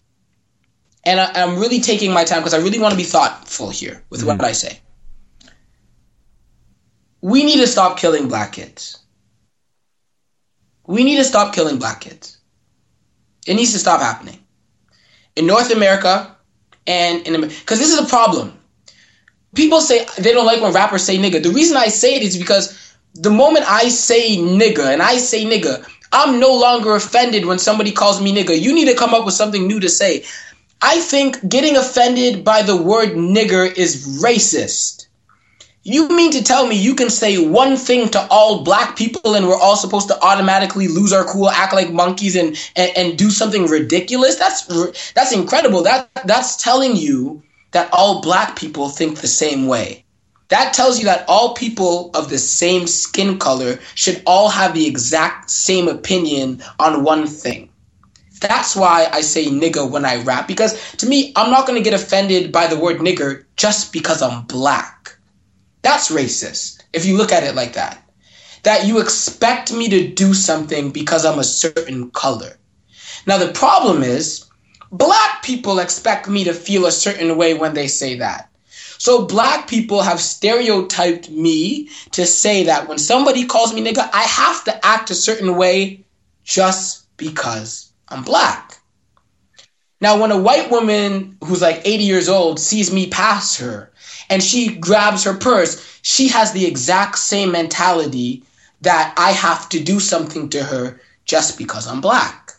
And 1.04 1.20
I, 1.20 1.30
I'm 1.36 1.60
really 1.60 1.82
taking 1.82 2.14
my 2.14 2.24
time 2.24 2.40
because 2.40 2.54
I 2.54 2.60
really 2.60 2.80
want 2.80 2.94
to 2.94 2.98
be 2.98 3.04
thoughtful 3.04 3.72
here 3.72 4.02
with 4.10 4.24
what 4.24 4.38
mm-hmm. 4.38 4.46
I 4.46 4.54
say. 4.54 4.80
We 7.20 7.44
need 7.44 7.60
to 7.60 7.68
stop 7.68 8.00
killing 8.00 8.30
black 8.30 8.54
kids. 8.54 9.00
We 10.88 11.04
need 11.04 11.18
to 11.18 11.24
stop 11.24 11.54
killing 11.54 11.80
black 11.80 12.02
kids. 12.02 12.38
It 13.48 13.56
needs 13.56 13.74
to 13.74 13.80
stop 13.80 14.02
happening. 14.02 14.40
In 15.36 15.46
North 15.48 15.72
America 15.72 16.36
and 16.88 17.26
in 17.28 17.42
because 17.42 17.80
this 17.80 17.92
is 17.92 18.00
a 18.00 18.06
problem. 18.06 18.58
People 19.56 19.82
say 19.82 20.06
they 20.18 20.34
don't 20.34 20.46
like 20.46 20.62
when 20.62 20.74
rappers 20.74 21.04
say 21.04 21.18
nigga. 21.18 21.42
The 21.42 21.52
reason 21.52 21.78
I 21.78 21.88
say 21.88 22.16
it 22.16 22.24
is 22.24 22.38
because 22.38 22.96
the 23.14 23.30
moment 23.30 23.66
I 23.70 23.90
say 23.90 24.38
nigga 24.38 24.92
and 24.92 25.02
I 25.02 25.18
say 25.18 25.46
nigga, 25.46 25.86
I'm 26.12 26.40
no 26.40 26.54
longer 26.54 26.96
offended 26.96 27.46
when 27.46 27.60
somebody 27.60 27.92
calls 27.92 28.22
me 28.22 28.34
nigga. 28.34 28.60
You 28.60 28.74
need 28.74 28.88
to 28.88 28.96
come 28.96 29.14
up 29.14 29.26
with 29.26 29.34
something 29.34 29.68
new 29.68 29.80
to 29.80 29.90
say. 29.90 30.24
I 30.82 31.00
think 31.00 31.48
getting 31.48 31.78
offended 31.78 32.44
by 32.44 32.62
the 32.62 32.76
word 32.76 33.10
nigger 33.10 33.76
is 33.76 34.22
racist. 34.22 35.05
You 35.88 36.08
mean 36.10 36.32
to 36.32 36.44
tell 36.44 36.66
me 36.66 36.76
you 36.76 36.96
can 36.96 37.12
say 37.12 37.38
one 37.38 37.78
thing 37.78 38.10
to 38.10 38.28
all 38.32 38.64
black 38.64 38.96
people 38.96 39.36
and 39.36 39.48
we're 39.48 39.60
all 39.60 39.76
supposed 39.76 40.08
to 40.08 40.20
automatically 40.20 40.88
lose 40.88 41.14
our 41.14 41.24
cool, 41.24 41.48
act 41.48 41.76
like 41.76 41.92
monkeys, 41.92 42.36
and 42.36 42.58
and, 42.76 42.92
and 42.98 43.18
do 43.20 43.30
something 43.30 43.68
ridiculous? 43.68 44.36
That's 44.36 44.66
that's 45.14 45.32
incredible. 45.32 45.84
That 45.84 46.10
that's 46.26 46.56
telling 46.58 46.96
you 46.96 47.44
that 47.70 47.88
all 47.94 48.20
black 48.20 48.56
people 48.56 48.90
think 48.90 49.20
the 49.20 49.28
same 49.28 49.68
way. 49.68 50.04
That 50.48 50.74
tells 50.74 50.98
you 50.98 51.06
that 51.06 51.24
all 51.28 51.54
people 51.54 52.10
of 52.16 52.32
the 52.32 52.40
same 52.40 52.88
skin 52.88 53.38
color 53.38 53.78
should 53.94 54.24
all 54.26 54.50
have 54.50 54.74
the 54.74 54.88
exact 54.88 55.52
same 55.52 55.88
opinion 55.88 56.64
on 56.80 57.04
one 57.04 57.28
thing. 57.28 57.70
That's 58.42 58.76
why 58.76 59.08
I 59.12 59.22
say 59.22 59.46
nigga 59.46 59.88
when 59.88 60.04
I 60.04 60.24
rap 60.24 60.48
because 60.48 60.96
to 60.98 61.06
me, 61.06 61.32
I'm 61.36 61.52
not 61.52 61.68
going 61.68 61.78
to 61.78 61.88
get 61.88 62.00
offended 62.00 62.52
by 62.52 62.66
the 62.66 62.80
word 62.80 62.98
nigger 62.98 63.46
just 63.56 63.94
because 63.94 64.24
I'm 64.24 64.46
black. 64.46 64.95
That's 65.86 66.10
racist 66.10 66.82
if 66.94 67.06
you 67.06 67.16
look 67.16 67.32
at 67.32 67.44
it 67.44 67.54
like 67.54 67.74
that. 67.74 68.02
That 68.64 68.88
you 68.88 69.00
expect 69.00 69.72
me 69.72 69.88
to 69.90 70.08
do 70.08 70.34
something 70.34 70.90
because 70.90 71.26
I'm 71.26 71.38
a 71.38 71.44
certain 71.44 72.10
color. 72.10 72.58
Now, 73.28 73.38
the 73.38 73.54
problem 73.54 74.02
is, 74.02 74.46
black 74.92 75.44
people 75.44 75.78
expect 75.78 76.28
me 76.28 76.44
to 76.46 76.54
feel 76.54 76.88
a 76.88 76.92
certain 76.92 77.38
way 77.38 77.54
when 77.54 77.76
they 77.76 77.86
say 77.86 78.18
that. 78.18 78.50
So, 78.98 79.28
black 79.28 79.68
people 79.68 80.02
have 80.02 80.20
stereotyped 80.20 81.30
me 81.30 81.90
to 82.14 82.26
say 82.26 82.64
that 82.64 82.90
when 82.90 82.98
somebody 82.98 83.46
calls 83.46 83.72
me 83.72 83.84
nigga, 83.84 84.10
I 84.12 84.24
have 84.24 84.64
to 84.64 84.84
act 84.84 85.12
a 85.12 85.16
certain 85.16 85.56
way 85.56 86.04
just 86.44 87.16
because 87.16 87.92
I'm 88.10 88.24
black. 88.24 88.80
Now, 90.02 90.20
when 90.20 90.32
a 90.32 90.42
white 90.42 90.72
woman 90.72 91.38
who's 91.44 91.62
like 91.62 91.84
80 91.86 92.04
years 92.06 92.28
old 92.28 92.60
sees 92.60 92.92
me 92.92 93.08
pass 93.12 93.58
her 93.58 93.92
and 94.30 94.44
she 94.44 94.76
grabs 94.76 95.24
her 95.24 95.36
purse, 95.36 96.00
she 96.02 96.28
has 96.30 96.52
the 96.52 96.66
exact 96.66 97.18
same 97.18 97.52
mentality 97.52 98.44
that 98.82 99.14
I 99.18 99.32
have 99.32 99.70
to 99.70 99.84
do 99.84 100.00
something 100.00 100.50
to 100.50 100.64
her 100.64 101.00
just 101.26 101.58
because 101.58 101.88
I'm 101.88 102.02
black. 102.02 102.54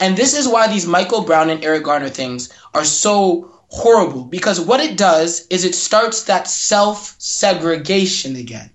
And 0.00 0.16
this 0.16 0.34
is 0.34 0.48
why 0.48 0.68
these 0.68 0.86
Michael 0.86 1.22
Brown 1.22 1.50
and 1.50 1.64
Eric 1.64 1.84
Garner 1.84 2.08
things 2.08 2.50
are 2.74 2.84
so 2.84 3.52
horrible 3.68 4.24
because 4.24 4.60
what 4.60 4.80
it 4.80 4.96
does 4.96 5.46
is 5.48 5.64
it 5.64 5.74
starts 5.74 6.24
that 6.24 6.48
self 6.48 7.14
segregation 7.18 8.36
again. 8.36 8.70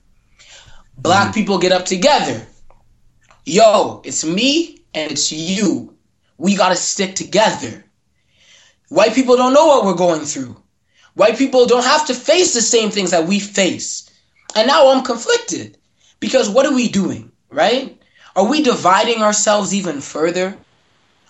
Black 0.97 1.31
mm. 1.31 1.33
people 1.33 1.57
get 1.57 1.71
up 1.71 1.85
together. 1.85 2.45
Yo, 3.45 4.01
it's 4.05 4.23
me 4.23 4.79
and 4.93 5.11
it's 5.11 5.31
you. 5.31 5.95
We 6.37 6.55
got 6.55 6.69
to 6.69 6.75
stick 6.75 7.15
together. 7.15 7.83
White 8.89 9.13
people 9.13 9.35
don't 9.35 9.53
know 9.53 9.65
what 9.67 9.85
we're 9.85 9.95
going 9.95 10.21
through. 10.21 10.62
White 11.15 11.37
people 11.37 11.65
don't 11.67 11.83
have 11.83 12.07
to 12.07 12.13
face 12.13 12.53
the 12.53 12.61
same 12.61 12.89
things 12.89 13.11
that 13.11 13.27
we 13.27 13.39
face. 13.39 14.09
And 14.55 14.67
now 14.67 14.89
I'm 14.89 15.03
conflicted 15.03 15.77
because 16.19 16.49
what 16.49 16.65
are 16.65 16.73
we 16.73 16.87
doing, 16.87 17.31
right? 17.51 17.99
Are 18.35 18.45
we 18.45 18.63
dividing 18.63 19.21
ourselves 19.21 19.73
even 19.73 20.01
further? 20.01 20.57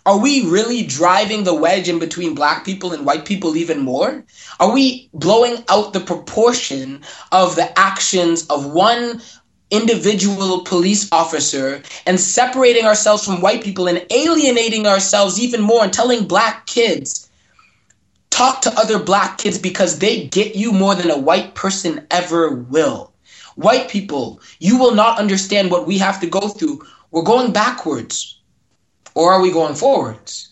Are 0.05 0.17
we 0.17 0.45
really 0.45 0.83
driving 0.83 1.43
the 1.43 1.53
wedge 1.53 1.89
in 1.89 1.99
between 1.99 2.35
black 2.35 2.65
people 2.65 2.93
and 2.93 3.05
white 3.05 3.25
people 3.25 3.55
even 3.57 3.79
more? 3.79 4.23
Are 4.59 4.71
we 4.71 5.09
blowing 5.13 5.63
out 5.69 5.93
the 5.93 5.99
proportion 5.99 7.01
of 7.31 7.55
the 7.55 7.77
actions 7.77 8.45
of 8.47 8.65
one 8.65 9.21
individual 9.71 10.61
police 10.61 11.09
officer 11.11 11.81
and 12.05 12.19
separating 12.19 12.85
ourselves 12.85 13.25
from 13.25 13.41
white 13.41 13.63
people 13.63 13.87
and 13.87 14.05
alienating 14.11 14.87
ourselves 14.87 15.41
even 15.41 15.61
more 15.61 15.83
and 15.83 15.91
telling 15.91 16.25
black 16.25 16.67
kids 16.67 17.29
talk 18.33 18.61
to 18.61 18.79
other 18.79 18.97
black 18.97 19.37
kids 19.37 19.59
because 19.59 19.99
they 19.99 20.25
get 20.27 20.55
you 20.55 20.71
more 20.71 20.95
than 20.95 21.11
a 21.11 21.17
white 21.17 21.53
person 21.53 22.05
ever 22.09 22.49
will. 22.49 23.13
White 23.55 23.89
people, 23.89 24.41
you 24.59 24.79
will 24.79 24.95
not 24.95 25.19
understand 25.19 25.69
what 25.69 25.85
we 25.85 25.99
have 25.99 26.19
to 26.21 26.27
go 26.27 26.49
through. 26.49 26.83
We're 27.11 27.21
going 27.21 27.53
backwards. 27.53 28.39
Or 29.13 29.31
are 29.31 29.41
we 29.41 29.51
going 29.51 29.75
forwards? 29.75 30.49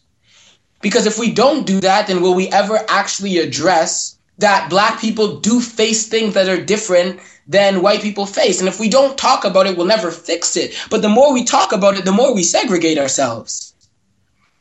Because 0.82 1.08
if 1.08 1.18
we 1.18 1.32
don't 1.32 1.66
do 1.66 1.80
that, 1.82 2.06
then 2.06 2.22
will 2.22 2.36
we 2.36 2.48
ever 2.50 2.80
actually 2.88 3.40
address 3.40 4.18
that 4.38 4.70
black 4.70 5.00
people 5.00 5.40
do 5.40 5.60
face 5.60 6.08
things 6.08 6.36
that 6.36 6.48
are 6.48 6.64
different 6.64 7.20
than 7.48 7.82
white 7.82 8.02
people 8.02 8.28
face? 8.28 8.60
And 8.60 8.70
if 8.70 8.80
we 8.80 8.90
don't 8.90 9.18
talk 9.18 9.44
about 9.44 9.66
it, 9.66 9.76
we'll 9.76 9.88
never 9.88 10.12
fix 10.12 10.56
it. 10.56 10.76
But 10.92 11.02
the 11.02 11.10
more 11.10 11.34
we 11.34 11.44
talk 11.44 11.72
about 11.72 11.98
it, 11.98 12.06
the 12.06 12.12
more 12.12 12.34
we 12.36 12.44
segregate 12.44 13.00
ourselves. 13.00 13.74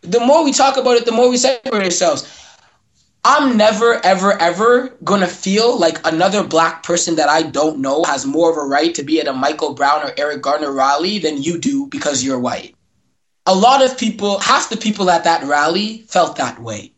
The 0.01 0.21
more 0.21 0.43
we 0.43 0.53
talk 0.53 0.79
about 0.79 0.97
it, 0.97 1.05
the 1.05 1.13
more 1.13 1.29
we 1.29 1.37
separate 1.37 1.85
ourselves. 1.85 2.25
I'm 3.23 3.59
never, 3.59 4.01
ever, 4.03 4.33
ever 4.41 4.89
gonna 5.05 5.27
feel 5.27 5.79
like 5.79 6.07
another 6.07 6.43
black 6.43 6.83
person 6.83 7.17
that 7.17 7.29
I 7.29 7.43
don't 7.43 7.81
know 7.81 8.03
has 8.05 8.25
more 8.25 8.51
of 8.51 8.57
a 8.57 8.67
right 8.67 8.95
to 8.95 9.03
be 9.03 9.21
at 9.21 9.29
a 9.29 9.33
Michael 9.35 9.75
Brown 9.75 10.03
or 10.03 10.13
Eric 10.17 10.41
Garner 10.41 10.73
rally 10.73 11.19
than 11.19 11.43
you 11.43 11.59
do 11.59 11.87
because 11.89 12.25
you're 12.25 12.39
white. 12.39 12.75
A 13.45 13.55
lot 13.55 13.85
of 13.85 13.99
people, 13.99 14.39
half 14.39 14.71
the 14.71 14.79
people 14.79 15.11
at 15.11 15.25
that 15.25 15.45
rally 15.45 15.99
felt 16.09 16.37
that 16.37 16.63
way. 16.63 16.93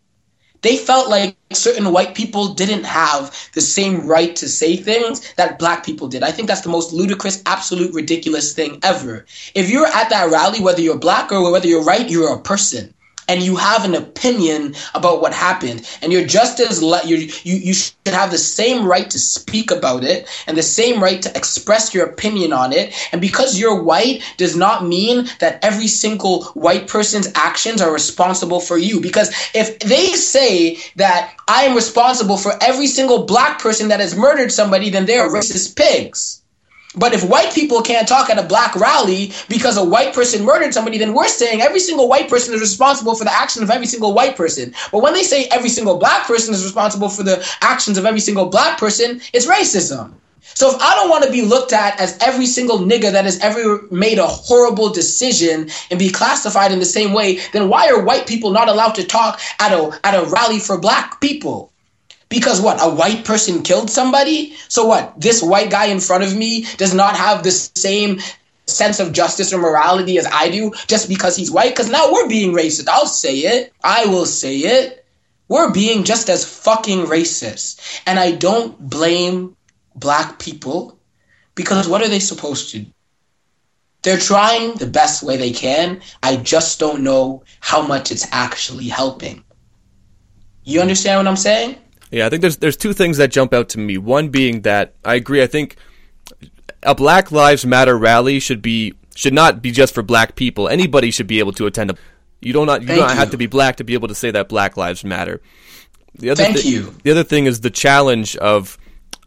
They 0.61 0.77
felt 0.77 1.11
like 1.11 1.37
certain 1.53 1.91
white 1.91 2.15
people 2.15 2.55
didn't 2.55 2.85
have 2.85 3.37
the 3.55 3.61
same 3.61 4.07
right 4.07 4.37
to 4.37 4.49
say 4.49 4.77
things 4.77 5.35
that 5.35 5.59
black 5.59 5.85
people 5.85 6.07
did. 6.07 6.23
I 6.23 6.31
think 6.31 6.47
that's 6.47 6.61
the 6.61 6.69
most 6.69 6.93
ludicrous, 6.93 7.43
absolute 7.47 7.93
ridiculous 7.95 8.53
thing 8.53 8.79
ever. 8.85 9.27
If 9.57 9.71
you're 9.71 9.87
at 9.89 10.11
that 10.11 10.31
rally, 10.31 10.61
whether 10.61 10.83
you're 10.83 10.99
black 10.99 11.33
or 11.33 11.51
whether 11.51 11.67
you're 11.67 11.85
white, 11.85 12.11
you're 12.11 12.33
a 12.33 12.41
person 12.41 12.95
and 13.29 13.43
you 13.43 13.57
have 13.57 13.85
an 13.85 13.95
opinion 13.95 14.75
about 14.95 15.21
what 15.21 15.33
happened. 15.33 15.89
And 16.03 16.13
you're 16.13 16.27
just 16.27 16.61
as 16.61 16.83
le- 16.83 17.05
you 17.05 17.17
you 17.45 17.57
you 17.57 17.75
should 17.75 17.95
have 18.07 18.31
the 18.31 18.39
same 18.39 18.87
right 18.87 19.09
to 19.11 19.19
speak 19.19 19.71
about 19.71 20.05
it 20.05 20.29
and 20.47 20.57
the 20.57 20.63
same 20.63 21.03
right 21.03 21.23
to 21.23 21.37
express 21.37 21.95
your 21.95 22.07
opinion 22.07 22.53
on 22.53 22.73
it. 22.73 22.95
And 23.13 23.21
because 23.21 23.59
you're 23.59 23.83
white 23.83 24.23
does 24.37 24.57
not 24.57 24.87
mean 24.87 25.29
that 25.39 25.65
every 25.65 25.89
single 25.89 26.45
white 26.55 26.89
person's 26.89 27.31
actions 27.35 27.81
are 27.81 27.93
responsible 27.93 28.61
for 28.61 28.79
you. 28.79 29.01
Because 29.01 29.31
if 29.55 29.79
they 29.81 30.09
say 30.09 30.79
that 30.97 31.35
I 31.49 31.65
am 31.65 31.75
responsible 31.75 32.37
for 32.37 32.53
every 32.63 32.87
single 32.87 33.25
black 33.25 33.61
person 33.61 33.89
that 33.89 34.01
has 34.01 34.17
murdered 34.17 34.53
somebody 34.53 34.91
then 34.91 35.07
they're 35.07 35.29
racist 35.29 35.77
pigs 35.77 36.42
but 36.95 37.15
if 37.15 37.25
white 37.25 37.55
people 37.55 37.81
can't 37.81 38.07
talk 38.07 38.29
at 38.29 38.39
a 38.39 38.43
black 38.43 38.75
rally 38.77 39.33
because 39.49 39.77
a 39.77 39.85
white 39.85 40.13
person 40.13 40.45
murdered 40.45 40.75
somebody, 40.75 40.99
then 40.99 41.15
we're 41.15 41.29
saying 41.29 41.63
every 41.63 41.81
single 41.81 42.09
white 42.09 42.29
person 42.29 42.55
is 42.55 42.61
responsible 42.61 43.15
for 43.15 43.25
the 43.25 43.33
action 43.33 43.63
of 43.63 43.71
every 43.71 43.87
single 43.87 44.13
white 44.13 44.37
person. 44.37 44.75
But 44.91 45.03
when 45.03 45.15
they 45.15 45.23
say 45.23 45.47
every 45.47 45.71
single 45.71 45.99
black 45.99 46.27
person 46.27 46.53
is 46.53 46.63
responsible 46.63 47.09
for 47.09 47.23
the 47.23 47.47
actions 47.63 47.97
of 47.97 48.05
every 48.05 48.21
single 48.21 48.47
black 48.47 48.79
person, 48.79 49.21
it's 49.33 49.47
racism. 49.47 50.15
So 50.55 50.75
if 50.75 50.81
I 50.81 50.95
don't 50.95 51.09
want 51.09 51.25
to 51.25 51.31
be 51.31 51.43
looked 51.43 51.73
at 51.73 51.99
as 52.01 52.19
every 52.21 52.47
single 52.47 52.81
nigga 52.81 53.13
that 53.13 53.25
has 53.25 53.39
ever 53.39 53.87
made 53.91 54.19
a 54.19 54.27
horrible 54.27 54.91
decision 54.91 55.71
and 55.91 55.99
be 55.99 56.11
classified 56.11 56.73
in 56.73 56.79
the 56.79 56.85
same 56.85 57.13
way, 57.13 57.41
then 57.53 57.69
why 57.69 57.89
are 57.89 58.03
white 58.03 58.27
people 58.27 58.51
not 58.51 58.69
allowed 58.69 58.95
to 58.97 59.05
talk 59.05 59.41
at 59.61 59.73
a 59.73 59.99
at 60.05 60.15
a 60.15 60.29
rally 60.29 60.59
for 60.59 60.79
black 60.79 61.21
people? 61.21 61.72
Because 62.33 62.63
what? 62.63 62.81
A 62.81 62.89
white 62.89 63.27
person 63.27 63.63
killed 63.63 63.91
somebody? 63.91 64.55
So 64.69 64.87
what? 64.87 65.21
This 65.21 65.43
white 65.43 65.69
guy 65.69 65.89
in 65.89 66.01
front 66.01 66.25
of 66.25 66.35
me 66.35 66.65
does 66.79 66.95
not 66.95 67.15
have 67.15 67.43
the 67.43 67.51
same 67.51 68.21
sense 68.65 69.01
of 69.01 69.13
justice 69.13 69.53
or 69.53 69.61
morality 69.61 70.17
as 70.17 70.25
I 70.25 70.49
do 70.49 70.73
just 70.87 71.11
because 71.11 71.37
he's 71.37 71.51
white? 71.51 71.73
Because 71.73 71.91
now 71.91 72.11
we're 72.11 72.31
being 72.31 72.55
racist. 72.55 72.89
I'll 72.89 73.05
say 73.05 73.35
it. 73.41 73.75
I 73.85 74.07
will 74.07 74.25
say 74.25 74.57
it. 74.57 75.05
We're 75.49 75.73
being 75.73 76.05
just 76.05 76.31
as 76.31 76.43
fucking 76.43 77.05
racist. 77.05 78.01
And 78.07 78.19
I 78.19 78.33
don't 78.33 78.81
blame 78.81 79.55
black 79.95 80.39
people 80.39 80.99
because 81.55 81.87
what 81.87 82.01
are 82.01 82.09
they 82.09 82.19
supposed 82.19 82.71
to 82.71 82.79
do? 82.79 82.91
They're 84.01 84.17
trying 84.17 84.73
the 84.77 84.87
best 84.87 85.23
way 85.23 85.37
they 85.37 85.53
can. 85.53 86.01
I 86.23 86.37
just 86.37 86.81
don't 86.81 87.03
know 87.03 87.45
how 87.61 87.87
much 87.87 88.11
it's 88.11 88.27
actually 88.33 88.89
helping. 88.89 89.45
You 90.65 90.81
understand 90.81 91.19
what 91.19 91.29
I'm 91.29 91.37
saying? 91.37 91.77
Yeah, 92.13 92.27
I 92.27 92.29
think 92.29 92.43
there's 92.43 92.59
there's 92.59 92.77
two 92.77 92.93
things 92.93 93.17
that 93.17 93.33
jump 93.33 93.55
out 93.55 93.71
to 93.71 93.79
me. 93.79 93.97
One 93.97 94.29
being 94.29 94.63
that 94.63 94.95
I 95.05 95.15
agree. 95.15 95.43
I 95.43 95.47
think 95.47 95.77
a 96.83 96.95
Black 96.95 97.33
Lives 97.33 97.65
Matter 97.65 97.97
rally 97.97 98.39
should 98.39 98.61
be 98.61 98.95
should 99.15 99.33
not 99.33 99.63
be 99.63 99.73
just 99.73 99.95
for 99.95 100.03
black 100.03 100.37
people. 100.37 100.69
Anybody 100.69 101.11
should 101.11 101.27
be 101.27 101.39
able 101.39 101.53
to 101.53 101.67
attend. 101.67 101.91
A, 101.91 101.97
you 102.41 102.53
don't 102.53 102.67
not 102.67 102.83
you 102.83 102.89
Thank 102.89 103.01
don't 103.01 103.17
have 103.17 103.31
to 103.31 103.39
be 103.39 103.47
black 103.47 103.77
to 103.77 103.85
be 103.85 103.95
able 103.95 104.09
to 104.09 104.15
say 104.15 104.31
that 104.31 104.49
Black 104.49 104.77
Lives 104.77 105.05
Matter. 105.05 105.41
The 106.15 106.31
other 106.31 106.45
Thank 106.45 106.59
thi- 106.59 106.69
you. 106.69 106.95
The 107.03 107.13
other 107.13 107.25
thing 107.25 107.47
is 107.47 107.61
the 107.61 107.71
challenge 107.71 108.37
of. 108.37 108.79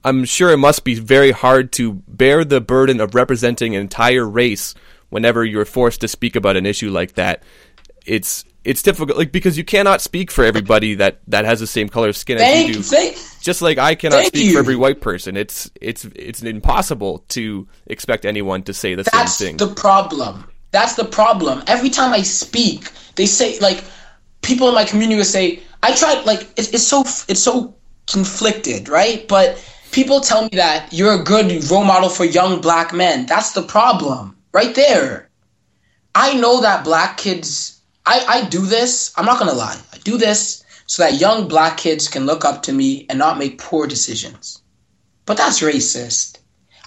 I'm 0.03 0.23
sure 0.23 0.51
it 0.51 0.57
must 0.57 0.83
be 0.83 0.93
very 0.93 1.31
hard 1.31 1.71
to 1.73 1.93
bear 2.07 2.45
the 2.45 2.61
burden 2.61 3.01
of 3.01 3.15
representing 3.15 3.73
an 3.73 3.81
entire 3.81 4.29
race 4.29 4.75
whenever 5.09 5.43
you're 5.43 5.65
forced 5.65 6.01
to 6.01 6.07
speak 6.07 6.35
about 6.35 6.55
an 6.55 6.67
issue 6.67 6.91
like 6.91 7.13
that. 7.13 7.41
It's 8.05 8.45
it's 8.65 8.81
difficult, 8.81 9.17
like 9.17 9.31
because 9.31 9.57
you 9.57 9.63
cannot 9.63 10.01
speak 10.01 10.31
for 10.31 10.43
everybody 10.43 10.95
that 10.95 11.21
that 11.27 11.45
has 11.45 11.59
the 11.59 11.67
same 11.67 11.87
color 11.87 12.09
of 12.09 12.17
skin 12.17 12.37
as 12.37 12.43
Thank 12.43 12.67
you 12.67 12.73
you. 12.75 12.79
do. 12.79 12.83
Thank, 12.83 13.17
Just 13.39 13.61
like 13.61 13.77
I 13.77 13.95
cannot 13.95 14.25
speak 14.25 14.53
for 14.53 14.59
every 14.59 14.75
white 14.75 15.01
person. 15.01 15.37
It's 15.37 15.69
it's 15.79 16.05
it's 16.15 16.41
impossible 16.41 17.19
to 17.29 17.67
expect 17.87 18.25
anyone 18.25 18.63
to 18.63 18.73
say 18.73 18.95
the 18.95 19.03
That's 19.03 19.35
same 19.35 19.47
thing. 19.49 19.57
That's 19.57 19.69
the 19.69 19.81
problem. 19.81 20.49
That's 20.71 20.95
the 20.95 21.05
problem. 21.05 21.63
Every 21.67 21.89
time 21.89 22.11
I 22.11 22.23
speak, 22.23 22.91
they 23.15 23.27
say 23.27 23.59
like 23.59 23.83
people 24.41 24.67
in 24.67 24.73
my 24.73 24.83
community 24.83 25.17
will 25.17 25.23
say 25.25 25.61
I 25.83 25.95
tried 25.95 26.25
like 26.25 26.49
it's 26.57 26.83
so 26.83 27.01
it's 27.01 27.41
so 27.43 27.75
conflicted, 28.11 28.89
right? 28.89 29.27
But 29.27 29.63
people 29.91 30.21
tell 30.21 30.43
me 30.43 30.49
that 30.53 30.91
you're 30.91 31.13
a 31.13 31.23
good 31.23 31.63
role 31.69 31.83
model 31.83 32.09
for 32.09 32.25
young 32.25 32.61
black 32.61 32.93
men. 32.93 33.27
That's 33.27 33.51
the 33.51 33.61
problem, 33.61 34.35
right 34.51 34.73
there. 34.73 35.29
I 36.15 36.33
know 36.33 36.61
that 36.61 36.83
black 36.83 37.17
kids. 37.17 37.74
I 38.05 38.25
I 38.27 38.45
do 38.45 38.65
this. 38.65 39.11
I'm 39.17 39.25
not 39.25 39.39
gonna 39.39 39.53
lie. 39.53 39.79
I 39.93 39.97
do 39.99 40.17
this 40.17 40.63
so 40.87 41.03
that 41.03 41.19
young 41.19 41.47
black 41.47 41.77
kids 41.77 42.07
can 42.07 42.25
look 42.25 42.45
up 42.45 42.63
to 42.63 42.73
me 42.73 43.05
and 43.09 43.19
not 43.19 43.37
make 43.37 43.59
poor 43.59 43.87
decisions. 43.87 44.61
But 45.25 45.37
that's 45.37 45.61
racist. 45.61 46.37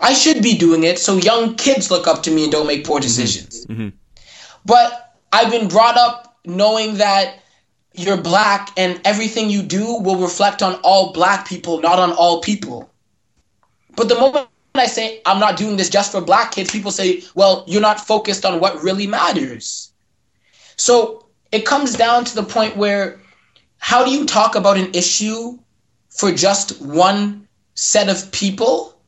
I 0.01 0.15
should 0.15 0.43
be 0.43 0.57
doing 0.57 0.85
it 0.85 0.99
so 0.99 1.17
young 1.17 1.57
kids 1.57 1.91
look 1.91 2.07
up 2.07 2.23
to 2.25 2.31
me 2.31 2.45
and 2.45 2.53
don't 2.53 2.67
make 2.67 2.85
poor 2.85 3.01
decisions. 3.01 3.67
mm-hmm 3.67 3.89
But 4.65 5.17
I've 5.33 5.51
been 5.51 5.69
brought 5.69 5.97
up 5.97 6.39
knowing 6.45 6.99
that 6.99 7.41
you're 7.95 8.17
black 8.17 8.71
and 8.77 9.01
everything 9.05 9.51
you 9.51 9.63
do 9.63 10.01
will 10.01 10.17
reflect 10.17 10.63
on 10.63 10.75
all 10.85 11.13
black 11.13 11.49
people, 11.49 11.81
not 11.81 11.99
on 11.99 12.13
all 12.13 12.41
people. 12.41 12.89
But 13.97 14.09
the 14.09 14.15
moment 14.15 14.49
I 14.77 14.87
say 14.87 15.21
I'm 15.27 15.41
not 15.41 15.57
doing 15.57 15.77
this 15.77 15.91
just 15.91 16.13
for 16.13 16.21
black 16.21 16.53
kids, 16.53 16.71
people 16.71 16.93
say, 16.93 17.23
well, 17.35 17.65
you're 17.67 17.83
not 17.83 18.01
focused 18.01 18.45
on 18.45 18.61
what 18.61 18.83
really 18.83 19.07
matters. 19.09 19.93
So 20.79 21.27
it 21.53 21.67
comes 21.67 21.95
down 21.97 22.25
to 22.25 22.35
the 22.35 22.43
point 22.43 22.77
where 22.77 23.21
how 23.79 24.05
do 24.05 24.11
you 24.11 24.25
talk 24.25 24.55
about 24.55 24.79
an 24.79 24.95
issue 24.95 25.59
for 26.09 26.33
just 26.33 26.81
one 26.81 27.47
set 27.75 28.09
of 28.09 28.31
people 28.33 28.99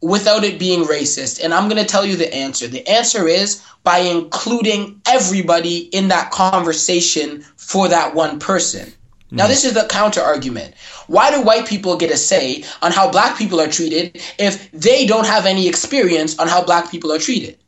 without 0.00 0.44
it 0.44 0.58
being 0.58 0.84
racist? 0.84 1.42
And 1.42 1.52
I'm 1.52 1.68
going 1.68 1.82
to 1.82 1.88
tell 1.88 2.06
you 2.06 2.16
the 2.16 2.32
answer. 2.34 2.66
The 2.66 2.88
answer 2.88 3.28
is 3.28 3.62
by 3.82 3.98
including 3.98 5.00
everybody 5.06 5.78
in 5.78 6.08
that 6.08 6.30
conversation 6.30 7.42
for 7.56 7.88
that 7.88 8.14
one 8.14 8.38
person. 8.38 8.92
Now, 9.30 9.44
mm. 9.44 9.48
this 9.48 9.64
is 9.64 9.74
the 9.74 9.86
counter 9.88 10.20
argument. 10.20 10.74
Why 11.06 11.30
do 11.30 11.42
white 11.42 11.66
people 11.66 11.96
get 11.96 12.10
a 12.10 12.16
say 12.16 12.64
on 12.82 12.92
how 12.92 13.10
black 13.10 13.36
people 13.36 13.60
are 13.60 13.68
treated 13.68 14.22
if 14.38 14.70
they 14.72 15.06
don't 15.06 15.26
have 15.26 15.44
any 15.44 15.68
experience 15.68 16.38
on 16.38 16.48
how 16.48 16.64
black 16.64 16.90
people 16.90 17.12
are 17.12 17.18
treated? 17.18 17.58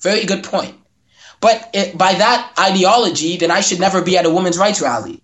Very 0.00 0.24
good 0.24 0.44
point. 0.44 0.77
But 1.40 1.70
it, 1.72 1.96
by 1.96 2.14
that 2.14 2.52
ideology, 2.58 3.36
then 3.36 3.50
I 3.50 3.60
should 3.60 3.80
never 3.80 4.02
be 4.02 4.18
at 4.18 4.26
a 4.26 4.30
women's 4.30 4.58
rights 4.58 4.80
rally. 4.80 5.22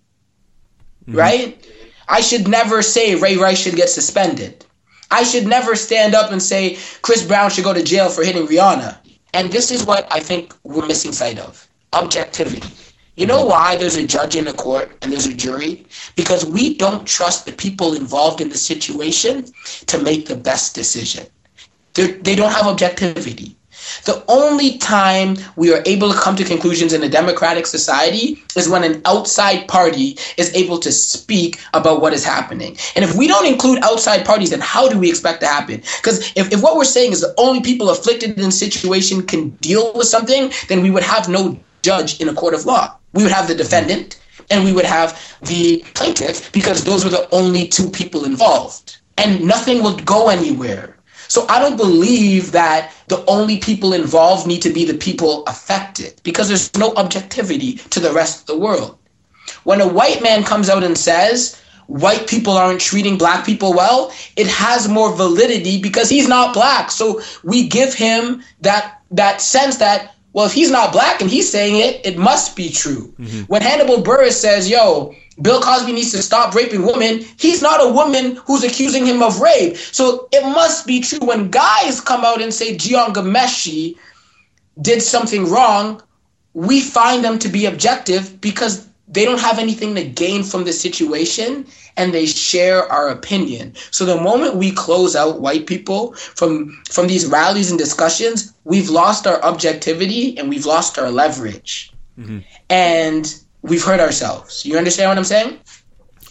Mm-hmm. 1.07 1.17
Right? 1.17 1.67
I 2.07 2.21
should 2.21 2.47
never 2.47 2.81
say 2.81 3.15
Ray 3.15 3.37
Rice 3.37 3.59
should 3.59 3.75
get 3.75 3.89
suspended. 3.89 4.65
I 5.11 5.23
should 5.23 5.45
never 5.45 5.75
stand 5.75 6.15
up 6.15 6.31
and 6.31 6.41
say 6.41 6.77
Chris 7.01 7.23
Brown 7.25 7.49
should 7.49 7.63
go 7.63 7.73
to 7.73 7.83
jail 7.83 8.09
for 8.09 8.23
hitting 8.23 8.47
Rihanna. 8.47 8.97
And 9.33 9.51
this 9.51 9.71
is 9.71 9.85
what 9.85 10.07
I 10.11 10.19
think 10.19 10.53
we're 10.63 10.85
missing 10.85 11.11
sight 11.11 11.39
of 11.39 11.67
objectivity. 11.93 12.67
You 13.15 13.25
know 13.25 13.45
why 13.45 13.77
there's 13.77 13.95
a 13.95 14.05
judge 14.05 14.35
in 14.35 14.47
a 14.47 14.53
court 14.53 14.91
and 15.01 15.11
there's 15.11 15.25
a 15.25 15.33
jury? 15.33 15.85
Because 16.15 16.45
we 16.45 16.75
don't 16.75 17.07
trust 17.07 17.45
the 17.45 17.53
people 17.53 17.93
involved 17.93 18.41
in 18.41 18.49
the 18.49 18.57
situation 18.57 19.45
to 19.87 19.97
make 20.01 20.25
the 20.25 20.35
best 20.35 20.75
decision. 20.75 21.25
They're, 21.93 22.11
they 22.11 22.35
don't 22.35 22.51
have 22.51 22.67
objectivity. 22.67 23.54
The 24.05 24.23
only 24.27 24.77
time 24.77 25.37
we 25.55 25.73
are 25.73 25.83
able 25.85 26.11
to 26.11 26.19
come 26.19 26.35
to 26.35 26.43
conclusions 26.43 26.93
in 26.93 27.03
a 27.03 27.09
democratic 27.09 27.65
society 27.65 28.41
is 28.55 28.69
when 28.69 28.83
an 28.83 29.01
outside 29.05 29.67
party 29.67 30.17
is 30.37 30.53
able 30.55 30.79
to 30.79 30.91
speak 30.91 31.59
about 31.73 32.01
what 32.01 32.13
is 32.13 32.23
happening. 32.23 32.77
And 32.95 33.03
if 33.03 33.15
we 33.15 33.27
don't 33.27 33.45
include 33.45 33.83
outside 33.83 34.25
parties, 34.25 34.49
then 34.49 34.61
how 34.61 34.87
do 34.87 34.99
we 34.99 35.09
expect 35.09 35.41
to 35.41 35.47
happen? 35.47 35.81
Because 35.97 36.31
if, 36.35 36.51
if 36.51 36.61
what 36.61 36.77
we're 36.77 36.85
saying 36.85 37.11
is 37.11 37.21
the 37.21 37.33
only 37.37 37.61
people 37.61 37.89
afflicted 37.89 38.39
in 38.39 38.51
situation 38.51 39.25
can 39.25 39.49
deal 39.61 39.91
with 39.93 40.07
something, 40.07 40.51
then 40.69 40.81
we 40.81 40.91
would 40.91 41.03
have 41.03 41.29
no 41.29 41.59
judge 41.81 42.19
in 42.19 42.29
a 42.29 42.33
court 42.33 42.53
of 42.53 42.65
law. 42.65 42.95
We 43.13 43.23
would 43.23 43.31
have 43.31 43.47
the 43.47 43.55
defendant 43.55 44.19
and 44.49 44.63
we 44.63 44.73
would 44.73 44.85
have 44.85 45.37
the 45.43 45.83
plaintiff 45.93 46.51
because 46.51 46.83
those 46.83 47.03
were 47.03 47.09
the 47.09 47.27
only 47.33 47.67
two 47.67 47.89
people 47.89 48.25
involved. 48.25 48.97
And 49.17 49.45
nothing 49.45 49.81
would 49.83 50.05
go 50.05 50.29
anywhere. 50.29 50.94
So 51.27 51.45
I 51.47 51.59
don't 51.59 51.77
believe 51.77 52.51
that 52.51 52.93
the 53.07 53.23
only 53.25 53.57
people 53.57 53.93
involved 53.93 54.47
need 54.47 54.61
to 54.63 54.69
be 54.69 54.85
the 54.85 54.93
people 54.93 55.43
affected 55.45 56.19
because 56.23 56.47
there's 56.47 56.75
no 56.75 56.93
objectivity 56.95 57.73
to 57.91 57.99
the 57.99 58.11
rest 58.11 58.41
of 58.41 58.47
the 58.47 58.57
world. 58.57 58.97
When 59.63 59.81
a 59.81 59.87
white 59.87 60.21
man 60.21 60.43
comes 60.43 60.69
out 60.69 60.83
and 60.83 60.97
says 60.97 61.61
white 61.87 62.27
people 62.27 62.53
aren't 62.53 62.81
treating 62.81 63.17
black 63.17 63.45
people 63.45 63.73
well, 63.73 64.11
it 64.35 64.47
has 64.47 64.87
more 64.87 65.15
validity 65.15 65.81
because 65.81 66.09
he's 66.09 66.27
not 66.27 66.53
black. 66.53 66.91
So 66.91 67.21
we 67.43 67.67
give 67.67 67.93
him 67.93 68.43
that 68.61 69.01
that 69.11 69.41
sense 69.41 69.77
that 69.77 70.15
well, 70.33 70.45
if 70.45 70.53
he's 70.53 70.69
not 70.69 70.91
black 70.91 71.21
and 71.21 71.29
he's 71.29 71.49
saying 71.49 71.77
it, 71.77 72.05
it 72.05 72.17
must 72.17 72.57
be 72.57 72.69
true. 72.69 73.13
Mm-hmm. 73.17 73.43
When 73.43 73.61
Hannibal 73.61 74.03
Buress 74.03 74.33
says, 74.33 74.69
"Yo, 74.69 75.15
Bill 75.41 75.61
Cosby 75.61 75.91
needs 75.91 76.11
to 76.11 76.21
stop 76.21 76.55
raping 76.55 76.85
women. 76.85 77.25
He's 77.37 77.61
not 77.61 77.83
a 77.83 77.91
woman 77.91 78.37
who's 78.45 78.63
accusing 78.63 79.05
him 79.05 79.21
of 79.21 79.41
rape. 79.41 79.75
So 79.75 80.29
it 80.31 80.43
must 80.43 80.87
be 80.87 81.01
true 81.01 81.19
when 81.19 81.49
guys 81.51 81.99
come 81.99 82.23
out 82.23 82.41
and 82.41 82.53
say 82.53 82.75
Jian 82.75 83.13
Ghomeshi 83.13 83.97
did 84.81 85.01
something 85.01 85.49
wrong, 85.49 86.01
we 86.53 86.79
find 86.79 87.23
them 87.23 87.37
to 87.39 87.49
be 87.49 87.65
objective 87.65 88.39
because 88.39 88.87
they 89.07 89.25
don't 89.25 89.39
have 89.39 89.59
anything 89.59 89.93
to 89.95 90.03
gain 90.03 90.43
from 90.43 90.63
the 90.63 90.73
situation 90.73 91.67
and 91.97 92.13
they 92.13 92.25
share 92.25 92.91
our 92.91 93.09
opinion. 93.09 93.73
So 93.91 94.05
the 94.05 94.19
moment 94.19 94.55
we 94.55 94.71
close 94.71 95.15
out 95.15 95.41
white 95.41 95.67
people 95.67 96.13
from 96.13 96.81
from 96.89 97.07
these 97.07 97.25
rallies 97.25 97.69
and 97.69 97.79
discussions, 97.79 98.53
we've 98.63 98.89
lost 98.89 99.27
our 99.27 99.41
objectivity 99.43 100.37
and 100.37 100.49
we've 100.49 100.65
lost 100.65 100.97
our 100.97 101.11
leverage. 101.11 101.91
Mm-hmm. 102.17 102.39
And 102.69 103.35
we've 103.65 103.83
hurt 103.83 103.99
ourselves. 103.99 104.65
You 104.65 104.77
understand 104.77 105.09
what 105.09 105.17
I'm 105.17 105.23
saying? 105.23 105.59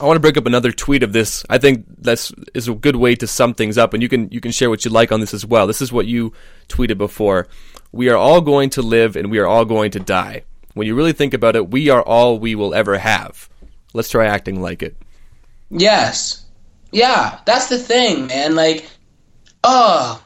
I 0.01 0.07
want 0.07 0.17
to 0.17 0.21
break 0.21 0.37
up 0.37 0.47
another 0.47 0.73
tweet 0.73 1.03
of 1.03 1.13
this. 1.13 1.45
I 1.49 1.59
think 1.59 1.85
that's 1.99 2.33
is 2.53 2.69
a 2.69 2.75
good 2.75 2.97
way 2.97 3.15
to 3.17 3.27
sum 3.27 3.55
things 3.55 3.79
up, 3.79 3.95
and 3.95 4.03
you 4.03 4.09
can 4.09 4.29
you 4.31 4.41
can 4.41 4.51
share 4.51 4.71
what 4.71 4.85
you 4.85 4.91
like 4.91 5.13
on 5.13 5.21
this 5.21 5.35
as 5.35 5.47
well. 5.47 5.67
This 5.67 5.81
is 5.81 5.93
what 5.93 6.07
you 6.07 6.33
tweeted 6.69 6.99
before. 6.99 7.47
We 7.93 8.09
are 8.09 8.17
all 8.17 8.41
going 8.41 8.71
to 8.71 8.83
live, 8.83 9.15
and 9.15 9.31
we 9.31 9.39
are 9.39 9.47
all 9.47 9.65
going 9.65 9.93
to 9.93 10.01
die. 10.01 10.45
When 10.75 10.87
you 10.89 10.97
really 10.97 11.13
think 11.13 11.35
about 11.35 11.55
it, 11.55 11.71
we 11.71 11.91
are 11.91 12.03
all 12.03 12.39
we 12.39 12.57
will 12.57 12.75
ever 12.75 12.99
have. 12.99 13.49
Let's 13.93 14.11
try 14.11 14.27
acting 14.27 14.61
like 14.61 14.83
it. 14.83 14.97
Yes. 15.71 16.45
Yeah, 16.91 17.39
that's 17.45 17.69
the 17.69 17.79
thing, 17.79 18.27
man. 18.27 18.57
Like, 18.57 18.89
uh, 19.63 20.19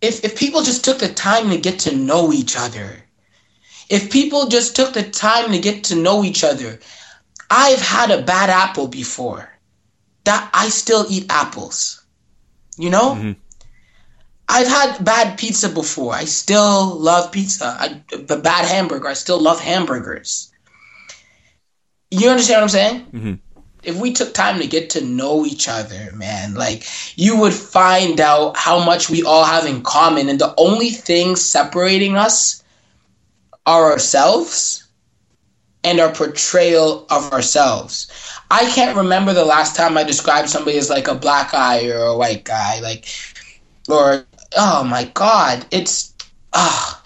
if 0.00 0.24
if 0.24 0.38
people 0.38 0.62
just 0.62 0.84
took 0.84 0.98
the 0.98 1.08
time 1.08 1.50
to 1.50 1.58
get 1.58 1.80
to 1.80 1.96
know 1.96 2.32
each 2.32 2.56
other, 2.56 3.02
if 3.88 4.10
people 4.10 4.46
just 4.46 4.74
took 4.74 4.92
the 4.92 5.02
time 5.02 5.52
to 5.52 5.58
get 5.58 5.84
to 5.84 5.96
know 5.96 6.24
each 6.24 6.42
other, 6.44 6.80
I've 7.50 7.80
had 7.80 8.10
a 8.10 8.22
bad 8.22 8.50
apple 8.50 8.88
before. 8.88 9.48
That 10.24 10.50
I 10.52 10.68
still 10.70 11.06
eat 11.08 11.26
apples. 11.30 12.04
You 12.76 12.90
know? 12.90 13.14
Mm-hmm. 13.14 13.32
I've 14.48 14.66
had 14.66 15.04
bad 15.04 15.38
pizza 15.38 15.68
before. 15.68 16.14
I 16.14 16.24
still 16.24 16.98
love 16.98 17.32
pizza. 17.32 17.76
I, 17.78 18.02
a 18.12 18.36
bad 18.36 18.66
hamburger. 18.66 19.08
I 19.08 19.14
still 19.14 19.40
love 19.40 19.60
hamburgers. 19.60 20.52
You 22.10 22.28
understand 22.28 22.58
what 22.58 22.62
I'm 22.62 22.68
saying? 22.68 23.06
Mm-hmm. 23.06 23.34
If 23.82 24.00
we 24.00 24.12
took 24.12 24.34
time 24.34 24.60
to 24.60 24.66
get 24.66 24.90
to 24.90 25.04
know 25.04 25.46
each 25.46 25.68
other, 25.68 26.10
man, 26.14 26.54
like 26.54 26.84
you 27.16 27.36
would 27.38 27.54
find 27.54 28.20
out 28.20 28.56
how 28.56 28.84
much 28.84 29.08
we 29.10 29.22
all 29.22 29.44
have 29.44 29.66
in 29.66 29.82
common, 29.82 30.28
and 30.28 30.40
the 30.40 30.54
only 30.56 30.90
thing 30.90 31.36
separating 31.36 32.16
us 32.16 32.64
ourselves 33.66 34.86
and 35.84 36.00
our 36.00 36.12
portrayal 36.12 37.06
of 37.10 37.32
ourselves. 37.32 38.10
I 38.50 38.66
can't 38.70 38.96
remember 38.96 39.32
the 39.32 39.44
last 39.44 39.76
time 39.76 39.96
I 39.96 40.04
described 40.04 40.48
somebody 40.48 40.78
as 40.78 40.90
like 40.90 41.08
a 41.08 41.14
black 41.14 41.52
guy 41.52 41.86
or 41.88 42.04
a 42.04 42.16
white 42.16 42.44
guy, 42.44 42.80
like, 42.80 43.06
or 43.88 44.26
oh 44.56 44.84
my 44.84 45.04
god, 45.14 45.66
it's 45.70 46.14
ah. 46.52 47.02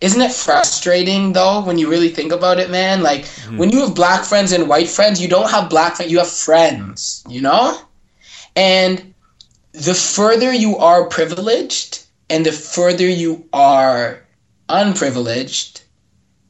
Isn't 0.00 0.20
it 0.20 0.32
frustrating 0.32 1.32
though 1.32 1.62
when 1.62 1.78
you 1.78 1.88
really 1.88 2.08
think 2.08 2.32
about 2.32 2.58
it, 2.58 2.70
man? 2.70 3.02
Like 3.02 3.26
when 3.54 3.70
you 3.70 3.80
have 3.82 3.94
black 3.94 4.24
friends 4.24 4.50
and 4.52 4.68
white 4.68 4.88
friends, 4.88 5.22
you 5.22 5.28
don't 5.28 5.50
have 5.50 5.70
black 5.70 5.94
friends, 5.96 6.10
you 6.10 6.18
have 6.18 6.28
friends, 6.28 7.22
you 7.28 7.40
know? 7.40 7.80
And 8.56 9.14
the 9.72 9.94
further 9.94 10.52
you 10.52 10.76
are 10.78 11.06
privileged 11.08 12.04
and 12.28 12.44
the 12.44 12.52
further 12.52 13.08
you 13.08 13.46
are 13.52 14.22
unprivileged, 14.68 15.81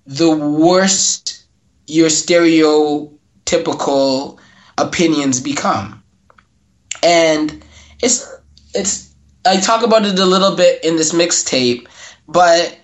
the 0.07 0.35
worse 0.35 1.45
your 1.87 2.09
stereotypical 2.09 4.39
opinions 4.79 5.41
become. 5.41 6.03
And 7.03 7.63
it's 8.01 8.27
it's 8.75 9.13
I 9.45 9.59
talk 9.59 9.83
about 9.83 10.07
it 10.07 10.19
a 10.19 10.25
little 10.25 10.57
bit 10.57 10.83
in 10.85 10.97
this 10.97 11.13
mixtape, 11.13 11.87
but 12.29 12.79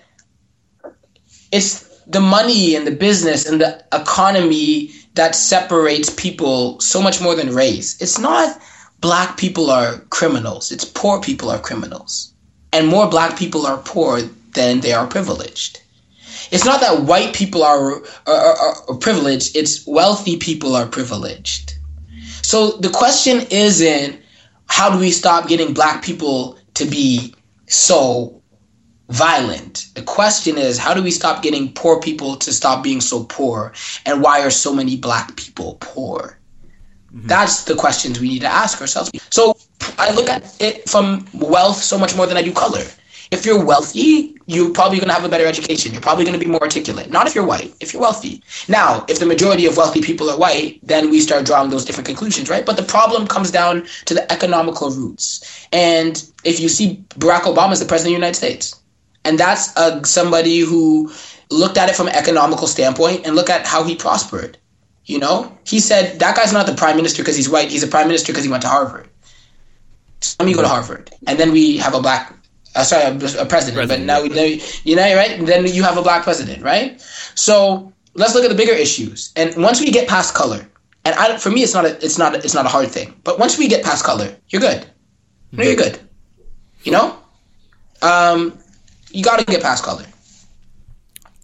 it's 1.52 1.84
the 2.06 2.20
money 2.20 2.74
and 2.74 2.86
the 2.86 2.90
business 2.90 3.46
and 3.46 3.60
the 3.60 3.84
economy 3.92 4.90
that 5.14 5.34
separates 5.34 6.10
people 6.10 6.80
so 6.80 7.02
much 7.02 7.20
more 7.20 7.34
than 7.34 7.54
race. 7.54 8.00
It's 8.00 8.18
not 8.18 8.58
black 9.00 9.36
people 9.36 9.70
are 9.70 9.98
criminals, 10.10 10.72
it's 10.72 10.84
poor 10.84 11.20
people 11.20 11.50
are 11.50 11.58
criminals. 11.58 12.32
And 12.72 12.88
more 12.88 13.08
black 13.08 13.38
people 13.38 13.66
are 13.66 13.78
poor 13.78 14.20
than 14.52 14.80
they 14.80 14.92
are 14.92 15.06
privileged. 15.06 15.80
It's 16.50 16.64
not 16.64 16.80
that 16.80 17.02
white 17.02 17.34
people 17.34 17.62
are, 17.62 18.02
are, 18.26 18.56
are, 18.88 18.96
privileged, 18.96 19.56
it's 19.56 19.86
wealthy 19.86 20.36
people 20.36 20.74
are 20.74 20.86
privileged. 20.86 21.74
So 22.42 22.72
the 22.72 22.88
question 22.88 23.46
isn't 23.50 24.20
how 24.66 24.90
do 24.90 24.98
we 24.98 25.10
stop 25.10 25.48
getting 25.48 25.74
black 25.74 26.02
people 26.02 26.58
to 26.74 26.84
be 26.84 27.34
so 27.66 28.40
violent? 29.10 29.88
The 29.94 30.02
question 30.02 30.56
is 30.56 30.78
how 30.78 30.94
do 30.94 31.02
we 31.02 31.10
stop 31.10 31.42
getting 31.42 31.72
poor 31.72 32.00
people 32.00 32.36
to 32.36 32.52
stop 32.52 32.82
being 32.82 33.00
so 33.00 33.24
poor? 33.24 33.72
And 34.06 34.22
why 34.22 34.42
are 34.42 34.50
so 34.50 34.74
many 34.74 34.96
black 34.96 35.36
people 35.36 35.76
poor? 35.80 36.38
Mm-hmm. 37.12 37.26
That's 37.26 37.64
the 37.64 37.74
questions 37.74 38.20
we 38.20 38.28
need 38.28 38.40
to 38.40 38.48
ask 38.48 38.80
ourselves. 38.80 39.10
So 39.30 39.56
I 39.98 40.12
look 40.12 40.28
at 40.28 40.56
it 40.60 40.88
from 40.88 41.26
wealth 41.34 41.82
so 41.82 41.98
much 41.98 42.16
more 42.16 42.26
than 42.26 42.36
I 42.36 42.42
do 42.42 42.52
color. 42.52 42.84
If 43.30 43.44
you're 43.44 43.62
wealthy, 43.62 44.37
you're 44.48 44.72
probably 44.72 44.98
going 44.98 45.08
to 45.08 45.14
have 45.14 45.24
a 45.24 45.28
better 45.28 45.46
education. 45.46 45.92
You're 45.92 46.00
probably 46.00 46.24
going 46.24 46.38
to 46.38 46.42
be 46.42 46.50
more 46.50 46.62
articulate. 46.62 47.10
Not 47.10 47.26
if 47.26 47.34
you're 47.34 47.44
white, 47.44 47.74
if 47.80 47.92
you're 47.92 48.00
wealthy. 48.00 48.42
Now, 48.66 49.04
if 49.06 49.20
the 49.20 49.26
majority 49.26 49.66
of 49.66 49.76
wealthy 49.76 50.00
people 50.00 50.30
are 50.30 50.38
white, 50.38 50.80
then 50.82 51.10
we 51.10 51.20
start 51.20 51.44
drawing 51.44 51.68
those 51.68 51.84
different 51.84 52.06
conclusions, 52.06 52.48
right? 52.48 52.64
But 52.64 52.78
the 52.78 52.82
problem 52.82 53.26
comes 53.26 53.50
down 53.50 53.86
to 54.06 54.14
the 54.14 54.32
economical 54.32 54.90
roots. 54.90 55.66
And 55.70 56.24
if 56.44 56.60
you 56.60 56.70
see 56.70 57.04
Barack 57.10 57.42
Obama 57.42 57.72
as 57.72 57.80
the 57.80 57.86
president 57.86 58.14
of 58.14 58.20
the 58.20 58.26
United 58.26 58.36
States, 58.36 58.74
and 59.26 59.38
that's 59.38 59.76
uh, 59.76 60.02
somebody 60.04 60.60
who 60.60 61.12
looked 61.50 61.76
at 61.76 61.90
it 61.90 61.96
from 61.96 62.08
an 62.08 62.14
economical 62.14 62.66
standpoint 62.66 63.26
and 63.26 63.36
look 63.36 63.50
at 63.50 63.66
how 63.66 63.84
he 63.84 63.94
prospered. 63.94 64.56
You 65.04 65.18
know, 65.18 65.56
he 65.66 65.80
said 65.80 66.20
that 66.20 66.36
guy's 66.36 66.52
not 66.54 66.66
the 66.66 66.74
prime 66.74 66.96
minister 66.96 67.22
because 67.22 67.36
he's 67.36 67.48
white. 67.48 67.70
He's 67.70 67.82
a 67.82 67.86
prime 67.88 68.06
minister 68.06 68.32
because 68.32 68.44
he 68.44 68.50
went 68.50 68.62
to 68.62 68.68
Harvard. 68.68 69.08
So 70.20 70.36
let 70.40 70.46
me 70.46 70.54
go 70.54 70.62
to 70.62 70.68
Harvard, 70.68 71.10
and 71.26 71.38
then 71.38 71.52
we 71.52 71.76
have 71.78 71.94
a 71.94 72.00
black, 72.00 72.34
uh, 72.74 72.82
sorry, 72.84 73.04
a, 73.04 73.42
a 73.42 73.46
president. 73.46 73.88
But 73.88 74.00
now 74.00 74.22
we, 74.22 74.28
now 74.28 74.42
we- 74.42 74.62
you 74.84 74.96
know, 74.96 75.14
right? 75.16 75.44
Then 75.44 75.66
you 75.66 75.82
have 75.82 75.96
a 75.96 76.02
black 76.02 76.22
president, 76.22 76.62
right? 76.62 77.00
So 77.34 77.92
let's 78.14 78.34
look 78.34 78.44
at 78.44 78.50
the 78.50 78.56
bigger 78.56 78.72
issues. 78.72 79.32
And 79.36 79.54
once 79.62 79.80
we 79.80 79.90
get 79.90 80.08
past 80.08 80.34
color, 80.34 80.66
and 81.04 81.14
I, 81.14 81.36
for 81.38 81.50
me, 81.50 81.62
it's 81.62 81.74
not 81.74 81.84
a, 81.84 81.96
it's 82.04 82.18
not, 82.18 82.34
a, 82.34 82.38
it's 82.38 82.54
not 82.54 82.66
a 82.66 82.68
hard 82.68 82.88
thing. 82.88 83.14
But 83.24 83.38
once 83.38 83.56
we 83.58 83.68
get 83.68 83.84
past 83.84 84.04
color, 84.04 84.36
you're 84.48 84.60
good. 84.60 84.86
No, 85.52 85.64
you're 85.64 85.76
good. 85.76 85.98
You 86.82 86.92
know, 86.92 87.18
um, 88.02 88.58
you 89.10 89.24
got 89.24 89.38
to 89.38 89.44
get 89.44 89.62
past 89.62 89.82
color. 89.84 90.04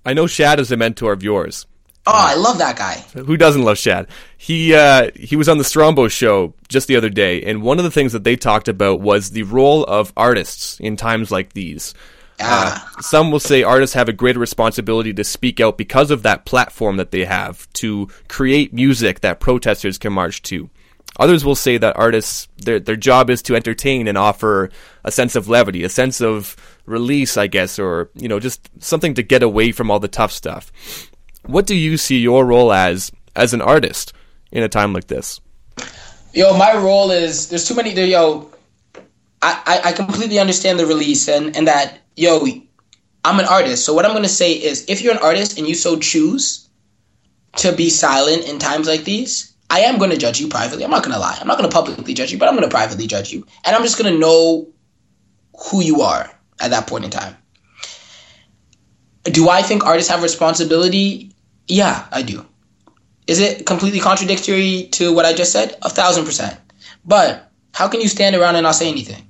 I 0.04 0.12
know 0.12 0.26
Shad 0.26 0.60
is 0.60 0.70
a 0.70 0.76
mentor 0.76 1.12
of 1.12 1.22
yours. 1.22 1.66
Oh, 2.06 2.12
I 2.12 2.34
love 2.34 2.58
that 2.58 2.76
guy. 2.76 3.02
Who 3.18 3.36
doesn't 3.36 3.62
love 3.62 3.78
Shad? 3.78 4.08
He 4.36 4.74
uh, 4.74 5.10
he 5.14 5.36
was 5.36 5.48
on 5.48 5.56
the 5.56 5.64
Strombo 5.64 6.10
show 6.10 6.52
just 6.68 6.86
the 6.86 6.96
other 6.96 7.08
day, 7.08 7.42
and 7.42 7.62
one 7.62 7.78
of 7.78 7.84
the 7.84 7.90
things 7.90 8.12
that 8.12 8.24
they 8.24 8.36
talked 8.36 8.68
about 8.68 9.00
was 9.00 9.30
the 9.30 9.44
role 9.44 9.84
of 9.84 10.12
artists 10.16 10.78
in 10.80 10.96
times 10.96 11.30
like 11.30 11.54
these. 11.54 11.94
Uh, 12.40 12.78
some 13.00 13.30
will 13.30 13.40
say 13.40 13.62
artists 13.62 13.94
have 13.94 14.08
a 14.08 14.12
greater 14.12 14.40
responsibility 14.40 15.14
to 15.14 15.24
speak 15.24 15.60
out 15.60 15.78
because 15.78 16.10
of 16.10 16.22
that 16.24 16.44
platform 16.44 16.96
that 16.96 17.10
they 17.10 17.24
have 17.24 17.72
to 17.74 18.08
create 18.28 18.74
music 18.74 19.20
that 19.20 19.40
protesters 19.40 19.98
can 19.98 20.12
march 20.12 20.42
to. 20.42 20.68
Others 21.20 21.44
will 21.44 21.54
say 21.54 21.78
that 21.78 21.96
artists 21.96 22.48
their 22.56 22.80
their 22.80 22.96
job 22.96 23.30
is 23.30 23.40
to 23.42 23.54
entertain 23.54 24.08
and 24.08 24.18
offer 24.18 24.70
a 25.04 25.12
sense 25.12 25.36
of 25.36 25.48
levity, 25.48 25.84
a 25.84 25.88
sense 25.88 26.20
of 26.20 26.56
release, 26.86 27.36
I 27.36 27.46
guess, 27.46 27.78
or 27.78 28.10
you 28.14 28.28
know, 28.28 28.40
just 28.40 28.68
something 28.80 29.14
to 29.14 29.22
get 29.22 29.42
away 29.42 29.70
from 29.70 29.90
all 29.90 30.00
the 30.00 30.08
tough 30.08 30.32
stuff. 30.32 30.72
What 31.46 31.66
do 31.66 31.74
you 31.74 31.96
see 31.96 32.18
your 32.18 32.44
role 32.44 32.72
as 32.72 33.12
as 33.36 33.52
an 33.52 33.60
artist 33.60 34.12
in 34.50 34.62
a 34.62 34.68
time 34.68 34.92
like 34.92 35.08
this? 35.08 35.40
Yo, 36.32 36.56
my 36.56 36.74
role 36.74 37.10
is 37.10 37.48
there's 37.48 37.66
too 37.66 37.74
many. 37.74 37.92
There, 37.92 38.06
yo, 38.06 38.50
I, 39.42 39.80
I 39.84 39.92
completely 39.92 40.38
understand 40.38 40.78
the 40.78 40.86
release 40.86 41.28
and 41.28 41.56
and 41.56 41.68
that 41.68 41.98
yo, 42.16 42.46
I'm 43.24 43.38
an 43.38 43.46
artist. 43.46 43.84
So 43.84 43.92
what 43.92 44.04
I'm 44.04 44.12
gonna 44.12 44.28
say 44.28 44.52
is, 44.52 44.84
if 44.88 45.02
you're 45.02 45.12
an 45.12 45.22
artist 45.22 45.58
and 45.58 45.68
you 45.68 45.74
so 45.74 45.98
choose 45.98 46.68
to 47.56 47.72
be 47.72 47.90
silent 47.90 48.48
in 48.48 48.58
times 48.58 48.88
like 48.88 49.04
these, 49.04 49.54
I 49.70 49.80
am 49.80 49.98
gonna 49.98 50.16
judge 50.16 50.40
you 50.40 50.48
privately. 50.48 50.84
I'm 50.84 50.90
not 50.90 51.04
gonna 51.04 51.18
lie. 51.18 51.36
I'm 51.40 51.46
not 51.46 51.58
gonna 51.58 51.68
publicly 51.68 52.14
judge 52.14 52.32
you, 52.32 52.38
but 52.38 52.48
I'm 52.48 52.54
gonna 52.54 52.68
privately 52.68 53.06
judge 53.06 53.32
you, 53.32 53.46
and 53.64 53.76
I'm 53.76 53.82
just 53.82 53.98
gonna 53.98 54.16
know 54.16 54.68
who 55.70 55.82
you 55.82 56.00
are 56.00 56.30
at 56.60 56.70
that 56.70 56.86
point 56.86 57.04
in 57.04 57.10
time. 57.10 57.36
Do 59.24 59.48
I 59.48 59.62
think 59.62 59.84
artists 59.84 60.10
have 60.10 60.22
responsibility? 60.22 61.33
Yeah, 61.68 62.06
I 62.12 62.22
do. 62.22 62.44
Is 63.26 63.38
it 63.40 63.64
completely 63.66 64.00
contradictory 64.00 64.88
to 64.92 65.12
what 65.14 65.24
I 65.24 65.32
just 65.32 65.52
said? 65.52 65.76
A 65.82 65.88
thousand 65.90 66.24
percent. 66.24 66.58
But 67.04 67.50
how 67.72 67.88
can 67.88 68.00
you 68.00 68.08
stand 68.08 68.36
around 68.36 68.56
and 68.56 68.64
not 68.64 68.72
say 68.74 68.88
anything? 68.90 69.26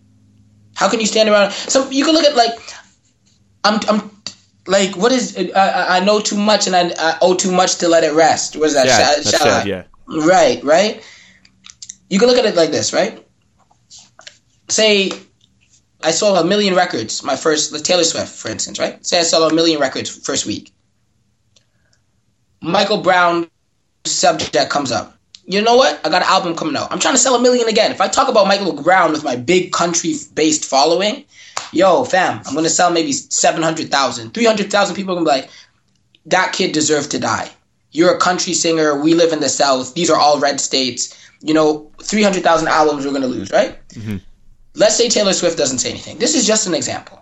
How 0.74 0.88
can 0.90 0.98
you 1.00 1.06
stand 1.06 1.28
around? 1.28 1.52
So 1.52 1.88
you 1.90 2.04
can 2.04 2.14
look 2.14 2.24
at 2.24 2.34
like, 2.34 2.52
I'm, 3.62 3.80
I'm 3.88 4.10
like, 4.66 4.96
what 4.96 5.12
is? 5.12 5.36
I, 5.38 5.50
I- 5.54 5.96
I 5.96 6.00
know 6.04 6.18
too 6.20 6.36
much 6.36 6.66
and 6.66 6.74
I, 6.74 6.90
I 6.98 7.18
owe 7.22 7.34
too 7.34 7.52
much 7.52 7.76
to 7.76 7.88
let 7.88 8.02
it 8.02 8.12
rest. 8.14 8.56
What 8.56 8.66
is 8.66 8.74
that? 8.74 8.86
Shad, 8.98 9.24
Shad- 9.24 9.32
that's 9.32 9.44
yeah. 9.44 9.84
Right, 10.08 10.62
right. 10.64 11.02
You 12.10 12.18
can 12.18 12.28
look 12.28 12.36
at 12.38 12.44
it 12.46 12.56
like 12.56 12.70
this, 12.70 12.92
right? 12.92 13.24
Say 14.68 15.10
I 16.02 16.10
sold 16.10 16.36
a 16.38 16.44
million 16.44 16.74
records 16.74 17.22
my 17.22 17.36
first 17.36 17.72
like 17.72 17.82
Taylor 17.82 18.04
Swift, 18.04 18.28
for 18.34 18.48
instance, 18.50 18.78
right? 18.78 19.04
Say 19.06 19.18
I 19.20 19.22
sold 19.22 19.52
a 19.52 19.54
million 19.54 19.80
records 19.80 20.10
first 20.10 20.46
week. 20.46 20.73
Michael 22.64 22.98
Brown 22.98 23.48
subject 24.04 24.70
comes 24.70 24.90
up. 24.90 25.16
You 25.46 25.60
know 25.60 25.76
what? 25.76 26.00
I 26.04 26.08
got 26.08 26.22
an 26.22 26.28
album 26.28 26.56
coming 26.56 26.74
out. 26.76 26.90
I'm 26.90 26.98
trying 26.98 27.14
to 27.14 27.20
sell 27.20 27.34
a 27.34 27.42
million 27.42 27.68
again. 27.68 27.92
If 27.92 28.00
I 28.00 28.08
talk 28.08 28.28
about 28.28 28.46
Michael 28.46 28.72
Brown 28.72 29.12
with 29.12 29.22
my 29.22 29.36
big 29.36 29.72
country 29.72 30.14
based 30.34 30.64
following, 30.64 31.24
yo, 31.72 32.04
fam, 32.04 32.40
I'm 32.46 32.54
gonna 32.54 32.70
sell 32.70 32.90
maybe 32.90 33.12
700,000. 33.12 34.32
300,000 34.32 34.96
people 34.96 35.12
are 35.12 35.16
gonna 35.16 35.26
be 35.26 35.42
like, 35.42 35.50
that 36.26 36.54
kid 36.54 36.72
deserved 36.72 37.10
to 37.10 37.18
die. 37.18 37.50
You're 37.90 38.14
a 38.14 38.18
country 38.18 38.54
singer. 38.54 38.98
We 38.98 39.12
live 39.14 39.34
in 39.34 39.40
the 39.40 39.50
South. 39.50 39.92
These 39.94 40.08
are 40.10 40.18
all 40.18 40.40
red 40.40 40.58
states. 40.58 41.14
You 41.42 41.52
know, 41.52 41.90
300,000 42.02 42.66
albums 42.68 43.04
we're 43.04 43.12
gonna 43.12 43.26
lose, 43.26 43.50
right? 43.50 43.76
Mm-hmm. 43.90 44.16
Let's 44.74 44.96
say 44.96 45.10
Taylor 45.10 45.34
Swift 45.34 45.58
doesn't 45.58 45.78
say 45.78 45.90
anything. 45.90 46.18
This 46.18 46.34
is 46.34 46.46
just 46.46 46.66
an 46.66 46.72
example. 46.72 47.20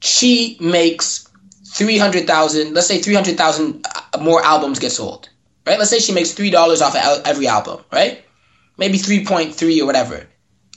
She 0.00 0.56
makes 0.60 1.28
300,000, 1.68 2.74
let's 2.74 2.88
say 2.88 3.00
300,000 3.00 3.86
more 4.20 4.44
albums 4.44 4.78
get 4.78 4.92
sold, 4.92 5.28
right? 5.66 5.78
Let's 5.78 5.90
say 5.90 5.98
she 5.98 6.12
makes 6.12 6.32
$3 6.32 6.54
off 6.80 6.94
of 6.94 7.22
every 7.26 7.46
album, 7.46 7.84
right? 7.92 8.24
Maybe 8.76 8.98
3.3 8.98 9.80
or 9.80 9.86
whatever. 9.86 10.26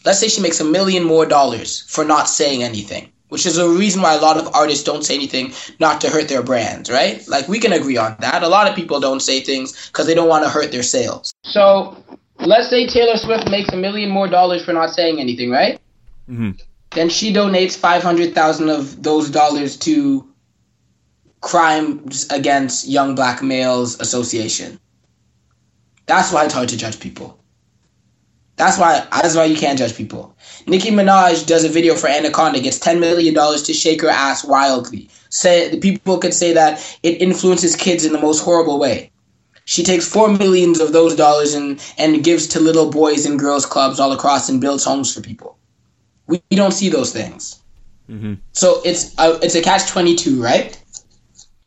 Let's 0.06 0.20
say 0.20 0.28
she 0.28 0.42
makes 0.42 0.60
a 0.60 0.66
million 0.66 1.04
more 1.04 1.26
dollars 1.26 1.82
for 1.82 2.06
not 2.06 2.30
saying 2.30 2.64
anything, 2.64 3.12
which 3.30 3.46
is 3.46 3.58
a 3.58 3.68
reason 3.68 4.02
why 4.02 4.14
a 4.14 4.22
lot 4.22 4.38
of 4.38 4.54
artists 4.54 4.84
don't 4.84 5.04
say 5.04 5.16
anything 5.16 5.54
not 5.80 6.02
to 6.02 6.10
hurt 6.10 6.30
their 6.30 6.44
brands, 6.44 6.92
right? 6.92 7.28
Like 7.28 7.48
we 7.48 7.60
can 7.60 7.74
agree 7.74 7.98
on 7.98 8.16
that. 8.20 8.44
A 8.44 8.48
lot 8.48 8.70
of 8.70 8.76
people 8.76 9.00
don't 9.00 9.22
say 9.22 9.42
things 9.42 9.88
because 9.88 10.06
they 10.06 10.14
don't 10.14 10.30
want 10.30 10.44
to 10.44 10.50
hurt 10.50 10.72
their 10.72 10.84
sales. 10.84 11.34
So 11.44 11.98
let's 12.40 12.70
say 12.70 12.86
Taylor 12.86 13.18
Swift 13.18 13.50
makes 13.50 13.70
a 13.70 13.78
million 13.78 14.10
more 14.10 14.28
dollars 14.28 14.64
for 14.64 14.74
not 14.74 14.94
saying 14.94 15.20
anything, 15.20 15.50
right? 15.50 15.80
Mm-hmm. 16.30 16.52
Then 16.92 17.10
she 17.10 17.34
donates 17.34 17.76
500,000 17.76 18.70
of 18.70 19.02
those 19.04 19.30
dollars 19.30 19.76
to 19.78 20.28
Crimes 21.46 22.26
Against 22.32 22.88
Young 22.88 23.14
Black 23.14 23.44
Males 23.44 24.02
Association. 24.02 24.80
That's 26.08 26.34
why 26.34 26.44
it's 26.46 26.56
hard 26.56 26.70
to 26.70 26.78
judge 26.78 27.00
people. 27.00 27.40
That's 28.56 28.80
why 28.80 29.06
that's 29.12 29.36
why 29.36 29.46
you 29.46 29.56
can't 29.56 29.78
judge 29.78 29.96
people. 29.96 30.36
Nicki 30.66 30.90
Minaj 30.90 31.46
does 31.46 31.64
a 31.64 31.70
video 31.70 31.94
for 31.94 32.08
Anaconda, 32.08 32.60
gets 32.60 32.80
ten 32.80 33.00
million 33.00 33.36
dollars 33.36 33.62
to 33.64 33.74
shake 33.74 34.02
her 34.02 34.10
ass 34.10 34.44
wildly. 34.44 35.08
Say 35.30 35.70
the 35.70 35.80
people 35.80 36.18
could 36.18 36.34
say 36.34 36.52
that 36.54 36.98
it 37.04 37.22
influences 37.22 37.76
kids 37.76 38.06
in 38.06 38.14
the 38.14 38.20
most 38.20 38.44
horrible 38.44 38.80
way. 38.80 39.12
She 39.66 39.84
takes 39.84 40.08
four 40.12 40.30
millions 40.30 40.80
of 40.80 40.94
those 40.94 41.16
dollars 41.16 41.54
and 41.54 41.80
and 42.00 42.24
gives 42.24 42.48
to 42.48 42.60
little 42.60 42.90
boys 42.90 43.28
and 43.28 43.38
girls 43.38 43.68
clubs 43.68 44.00
all 44.00 44.14
across 44.14 44.50
and 44.50 44.60
builds 44.60 44.84
homes 44.84 45.14
for 45.14 45.22
people. 45.22 45.60
We, 46.26 46.42
we 46.50 46.58
don't 46.58 46.74
see 46.74 46.90
those 46.90 47.14
things. 47.14 47.62
Mm-hmm. 48.10 48.36
So 48.54 48.82
it's 48.84 49.14
a, 49.20 49.38
it's 49.44 49.54
a 49.54 49.62
catch 49.62 49.88
twenty 49.88 50.16
two, 50.16 50.42
right? 50.42 50.82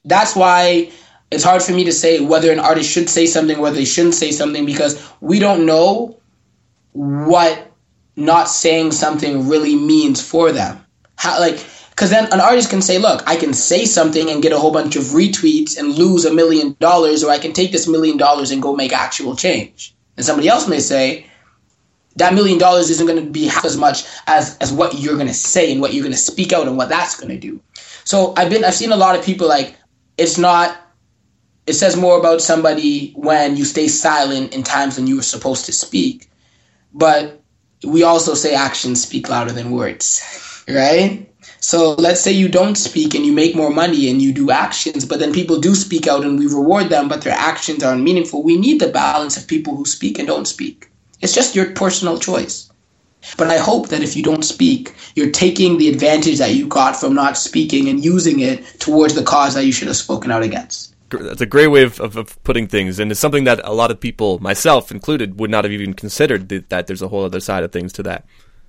That's 0.09 0.35
why 0.35 0.91
it's 1.31 1.45
hard 1.45 1.63
for 1.63 1.73
me 1.73 1.85
to 1.85 1.93
say 1.93 2.21
whether 2.21 2.51
an 2.51 2.59
artist 2.59 2.91
should 2.91 3.09
say 3.09 3.27
something, 3.27 3.59
whether 3.59 3.77
they 3.77 3.85
shouldn't 3.85 4.15
say 4.15 4.33
something, 4.33 4.65
because 4.65 5.01
we 5.21 5.39
don't 5.39 5.67
know 5.67 6.19
what 6.93 7.71
not 8.17 8.49
saying 8.49 8.93
something 8.93 9.49
really 9.49 9.77
means 9.77 10.21
for 10.21 10.51
them. 10.53 10.85
How 11.17 11.39
like 11.39 11.65
because 11.91 12.11
then 12.11 12.33
an 12.33 12.41
artist 12.41 12.71
can 12.71 12.81
say, 12.81 12.99
look, 12.99 13.25
I 13.27 13.35
can 13.35 13.53
say 13.53 13.85
something 13.85 14.31
and 14.31 14.41
get 14.41 14.53
a 14.53 14.59
whole 14.59 14.71
bunch 14.71 14.95
of 14.95 15.03
retweets 15.05 15.77
and 15.77 15.99
lose 15.99 16.25
a 16.25 16.33
million 16.33 16.77
dollars, 16.79 17.25
or 17.25 17.31
I 17.33 17.39
can 17.39 17.53
take 17.53 17.73
this 17.73 17.89
million 17.89 18.17
dollars 18.17 18.53
and 18.53 18.63
go 18.63 18.75
make 18.75 18.93
actual 18.93 19.35
change. 19.35 19.95
And 20.17 20.25
somebody 20.25 20.49
else 20.49 20.69
may 20.69 20.79
say, 20.79 21.27
that 22.15 22.35
million 22.35 22.57
dollars 22.57 22.89
isn't 22.91 23.07
going 23.07 23.25
to 23.25 23.29
be 23.29 23.49
half 23.49 23.65
as 23.65 23.77
much 23.77 24.05
as, 24.29 24.57
as 24.59 24.73
what 24.73 25.01
you're 25.01 25.17
going 25.17 25.27
to 25.27 25.35
say 25.35 25.73
and 25.73 25.81
what 25.81 25.93
you're 25.93 26.05
going 26.05 26.13
to 26.13 26.19
speak 26.19 26.53
out 26.53 26.69
and 26.69 26.77
what 26.77 26.89
that's 26.89 27.19
going 27.19 27.31
to 27.31 27.39
do. 27.39 27.61
So 28.05 28.33
I've 28.37 28.51
been 28.51 28.65
I've 28.65 28.75
seen 28.75 28.93
a 28.93 28.97
lot 28.97 29.19
of 29.19 29.25
people 29.25 29.49
like 29.49 29.75
it's 30.19 30.37
not 30.37 30.77
it 31.69 31.75
says 31.75 31.97
more 31.97 32.19
about 32.19 32.41
somebody 32.41 33.13
when 33.15 33.57
you 33.57 33.65
stay 33.65 33.89
silent 33.89 34.55
in 34.55 34.63
times 34.63 34.97
when 34.97 35.07
you 35.07 35.17
were 35.17 35.23
supposed 35.23 35.67
to 35.67 35.73
speak. 35.73 36.31
But 36.95 37.43
we 37.85 38.03
also 38.03 38.33
say 38.33 38.55
actions 38.55 39.03
speak 39.03 39.29
louder 39.29 39.53
than 39.53 39.71
words, 39.71 40.65
right? 40.67 41.31
So 41.61 41.93
let's 41.95 42.23
say 42.23 42.33
you 42.33 42.49
don't 42.49 42.77
speak 42.77 43.15
and 43.15 43.27
you 43.27 43.33
make 43.33 43.55
more 43.55 43.71
money 43.71 44.09
and 44.09 44.23
you 44.23 44.33
do 44.33 44.51
actions, 44.51 45.05
but 45.05 45.19
then 45.19 45.33
people 45.33 45.61
do 45.61 45.75
speak 45.75 46.07
out 46.07 46.25
and 46.25 46.39
we 46.39 46.47
reward 46.47 46.89
them, 46.89 47.07
but 47.07 47.21
their 47.21 47.37
actions 47.37 47.83
aren't 47.83 48.03
meaningful. 48.03 48.43
We 48.43 48.57
need 48.57 48.81
the 48.81 48.89
balance 48.89 49.37
of 49.37 49.47
people 49.47 49.77
who 49.77 49.85
speak 49.85 50.19
and 50.19 50.27
don't 50.27 50.49
speak. 50.49 50.89
It's 51.21 51.35
just 51.35 51.55
your 51.55 51.73
personal 51.73 52.19
choice. 52.19 52.68
But 53.37 53.49
I 53.49 53.59
hope 53.59 53.89
that 53.89 54.03
if 54.03 54.17
you 54.17 54.23
don't 54.23 54.45
speak, 54.45 54.95
you're 55.15 55.31
taking 55.31 55.79
the 55.79 55.89
advantage 55.89 56.39
that 56.39 56.55
you 56.55 56.67
got 56.67 56.97
from 56.97 57.15
not 57.15 57.37
speaking 57.37 57.89
and 57.89 58.05
using 58.05 58.41
it 58.41 58.65
towards 58.81 59.15
the 59.15 59.23
cause 59.23 59.55
that 59.55 59.65
you 59.65 59.73
should 59.73 59.89
have 59.89 59.97
spoken 59.97 60.31
out 60.31 60.43
against. 60.43 60.95
That's 61.11 61.41
a 61.41 61.47
great 61.47 61.69
way 61.69 61.83
of, 61.83 62.01
of, 62.01 62.17
of 62.17 62.43
putting 62.45 62.67
things, 62.67 62.99
and 62.99 63.11
it's 63.11 63.21
something 63.21 63.45
that 63.45 63.61
a 63.65 63.73
lot 63.73 63.91
of 63.91 63.99
people, 63.99 64.39
myself 64.41 64.91
included, 64.91 65.41
would 65.41 65.51
not 65.51 65.65
have 65.65 65.73
even 65.73 65.95
considered 65.95 66.49
th- 66.49 66.67
that 66.69 66.87
there's 66.87 67.01
a 67.01 67.09
whole 67.09 67.25
other 67.25 67.41
side 67.41 67.65
of 67.65 67.73
things 67.73 67.93
to 67.95 68.03
that. 68.03 68.27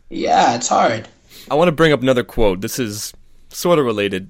Yeah, 0.10 0.56
it's 0.56 0.70
hard. 0.70 1.08
I 1.52 1.56
want 1.56 1.68
to 1.68 1.74
bring 1.74 1.91
up 1.91 2.02
another 2.02 2.24
quote. 2.24 2.62
This 2.62 2.80
is 2.80 3.14
sort 3.50 3.78
of 3.78 3.86
related. 3.86 4.30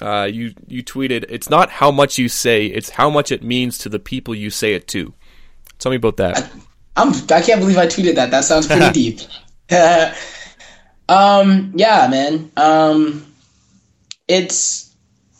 Uh, 0.00 0.28
you 0.30 0.54
you 0.68 0.82
tweeted, 0.82 1.26
"It's 1.28 1.50
not 1.50 1.68
how 1.68 1.90
much 1.90 2.16
you 2.16 2.28
say; 2.28 2.66
it's 2.66 2.90
how 2.90 3.10
much 3.10 3.30
it 3.30 3.42
means 3.42 3.76
to 3.78 3.88
the 3.88 3.98
people 3.98 4.34
you 4.34 4.48
say 4.48 4.72
it 4.72 4.88
to." 4.88 5.12
Tell 5.78 5.90
me 5.90 5.96
about 5.96 6.16
that. 6.16 6.50
I'm 6.96 7.12
I 7.30 7.42
can't 7.42 7.60
believe 7.60 7.78
I 7.78 7.86
tweeted 7.86 8.14
that. 8.14 8.30
That 8.30 8.44
sounds 8.44 8.66
pretty 8.66 8.90
deep. 8.92 9.20
um, 11.08 11.72
yeah, 11.74 12.08
man. 12.10 12.50
Um, 12.56 13.26
it's 14.28 14.94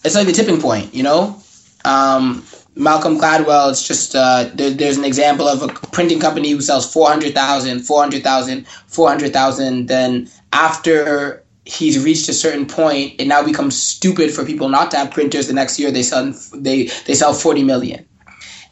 it's 0.05 0.15
like 0.15 0.27
the 0.27 0.33
tipping 0.33 0.61
point, 0.61 0.95
you 0.95 1.03
know. 1.03 1.41
Um, 1.85 2.45
Malcolm 2.77 3.19
Gladwell. 3.19 3.71
It's 3.71 3.87
just 3.87 4.15
uh, 4.15 4.51
there, 4.55 4.71
there's 4.71 4.97
an 4.97 5.05
example 5.05 5.49
of 5.49 5.63
a 5.63 5.69
printing 5.69 6.21
company 6.21 6.51
who 6.51 6.61
sells 6.61 6.91
400,000, 6.93 7.81
400,000, 7.81 8.67
400,000. 8.67 9.87
Then 9.87 10.29
after 10.53 11.45
he's 11.65 12.03
reached 12.03 12.29
a 12.29 12.33
certain 12.33 12.67
point, 12.67 13.21
it 13.21 13.27
now 13.27 13.45
becomes 13.45 13.81
stupid 13.81 14.31
for 14.31 14.45
people 14.45 14.69
not 14.69 14.91
to 14.93 14.97
have 14.97 15.11
printers. 15.11 15.49
The 15.49 15.55
next 15.55 15.79
year 15.79 15.91
they 15.91 16.03
sell 16.03 16.33
they 16.55 16.85
they 17.07 17.15
sell 17.15 17.35
40 17.35 17.65
million, 17.65 18.07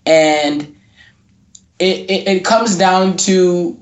and 0.06 0.76
it, 1.78 2.10
it, 2.10 2.28
it 2.28 2.44
comes 2.44 2.76
down 2.76 3.16
to 3.18 3.78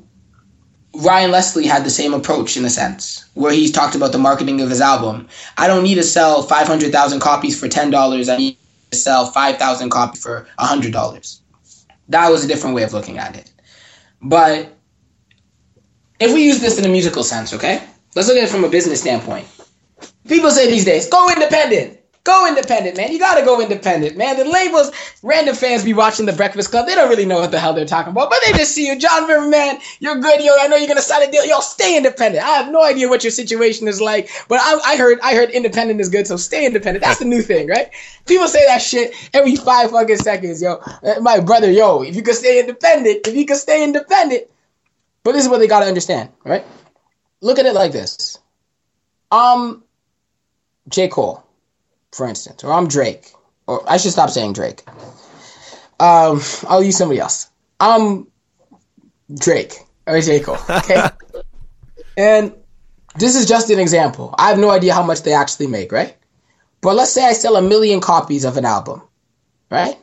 Ryan 0.98 1.30
Leslie 1.30 1.66
had 1.66 1.84
the 1.84 1.90
same 1.90 2.14
approach 2.14 2.56
in 2.56 2.64
a 2.64 2.70
sense, 2.70 3.24
where 3.34 3.52
he's 3.52 3.70
talked 3.70 3.94
about 3.94 4.12
the 4.12 4.18
marketing 4.18 4.60
of 4.60 4.70
his 4.70 4.80
album. 4.80 5.28
I 5.58 5.66
don't 5.66 5.82
need 5.82 5.96
to 5.96 6.02
sell 6.02 6.42
500,000 6.42 7.20
copies 7.20 7.58
for 7.58 7.68
$10. 7.68 8.32
I 8.32 8.36
need 8.36 8.56
to 8.90 8.96
sell 8.96 9.26
5,000 9.26 9.90
copies 9.90 10.22
for 10.22 10.46
$100. 10.58 11.40
That 12.08 12.30
was 12.30 12.44
a 12.44 12.48
different 12.48 12.76
way 12.76 12.82
of 12.82 12.92
looking 12.92 13.18
at 13.18 13.36
it. 13.36 13.52
But 14.22 14.74
if 16.18 16.32
we 16.32 16.44
use 16.44 16.60
this 16.60 16.78
in 16.78 16.84
a 16.84 16.88
musical 16.88 17.22
sense, 17.22 17.52
okay? 17.52 17.82
Let's 18.14 18.28
look 18.28 18.38
at 18.38 18.44
it 18.44 18.50
from 18.50 18.64
a 18.64 18.68
business 18.68 19.00
standpoint. 19.00 19.46
People 20.26 20.50
say 20.50 20.70
these 20.70 20.84
days, 20.84 21.08
go 21.08 21.28
independent. 21.28 21.95
Go 22.26 22.44
independent, 22.48 22.96
man. 22.96 23.12
You 23.12 23.20
gotta 23.20 23.44
go 23.44 23.60
independent, 23.60 24.16
man. 24.16 24.36
The 24.36 24.44
labels, 24.44 24.90
random 25.22 25.54
fans 25.54 25.84
be 25.84 25.94
watching 25.94 26.26
The 26.26 26.32
Breakfast 26.32 26.72
Club. 26.72 26.88
They 26.88 26.96
don't 26.96 27.08
really 27.08 27.24
know 27.24 27.38
what 27.38 27.52
the 27.52 27.60
hell 27.60 27.72
they're 27.72 27.86
talking 27.86 28.10
about, 28.10 28.30
but 28.30 28.40
they 28.44 28.50
just 28.52 28.74
see 28.74 28.84
you. 28.84 28.98
John 28.98 29.28
River, 29.28 29.46
man, 29.46 29.78
you're 30.00 30.16
good, 30.16 30.42
yo. 30.42 30.56
I 30.58 30.66
know 30.66 30.74
you're 30.74 30.88
gonna 30.88 31.02
sign 31.02 31.22
a 31.22 31.30
deal. 31.30 31.46
Yo, 31.46 31.60
stay 31.60 31.96
independent. 31.96 32.44
I 32.44 32.48
have 32.56 32.72
no 32.72 32.82
idea 32.82 33.08
what 33.08 33.22
your 33.22 33.30
situation 33.30 33.86
is 33.86 34.00
like, 34.00 34.28
but 34.48 34.58
I, 34.60 34.94
I 34.94 34.96
heard, 34.96 35.20
I 35.22 35.36
heard 35.36 35.50
independent 35.50 36.00
is 36.00 36.08
good, 36.08 36.26
so 36.26 36.36
stay 36.36 36.66
independent. 36.66 37.04
That's 37.04 37.20
the 37.20 37.26
new 37.26 37.42
thing, 37.42 37.68
right? 37.68 37.92
People 38.26 38.48
say 38.48 38.66
that 38.66 38.82
shit 38.82 39.14
every 39.32 39.54
five 39.54 39.92
fucking 39.92 40.16
seconds, 40.16 40.60
yo. 40.60 40.80
Uh, 41.04 41.20
My 41.20 41.38
brother, 41.38 41.70
yo, 41.70 42.02
if 42.02 42.16
you 42.16 42.22
could 42.22 42.34
stay 42.34 42.58
independent, 42.58 43.24
if 43.28 43.36
you 43.36 43.46
could 43.46 43.56
stay 43.56 43.84
independent. 43.84 44.50
But 45.22 45.34
this 45.34 45.44
is 45.44 45.48
what 45.48 45.58
they 45.58 45.68
gotta 45.68 45.86
understand, 45.86 46.30
right? 46.42 46.66
Look 47.40 47.60
at 47.60 47.66
it 47.66 47.74
like 47.74 47.92
this. 47.92 48.36
Um, 49.30 49.84
J. 50.88 51.06
Cole 51.06 51.45
for 52.12 52.26
instance, 52.26 52.64
or 52.64 52.72
I'm 52.72 52.88
Drake, 52.88 53.32
or 53.66 53.88
I 53.88 53.96
should 53.96 54.12
stop 54.12 54.30
saying 54.30 54.54
Drake. 54.54 54.82
Um, 55.98 56.40
I'll 56.68 56.82
use 56.82 56.96
somebody 56.96 57.20
else. 57.20 57.48
I'm 57.80 58.26
Drake 59.34 59.74
or 60.06 60.20
J. 60.20 60.40
Cole. 60.40 60.58
Okay, 60.68 61.08
and 62.16 62.54
this 63.16 63.34
is 63.34 63.46
just 63.46 63.70
an 63.70 63.78
example. 63.78 64.34
I 64.38 64.48
have 64.48 64.58
no 64.58 64.70
idea 64.70 64.94
how 64.94 65.02
much 65.02 65.22
they 65.22 65.32
actually 65.32 65.66
make, 65.68 65.92
right? 65.92 66.16
But 66.80 66.96
let's 66.96 67.12
say 67.12 67.24
I 67.24 67.32
sell 67.32 67.56
a 67.56 67.62
million 67.62 68.00
copies 68.00 68.44
of 68.44 68.56
an 68.56 68.64
album, 68.64 69.02
right? 69.70 69.96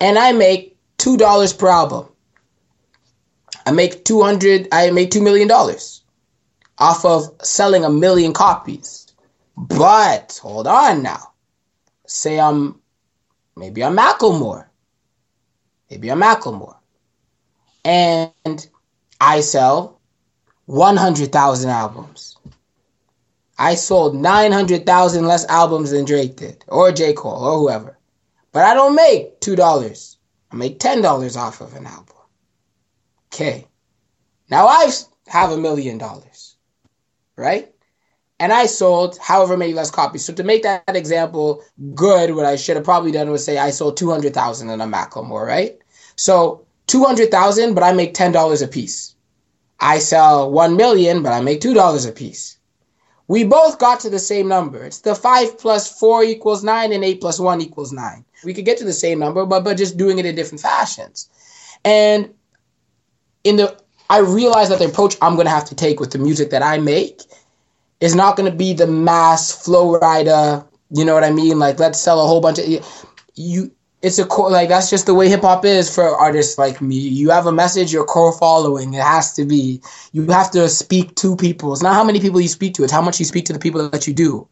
And 0.00 0.18
I 0.18 0.32
make 0.32 0.76
two 0.98 1.16
dollars 1.16 1.52
per 1.52 1.68
album. 1.68 2.08
I 3.66 3.72
make 3.72 4.04
two 4.04 4.22
hundred. 4.22 4.68
I 4.72 4.90
make 4.90 5.10
two 5.10 5.22
million 5.22 5.48
dollars 5.48 6.02
off 6.78 7.04
of 7.04 7.30
selling 7.42 7.84
a 7.84 7.90
million 7.90 8.32
copies. 8.32 9.06
But 9.56 10.38
hold 10.42 10.66
on 10.66 11.02
now 11.02 11.29
say 12.10 12.40
I'm 12.40 12.80
maybe 13.56 13.84
I'm 13.84 13.96
Macklemore. 13.96 14.66
Maybe 15.90 16.10
I'm 16.10 16.20
Macklemore. 16.22 16.76
and 17.84 18.68
I 19.20 19.40
sell 19.40 20.00
100,000 20.66 21.70
albums. 21.70 22.38
I 23.58 23.76
sold 23.76 24.16
900,000 24.16 25.26
less 25.26 25.46
albums 25.46 25.92
than 25.92 26.06
Drake 26.06 26.36
did, 26.36 26.64
or 26.68 26.92
J. 26.92 27.14
Cole, 27.14 27.44
or 27.44 27.58
whoever. 27.60 27.98
But 28.52 28.64
I 28.64 28.74
don't 28.74 28.96
make 28.96 29.40
$2. 29.40 30.16
I 30.52 30.56
make 30.56 30.78
$10 30.80 31.36
off 31.38 31.60
of 31.62 31.74
an 31.74 31.86
album. 31.86 32.16
Okay. 33.34 33.66
Now 34.50 34.66
I 34.68 34.90
have 35.28 35.52
a 35.52 35.58
million 35.58 35.98
dollars, 35.98 36.56
right? 37.36 37.72
And 38.40 38.54
I 38.54 38.66
sold 38.66 39.18
however 39.18 39.56
many 39.56 39.74
less 39.74 39.90
copies. 39.90 40.24
So 40.24 40.32
to 40.32 40.42
make 40.42 40.62
that 40.62 40.82
example 40.88 41.62
good, 41.94 42.34
what 42.34 42.46
I 42.46 42.56
should 42.56 42.76
have 42.76 42.84
probably 42.84 43.12
done 43.12 43.30
was 43.30 43.44
say 43.44 43.58
I 43.58 43.70
sold 43.70 43.98
200,000 43.98 44.70
in 44.70 44.80
a 44.80 44.86
Macklemore, 44.86 45.46
right? 45.46 45.78
So 46.16 46.66
200,000, 46.86 47.74
but 47.74 47.84
I 47.84 47.92
make 47.92 48.14
$10 48.14 48.62
a 48.62 48.66
piece. 48.66 49.14
I 49.78 49.98
sell 49.98 50.50
1 50.50 50.76
million, 50.76 51.22
but 51.22 51.32
I 51.32 51.42
make 51.42 51.60
$2 51.60 52.08
a 52.08 52.12
piece. 52.12 52.56
We 53.28 53.44
both 53.44 53.78
got 53.78 54.00
to 54.00 54.10
the 54.10 54.18
same 54.18 54.48
number. 54.48 54.84
It's 54.84 55.00
the 55.00 55.14
5 55.14 55.58
plus 55.58 55.98
4 56.00 56.24
equals 56.24 56.64
9 56.64 56.92
and 56.92 57.04
8 57.04 57.20
plus 57.20 57.38
1 57.38 57.60
equals 57.60 57.92
9. 57.92 58.24
We 58.42 58.54
could 58.54 58.64
get 58.64 58.78
to 58.78 58.84
the 58.84 58.92
same 58.92 59.18
number, 59.18 59.44
but, 59.44 59.64
but 59.64 59.76
just 59.76 59.98
doing 59.98 60.18
it 60.18 60.26
in 60.26 60.34
different 60.34 60.62
fashions. 60.62 61.28
And 61.84 62.34
in 63.44 63.56
the 63.56 63.78
I 64.10 64.18
realize 64.18 64.68
that 64.70 64.80
the 64.80 64.86
approach 64.86 65.16
I'm 65.22 65.36
going 65.36 65.46
to 65.46 65.52
have 65.52 65.66
to 65.66 65.76
take 65.76 66.00
with 66.00 66.10
the 66.10 66.18
music 66.18 66.50
that 66.50 66.62
I 66.62 66.78
make 66.78 67.22
is 68.00 68.14
not 68.14 68.36
going 68.36 68.50
to 68.50 68.56
be 68.56 68.72
the 68.72 68.86
mass 68.86 69.52
flow 69.52 69.98
rider, 69.98 70.64
you 70.90 71.04
know 71.04 71.14
what 71.14 71.24
I 71.24 71.30
mean? 71.30 71.58
Like 71.58 71.78
let's 71.78 71.98
sell 71.98 72.22
a 72.22 72.26
whole 72.26 72.40
bunch 72.40 72.58
of 72.58 72.66
you 73.34 73.70
it's 74.02 74.18
a 74.18 74.24
core 74.24 74.50
like 74.50 74.68
that's 74.68 74.88
just 74.88 75.06
the 75.06 75.14
way 75.14 75.28
hip 75.28 75.42
hop 75.42 75.64
is 75.64 75.94
for 75.94 76.04
artists 76.04 76.56
like 76.56 76.80
me. 76.80 76.96
You 76.96 77.30
have 77.30 77.46
a 77.46 77.52
message, 77.52 77.92
your 77.92 78.04
core 78.04 78.36
following. 78.36 78.94
It 78.94 79.02
has 79.02 79.34
to 79.34 79.44
be. 79.44 79.82
You 80.12 80.26
have 80.28 80.50
to 80.52 80.68
speak 80.68 81.16
to 81.16 81.36
people. 81.36 81.72
It's 81.72 81.82
not 81.82 81.94
how 81.94 82.04
many 82.04 82.20
people 82.20 82.40
you 82.40 82.48
speak 82.48 82.74
to. 82.74 82.84
It's 82.84 82.92
how 82.92 83.02
much 83.02 83.18
you 83.18 83.26
speak 83.26 83.44
to 83.46 83.52
the 83.52 83.58
people 83.58 83.88
that 83.90 84.06
you 84.06 84.14
do. 84.14 84.48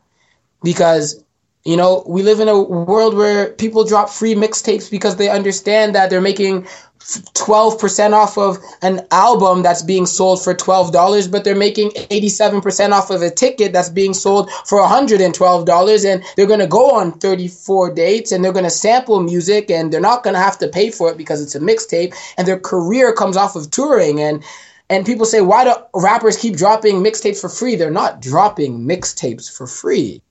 Because 0.62 1.24
you 1.68 1.76
know 1.76 2.02
we 2.06 2.22
live 2.22 2.40
in 2.40 2.48
a 2.48 2.58
world 2.60 3.14
where 3.14 3.52
people 3.52 3.84
drop 3.84 4.08
free 4.08 4.34
mixtapes 4.34 4.90
because 4.90 5.16
they 5.16 5.28
understand 5.28 5.94
that 5.94 6.08
they're 6.08 6.28
making 6.32 6.66
12% 7.08 8.12
off 8.12 8.36
of 8.36 8.58
an 8.82 9.06
album 9.10 9.62
that's 9.62 9.82
being 9.82 10.04
sold 10.04 10.42
for 10.42 10.54
$12, 10.54 11.30
but 11.30 11.44
they're 11.44 11.56
making 11.56 11.90
87% 11.90 12.92
off 12.92 13.10
of 13.10 13.22
a 13.22 13.30
ticket 13.30 13.72
that's 13.72 13.88
being 13.88 14.12
sold 14.12 14.50
for 14.66 14.80
$112. 14.80 16.12
And 16.12 16.24
they're 16.36 16.46
going 16.46 16.60
to 16.60 16.66
go 16.66 16.90
on 16.90 17.18
34 17.18 17.94
dates 17.94 18.32
and 18.32 18.44
they're 18.44 18.52
going 18.52 18.64
to 18.64 18.70
sample 18.70 19.22
music 19.22 19.70
and 19.70 19.92
they're 19.92 20.00
not 20.00 20.22
going 20.22 20.34
to 20.34 20.40
have 20.40 20.58
to 20.58 20.68
pay 20.68 20.90
for 20.90 21.10
it 21.10 21.16
because 21.16 21.40
it's 21.40 21.54
a 21.54 21.60
mixtape. 21.60 22.14
And 22.36 22.46
their 22.46 22.58
career 22.58 23.12
comes 23.12 23.36
off 23.36 23.56
of 23.56 23.70
touring. 23.70 24.20
And 24.20 24.42
and 24.90 25.04
people 25.04 25.26
say, 25.26 25.42
why 25.42 25.64
do 25.64 25.74
rappers 25.94 26.38
keep 26.38 26.56
dropping 26.56 26.96
mixtapes 26.96 27.40
for 27.40 27.48
free? 27.50 27.76
They're 27.76 27.90
not 27.90 28.20
dropping 28.22 28.80
mixtapes 28.86 29.54
for 29.54 29.66
free. 29.66 30.22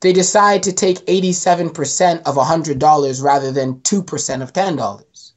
They 0.00 0.12
decide 0.12 0.62
to 0.62 0.72
take 0.72 1.04
87% 1.06 2.22
of 2.22 2.36
$100 2.36 3.22
rather 3.22 3.52
than 3.52 3.74
2% 3.80 4.42
of 4.42 4.52
$10. 4.52 5.32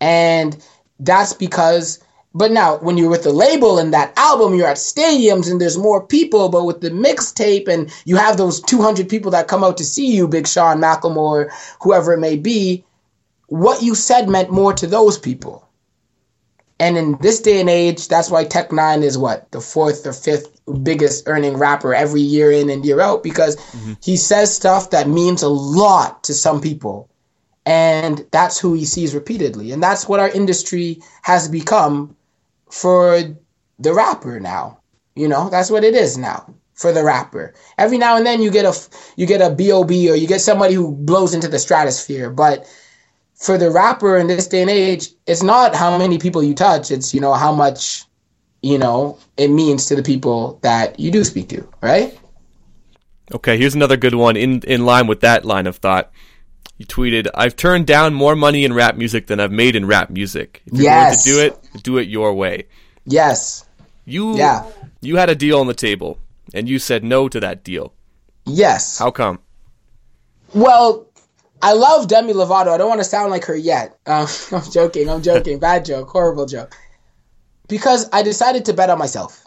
And 0.00 0.64
that's 1.00 1.32
because, 1.32 1.98
but 2.34 2.52
now 2.52 2.78
when 2.78 2.96
you're 2.96 3.10
with 3.10 3.24
the 3.24 3.32
label 3.32 3.78
and 3.78 3.92
that 3.92 4.12
album, 4.16 4.54
you're 4.54 4.68
at 4.68 4.76
stadiums 4.76 5.50
and 5.50 5.60
there's 5.60 5.78
more 5.78 6.06
people. 6.06 6.48
But 6.48 6.64
with 6.64 6.80
the 6.80 6.90
mixtape 6.90 7.66
and 7.66 7.92
you 8.04 8.16
have 8.16 8.36
those 8.36 8.60
200 8.60 9.08
people 9.08 9.32
that 9.32 9.48
come 9.48 9.64
out 9.64 9.76
to 9.78 9.84
see 9.84 10.14
you, 10.14 10.28
Big 10.28 10.46
Sean, 10.46 10.78
Macklemore, 10.78 11.50
whoever 11.80 12.12
it 12.12 12.20
may 12.20 12.36
be, 12.36 12.84
what 13.48 13.82
you 13.82 13.94
said 13.94 14.28
meant 14.28 14.50
more 14.50 14.72
to 14.72 14.86
those 14.86 15.18
people. 15.18 15.63
And 16.80 16.96
in 16.98 17.16
this 17.20 17.40
day 17.40 17.60
and 17.60 17.70
age, 17.70 18.08
that's 18.08 18.30
why 18.30 18.44
Tech 18.44 18.70
N9ne 18.70 19.04
is 19.04 19.16
what 19.16 19.50
the 19.52 19.60
fourth 19.60 20.06
or 20.06 20.12
fifth 20.12 20.60
biggest 20.82 21.28
earning 21.28 21.56
rapper 21.56 21.94
every 21.94 22.20
year 22.20 22.50
in 22.50 22.70
and 22.70 22.84
year 22.84 23.00
out 23.00 23.22
because 23.22 23.56
mm-hmm. 23.56 23.92
he 24.02 24.16
says 24.16 24.54
stuff 24.54 24.90
that 24.90 25.08
means 25.08 25.42
a 25.42 25.48
lot 25.48 26.24
to 26.24 26.34
some 26.34 26.60
people 26.60 27.08
and 27.66 28.24
that's 28.30 28.58
who 28.58 28.74
he 28.74 28.84
sees 28.84 29.14
repeatedly. 29.14 29.72
And 29.72 29.82
that's 29.82 30.08
what 30.08 30.20
our 30.20 30.28
industry 30.28 31.02
has 31.22 31.48
become 31.48 32.16
for 32.70 33.20
the 33.78 33.94
rapper 33.94 34.40
now. 34.40 34.78
You 35.14 35.28
know, 35.28 35.48
that's 35.48 35.70
what 35.70 35.84
it 35.84 35.94
is 35.94 36.18
now 36.18 36.52
for 36.74 36.92
the 36.92 37.04
rapper. 37.04 37.54
Every 37.78 37.98
now 37.98 38.16
and 38.16 38.26
then 38.26 38.42
you 38.42 38.50
get 38.50 38.64
a 38.64 38.76
you 39.16 39.26
get 39.26 39.40
a 39.40 39.50
BOB 39.50 39.90
or 39.90 40.16
you 40.16 40.26
get 40.26 40.40
somebody 40.40 40.74
who 40.74 40.92
blows 40.92 41.32
into 41.32 41.48
the 41.48 41.58
stratosphere, 41.58 42.30
but 42.30 42.66
for 43.44 43.58
the 43.58 43.70
rapper 43.70 44.16
in 44.16 44.26
this 44.26 44.48
day 44.48 44.62
and 44.62 44.70
age, 44.70 45.10
it's 45.26 45.42
not 45.42 45.74
how 45.74 45.98
many 45.98 46.18
people 46.18 46.42
you 46.42 46.54
touch, 46.54 46.90
it's 46.90 47.12
you 47.12 47.20
know 47.20 47.34
how 47.34 47.52
much 47.52 48.04
you 48.62 48.78
know 48.78 49.18
it 49.36 49.48
means 49.48 49.86
to 49.86 49.94
the 49.94 50.02
people 50.02 50.58
that 50.62 50.98
you 50.98 51.10
do 51.10 51.22
speak 51.22 51.50
to, 51.50 51.68
right? 51.82 52.18
Okay, 53.34 53.58
here's 53.58 53.74
another 53.74 53.98
good 53.98 54.14
one 54.14 54.36
in 54.36 54.62
in 54.62 54.86
line 54.86 55.06
with 55.06 55.20
that 55.20 55.44
line 55.44 55.66
of 55.66 55.76
thought. 55.76 56.10
You 56.78 56.86
tweeted, 56.86 57.28
"I've 57.34 57.54
turned 57.54 57.86
down 57.86 58.14
more 58.14 58.34
money 58.34 58.64
in 58.64 58.72
rap 58.72 58.96
music 58.96 59.26
than 59.26 59.40
I've 59.40 59.52
made 59.52 59.76
in 59.76 59.86
rap 59.86 60.08
music. 60.08 60.62
If 60.66 60.72
you're 60.74 60.84
yes. 60.84 61.24
going 61.26 61.50
to 61.50 61.52
do 61.52 61.54
it, 61.54 61.82
do 61.82 61.98
it 61.98 62.08
your 62.08 62.32
way." 62.32 62.64
Yes. 63.04 63.66
You 64.06 64.36
yeah. 64.36 64.64
You 65.02 65.16
had 65.16 65.28
a 65.28 65.34
deal 65.34 65.60
on 65.60 65.66
the 65.66 65.74
table, 65.74 66.18
and 66.54 66.66
you 66.66 66.78
said 66.78 67.04
no 67.04 67.28
to 67.28 67.40
that 67.40 67.62
deal. 67.62 67.92
Yes. 68.46 68.98
How 68.98 69.10
come? 69.10 69.38
Well, 70.54 71.06
I 71.62 71.72
love 71.72 72.08
Demi 72.08 72.32
Lovato. 72.32 72.68
I 72.68 72.78
don't 72.78 72.88
want 72.88 73.00
to 73.00 73.04
sound 73.04 73.30
like 73.30 73.44
her 73.46 73.56
yet. 73.56 73.98
I'm 74.06 74.26
joking. 74.70 75.08
I'm 75.08 75.22
joking. 75.22 75.58
Bad 75.58 75.84
joke. 75.84 76.08
Horrible 76.08 76.46
joke. 76.46 76.76
Because 77.68 78.08
I 78.12 78.22
decided 78.22 78.66
to 78.66 78.74
bet 78.74 78.90
on 78.90 78.98
myself. 78.98 79.44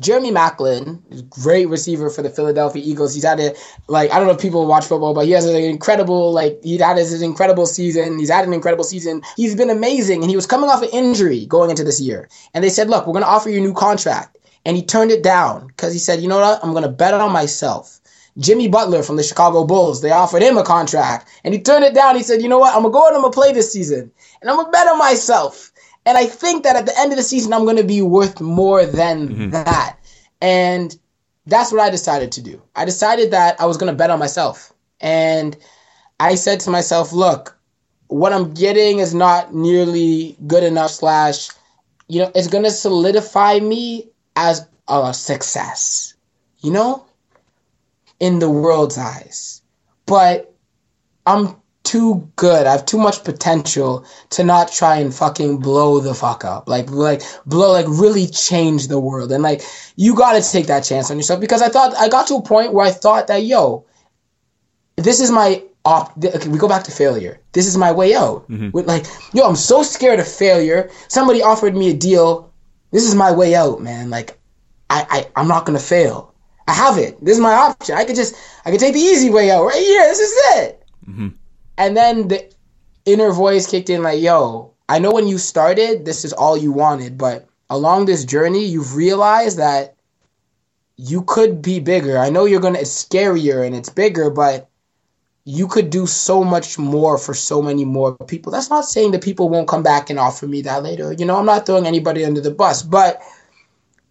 Jeremy 0.00 0.32
Maclin, 0.32 1.28
great 1.28 1.68
receiver 1.68 2.10
for 2.10 2.22
the 2.22 2.30
Philadelphia 2.30 2.82
Eagles. 2.84 3.14
He's 3.14 3.24
had 3.24 3.38
a 3.38 3.54
like 3.88 4.10
I 4.10 4.18
don't 4.18 4.26
know 4.26 4.34
if 4.34 4.40
people 4.40 4.66
watch 4.66 4.86
football, 4.86 5.14
but 5.14 5.26
he 5.26 5.32
has 5.32 5.44
an 5.44 5.54
incredible 5.54 6.32
like 6.32 6.58
he 6.62 6.76
had 6.78 6.96
his 6.96 7.20
incredible 7.22 7.66
season. 7.66 8.18
He's 8.18 8.30
had 8.30 8.46
an 8.46 8.52
incredible 8.52 8.84
season. 8.84 9.22
He's 9.36 9.54
been 9.54 9.70
amazing, 9.70 10.22
and 10.22 10.30
he 10.30 10.36
was 10.36 10.46
coming 10.46 10.70
off 10.70 10.82
an 10.82 10.88
injury 10.92 11.46
going 11.46 11.70
into 11.70 11.84
this 11.84 12.00
year. 12.00 12.28
And 12.54 12.64
they 12.64 12.70
said, 12.70 12.90
"Look, 12.90 13.06
we're 13.06 13.12
going 13.12 13.24
to 13.24 13.28
offer 13.28 13.48
you 13.50 13.58
a 13.58 13.62
new 13.62 13.74
contract," 13.74 14.38
and 14.64 14.76
he 14.76 14.82
turned 14.82 15.10
it 15.10 15.22
down 15.22 15.68
because 15.68 15.92
he 15.92 15.98
said, 15.98 16.20
"You 16.20 16.28
know 16.28 16.40
what? 16.40 16.64
I'm 16.64 16.72
going 16.72 16.84
to 16.84 16.88
bet 16.88 17.14
on 17.14 17.30
myself." 17.30 18.00
Jimmy 18.38 18.68
Butler 18.68 19.02
from 19.02 19.16
the 19.16 19.22
Chicago 19.22 19.64
Bulls, 19.64 20.00
they 20.00 20.10
offered 20.10 20.42
him 20.42 20.56
a 20.56 20.64
contract, 20.64 21.28
and 21.44 21.52
he 21.52 21.60
turned 21.60 21.84
it 21.84 21.94
down. 21.94 22.16
He 22.16 22.22
said, 22.22 22.42
"You 22.42 22.48
know 22.48 22.58
what? 22.58 22.74
I'm 22.74 22.82
gonna 22.82 22.92
go 22.92 23.06
and 23.06 23.16
I'm 23.16 23.22
gonna 23.22 23.32
play 23.32 23.52
this 23.52 23.72
season, 23.72 24.10
and 24.40 24.50
I'm 24.50 24.56
gonna 24.56 24.70
bet 24.70 24.88
on 24.88 24.98
myself." 24.98 25.72
And 26.04 26.18
I 26.18 26.26
think 26.26 26.64
that 26.64 26.76
at 26.76 26.86
the 26.86 26.98
end 26.98 27.12
of 27.12 27.16
the 27.16 27.22
season, 27.22 27.52
I'm 27.52 27.64
going 27.64 27.76
to 27.76 27.84
be 27.84 28.02
worth 28.02 28.40
more 28.40 28.84
than 28.84 29.28
mm-hmm. 29.28 29.50
that. 29.50 29.98
And 30.40 30.96
that's 31.46 31.70
what 31.70 31.80
I 31.80 31.90
decided 31.90 32.32
to 32.32 32.42
do. 32.42 32.60
I 32.74 32.84
decided 32.84 33.30
that 33.30 33.60
I 33.60 33.66
was 33.66 33.76
going 33.76 33.92
to 33.92 33.96
bet 33.96 34.10
on 34.10 34.18
myself. 34.18 34.72
And 35.00 35.56
I 36.18 36.34
said 36.34 36.60
to 36.60 36.70
myself, 36.70 37.12
look, 37.12 37.56
what 38.08 38.32
I'm 38.32 38.52
getting 38.52 38.98
is 38.98 39.14
not 39.14 39.54
nearly 39.54 40.36
good 40.46 40.64
enough, 40.64 40.90
slash, 40.90 41.50
you 42.08 42.20
know, 42.20 42.32
it's 42.34 42.48
going 42.48 42.64
to 42.64 42.70
solidify 42.70 43.60
me 43.60 44.08
as 44.34 44.66
a 44.88 45.14
success, 45.14 46.14
you 46.60 46.72
know, 46.72 47.06
in 48.22 48.38
the 48.38 48.48
world's 48.48 48.96
eyes. 48.96 49.62
But 50.06 50.54
I'm 51.26 51.56
too 51.82 52.30
good. 52.36 52.68
I 52.68 52.70
have 52.70 52.86
too 52.86 52.96
much 52.96 53.24
potential 53.24 54.06
to 54.30 54.44
not 54.44 54.70
try 54.70 54.96
and 54.98 55.12
fucking 55.12 55.58
blow 55.58 55.98
the 55.98 56.14
fuck 56.14 56.44
up. 56.44 56.68
Like 56.68 56.88
like 56.88 57.22
blow 57.46 57.72
like 57.72 57.86
really 57.88 58.28
change 58.28 58.86
the 58.86 59.00
world. 59.00 59.32
And 59.32 59.42
like 59.42 59.62
you 59.96 60.14
got 60.14 60.40
to 60.40 60.52
take 60.52 60.68
that 60.68 60.84
chance 60.84 61.10
on 61.10 61.16
yourself 61.16 61.40
because 61.40 61.62
I 61.62 61.68
thought 61.68 61.96
I 61.96 62.08
got 62.08 62.28
to 62.28 62.36
a 62.36 62.42
point 62.42 62.72
where 62.72 62.86
I 62.86 62.92
thought 62.92 63.26
that 63.26 63.42
yo 63.42 63.84
this 64.94 65.20
is 65.20 65.32
my 65.32 65.60
op 65.84 66.16
okay, 66.24 66.48
we 66.48 66.58
go 66.58 66.68
back 66.68 66.84
to 66.84 66.92
failure. 66.92 67.40
This 67.50 67.66
is 67.66 67.76
my 67.76 67.90
way 67.90 68.14
out. 68.14 68.48
Mm-hmm. 68.48 68.70
With 68.70 68.86
like 68.86 69.04
yo 69.32 69.48
I'm 69.48 69.56
so 69.56 69.82
scared 69.82 70.20
of 70.20 70.28
failure. 70.28 70.90
Somebody 71.08 71.42
offered 71.42 71.74
me 71.74 71.90
a 71.90 71.94
deal. 71.94 72.52
This 72.92 73.02
is 73.02 73.16
my 73.16 73.32
way 73.32 73.56
out, 73.56 73.80
man. 73.82 74.10
Like 74.10 74.38
I, 74.88 75.06
I 75.10 75.40
I'm 75.40 75.48
not 75.48 75.66
going 75.66 75.76
to 75.76 75.84
fail. 75.84 76.31
I 76.72 76.74
have 76.74 76.96
it. 76.96 77.22
This 77.22 77.36
is 77.36 77.42
my 77.42 77.52
option. 77.52 77.96
I 77.96 78.06
could 78.06 78.16
just 78.16 78.34
I 78.64 78.70
could 78.70 78.80
take 78.80 78.94
the 78.94 79.00
easy 79.00 79.28
way 79.28 79.50
out 79.50 79.66
right 79.66 79.76
here. 79.76 80.04
This 80.04 80.20
is 80.20 80.32
it. 80.56 80.82
Mm-hmm. 81.06 81.28
And 81.76 81.94
then 81.94 82.28
the 82.28 82.50
inner 83.04 83.30
voice 83.30 83.66
kicked 83.70 83.90
in 83.90 84.02
like, 84.02 84.22
yo, 84.22 84.72
I 84.88 84.98
know 84.98 85.12
when 85.12 85.26
you 85.26 85.36
started, 85.36 86.06
this 86.06 86.24
is 86.24 86.32
all 86.32 86.56
you 86.56 86.72
wanted, 86.72 87.18
but 87.18 87.46
along 87.68 88.06
this 88.06 88.24
journey, 88.24 88.64
you've 88.64 88.96
realized 88.96 89.58
that 89.58 89.96
you 90.96 91.20
could 91.24 91.60
be 91.60 91.78
bigger. 91.78 92.16
I 92.16 92.30
know 92.30 92.46
you're 92.46 92.60
gonna 92.60 92.78
it's 92.78 93.04
scarier 93.04 93.66
and 93.66 93.76
it's 93.76 93.90
bigger, 93.90 94.30
but 94.30 94.70
you 95.44 95.68
could 95.68 95.90
do 95.90 96.06
so 96.06 96.42
much 96.42 96.78
more 96.78 97.18
for 97.18 97.34
so 97.34 97.60
many 97.60 97.84
more 97.84 98.16
people. 98.16 98.50
That's 98.50 98.70
not 98.70 98.86
saying 98.86 99.10
that 99.10 99.22
people 99.22 99.50
won't 99.50 99.68
come 99.68 99.82
back 99.82 100.08
and 100.08 100.18
offer 100.18 100.46
me 100.46 100.62
that 100.62 100.82
later. 100.82 101.12
You 101.12 101.26
know, 101.26 101.36
I'm 101.36 101.44
not 101.44 101.66
throwing 101.66 101.86
anybody 101.86 102.24
under 102.24 102.40
the 102.40 102.50
bus, 102.50 102.82
but 102.82 103.20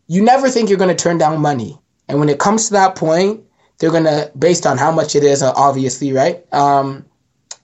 you 0.05 0.22
never 0.22 0.47
think 0.47 0.70
you're 0.70 0.78
gonna 0.78 0.93
turn 0.93 1.18
down 1.18 1.41
money. 1.41 1.80
And 2.12 2.20
when 2.20 2.28
it 2.30 2.39
comes 2.39 2.68
to 2.68 2.74
that 2.74 2.95
point, 2.95 3.41
they're 3.80 3.89
gonna 3.89 4.30
based 4.38 4.68
on 4.68 4.78
how 4.78 4.91
much 4.91 5.16
it 5.16 5.24
is, 5.24 5.41
obviously, 5.41 6.12
right? 6.12 6.45
Um, 6.53 7.05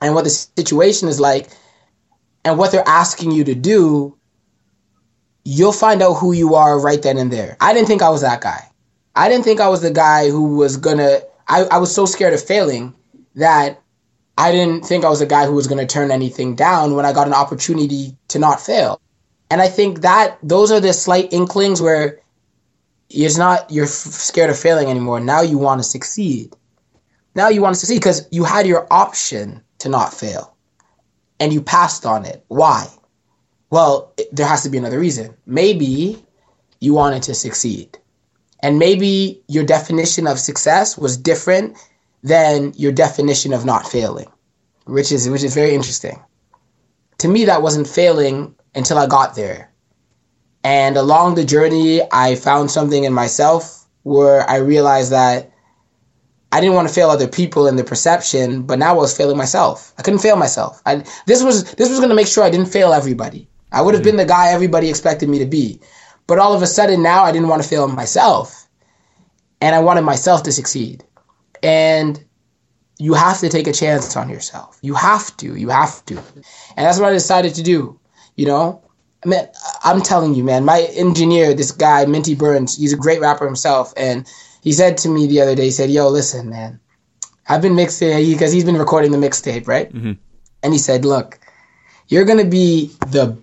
and 0.01 0.15
what 0.15 0.23
the 0.23 0.29
situation 0.29 1.09
is 1.09 1.19
like. 1.19 1.49
and 2.45 2.57
what 2.57 2.71
they're 2.71 2.87
asking 2.87 3.31
you 3.31 3.43
to 3.43 3.53
do, 3.53 4.15
you'll 5.43 5.73
find 5.73 6.01
out 6.01 6.13
who 6.13 6.31
you 6.31 6.55
are 6.55 6.79
right 6.79 7.01
then 7.01 7.17
and 7.17 7.29
there. 7.31 7.57
I 7.59 7.73
didn't 7.73 7.89
think 7.89 8.01
I 8.01 8.09
was 8.09 8.21
that 8.21 8.39
guy. 8.39 8.63
I 9.15 9.27
didn't 9.27 9.43
think 9.43 9.59
I 9.59 9.67
was 9.67 9.81
the 9.81 9.91
guy 9.91 10.29
who 10.29 10.55
was 10.55 10.77
gonna. 10.77 11.19
I, 11.49 11.63
I 11.65 11.77
was 11.77 11.93
so 11.93 12.05
scared 12.05 12.33
of 12.33 12.41
failing 12.41 12.95
that 13.35 13.81
I 14.37 14.51
didn't 14.53 14.85
think 14.85 15.03
I 15.03 15.09
was 15.09 15.19
a 15.21 15.25
guy 15.25 15.45
who 15.45 15.53
was 15.53 15.67
gonna 15.67 15.85
turn 15.85 16.09
anything 16.09 16.55
down 16.55 16.95
when 16.95 17.05
I 17.05 17.11
got 17.11 17.27
an 17.27 17.33
opportunity 17.33 18.15
to 18.29 18.39
not 18.39 18.61
fail. 18.61 19.01
And 19.51 19.61
I 19.61 19.67
think 19.67 20.01
that 20.01 20.37
those 20.41 20.71
are 20.71 20.79
the 20.79 20.93
slight 20.93 21.33
inklings 21.33 21.81
where 21.81 22.21
it's 23.09 23.37
not 23.37 23.69
you're 23.71 23.85
f- 23.85 23.91
scared 23.91 24.49
of 24.49 24.59
failing 24.59 24.87
anymore. 24.87 25.19
Now 25.19 25.41
you 25.41 25.57
want 25.57 25.79
to 25.79 25.83
succeed. 25.83 26.55
Now 27.35 27.49
you 27.49 27.61
want 27.61 27.75
to 27.75 27.79
succeed 27.79 27.99
because 27.99 28.27
you 28.31 28.43
had 28.43 28.67
your 28.67 28.87
option 28.91 29.61
to 29.79 29.89
not 29.89 30.13
fail 30.13 30.55
and 31.39 31.53
you 31.53 31.61
passed 31.61 32.05
on 32.05 32.25
it. 32.25 32.43
Why? 32.47 32.87
Well, 33.69 34.13
it, 34.17 34.35
there 34.35 34.47
has 34.47 34.63
to 34.63 34.69
be 34.69 34.77
another 34.77 34.99
reason. 34.99 35.35
Maybe 35.45 36.23
you 36.79 36.93
wanted 36.93 37.23
to 37.23 37.33
succeed. 37.33 37.97
And 38.61 38.79
maybe 38.79 39.41
your 39.47 39.63
definition 39.63 40.25
of 40.25 40.39
success 40.39 40.97
was 40.97 41.15
different 41.15 41.77
than 42.23 42.73
your 42.75 42.91
definition 42.91 43.53
of 43.53 43.65
not 43.65 43.87
failing, 43.87 44.27
which 44.85 45.11
is 45.11 45.29
which 45.29 45.43
is 45.43 45.53
very 45.53 45.75
interesting. 45.75 46.19
To 47.19 47.27
me 47.27 47.45
that 47.45 47.61
wasn't 47.61 47.87
failing 47.87 48.55
until 48.73 48.97
I 48.97 49.05
got 49.07 49.35
there. 49.35 49.71
And 50.67 50.97
along 50.97 51.35
the 51.35 51.45
journey, 51.45 52.01
I 52.11 52.35
found 52.35 52.69
something 52.69 53.05
in 53.05 53.13
myself 53.13 53.85
where 54.03 54.41
I 54.49 54.57
realized 54.57 55.13
that 55.13 55.49
I 56.51 56.59
didn't 56.59 56.75
want 56.75 56.89
to 56.89 56.93
fail 56.93 57.09
other 57.09 57.29
people 57.29 57.67
in 57.67 57.77
the 57.77 57.85
perception, 57.85 58.63
but 58.63 58.77
now 58.77 58.89
I 58.89 58.97
was 58.97 59.15
failing 59.15 59.37
myself. 59.37 59.93
I 59.97 60.01
couldn't 60.01 60.19
fail 60.19 60.35
myself. 60.35 60.81
I, 60.85 61.05
this 61.25 61.41
was 61.41 61.73
this 61.75 61.87
was 61.87 61.99
going 61.99 62.09
to 62.09 62.15
make 62.15 62.27
sure 62.27 62.43
I 62.43 62.49
didn't 62.49 62.73
fail 62.73 62.91
everybody. 62.91 63.47
I 63.71 63.81
would 63.81 63.93
have 63.93 64.03
mm-hmm. 64.03 64.17
been 64.17 64.27
the 64.27 64.33
guy 64.33 64.49
everybody 64.49 64.89
expected 64.89 65.29
me 65.29 65.39
to 65.39 65.45
be, 65.45 65.79
but 66.27 66.37
all 66.37 66.53
of 66.53 66.61
a 66.61 66.67
sudden 66.67 67.01
now 67.01 67.23
I 67.23 67.31
didn't 67.31 67.47
want 67.47 67.63
to 67.63 67.69
fail 67.69 67.87
myself, 67.87 68.67
and 69.61 69.73
I 69.73 69.79
wanted 69.79 70.01
myself 70.01 70.43
to 70.43 70.51
succeed. 70.51 71.01
And 71.63 72.21
you 72.99 73.13
have 73.13 73.39
to 73.39 73.47
take 73.47 73.67
a 73.67 73.73
chance 73.73 74.17
on 74.17 74.27
yourself. 74.27 74.79
You 74.81 74.95
have 74.95 75.37
to. 75.37 75.55
You 75.55 75.69
have 75.69 76.03
to. 76.07 76.17
And 76.75 76.85
that's 76.85 76.99
what 76.99 77.07
I 77.07 77.13
decided 77.13 77.55
to 77.55 77.63
do. 77.63 77.97
You 78.35 78.47
know, 78.47 78.86
I 79.27 79.29
mean, 79.29 79.47
I'm 79.83 80.01
telling 80.01 80.35
you, 80.35 80.43
man. 80.43 80.63
My 80.63 80.87
engineer, 80.93 81.53
this 81.53 81.71
guy 81.71 82.05
Minty 82.05 82.33
Burns, 82.33 82.77
he's 82.77 82.93
a 82.93 82.97
great 82.97 83.19
rapper 83.19 83.45
himself, 83.45 83.93
and 83.97 84.25
he 84.61 84.71
said 84.71 84.97
to 84.99 85.09
me 85.09 85.27
the 85.27 85.41
other 85.41 85.55
day, 85.55 85.65
he 85.65 85.71
said, 85.71 85.89
"Yo, 85.89 86.07
listen, 86.07 86.49
man, 86.49 86.79
I've 87.47 87.61
been 87.61 87.75
mixing 87.75 88.17
because 88.31 88.53
he's 88.53 88.63
been 88.63 88.77
recording 88.77 89.11
the 89.11 89.17
mixtape, 89.17 89.67
right?" 89.67 89.91
Mm-hmm. 89.93 90.13
And 90.63 90.73
he 90.73 90.79
said, 90.79 91.03
"Look, 91.03 91.39
you're 92.07 92.23
gonna 92.23 92.45
be 92.45 92.87
the 93.07 93.37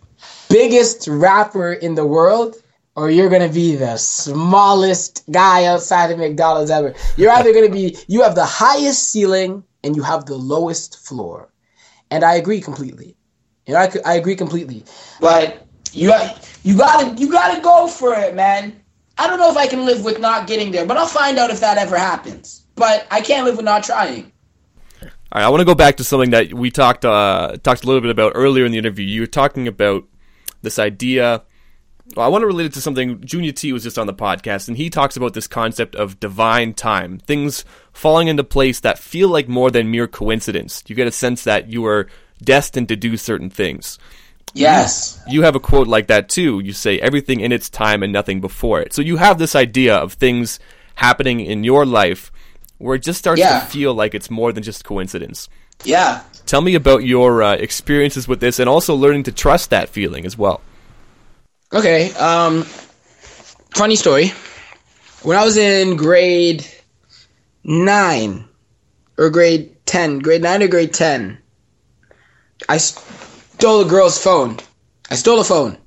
biggest 0.49 1.07
rapper 1.07 1.72
in 1.72 1.95
the 1.95 2.07
world." 2.07 2.57
Or 2.97 3.11
you're 3.11 3.28
gonna 3.28 3.49
be 3.49 3.74
the 3.74 3.97
smallest 3.97 5.24
guy 5.28 5.64
outside 5.64 6.12
of 6.12 6.18
McDonald's 6.20 6.70
ever. 6.70 6.95
You're 7.16 7.32
either 7.32 7.53
gonna 7.53 7.68
be 7.68 7.97
you 8.07 8.22
have 8.22 8.37
the 8.37 8.45
highest 8.45 9.11
ceiling 9.11 9.64
and 9.82 9.97
you 9.97 10.03
have 10.05 10.26
the 10.26 10.37
lowest 10.37 11.05
floor, 11.05 11.49
and 12.12 12.22
I 12.22 12.37
agree 12.37 12.61
completely. 12.61 13.16
You 13.66 13.74
know, 13.74 13.80
I, 13.80 13.91
I 14.05 14.14
agree 14.14 14.37
completely. 14.37 14.85
But 15.20 15.63
you 15.95 16.12
you 16.62 16.76
gotta 16.76 17.14
you 17.20 17.30
gotta 17.30 17.61
go 17.61 17.86
for 17.86 18.14
it, 18.14 18.34
man. 18.34 18.80
I 19.16 19.28
don't 19.28 19.38
know 19.38 19.51
if 19.51 19.57
I 19.57 19.66
can 19.66 19.84
live 19.84 20.05
with 20.05 20.18
not 20.18 20.47
getting 20.47 20.72
there, 20.72 20.86
but 20.86 20.97
I'll 20.97 21.07
find 21.07 21.38
out 21.38 21.51
if 21.51 21.61
that 21.61 21.78
ever 21.78 21.97
happens. 21.97 22.66
But 22.74 23.07
I 23.11 23.20
can't 23.20 23.47
live 23.47 23.57
with 23.57 23.64
not 23.64 23.84
trying. 23.84 24.32
All 25.03 25.40
right, 25.40 25.45
I 25.45 25.49
want 25.49 25.61
to 25.61 25.64
go 25.64 25.74
back 25.74 25.97
to 25.99 26.05
something 26.05 26.30
that 26.30 26.53
we 26.53 26.70
talked 26.70 27.05
uh, 27.05 27.57
talked 27.62 27.84
a 27.84 27.86
little 27.86 28.01
bit 28.01 28.11
about 28.11 28.32
earlier 28.34 28.64
in 28.64 28.72
the 28.72 28.78
interview. 28.78 29.07
You 29.07 29.22
were 29.22 29.26
talking 29.26 29.68
about 29.68 30.05
this 30.62 30.78
idea. 30.78 31.42
Well, 32.16 32.26
I 32.26 32.28
want 32.28 32.42
to 32.42 32.47
relate 32.47 32.66
it 32.66 32.74
to 32.74 32.82
something 32.82 33.20
Junia-T 33.24 33.72
was 33.72 33.82
just 33.82 33.99
on 33.99 34.07
the 34.07 34.12
podcast, 34.12 34.68
and 34.68 34.76
he 34.76 34.90
talks 34.90 35.16
about 35.16 35.32
this 35.32 35.47
concept 35.47 35.97
of 35.97 36.20
divine 36.20 36.74
time, 36.74 37.18
things 37.18 37.64
falling 37.92 38.28
into 38.28 38.45
place 38.45 38.80
that 38.80 38.99
feel 38.99 39.28
like 39.28 39.49
more 39.49 39.70
than 39.70 39.90
mere 39.90 40.07
coincidence. 40.07 40.84
You 40.86 40.95
get 40.95 41.07
a 41.07 41.12
sense 41.12 41.45
that 41.45 41.70
you 41.70 41.86
are 41.86 42.09
destined 42.42 42.88
to 42.88 42.97
do 42.97 43.16
certain 43.16 43.49
things. 43.49 43.99
Yes. 44.53 45.20
You 45.26 45.42
have 45.42 45.57
a 45.57 45.61
quote 45.61 45.88
like 45.88 46.07
that 46.09 46.28
too. 46.28 46.61
You 46.61 46.72
say 46.72 47.01
everything 47.01 47.40
in 47.40 47.51
its 47.53 47.68
time 47.70 48.03
and 48.03 48.12
nothing 48.12 48.40
before 48.40 48.80
it. 48.80 48.92
So 48.92 49.03
you 49.03 49.16
have 49.16 49.38
this 49.38 49.55
idea 49.57 49.97
of 49.97 50.12
things 50.12 50.61
happening 50.97 51.40
in 51.40 51.64
your 51.64 51.84
life 51.86 52.30
where 52.78 52.95
it 52.97 53.03
just 53.03 53.18
starts 53.18 53.40
Yeah. 53.40 53.61
to 53.61 53.66
feel 53.66 53.95
like 53.95 54.14
it's 54.14 54.30
more 54.30 54.53
than 54.53 54.62
just 54.62 54.84
coincidence. 54.84 55.49
Yeah. 55.84 56.22
Tell 56.47 56.61
me 56.61 56.74
about 56.76 57.05
your 57.05 57.42
uh, 57.42 57.55
experiences 57.55 58.28
with 58.28 58.40
this 58.40 58.59
and 58.61 58.68
also 58.68 58.95
learning 58.95 59.24
to 59.24 59.32
trust 59.32 59.70
that 59.70 59.88
feeling 59.88 60.24
as 60.24 60.38
well. 60.38 60.61
Okay. 61.72 62.12
Um, 62.12 62.62
funny 63.74 63.97
story. 63.97 64.32
When 65.22 65.36
I 65.36 65.45
was 65.45 65.57
in 65.57 65.97
grade 65.97 66.64
nine 67.64 68.47
or 69.18 69.30
grade 69.30 69.74
ten, 69.86 70.18
grade 70.20 70.42
nine 70.42 70.62
or 70.62 70.68
grade 70.68 70.92
ten, 70.92 71.38
I 72.68 72.76
stole 73.64 73.80
a 73.80 73.88
girl's 73.88 74.22
phone. 74.22 74.58
I 75.10 75.14
stole 75.14 75.40
a 75.40 75.44
phone. 75.44 75.78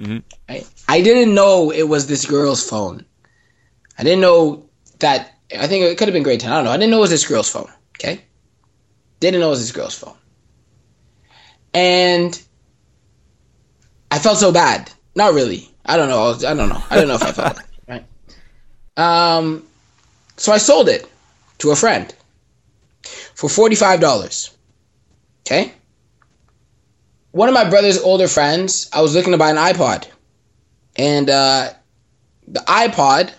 Mhm. 0.00 0.24
I, 0.48 0.66
I 0.88 1.00
didn't 1.00 1.32
know 1.32 1.70
it 1.70 1.84
was 1.84 2.08
this 2.08 2.26
girl's 2.26 2.68
phone. 2.68 3.04
I 3.96 4.02
didn't 4.02 4.20
know 4.20 4.68
that. 4.98 5.32
I 5.56 5.68
think 5.68 5.84
it 5.84 5.96
could 5.96 6.08
have 6.08 6.12
been 6.12 6.24
grade 6.24 6.40
ten. 6.40 6.50
I 6.50 6.56
don't 6.56 6.64
know. 6.64 6.72
I 6.72 6.76
didn't 6.76 6.90
know 6.90 6.96
it 6.96 7.02
was 7.02 7.10
this 7.10 7.24
girl's 7.28 7.48
phone. 7.48 7.70
Okay. 7.96 8.24
Didn't 9.20 9.38
know 9.38 9.46
it 9.46 9.50
was 9.50 9.60
this 9.60 9.70
girl's 9.70 9.96
phone. 9.96 10.16
And 11.72 12.40
I 14.10 14.18
felt 14.18 14.38
so 14.38 14.50
bad. 14.50 14.90
Not 15.14 15.32
really. 15.32 15.70
I 15.86 15.96
don't 15.96 16.08
know. 16.08 16.32
I 16.32 16.54
don't 16.54 16.68
know. 16.68 16.82
I 16.90 16.96
don't 16.96 17.06
know 17.06 17.14
if 17.14 17.22
I 17.22 17.30
felt 17.30 17.60
it, 17.60 17.66
right. 17.86 18.04
Um, 18.96 19.64
so 20.36 20.50
I 20.50 20.58
sold 20.58 20.88
it 20.88 21.08
to 21.58 21.70
a 21.70 21.76
friend 21.76 22.12
for 23.36 23.48
forty 23.48 23.76
five 23.76 24.00
dollars. 24.00 24.50
Okay. 25.46 25.72
One 27.32 27.48
of 27.48 27.54
my 27.54 27.68
brother's 27.68 27.98
older 27.98 28.28
friends, 28.28 28.90
I 28.92 29.02
was 29.02 29.14
looking 29.14 29.32
to 29.32 29.38
buy 29.38 29.50
an 29.50 29.56
iPod, 29.56 30.06
and 30.96 31.30
uh, 31.30 31.70
the 32.48 32.60
iPod, 32.60 33.32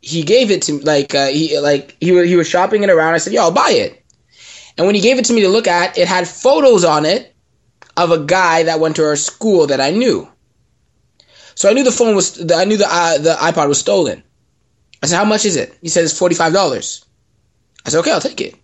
he 0.00 0.22
gave 0.22 0.50
it 0.50 0.62
to 0.62 0.72
me 0.72 0.80
like 0.80 1.14
uh, 1.14 1.26
he 1.26 1.58
like 1.58 1.96
he 2.00 2.26
he 2.26 2.36
was 2.36 2.48
shopping 2.48 2.82
it 2.82 2.90
around. 2.90 3.14
I 3.14 3.18
said, 3.18 3.32
"Yo, 3.32 3.42
I'll 3.42 3.50
buy 3.50 3.70
it." 3.70 4.02
And 4.76 4.86
when 4.86 4.94
he 4.94 5.00
gave 5.02 5.18
it 5.18 5.24
to 5.26 5.32
me 5.32 5.42
to 5.42 5.48
look 5.48 5.66
at, 5.66 5.98
it 5.98 6.08
had 6.08 6.26
photos 6.26 6.84
on 6.84 7.04
it 7.04 7.34
of 7.96 8.10
a 8.12 8.18
guy 8.18 8.62
that 8.62 8.80
went 8.80 8.96
to 8.96 9.04
our 9.04 9.16
school 9.16 9.66
that 9.66 9.80
I 9.80 9.90
knew. 9.90 10.28
So 11.56 11.68
I 11.68 11.72
knew 11.72 11.82
the 11.82 11.90
phone 11.90 12.14
was, 12.14 12.40
I 12.52 12.64
knew 12.64 12.76
the 12.76 12.86
uh, 12.88 13.18
the 13.18 13.34
iPod 13.34 13.68
was 13.68 13.80
stolen. 13.80 14.22
I 15.02 15.06
said, 15.06 15.16
"How 15.18 15.24
much 15.24 15.44
is 15.44 15.56
it?" 15.56 15.76
He 15.82 15.88
said, 15.88 16.04
"It's 16.04 16.16
forty 16.16 16.34
five 16.34 16.52
dollars." 16.52 17.04
I 17.84 17.90
said, 17.90 17.98
"Okay, 18.00 18.12
I'll 18.12 18.20
take 18.20 18.40
it." 18.40 18.54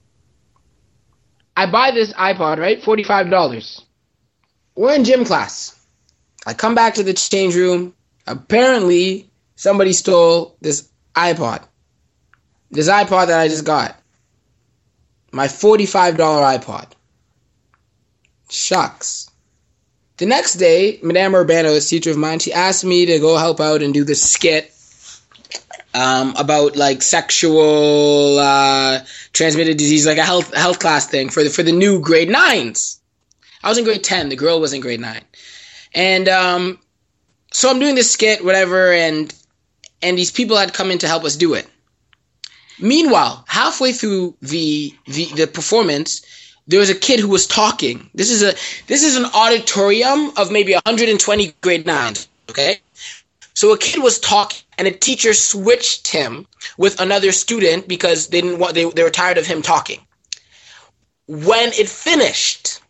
I 1.56 1.70
buy 1.70 1.90
this 1.90 2.12
iPod, 2.14 2.58
right? 2.58 2.82
Forty 2.82 3.02
five 3.02 3.28
dollars. 3.28 3.83
We're 4.76 4.94
in 4.94 5.04
gym 5.04 5.24
class. 5.24 5.74
I 6.46 6.54
come 6.54 6.74
back 6.74 6.94
to 6.94 7.02
the 7.02 7.14
change 7.14 7.54
room. 7.54 7.94
Apparently, 8.26 9.30
somebody 9.56 9.92
stole 9.92 10.56
this 10.60 10.88
iPod. 11.14 11.62
This 12.70 12.88
iPod 12.88 13.28
that 13.28 13.38
I 13.38 13.48
just 13.48 13.64
got. 13.64 13.96
My 15.32 15.46
$45 15.46 16.16
iPod. 16.16 16.86
Shucks. 18.50 19.30
The 20.16 20.26
next 20.26 20.54
day, 20.54 21.00
Madame 21.02 21.32
Urbano, 21.32 21.74
this 21.74 21.88
teacher 21.88 22.10
of 22.10 22.16
mine, 22.16 22.38
she 22.38 22.52
asked 22.52 22.84
me 22.84 23.06
to 23.06 23.18
go 23.18 23.36
help 23.36 23.60
out 23.60 23.82
and 23.82 23.92
do 23.92 24.04
this 24.04 24.22
skit 24.22 24.72
um, 25.92 26.34
about 26.36 26.76
like 26.76 27.02
sexual 27.02 28.38
uh, 28.38 29.00
transmitted 29.32 29.76
disease, 29.76 30.06
like 30.06 30.18
a 30.18 30.24
health 30.24 30.54
health 30.54 30.78
class 30.78 31.06
thing 31.08 31.30
for 31.30 31.42
the 31.42 31.50
for 31.50 31.62
the 31.62 31.72
new 31.72 32.00
grade 32.00 32.28
nines. 32.28 33.00
I 33.64 33.70
was 33.70 33.78
in 33.78 33.84
grade 33.84 34.04
ten. 34.04 34.28
The 34.28 34.36
girl 34.36 34.60
was 34.60 34.74
in 34.74 34.82
grade 34.82 35.00
nine, 35.00 35.22
and 35.94 36.28
um, 36.28 36.78
so 37.50 37.70
I'm 37.70 37.78
doing 37.78 37.94
this 37.94 38.10
skit, 38.10 38.44
whatever, 38.44 38.92
and 38.92 39.34
and 40.02 40.18
these 40.18 40.30
people 40.30 40.58
had 40.58 40.74
come 40.74 40.90
in 40.90 40.98
to 40.98 41.08
help 41.08 41.24
us 41.24 41.34
do 41.34 41.54
it. 41.54 41.66
Meanwhile, 42.78 43.42
halfway 43.48 43.92
through 43.92 44.36
the 44.42 44.94
the, 45.06 45.24
the 45.34 45.46
performance, 45.46 46.20
there 46.66 46.78
was 46.78 46.90
a 46.90 46.94
kid 46.94 47.20
who 47.20 47.28
was 47.28 47.46
talking. 47.46 48.10
This 48.14 48.30
is 48.30 48.42
a 48.42 48.54
this 48.86 49.02
is 49.02 49.16
an 49.16 49.24
auditorium 49.32 50.32
of 50.36 50.52
maybe 50.52 50.74
120 50.74 51.54
grade 51.62 51.86
nines. 51.86 52.28
Okay, 52.50 52.80
so 53.54 53.72
a 53.72 53.78
kid 53.78 54.02
was 54.02 54.18
talking, 54.18 54.60
and 54.76 54.86
a 54.86 54.90
teacher 54.92 55.32
switched 55.32 56.08
him 56.08 56.46
with 56.76 57.00
another 57.00 57.32
student 57.32 57.88
because 57.88 58.26
they 58.28 58.42
didn't 58.42 58.58
want 58.58 58.74
they, 58.74 58.84
they 58.90 59.02
were 59.02 59.10
tired 59.10 59.38
of 59.38 59.46
him 59.46 59.62
talking. 59.62 60.00
When 61.26 61.70
it 61.72 61.88
finished, 61.88 62.80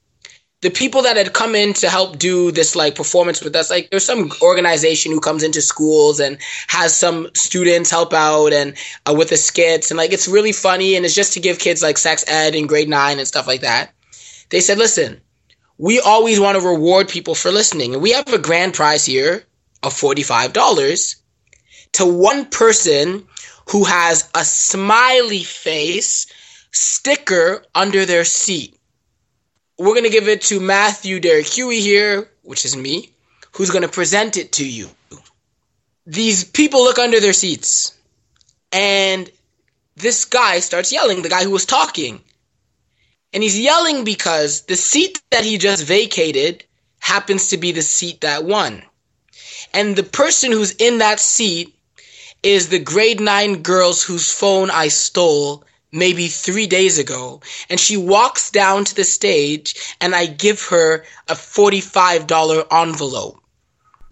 the 0.65 0.71
people 0.71 1.03
that 1.03 1.19
had 1.19 1.35
come 1.35 1.55
in 1.55 1.75
to 1.75 1.91
help 1.91 2.19
do 2.19 2.51
this 2.51 2.75
like 2.75 2.95
performance 2.95 3.43
with 3.43 3.55
us, 3.55 3.69
like 3.69 3.91
there's 3.91 4.07
some 4.07 4.33
organization 4.41 5.13
who 5.13 5.21
comes 5.21 5.43
into 5.43 5.61
schools 5.61 6.21
and 6.21 6.39
has 6.69 6.97
some 6.97 7.29
students 7.35 7.91
help 7.91 8.15
out 8.15 8.55
and 8.55 8.75
uh, 9.05 9.13
with 9.13 9.29
the 9.29 9.37
skits 9.37 9.91
and 9.91 9.99
like 9.99 10.11
it's 10.11 10.27
really 10.27 10.53
funny 10.53 10.97
and 10.97 11.05
it's 11.05 11.15
just 11.15 11.35
to 11.35 11.41
give 11.41 11.59
kids 11.59 11.83
like 11.83 11.99
sex 11.99 12.25
ed 12.29 12.55
in 12.55 12.67
grade 12.67 12.89
nine 12.89 13.19
and 13.19 13.29
stuff 13.29 13.47
like 13.47 13.61
that. 13.61 13.93
They 14.49 14.61
said, 14.61 14.79
listen, 14.79 15.21
we 15.77 16.01
always 16.01 16.41
want 16.41 16.59
to 16.59 16.67
reward 16.67 17.11
people 17.11 17.35
for 17.35 17.51
listening. 17.51 17.93
And 17.93 18.03
we 18.03 18.13
have 18.13 18.33
a 18.33 18.39
grand 18.39 18.73
prize 18.73 19.05
here 19.05 19.45
of 19.83 19.93
$45 19.93 21.17
to 21.93 22.07
one 22.07 22.47
person 22.47 23.27
who 23.69 23.85
has 23.85 24.31
a 24.35 24.43
smiley 24.47 25.43
face 25.43 26.27
sticker 26.73 27.63
under 27.75 28.07
their 28.07 28.25
seat. 28.25 28.79
We're 29.79 29.95
going 29.95 30.05
to 30.05 30.11
give 30.11 30.29
it 30.29 30.43
to 30.43 30.61
Matthew 30.61 31.19
Derek 31.19 31.47
Huey 31.47 31.81
here, 31.81 32.31
which 32.43 32.65
is 32.65 32.77
me, 32.77 33.11
who's 33.53 33.71
going 33.71 33.83
to 33.83 33.89
present 33.89 34.37
it 34.37 34.53
to 34.53 34.69
you. 34.69 34.89
These 36.07 36.45
people 36.45 36.85
look 36.85 36.99
under 36.99 37.19
their 37.19 37.33
seats, 37.33 37.97
and 38.71 39.31
this 39.97 40.27
guy 40.27 40.61
starts 40.61 40.93
yelling, 40.93 41.23
the 41.23 41.29
guy 41.29 41.45
who 41.45 41.51
was 41.51 41.67
talking. 41.67 42.21
And 43.33 43.43
he's 43.43 43.59
yelling 43.59 44.05
because 44.05 44.63
the 44.63 44.77
seat 44.77 45.21
that 45.31 45.45
he 45.45 45.59
just 45.59 45.85
vacated 45.85 46.65
happens 47.01 47.49
to 47.49 47.57
be 47.57 47.73
the 47.73 47.83
seat 47.83 48.21
that 48.21 48.45
won. 48.45 48.83
And 49.73 49.97
the 49.97 50.05
person 50.05 50.53
who's 50.53 50.73
in 50.73 50.99
that 50.99 51.19
seat 51.19 51.75
is 52.43 52.69
the 52.69 52.79
grade 52.79 53.21
9 53.21 53.63
girls 53.63 54.03
whose 54.03 54.33
phone 54.33 54.71
I 54.71 54.89
stole 54.89 55.65
maybe 55.95 56.29
three 56.29 56.67
days 56.67 56.99
ago. 56.99 57.41
And 57.71 57.79
she 57.79 57.97
walks 57.97 58.51
down 58.51 58.85
to 58.85 58.95
the 58.95 59.05
stage 59.05 59.97
and 60.01 60.15
I 60.15 60.27
give 60.27 60.63
her 60.67 61.05
a 61.29 61.35
$45 61.35 62.67
envelope. 62.71 63.41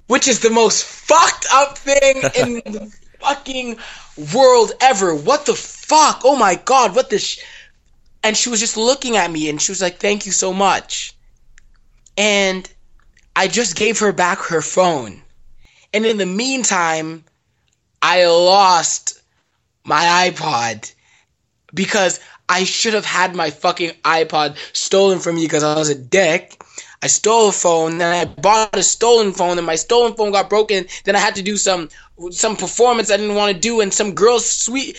Which 0.06 0.28
is 0.28 0.40
the 0.40 0.50
most 0.50 0.84
fucked 0.84 1.46
up 1.52 1.78
thing 1.78 2.16
in 2.36 2.72
the 2.72 2.92
fucking 3.20 3.78
world 4.32 4.72
ever. 4.80 5.14
What 5.14 5.46
the 5.46 5.54
fuck? 5.54 6.22
Oh 6.24 6.36
my 6.36 6.54
god, 6.54 6.94
what 6.94 7.10
the 7.10 7.18
sh- 7.18 7.40
and 8.22 8.36
she 8.36 8.50
was 8.50 8.60
just 8.60 8.76
looking 8.76 9.16
at 9.16 9.30
me 9.30 9.48
and 9.48 9.60
she 9.60 9.72
was 9.72 9.80
like, 9.80 9.98
"Thank 9.98 10.26
you 10.26 10.32
so 10.32 10.52
much." 10.52 11.16
And 12.16 12.68
I 13.34 13.48
just 13.48 13.74
gave 13.74 14.00
her 14.00 14.12
back 14.12 14.38
her 14.38 14.60
phone. 14.60 15.22
And 15.94 16.04
in 16.04 16.18
the 16.18 16.26
meantime, 16.26 17.24
I 18.02 18.26
lost 18.26 19.20
my 19.84 20.30
iPod 20.30 20.92
because 21.74 22.20
I 22.48 22.64
should 22.64 22.94
have 22.94 23.06
had 23.06 23.34
my 23.34 23.50
fucking 23.50 23.90
iPod 24.04 24.56
stolen 24.72 25.18
from 25.18 25.36
me 25.36 25.42
because 25.42 25.62
I 25.62 25.74
was 25.74 25.88
a 25.88 25.94
dick. 25.94 26.62
I 27.02 27.08
stole 27.08 27.48
a 27.48 27.52
phone, 27.52 27.98
then 27.98 28.14
I 28.14 28.24
bought 28.26 28.76
a 28.76 28.82
stolen 28.82 29.32
phone, 29.32 29.58
and 29.58 29.66
my 29.66 29.74
stolen 29.74 30.14
phone 30.14 30.30
got 30.30 30.48
broken. 30.48 30.86
Then 31.04 31.16
I 31.16 31.18
had 31.18 31.34
to 31.34 31.42
do 31.42 31.56
some 31.56 31.88
some 32.30 32.56
performance 32.56 33.10
I 33.10 33.16
didn't 33.16 33.34
want 33.34 33.52
to 33.52 33.60
do, 33.60 33.80
and 33.80 33.92
some 33.92 34.14
girl's 34.14 34.48
sweet, 34.48 34.96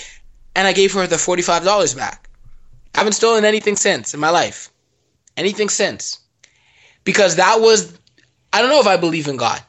and 0.55 0.67
I 0.67 0.73
gave 0.73 0.93
her 0.93 1.07
the 1.07 1.17
forty 1.17 1.41
five 1.41 1.63
dollars 1.63 1.93
back. 1.93 2.29
I 2.95 2.99
haven't 2.99 3.13
stolen 3.13 3.45
anything 3.45 3.77
since 3.77 4.13
in 4.13 4.19
my 4.19 4.29
life, 4.31 4.69
anything 5.37 5.69
since, 5.69 6.19
because 7.05 7.37
that 7.37 7.61
was 7.61 7.97
I 8.51 8.61
don't 8.61 8.69
know 8.69 8.81
if 8.81 8.87
I 8.87 8.97
believe 8.97 9.27
in 9.29 9.37
God, 9.37 9.61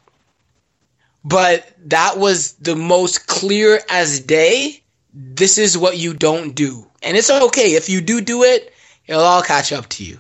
but 1.24 1.72
that 1.86 2.18
was 2.18 2.52
the 2.54 2.74
most 2.74 3.28
clear 3.28 3.80
as 3.88 4.18
day. 4.18 4.82
This 5.14 5.58
is 5.58 5.78
what 5.78 5.96
you 5.96 6.12
don't 6.12 6.54
do, 6.54 6.86
and 7.00 7.16
it's 7.16 7.30
okay 7.30 7.74
if 7.74 7.88
you 7.88 8.00
do 8.00 8.20
do 8.20 8.42
it. 8.42 8.72
It'll 9.06 9.22
all 9.22 9.42
catch 9.42 9.72
up 9.72 9.88
to 9.90 10.04
you. 10.04 10.18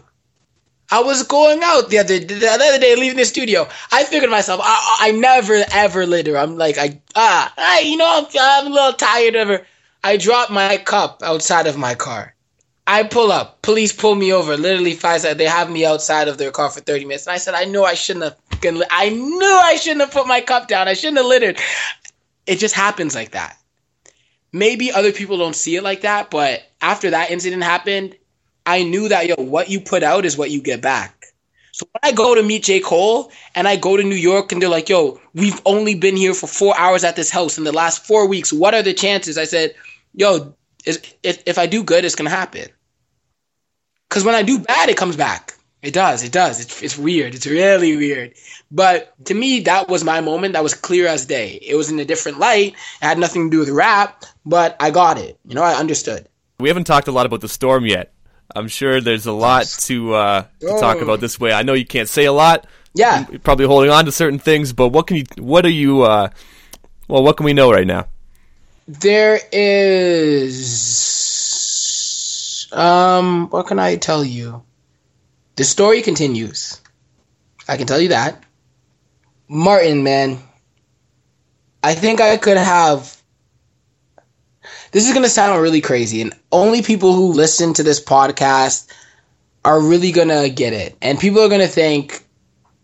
I 0.90 1.00
was 1.00 1.24
going 1.24 1.60
out 1.64 1.88
the 1.88 1.98
other 1.98 2.18
the 2.20 2.48
other 2.48 2.78
day, 2.78 2.94
leaving 2.94 3.16
the 3.16 3.24
studio. 3.24 3.66
I 3.90 4.04
figured 4.04 4.24
to 4.24 4.30
myself, 4.30 4.60
I, 4.62 4.98
I 5.00 5.10
never 5.10 5.64
ever 5.72 6.06
litter. 6.06 6.38
I'm 6.38 6.56
like, 6.56 6.78
I 6.78 7.00
ah, 7.16 7.52
I, 7.56 7.80
you 7.80 7.96
know, 7.96 8.06
I'm, 8.06 8.26
I'm 8.40 8.66
a 8.70 8.74
little 8.74 8.92
tired 8.92 9.34
of 9.34 9.48
her. 9.48 9.66
I 10.04 10.16
drop 10.16 10.50
my 10.50 10.76
cup 10.76 11.22
outside 11.24 11.66
of 11.66 11.76
my 11.76 11.96
car. 11.96 12.34
I 12.86 13.02
pull 13.02 13.32
up. 13.32 13.62
Police 13.62 13.92
pull 13.92 14.14
me 14.14 14.32
over. 14.32 14.56
Literally 14.56 14.94
five 14.94 15.22
seconds. 15.22 15.38
They 15.38 15.46
have 15.46 15.70
me 15.70 15.86
outside 15.86 16.28
of 16.28 16.36
their 16.38 16.50
car 16.50 16.70
for 16.70 16.80
30 16.80 17.06
minutes. 17.06 17.26
And 17.26 17.34
I 17.34 17.38
said, 17.38 17.54
I 17.54 17.64
know 17.64 17.84
I 17.84 17.94
shouldn't 17.94 18.24
have. 18.24 18.36
I 18.90 19.08
knew 19.08 19.60
I 19.62 19.76
shouldn't 19.76 20.02
have 20.02 20.12
put 20.12 20.26
my 20.26 20.42
cup 20.42 20.68
down. 20.68 20.86
I 20.86 20.94
shouldn't 20.94 21.16
have 21.16 21.26
littered. 21.26 21.58
It 22.46 22.58
just 22.58 22.74
happens 22.74 23.14
like 23.14 23.30
that. 23.30 23.58
Maybe 24.54 24.92
other 24.92 25.10
people 25.10 25.36
don't 25.36 25.56
see 25.56 25.74
it 25.74 25.82
like 25.82 26.02
that, 26.02 26.30
but 26.30 26.62
after 26.80 27.10
that 27.10 27.32
incident 27.32 27.64
happened, 27.64 28.14
I 28.64 28.84
knew 28.84 29.08
that 29.08 29.26
yo, 29.26 29.34
what 29.34 29.68
you 29.68 29.80
put 29.80 30.04
out 30.04 30.24
is 30.24 30.38
what 30.38 30.52
you 30.52 30.62
get 30.62 30.80
back. 30.80 31.26
So 31.72 31.86
when 31.90 32.12
I 32.12 32.14
go 32.14 32.36
to 32.36 32.42
meet 32.44 32.62
J. 32.62 32.78
Cole 32.78 33.32
and 33.56 33.66
I 33.66 33.74
go 33.74 33.96
to 33.96 34.04
New 34.04 34.14
York 34.14 34.52
and 34.52 34.62
they're 34.62 34.68
like, 34.68 34.88
yo, 34.88 35.20
we've 35.34 35.60
only 35.66 35.96
been 35.96 36.16
here 36.16 36.34
for 36.34 36.46
four 36.46 36.78
hours 36.78 37.02
at 37.02 37.16
this 37.16 37.30
house 37.30 37.58
in 37.58 37.64
the 37.64 37.72
last 37.72 38.06
four 38.06 38.28
weeks. 38.28 38.52
What 38.52 38.74
are 38.74 38.82
the 38.82 38.94
chances? 38.94 39.36
I 39.36 39.44
said, 39.44 39.74
yo, 40.14 40.54
if, 40.86 41.16
if 41.24 41.58
I 41.58 41.66
do 41.66 41.82
good, 41.82 42.04
it's 42.04 42.14
going 42.14 42.30
to 42.30 42.36
happen. 42.36 42.68
Because 44.08 44.22
when 44.22 44.36
I 44.36 44.44
do 44.44 44.60
bad, 44.60 44.88
it 44.88 44.96
comes 44.96 45.16
back. 45.16 45.53
It 45.84 45.92
does. 45.92 46.24
It 46.24 46.32
does. 46.32 46.60
It's, 46.60 46.82
it's 46.82 46.96
weird. 46.96 47.34
It's 47.34 47.46
really 47.46 47.94
weird. 47.96 48.32
But 48.70 49.12
to 49.26 49.34
me, 49.34 49.60
that 49.60 49.88
was 49.88 50.02
my 50.02 50.22
moment. 50.22 50.54
That 50.54 50.62
was 50.62 50.72
clear 50.72 51.06
as 51.06 51.26
day. 51.26 51.58
It 51.60 51.74
was 51.74 51.90
in 51.90 51.98
a 52.00 52.06
different 52.06 52.38
light. 52.38 52.72
It 53.02 53.04
had 53.04 53.18
nothing 53.18 53.50
to 53.50 53.54
do 53.54 53.58
with 53.60 53.68
rap, 53.68 54.24
but 54.46 54.76
I 54.80 54.90
got 54.90 55.18
it. 55.18 55.38
You 55.46 55.54
know, 55.54 55.62
I 55.62 55.74
understood. 55.74 56.26
We 56.58 56.68
haven't 56.68 56.84
talked 56.84 57.06
a 57.06 57.12
lot 57.12 57.26
about 57.26 57.42
the 57.42 57.48
storm 57.48 57.84
yet. 57.84 58.12
I'm 58.56 58.68
sure 58.68 59.02
there's 59.02 59.26
a 59.26 59.32
lot 59.32 59.66
to, 59.66 60.14
uh, 60.14 60.44
to 60.60 60.66
talk 60.80 61.02
about 61.02 61.20
this 61.20 61.38
way. 61.38 61.52
I 61.52 61.62
know 61.62 61.74
you 61.74 61.84
can't 61.84 62.08
say 62.08 62.24
a 62.24 62.32
lot. 62.32 62.66
Yeah. 62.94 63.26
You're 63.30 63.40
probably 63.40 63.66
holding 63.66 63.90
on 63.90 64.06
to 64.06 64.12
certain 64.12 64.38
things, 64.38 64.72
but 64.72 64.88
what 64.88 65.06
can 65.06 65.18
you? 65.18 65.24
What 65.36 65.66
are 65.66 65.70
you? 65.70 66.02
Uh, 66.02 66.30
well, 67.08 67.22
what 67.22 67.36
can 67.36 67.44
we 67.44 67.52
know 67.52 67.70
right 67.70 67.86
now? 67.86 68.06
There 68.86 69.38
is. 69.52 70.94
Um, 72.72 73.50
what 73.50 73.66
can 73.66 73.78
I 73.78 73.96
tell 73.96 74.24
you? 74.24 74.62
The 75.56 75.64
story 75.64 76.02
continues. 76.02 76.80
I 77.68 77.76
can 77.76 77.86
tell 77.86 78.00
you 78.00 78.08
that. 78.08 78.42
Martin, 79.48 80.02
man. 80.02 80.38
I 81.82 81.94
think 81.94 82.20
I 82.20 82.36
could 82.36 82.56
have. 82.56 83.22
This 84.90 85.06
is 85.06 85.12
going 85.12 85.24
to 85.24 85.30
sound 85.30 85.60
really 85.60 85.80
crazy, 85.80 86.22
and 86.22 86.32
only 86.50 86.82
people 86.82 87.14
who 87.14 87.32
listen 87.32 87.74
to 87.74 87.82
this 87.82 88.02
podcast 88.02 88.90
are 89.64 89.80
really 89.80 90.12
going 90.12 90.28
to 90.28 90.48
get 90.48 90.72
it. 90.72 90.96
And 91.02 91.18
people 91.18 91.40
are 91.40 91.48
going 91.48 91.60
to 91.60 91.68
think 91.68 92.24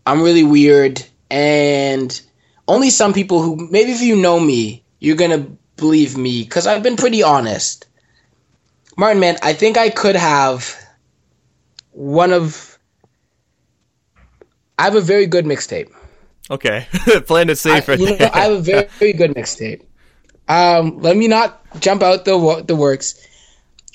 I'm 0.05 0.21
really 0.21 0.43
weird, 0.43 1.03
and 1.29 2.21
only 2.67 2.89
some 2.89 3.13
people 3.13 3.41
who, 3.41 3.67
maybe 3.69 3.91
if 3.91 4.01
you 4.01 4.15
know 4.15 4.39
me, 4.39 4.83
you're 4.99 5.15
going 5.15 5.31
to 5.31 5.57
believe 5.77 6.17
me, 6.17 6.43
because 6.43 6.67
I've 6.67 6.83
been 6.83 6.95
pretty 6.95 7.23
honest. 7.23 7.87
Martin, 8.97 9.19
man, 9.19 9.37
I 9.41 9.53
think 9.53 9.77
I 9.77 9.89
could 9.89 10.15
have 10.15 10.75
one 11.91 12.33
of. 12.33 12.77
I 14.77 14.85
have 14.85 14.95
a 14.95 15.01
very 15.01 15.27
good 15.27 15.45
mixtape. 15.45 15.91
Okay, 16.49 16.87
playing 17.27 17.49
it 17.49 17.57
safe 17.57 17.87
I, 17.87 17.91
right 17.93 17.99
you 17.99 18.17
know. 18.17 18.29
I 18.33 18.39
have 18.41 18.51
a 18.51 18.59
very, 18.59 18.87
very 18.99 19.13
good 19.13 19.31
mixtape. 19.31 19.83
Um, 20.47 20.99
let 20.99 21.15
me 21.15 21.27
not 21.27 21.61
jump 21.79 22.01
out 22.01 22.25
the 22.25 22.63
the 22.67 22.75
works. 22.75 23.27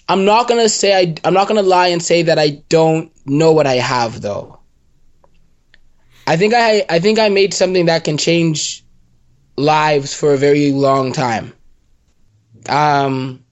I'm 0.09 0.25
not 0.25 0.49
gonna 0.49 0.69
say 0.69 0.95
I. 0.95 1.15
I'm 1.25 1.35
not 1.35 1.49
gonna 1.49 1.63
lie 1.63 1.89
and 1.89 2.03
say 2.03 2.23
that 2.23 2.39
I 2.39 2.63
don't 2.69 3.13
know 3.27 3.53
what 3.53 3.67
I 3.67 3.75
have 3.75 4.21
though. 4.21 4.61
I 6.27 6.37
think 6.37 6.55
I. 6.55 6.85
I 6.89 7.01
think 7.01 7.19
I 7.19 7.29
made 7.29 7.53
something 7.53 7.87
that 7.87 8.05
can 8.05 8.17
change 8.17 8.85
lives 9.57 10.15
for 10.15 10.33
a 10.33 10.39
very 10.39 10.73
long 10.73 11.13
time. 11.13 11.53
Um. 12.69 13.45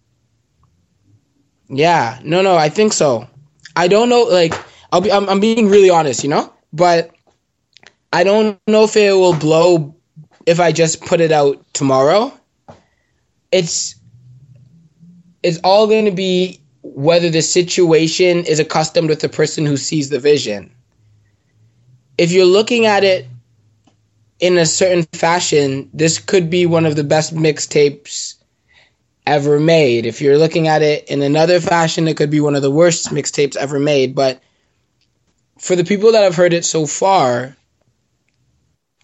Yeah. 1.68 2.20
No. 2.22 2.42
No. 2.42 2.56
I 2.56 2.68
think 2.68 2.92
so. 2.92 3.28
I 3.76 3.88
don't 3.88 4.08
know. 4.08 4.22
Like, 4.24 4.54
I'll 4.92 5.00
be. 5.00 5.12
I'm, 5.12 5.28
I'm 5.28 5.40
being 5.40 5.68
really 5.68 5.90
honest. 5.90 6.22
You 6.22 6.30
know, 6.30 6.52
but 6.72 7.10
I 8.12 8.24
don't 8.24 8.58
know 8.66 8.84
if 8.84 8.96
it 8.96 9.12
will 9.12 9.36
blow 9.36 9.94
if 10.46 10.60
I 10.60 10.72
just 10.72 11.00
put 11.04 11.20
it 11.20 11.32
out 11.32 11.64
tomorrow. 11.72 12.32
It's 13.50 13.96
it's 15.42 15.58
all 15.64 15.86
going 15.86 16.06
to 16.06 16.10
be 16.10 16.60
whether 16.82 17.30
the 17.30 17.42
situation 17.42 18.38
is 18.44 18.58
accustomed 18.60 19.08
with 19.08 19.20
the 19.20 19.28
person 19.28 19.66
who 19.66 19.76
sees 19.76 20.10
the 20.10 20.18
vision. 20.18 20.70
If 22.18 22.30
you're 22.30 22.46
looking 22.46 22.86
at 22.86 23.04
it 23.04 23.26
in 24.38 24.58
a 24.58 24.66
certain 24.66 25.02
fashion, 25.12 25.90
this 25.92 26.18
could 26.18 26.50
be 26.50 26.66
one 26.66 26.86
of 26.86 26.96
the 26.96 27.04
best 27.04 27.34
mixtapes 27.34 28.33
ever 29.26 29.58
made. 29.58 30.06
If 30.06 30.20
you're 30.20 30.38
looking 30.38 30.68
at 30.68 30.82
it 30.82 31.08
in 31.08 31.22
another 31.22 31.60
fashion, 31.60 32.08
it 32.08 32.16
could 32.16 32.30
be 32.30 32.40
one 32.40 32.56
of 32.56 32.62
the 32.62 32.70
worst 32.70 33.08
mixtapes 33.08 33.56
ever 33.56 33.78
made. 33.78 34.14
But 34.14 34.40
for 35.58 35.76
the 35.76 35.84
people 35.84 36.12
that 36.12 36.24
have 36.24 36.36
heard 36.36 36.52
it 36.52 36.64
so 36.64 36.86
far, 36.86 37.56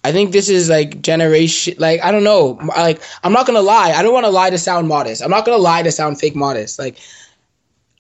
I 0.03 0.13
think 0.13 0.33
this 0.33 0.49
is 0.49 0.69
like 0.69 1.03
generation. 1.03 1.75
Like 1.79 2.03
I 2.03 2.11
don't 2.11 2.25
know. 2.25 2.59
Like 2.67 3.03
I'm 3.23 3.33
not 3.33 3.47
gonna 3.47 3.63
lie. 3.63 3.93
I 3.93 4.03
don't 4.03 4.15
want 4.15 4.27
to 4.27 4.31
lie 4.31 4.51
to 4.51 4.59
sound 4.59 4.89
modest. 4.89 5.23
I'm 5.23 5.31
not 5.31 5.45
gonna 5.45 5.59
lie 5.59 5.83
to 5.83 5.93
sound 5.93 6.19
fake 6.19 6.37
modest. 6.37 6.79
Like 6.79 6.97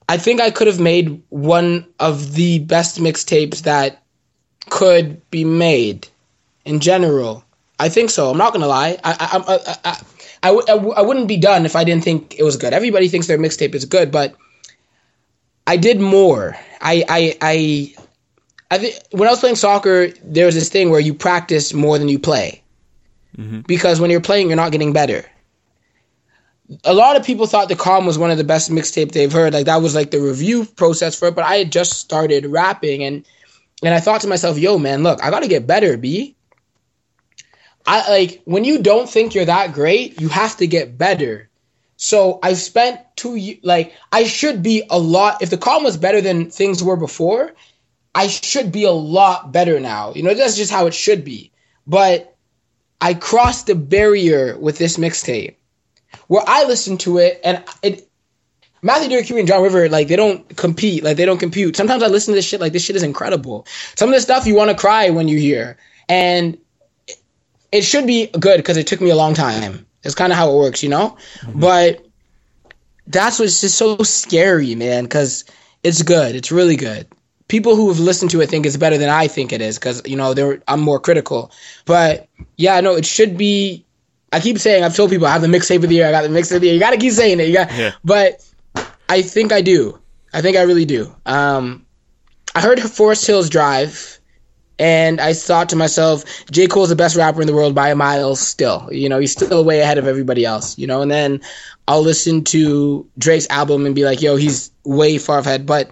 I 0.08 0.16
think 0.16 0.40
I 0.40 0.50
could 0.50 0.66
have 0.66 0.80
made 0.80 1.22
one 1.28 1.86
of 1.98 2.34
the 2.34 2.58
best 2.60 2.98
mixtapes 2.98 3.62
that 3.62 4.02
could 4.70 5.28
be 5.30 5.44
made 5.44 6.08
in 6.64 6.80
general. 6.80 7.44
I 7.78 7.88
think 7.88 8.10
so. 8.10 8.30
I'm 8.30 8.38
not 8.38 8.52
gonna 8.52 8.66
lie. 8.66 8.98
I 9.04 9.12
I 9.12 9.38
I 9.38 9.56
I, 9.56 9.76
I, 9.84 10.00
I, 10.42 10.48
w- 10.48 10.64
I, 10.68 10.72
w- 10.72 10.94
I 10.94 11.02
wouldn't 11.02 11.28
be 11.28 11.36
done 11.36 11.66
if 11.66 11.76
I 11.76 11.84
didn't 11.84 12.04
think 12.04 12.38
it 12.38 12.42
was 12.42 12.56
good. 12.56 12.72
Everybody 12.72 13.08
thinks 13.08 13.26
their 13.26 13.38
mixtape 13.38 13.74
is 13.74 13.84
good, 13.84 14.10
but 14.10 14.34
I 15.66 15.76
did 15.76 16.00
more. 16.00 16.56
I 16.80 17.04
I 17.08 17.36
I 17.40 17.94
I 18.70 18.78
think 18.78 18.94
when 19.10 19.28
I 19.28 19.32
was 19.32 19.40
playing 19.40 19.56
soccer, 19.56 20.08
there 20.24 20.46
was 20.46 20.54
this 20.54 20.68
thing 20.68 20.90
where 20.90 21.00
you 21.00 21.14
practice 21.14 21.74
more 21.74 21.98
than 21.98 22.08
you 22.08 22.18
play, 22.18 22.62
mm-hmm. 23.36 23.60
because 23.60 24.00
when 24.00 24.10
you're 24.10 24.20
playing, 24.20 24.48
you're 24.48 24.56
not 24.56 24.72
getting 24.72 24.92
better. 24.92 25.24
A 26.84 26.94
lot 26.94 27.16
of 27.16 27.24
people 27.24 27.46
thought 27.46 27.68
the 27.68 27.76
Calm 27.76 28.06
was 28.06 28.16
one 28.16 28.30
of 28.30 28.38
the 28.38 28.44
best 28.44 28.70
mixtape 28.70 29.12
they've 29.12 29.32
heard. 29.32 29.52
Like 29.52 29.66
that 29.66 29.82
was 29.82 29.94
like 29.94 30.10
the 30.10 30.20
review 30.20 30.64
process 30.64 31.18
for 31.18 31.28
it. 31.28 31.34
But 31.34 31.44
I 31.44 31.56
had 31.56 31.72
just 31.72 31.98
started 31.98 32.46
rapping, 32.46 33.02
and 33.04 33.26
and 33.82 33.94
I 33.94 34.00
thought 34.00 34.22
to 34.22 34.28
myself, 34.28 34.56
"Yo, 34.58 34.78
man, 34.78 35.02
look, 35.02 35.22
I 35.22 35.30
got 35.30 35.40
to 35.42 35.48
get 35.48 35.66
better, 35.66 35.96
b." 35.96 36.34
I 37.86 38.08
like 38.10 38.42
when 38.44 38.64
you 38.64 38.82
don't 38.82 39.08
think 39.08 39.34
you're 39.34 39.44
that 39.44 39.72
great, 39.72 40.20
you 40.20 40.28
have 40.28 40.56
to 40.58 40.66
get 40.66 40.98
better. 40.98 41.48
So 41.96 42.38
I've 42.42 42.58
spent 42.58 43.00
two 43.16 43.56
like 43.62 43.94
I 44.12 44.24
should 44.24 44.62
be 44.62 44.84
a 44.90 44.98
lot. 44.98 45.42
If 45.42 45.50
the 45.50 45.58
calm 45.58 45.84
was 45.84 45.96
better 45.96 46.20
than 46.20 46.50
things 46.50 46.82
were 46.82 46.96
before, 46.96 47.52
I 48.14 48.26
should 48.28 48.72
be 48.72 48.84
a 48.84 48.92
lot 48.92 49.52
better 49.52 49.78
now. 49.80 50.12
You 50.14 50.22
know, 50.22 50.34
that's 50.34 50.56
just 50.56 50.72
how 50.72 50.86
it 50.86 50.94
should 50.94 51.24
be. 51.24 51.52
But 51.86 52.36
I 53.00 53.14
crossed 53.14 53.66
the 53.66 53.74
barrier 53.74 54.58
with 54.58 54.78
this 54.78 54.96
mixtape, 54.96 55.56
where 56.28 56.42
I 56.46 56.64
listened 56.64 57.00
to 57.00 57.18
it 57.18 57.40
and 57.44 57.62
it. 57.82 58.06
Matthew 58.82 59.10
Derek 59.10 59.28
and 59.28 59.46
John 59.46 59.62
River, 59.62 59.90
like 59.90 60.08
they 60.08 60.16
don't 60.16 60.56
compete, 60.56 61.04
like 61.04 61.18
they 61.18 61.26
don't 61.26 61.38
compute. 61.38 61.76
Sometimes 61.76 62.02
I 62.02 62.06
listen 62.06 62.32
to 62.32 62.36
this 62.36 62.46
shit, 62.46 62.62
like 62.62 62.72
this 62.72 62.82
shit 62.82 62.96
is 62.96 63.02
incredible. 63.02 63.66
Some 63.94 64.08
of 64.08 64.14
the 64.14 64.22
stuff 64.22 64.46
you 64.46 64.54
want 64.54 64.70
to 64.70 64.76
cry 64.76 65.10
when 65.10 65.28
you 65.28 65.38
hear, 65.38 65.76
and 66.08 66.56
it 67.72 67.82
should 67.82 68.06
be 68.06 68.26
good 68.28 68.56
because 68.56 68.76
it 68.76 68.86
took 68.86 69.00
me 69.00 69.10
a 69.10 69.16
long 69.16 69.34
time. 69.34 69.86
It's 70.02 70.14
kind 70.14 70.32
of 70.32 70.38
how 70.38 70.50
it 70.50 70.56
works, 70.56 70.82
you 70.82 70.88
know. 70.88 71.16
But 71.54 72.04
that's 73.06 73.38
what's 73.38 73.60
just 73.60 73.76
so 73.76 73.98
scary, 73.98 74.74
man. 74.74 75.04
Because 75.04 75.44
it's 75.82 76.02
good. 76.02 76.34
It's 76.34 76.50
really 76.52 76.76
good. 76.76 77.06
People 77.48 77.74
who 77.74 77.88
have 77.88 77.98
listened 77.98 78.30
to 78.30 78.40
it 78.40 78.48
think 78.48 78.64
it's 78.64 78.76
better 78.76 78.96
than 78.96 79.10
I 79.10 79.26
think 79.26 79.52
it 79.52 79.60
is 79.60 79.78
because 79.78 80.02
you 80.06 80.16
know 80.16 80.34
they're 80.34 80.62
I'm 80.68 80.80
more 80.80 81.00
critical. 81.00 81.50
But 81.84 82.28
yeah, 82.56 82.80
no, 82.80 82.94
it 82.94 83.04
should 83.04 83.36
be. 83.36 83.84
I 84.32 84.38
keep 84.38 84.58
saying 84.58 84.84
I've 84.84 84.94
told 84.94 85.10
people 85.10 85.26
I 85.26 85.32
have 85.32 85.42
the 85.42 85.48
mixtape 85.48 85.82
of 85.82 85.88
the 85.88 85.96
year. 85.96 86.06
I 86.06 86.12
got 86.12 86.22
the 86.22 86.28
mixtape 86.28 86.56
of 86.56 86.60
the 86.60 86.68
year. 86.68 86.74
You 86.74 86.80
got 86.80 86.90
to 86.90 86.98
keep 86.98 87.12
saying 87.12 87.40
it. 87.40 87.48
You 87.48 87.54
got, 87.54 87.72
Yeah. 87.72 87.92
but 88.04 88.46
I 89.08 89.22
think 89.22 89.52
I 89.52 89.60
do. 89.60 89.98
I 90.32 90.40
think 90.40 90.56
I 90.56 90.62
really 90.62 90.84
do. 90.84 91.12
Um, 91.26 91.84
I 92.54 92.60
heard 92.60 92.78
Forest 92.80 93.26
Hills 93.26 93.50
Drive, 93.50 94.19
and 94.80 95.20
I 95.20 95.34
thought 95.34 95.68
to 95.68 95.76
myself, 95.76 96.24
J. 96.50 96.66
Cole's 96.66 96.88
the 96.88 96.96
best 96.96 97.14
rapper 97.14 97.42
in 97.42 97.46
the 97.46 97.52
world 97.52 97.74
by 97.74 97.90
a 97.90 97.94
mile 97.94 98.34
still. 98.34 98.88
You 98.90 99.10
know, 99.10 99.18
he's 99.18 99.30
still 99.30 99.62
way 99.62 99.80
ahead 99.80 99.98
of 99.98 100.06
everybody 100.06 100.46
else, 100.46 100.78
you 100.78 100.86
know, 100.86 101.02
and 101.02 101.10
then 101.10 101.42
I'll 101.86 102.00
listen 102.00 102.42
to 102.44 103.06
Drake's 103.18 103.46
album 103.50 103.84
and 103.84 103.94
be 103.94 104.06
like, 104.06 104.22
yo, 104.22 104.36
he's 104.36 104.70
way 104.84 105.18
far 105.18 105.40
ahead. 105.40 105.66
But 105.66 105.90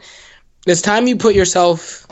it's 0.67 0.81
time 0.81 1.07
you 1.07 1.17
put 1.17 1.35
yourself 1.35 2.07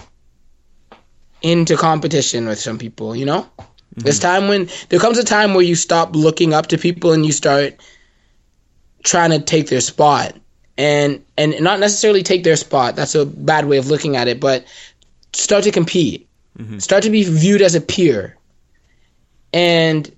into 1.40 1.78
competition 1.78 2.46
with 2.46 2.58
some 2.58 2.76
people, 2.76 3.16
you 3.16 3.24
know? 3.24 3.48
Mm-hmm. 3.96 4.08
It's 4.08 4.18
time 4.18 4.48
when 4.48 4.68
there 4.90 5.00
comes 5.00 5.16
a 5.16 5.24
time 5.24 5.54
where 5.54 5.64
you 5.64 5.76
stop 5.76 6.14
looking 6.14 6.52
up 6.52 6.66
to 6.66 6.76
people 6.76 7.12
and 7.12 7.24
you 7.24 7.32
start 7.32 7.80
trying 9.02 9.30
to 9.30 9.40
take 9.40 9.68
their 9.68 9.80
spot 9.80 10.36
and 10.76 11.24
and 11.38 11.58
not 11.62 11.80
necessarily 11.80 12.22
take 12.22 12.44
their 12.44 12.56
spot 12.56 12.96
that's 12.96 13.14
a 13.14 13.24
bad 13.24 13.64
way 13.64 13.78
of 13.78 13.88
looking 13.88 14.16
at 14.16 14.28
it 14.28 14.40
but 14.40 14.66
start 15.32 15.64
to 15.64 15.70
compete 15.70 16.26
Mm-hmm. 16.56 16.78
start 16.78 17.02
to 17.02 17.10
be 17.10 17.24
viewed 17.24 17.62
as 17.62 17.74
a 17.74 17.80
peer 17.80 18.36
and 19.52 20.10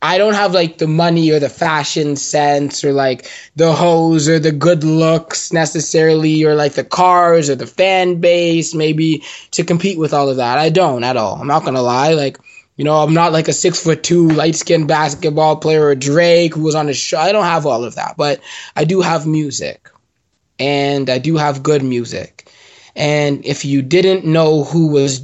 i 0.00 0.16
don't 0.16 0.34
have 0.34 0.52
like 0.54 0.78
the 0.78 0.86
money 0.86 1.30
or 1.30 1.38
the 1.38 1.48
fashion 1.48 2.16
sense 2.16 2.82
or 2.84 2.92
like 2.92 3.30
the 3.56 3.72
hoes 3.72 4.28
or 4.28 4.38
the 4.38 4.52
good 4.52 4.82
looks 4.82 5.52
necessarily 5.52 6.42
or 6.44 6.54
like 6.54 6.72
the 6.72 6.84
cars 6.84 7.50
or 7.50 7.54
the 7.54 7.66
fan 7.66 8.20
base 8.20 8.74
maybe 8.74 9.22
to 9.50 9.62
compete 9.62 9.98
with 9.98 10.14
all 10.14 10.30
of 10.30 10.38
that 10.38 10.58
i 10.58 10.70
don't 10.70 11.04
at 11.04 11.16
all 11.16 11.34
i'm 11.40 11.46
not 11.46 11.64
gonna 11.64 11.82
lie 11.82 12.14
like 12.14 12.38
you 12.78 12.84
know, 12.84 12.96
I'm 12.98 13.12
not 13.12 13.32
like 13.32 13.48
a 13.48 13.52
six 13.52 13.82
foot 13.82 14.04
two 14.04 14.28
light 14.28 14.54
skinned 14.54 14.86
basketball 14.86 15.56
player 15.56 15.86
or 15.86 15.94
Drake 15.96 16.54
who 16.54 16.62
was 16.62 16.76
on 16.76 16.88
a 16.88 16.94
show. 16.94 17.18
I 17.18 17.32
don't 17.32 17.44
have 17.44 17.66
all 17.66 17.82
of 17.82 17.96
that, 17.96 18.16
but 18.16 18.40
I 18.76 18.84
do 18.84 19.00
have 19.00 19.26
music. 19.26 19.90
And 20.60 21.10
I 21.10 21.18
do 21.18 21.36
have 21.36 21.64
good 21.64 21.82
music. 21.82 22.50
And 22.94 23.44
if 23.44 23.64
you 23.64 23.82
didn't 23.82 24.24
know 24.24 24.62
who 24.62 24.88
was 24.88 25.18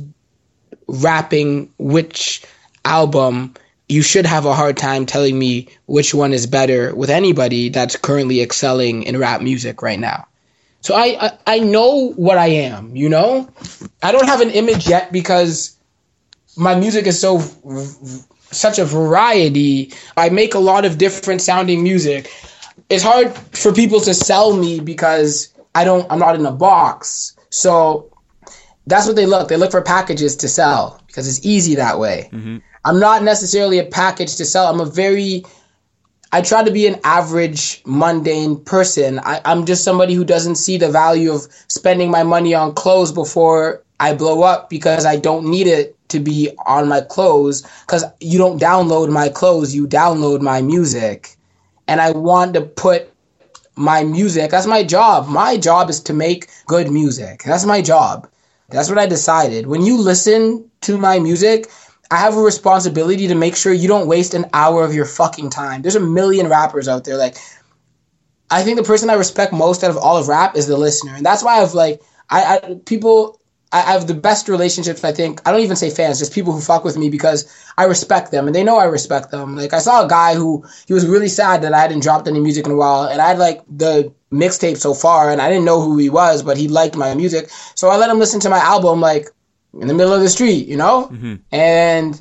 rapping 0.87 1.73
which 1.79 2.45
album, 2.85 3.55
you 3.89 4.03
should 4.03 4.27
have 4.27 4.47
a 4.47 4.55
hard 4.55 4.77
time 4.77 5.07
telling 5.07 5.39
me 5.39 5.69
which 5.87 6.15
one 6.15 6.33
is 6.33 6.47
better 6.47 6.95
with 6.95 7.11
anybody 7.11 7.69
that's 7.69 7.97
currently 7.97 8.41
excelling 8.41 9.03
in 9.03 9.19
rap 9.19 9.43
music 9.43 9.83
right 9.83 10.01
now. 10.01 10.27
So 10.81 10.95
I, 10.95 11.17
I, 11.19 11.39
I 11.47 11.59
know 11.61 12.13
what 12.13 12.37
I 12.37 12.47
am, 12.47 12.95
you 12.95 13.09
know? 13.09 13.49
I 14.03 14.13
don't 14.13 14.27
have 14.27 14.43
an 14.43 14.51
image 14.51 14.87
yet 14.87 15.13
because 15.13 15.77
my 16.57 16.75
music 16.75 17.07
is 17.07 17.21
so 17.21 17.39
such 18.51 18.79
a 18.79 18.85
variety. 18.85 19.93
I 20.17 20.29
make 20.29 20.55
a 20.55 20.59
lot 20.59 20.85
of 20.85 20.99
different 20.99 21.41
sounding 21.41 21.83
music. 21.83 22.31
It's 22.91 23.03
hard 23.03 23.33
for 23.35 23.73
people 23.73 24.01
to 24.01 24.15
sell 24.15 24.57
me 24.57 24.81
because 24.81 25.53
I 25.75 25.85
don't 25.85 26.07
I'm 26.11 26.19
not 26.19 26.35
in 26.35 26.47
a 26.47 26.53
box. 26.53 27.35
So 27.51 28.11
that's 28.87 29.07
what 29.07 29.17
they 29.17 29.27
look. 29.27 29.49
They 29.49 29.57
look 29.57 29.71
for 29.71 29.83
packages 29.83 30.37
to 30.37 30.49
sell 30.49 31.01
because 31.07 31.27
it's 31.27 31.45
easy 31.45 31.75
that 31.77 31.99
way. 31.99 32.29
Mm-hmm. 32.33 32.59
I'm 32.85 33.01
not 33.01 33.23
necessarily 33.23 33.79
a 33.79 33.85
package 33.85 34.37
to 34.37 34.45
sell. 34.45 34.67
I'm 34.67 34.81
a 34.81 34.85
very 34.85 35.45
I 36.35 36.41
try 36.41 36.65
to 36.65 36.71
be 36.73 36.89
an 36.89 36.99
average, 37.05 37.81
mundane 37.87 38.59
person. 38.65 39.21
I, 39.21 39.41
I'm 39.45 39.65
just 39.65 39.85
somebody 39.85 40.15
who 40.15 40.25
doesn't 40.25 40.57
see 40.57 40.77
the 40.77 40.91
value 40.91 41.33
of 41.33 41.47
spending 41.69 42.11
my 42.11 42.25
money 42.25 42.55
on 42.55 42.75
clothes 42.75 43.13
before 43.13 43.85
I 44.01 44.15
blow 44.15 44.43
up 44.43 44.69
because 44.69 45.07
I 45.07 45.15
don't 45.15 45.49
need 45.49 45.69
it 45.69 45.97
to 46.09 46.19
be 46.19 46.51
on 46.67 46.89
my 46.89 47.03
clothes. 47.03 47.63
Because 47.87 48.05
you 48.21 48.37
don't 48.37 48.61
download 48.61 49.11
my 49.11 49.29
clothes, 49.29 49.77
you 49.77 49.87
download 49.87 50.41
my 50.41 50.61
music. 50.61 51.37
And 51.87 52.01
I 52.01 52.11
want 52.11 52.55
to 52.55 52.63
put 52.63 53.13
my 53.77 54.03
music, 54.03 54.51
that's 54.51 54.67
my 54.67 54.83
job. 54.83 55.29
My 55.29 55.57
job 55.57 55.89
is 55.89 56.01
to 56.01 56.13
make 56.13 56.49
good 56.67 56.91
music. 56.91 57.45
That's 57.45 57.65
my 57.65 57.81
job. 57.81 58.29
That's 58.69 58.89
what 58.89 58.99
I 58.99 59.07
decided. 59.07 59.67
When 59.67 59.83
you 59.83 59.99
listen 59.99 60.71
to 60.83 60.99
my 60.99 61.19
music, 61.19 61.71
I 62.11 62.19
have 62.19 62.37
a 62.37 62.41
responsibility 62.41 63.29
to 63.29 63.35
make 63.35 63.57
sure 63.57 63.73
you 63.73 63.89
don't 63.89 64.07
waste 64.07 64.35
an 64.35 64.47
hour 64.53 64.85
of 64.85 64.95
your 64.95 65.05
fucking 65.05 65.51
time. 65.51 65.83
There's 65.83 65.97
a 65.97 66.01
million 66.01 66.49
rappers 66.49 66.89
out 66.89 67.05
there. 67.05 67.17
Like, 67.17 67.37
I 68.51 68.63
think 68.63 68.77
the 68.77 68.85
person 68.85 69.11
I 69.11 69.15
respect 69.15 69.53
most 69.53 69.83
out 69.83 69.91
of 69.91 69.97
all 69.97 70.17
of 70.17 70.29
rap 70.29 70.57
is 70.57 70.67
the 70.67 70.77
listener, 70.77 71.15
and 71.15 71.25
that's 71.25 71.43
why 71.43 71.61
I've 71.61 71.75
like, 71.75 72.03
I, 72.31 72.61
I 72.63 72.75
people, 72.87 73.41
I, 73.73 73.79
I 73.79 73.93
have 73.93 74.07
the 74.07 74.15
best 74.15 74.49
relationships. 74.49 75.03
I 75.03 75.13
think 75.13 75.41
I 75.47 75.51
don't 75.51 75.63
even 75.63 75.77
say 75.77 75.91
fans, 75.91 76.19
just 76.19 76.33
people 76.33 76.53
who 76.53 76.61
fuck 76.61 76.85
with 76.85 76.97
me 76.97 77.11
because 77.11 77.51
I 77.79 77.85
respect 77.85 78.31
them, 78.31 78.47
and 78.47 78.55
they 78.55 78.63
know 78.63 78.79
I 78.79 78.85
respect 78.85 79.31
them. 79.31 79.57
Like, 79.57 79.73
I 79.73 79.79
saw 79.79 80.05
a 80.05 80.09
guy 80.09 80.35
who 80.35 80.65
he 80.87 80.93
was 80.93 81.07
really 81.07 81.29
sad 81.29 81.63
that 81.63 81.73
I 81.73 81.81
hadn't 81.81 82.01
dropped 82.01 82.29
any 82.29 82.41
music 82.41 82.67
in 82.67 82.73
a 82.73 82.77
while, 82.77 83.05
and 83.05 83.21
I 83.21 83.29
had 83.29 83.39
like 83.39 83.63
the 83.69 84.13
mixtape 84.35 84.77
so 84.77 84.93
far, 84.95 85.31
and 85.31 85.41
I 85.41 85.49
didn't 85.49 85.65
know 85.65 85.81
who 85.81 85.97
he 85.97 86.11
was, 86.11 86.43
but 86.43 86.57
he 86.57 86.69
liked 86.69 86.97
my 86.97 87.15
music, 87.15 87.49
so 87.75 87.89
I 87.89 87.97
let 87.97 88.11
him 88.11 88.19
listen 88.19 88.41
to 88.41 88.51
my 88.51 88.59
album 88.59 89.01
like 89.01 89.29
in 89.81 89.89
the 89.89 89.95
middle 89.95 90.13
of 90.13 90.21
the 90.21 90.29
street, 90.29 90.67
you 90.67 90.77
know? 90.77 91.09
Mm-hmm. 91.09 91.35
And 91.53 92.21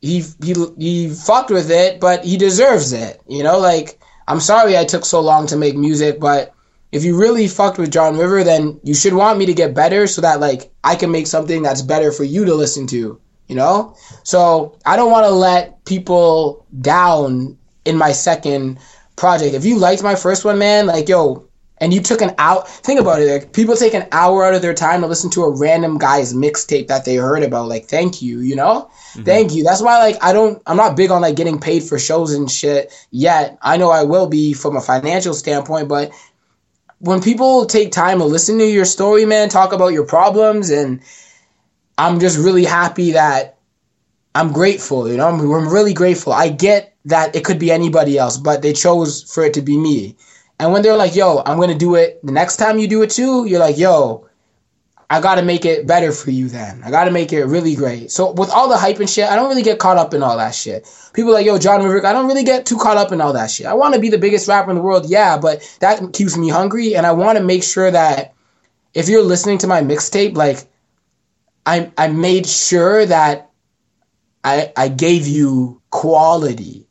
he 0.00 0.24
he 0.42 0.54
he 0.78 1.08
fucked 1.10 1.50
with 1.50 1.70
it, 1.70 2.00
but 2.00 2.24
he 2.24 2.36
deserves 2.36 2.92
it, 2.92 3.20
you 3.28 3.42
know? 3.42 3.58
Like 3.58 4.00
I'm 4.26 4.40
sorry 4.40 4.76
I 4.76 4.84
took 4.84 5.04
so 5.04 5.20
long 5.20 5.46
to 5.48 5.56
make 5.56 5.76
music, 5.76 6.20
but 6.20 6.54
if 6.90 7.04
you 7.04 7.18
really 7.18 7.48
fucked 7.48 7.78
with 7.78 7.92
John 7.92 8.16
River, 8.16 8.44
then 8.44 8.80
you 8.82 8.94
should 8.94 9.12
want 9.12 9.38
me 9.38 9.46
to 9.46 9.54
get 9.54 9.74
better 9.74 10.06
so 10.06 10.22
that 10.22 10.40
like 10.40 10.70
I 10.84 10.96
can 10.96 11.10
make 11.10 11.26
something 11.26 11.62
that's 11.62 11.82
better 11.82 12.12
for 12.12 12.24
you 12.24 12.44
to 12.46 12.54
listen 12.54 12.86
to, 12.88 13.20
you 13.46 13.54
know? 13.54 13.96
So 14.22 14.78
I 14.86 14.96
don't 14.96 15.10
want 15.10 15.26
to 15.26 15.30
let 15.30 15.84
people 15.84 16.66
down 16.80 17.58
in 17.84 17.96
my 17.96 18.12
second 18.12 18.78
project. 19.16 19.54
If 19.54 19.64
you 19.64 19.78
liked 19.78 20.02
my 20.02 20.14
first 20.14 20.44
one, 20.44 20.58
man, 20.58 20.86
like 20.86 21.08
yo, 21.08 21.47
and 21.80 21.92
you 21.94 22.00
took 22.00 22.20
an 22.20 22.34
out 22.38 22.68
think 22.68 23.00
about 23.00 23.20
it 23.20 23.30
like 23.30 23.52
people 23.52 23.76
take 23.76 23.94
an 23.94 24.06
hour 24.12 24.44
out 24.44 24.54
of 24.54 24.62
their 24.62 24.74
time 24.74 25.00
to 25.00 25.06
listen 25.06 25.30
to 25.30 25.42
a 25.42 25.56
random 25.56 25.98
guy's 25.98 26.34
mixtape 26.34 26.88
that 26.88 27.04
they 27.04 27.16
heard 27.16 27.42
about 27.42 27.68
like 27.68 27.86
thank 27.86 28.22
you 28.22 28.40
you 28.40 28.56
know? 28.56 28.90
Mm-hmm. 29.12 29.22
Thank 29.24 29.54
you. 29.54 29.64
That's 29.64 29.82
why 29.82 29.98
like 29.98 30.22
i 30.22 30.32
don't 30.32 30.62
i'm 30.66 30.76
not 30.76 30.96
big 30.96 31.10
on 31.10 31.22
like 31.22 31.36
getting 31.36 31.60
paid 31.60 31.82
for 31.82 31.98
shows 31.98 32.34
and 32.34 32.50
shit 32.50 32.92
yet. 33.10 33.58
I 33.62 33.76
know 33.76 33.90
i 33.90 34.02
will 34.02 34.28
be 34.28 34.52
from 34.52 34.76
a 34.76 34.80
financial 34.80 35.34
standpoint 35.34 35.88
but 35.88 36.12
when 37.00 37.22
people 37.22 37.66
take 37.66 37.92
time 37.92 38.18
to 38.18 38.24
listen 38.24 38.58
to 38.58 38.66
your 38.66 38.84
story 38.84 39.24
man 39.24 39.48
talk 39.48 39.72
about 39.72 39.92
your 39.92 40.04
problems 40.04 40.70
and 40.70 41.00
i'm 41.96 42.18
just 42.18 42.38
really 42.38 42.64
happy 42.64 43.12
that 43.12 43.58
i'm 44.34 44.52
grateful 44.52 45.08
you 45.08 45.16
know? 45.16 45.28
I'm, 45.28 45.40
I'm 45.40 45.68
really 45.68 45.94
grateful. 45.94 46.32
I 46.32 46.48
get 46.48 46.94
that 47.04 47.34
it 47.34 47.44
could 47.44 47.58
be 47.58 47.70
anybody 47.70 48.18
else 48.18 48.36
but 48.36 48.62
they 48.62 48.72
chose 48.72 49.22
for 49.22 49.44
it 49.44 49.54
to 49.54 49.62
be 49.62 49.76
me 49.76 50.16
and 50.58 50.72
when 50.72 50.82
they're 50.82 50.96
like, 50.96 51.14
yo, 51.14 51.42
I'm 51.44 51.56
going 51.56 51.70
to 51.70 51.78
do 51.78 51.94
it 51.94 52.24
the 52.24 52.32
next 52.32 52.56
time 52.56 52.78
you 52.78 52.88
do 52.88 53.02
it 53.02 53.10
too, 53.10 53.46
you're 53.46 53.60
like, 53.60 53.78
yo, 53.78 54.28
I 55.10 55.20
got 55.20 55.36
to 55.36 55.42
make 55.42 55.64
it 55.64 55.86
better 55.86 56.12
for 56.12 56.30
you 56.30 56.48
then. 56.48 56.82
I 56.84 56.90
got 56.90 57.04
to 57.04 57.10
make 57.10 57.32
it 57.32 57.44
really 57.44 57.74
great. 57.74 58.10
So 58.10 58.32
with 58.32 58.50
all 58.50 58.68
the 58.68 58.76
hype 58.76 58.98
and 58.98 59.08
shit, 59.08 59.28
I 59.28 59.36
don't 59.36 59.48
really 59.48 59.62
get 59.62 59.78
caught 59.78 59.96
up 59.96 60.12
in 60.12 60.22
all 60.22 60.36
that 60.36 60.54
shit. 60.54 60.86
People 61.14 61.32
like, 61.32 61.46
yo, 61.46 61.58
John 61.58 61.82
Rivers, 61.82 62.04
I 62.04 62.12
don't 62.12 62.26
really 62.26 62.44
get 62.44 62.66
too 62.66 62.76
caught 62.76 62.98
up 62.98 63.12
in 63.12 63.20
all 63.20 63.32
that 63.32 63.50
shit. 63.50 63.66
I 63.66 63.74
want 63.74 63.94
to 63.94 64.00
be 64.00 64.10
the 64.10 64.18
biggest 64.18 64.48
rapper 64.48 64.70
in 64.70 64.76
the 64.76 64.82
world, 64.82 65.08
yeah, 65.08 65.38
but 65.38 65.62
that 65.80 66.12
keeps 66.12 66.36
me 66.36 66.50
hungry. 66.50 66.94
And 66.94 67.06
I 67.06 67.12
want 67.12 67.38
to 67.38 67.44
make 67.44 67.62
sure 67.62 67.90
that 67.90 68.34
if 68.92 69.08
you're 69.08 69.22
listening 69.22 69.58
to 69.58 69.66
my 69.66 69.80
mixtape, 69.80 70.36
like, 70.36 70.68
I 71.64 71.92
I 71.96 72.08
made 72.08 72.46
sure 72.46 73.06
that 73.06 73.50
I 74.44 74.72
I 74.76 74.88
gave 74.88 75.26
you 75.26 75.80
quality, 75.90 76.86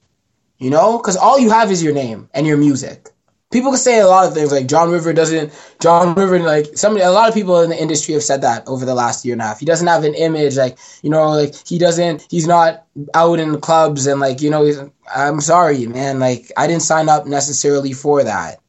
you 0.57 0.69
know, 0.69 0.97
because 0.97 1.17
all 1.17 1.37
you 1.37 1.49
have 1.49 1.71
is 1.71 1.83
your 1.83 1.93
name 1.93 2.29
and 2.33 2.47
your 2.47 2.57
music. 2.57 3.09
People 3.49 3.71
can 3.71 3.79
say 3.79 3.99
a 3.99 4.07
lot 4.07 4.27
of 4.27 4.33
things 4.33 4.51
like 4.51 4.67
John 4.67 4.91
River 4.91 5.13
doesn't. 5.13 5.53
John 5.79 6.15
River 6.15 6.39
like 6.39 6.77
some 6.77 6.97
a 6.97 7.09
lot 7.11 7.29
of 7.29 7.33
people 7.33 7.61
in 7.61 7.69
the 7.69 7.81
industry 7.81 8.13
have 8.13 8.23
said 8.23 8.41
that 8.41 8.67
over 8.67 8.85
the 8.85 8.93
last 8.93 9.23
year 9.23 9.33
and 9.33 9.41
a 9.41 9.45
half. 9.45 9.59
He 9.59 9.65
doesn't 9.65 9.87
have 9.87 10.03
an 10.03 10.15
image 10.15 10.57
like 10.57 10.77
you 11.01 11.09
know 11.09 11.29
like 11.29 11.55
he 11.65 11.77
doesn't. 11.77 12.27
He's 12.29 12.45
not 12.45 12.85
out 13.13 13.39
in 13.39 13.61
clubs 13.61 14.05
and 14.05 14.19
like 14.19 14.41
you 14.41 14.49
know. 14.49 14.91
I'm 15.15 15.39
sorry, 15.39 15.87
man. 15.87 16.19
Like 16.19 16.51
I 16.57 16.67
didn't 16.67 16.81
sign 16.81 17.07
up 17.07 17.25
necessarily 17.25 17.93
for 17.93 18.21
that. 18.23 18.59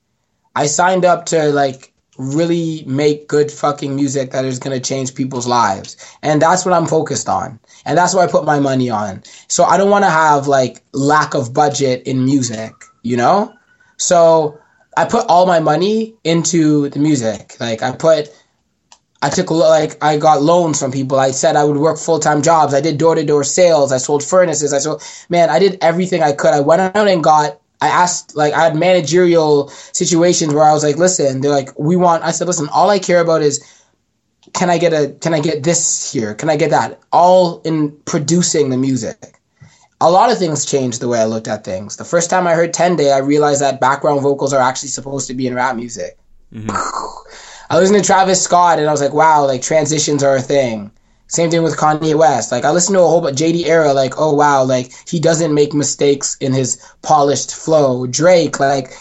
I 0.55 0.67
signed 0.67 1.05
up 1.05 1.27
to 1.27 1.51
like 1.51 1.93
really 2.19 2.85
make 2.85 3.29
good 3.29 3.51
fucking 3.51 3.95
music 3.95 4.33
that 4.33 4.45
is 4.45 4.59
going 4.59 4.77
to 4.77 4.87
change 4.87 5.15
people's 5.15 5.47
lives. 5.47 5.97
And 6.23 6.43
that's 6.43 6.65
what 6.65 6.75
I'm 6.75 6.87
focused 6.87 7.29
on. 7.29 7.59
And 7.85 7.97
that's 7.97 8.13
what 8.13 8.29
I 8.29 8.31
put 8.31 8.45
my 8.45 8.59
money 8.59 8.91
on. 8.91 9.23
So 9.47 9.65
I 9.65 9.77
don't 9.77 9.91
want 9.91 10.05
to 10.05 10.11
have 10.11 10.49
like 10.49 10.83
lack 10.93 11.35
of 11.35 11.55
budget 11.55 12.03
in 12.07 12.25
music, 12.25 12.73
you 13.03 13.17
know? 13.17 13.55
So 13.99 14.59
I 14.99 15.05
put 15.05 15.27
all 15.29 15.47
my 15.47 15.61
money 15.61 16.17
into 16.25 16.89
the 16.89 16.99
music. 16.99 17.55
Like 17.61 17.85
I 17.85 17.93
put 17.93 18.35
I 19.23 19.31
took 19.31 19.49
like 19.53 19.97
I 20.03 20.17
got 20.17 20.43
loans 20.43 20.81
from 20.81 20.91
people. 20.91 21.21
I 21.21 21.31
said 21.31 21.55
I 21.55 21.63
would 21.63 21.77
work 21.77 21.99
full 21.99 22.19
time 22.19 22.43
jobs. 22.43 22.75
I 22.75 22.81
did 22.81 22.99
door 22.99 23.15
to 23.15 23.25
door 23.25 23.45
sales. 23.45 23.93
I 23.93 23.99
sold 23.99 24.25
furnaces. 24.25 24.73
I 24.73 24.79
sold 24.79 25.01
man. 25.29 25.51
I 25.51 25.61
did 25.61 25.79
everything 25.83 26.25
I 26.25 26.33
could. 26.33 26.53
I 26.53 26.59
went 26.59 26.81
out 26.83 27.07
and 27.07 27.23
got 27.23 27.61
I 27.81 27.87
asked 27.87 28.35
like 28.35 28.55
I 28.55 28.65
had 28.65 28.75
managerial 28.75 29.69
situations 29.69 30.53
where 30.53 30.65
I 30.65 30.73
was 30.73 30.83
like, 30.83 30.97
listen, 30.97 31.43
they're 31.43 31.53
like, 31.53 31.71
we 31.79 31.95
want 31.95 32.25
I 32.25 32.33
said, 32.33 32.49
listen, 32.49 32.69
all 32.73 32.91
I 32.91 32.99
care 32.99 33.21
about 33.21 33.43
is 33.43 33.65
can 34.53 34.69
I 34.69 34.79
get 34.79 34.93
a 34.93 35.15
can 35.21 35.33
I 35.33 35.39
get 35.39 35.63
this 35.63 36.13
here? 36.13 36.35
Can 36.35 36.51
I 36.51 36.57
get 36.57 36.71
that? 36.71 36.99
All 37.13 37.61
in 37.61 37.93
producing 38.05 38.71
the 38.71 38.77
music. 38.77 39.38
A 40.01 40.11
lot 40.11 40.31
of 40.31 40.39
things 40.39 40.65
changed 40.65 41.01
the 41.01 41.09
way 41.09 41.21
I 41.21 41.25
looked 41.25 41.49
at 41.49 41.65
things. 41.65 41.97
The 41.97 42.05
first 42.05 42.31
time 42.31 42.47
I 42.47 42.55
heard 42.55 42.73
10 42.73 42.97
Day, 42.97 43.13
I 43.13 43.19
realized 43.19 43.61
that 43.61 43.81
background 43.81 44.21
vocals 44.21 44.53
are 44.53 44.63
actually 44.63 44.91
supposed 44.91 45.27
to 45.27 45.35
be 45.35 45.47
in 45.47 45.55
rap 45.55 45.75
music. 45.75 46.17
Mm-hmm. 46.55 46.71
I 47.71 47.79
listened 47.79 47.99
to 47.99 48.05
Travis 48.05 48.43
Scott 48.43 48.79
and 48.79 48.89
I 48.89 48.93
was 48.93 49.01
like, 49.01 49.13
wow, 49.13 49.45
like 49.45 49.61
transitions 49.61 50.23
are 50.23 50.37
a 50.37 50.43
thing. 50.43 50.91
Same 51.27 51.51
thing 51.51 51.63
with 51.63 51.77
Kanye 51.77 52.15
West. 52.15 52.51
Like 52.51 52.65
I 52.65 52.71
listened 52.71 52.97
to 52.97 53.03
a 53.03 53.07
whole 53.07 53.21
bunch 53.21 53.39
JD 53.39 53.67
era, 53.67 53.93
like, 53.93 54.15
oh 54.17 54.33
wow, 54.33 54.65
like 54.65 54.93
he 55.07 55.21
doesn't 55.21 55.53
make 55.53 55.75
mistakes 55.75 56.37
in 56.41 56.53
his 56.53 56.83
polished 57.03 57.55
flow. 57.55 58.07
Drake, 58.07 58.59
like 58.59 58.93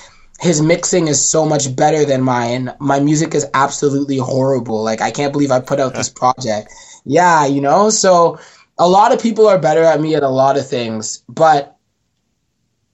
his 0.42 0.62
mixing 0.62 1.08
is 1.08 1.24
so 1.24 1.46
much 1.46 1.74
better 1.74 2.04
than 2.04 2.22
mine. 2.22 2.74
My 2.80 3.00
music 3.00 3.34
is 3.34 3.48
absolutely 3.54 4.18
horrible. 4.18 4.84
Like 4.84 5.02
I 5.02 5.12
can't 5.12 5.32
believe 5.32 5.52
I 5.52 5.62
put 5.62 5.80
out 5.80 5.94
this 5.94 6.10
project. 6.22 6.70
Yeah, 7.06 7.46
you 7.46 7.62
know? 7.62 7.90
So 7.90 8.38
a 8.78 8.88
lot 8.88 9.14
of 9.14 9.22
people 9.22 9.48
are 9.48 9.58
better 9.58 9.84
at 9.84 10.00
me 10.00 10.16
at 10.16 10.24
a 10.24 10.30
lot 10.30 10.58
of 10.58 10.68
things, 10.68 11.24
but 11.28 11.78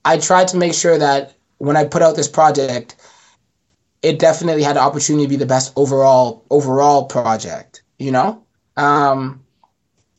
I 0.04 0.18
tried 0.18 0.48
to 0.48 0.56
make 0.56 0.74
sure 0.74 0.98
that 0.98 1.34
when 1.58 1.76
I 1.76 1.84
put 1.84 2.02
out 2.02 2.16
this 2.16 2.28
project, 2.28 2.96
it 4.02 4.18
definitely 4.18 4.62
had 4.62 4.76
the 4.76 4.80
opportunity 4.80 5.24
to 5.24 5.30
be 5.30 5.36
the 5.36 5.46
best 5.46 5.72
overall 5.76 6.44
overall 6.50 7.06
project, 7.06 7.82
you 7.98 8.10
know? 8.10 8.44
Um, 8.76 9.42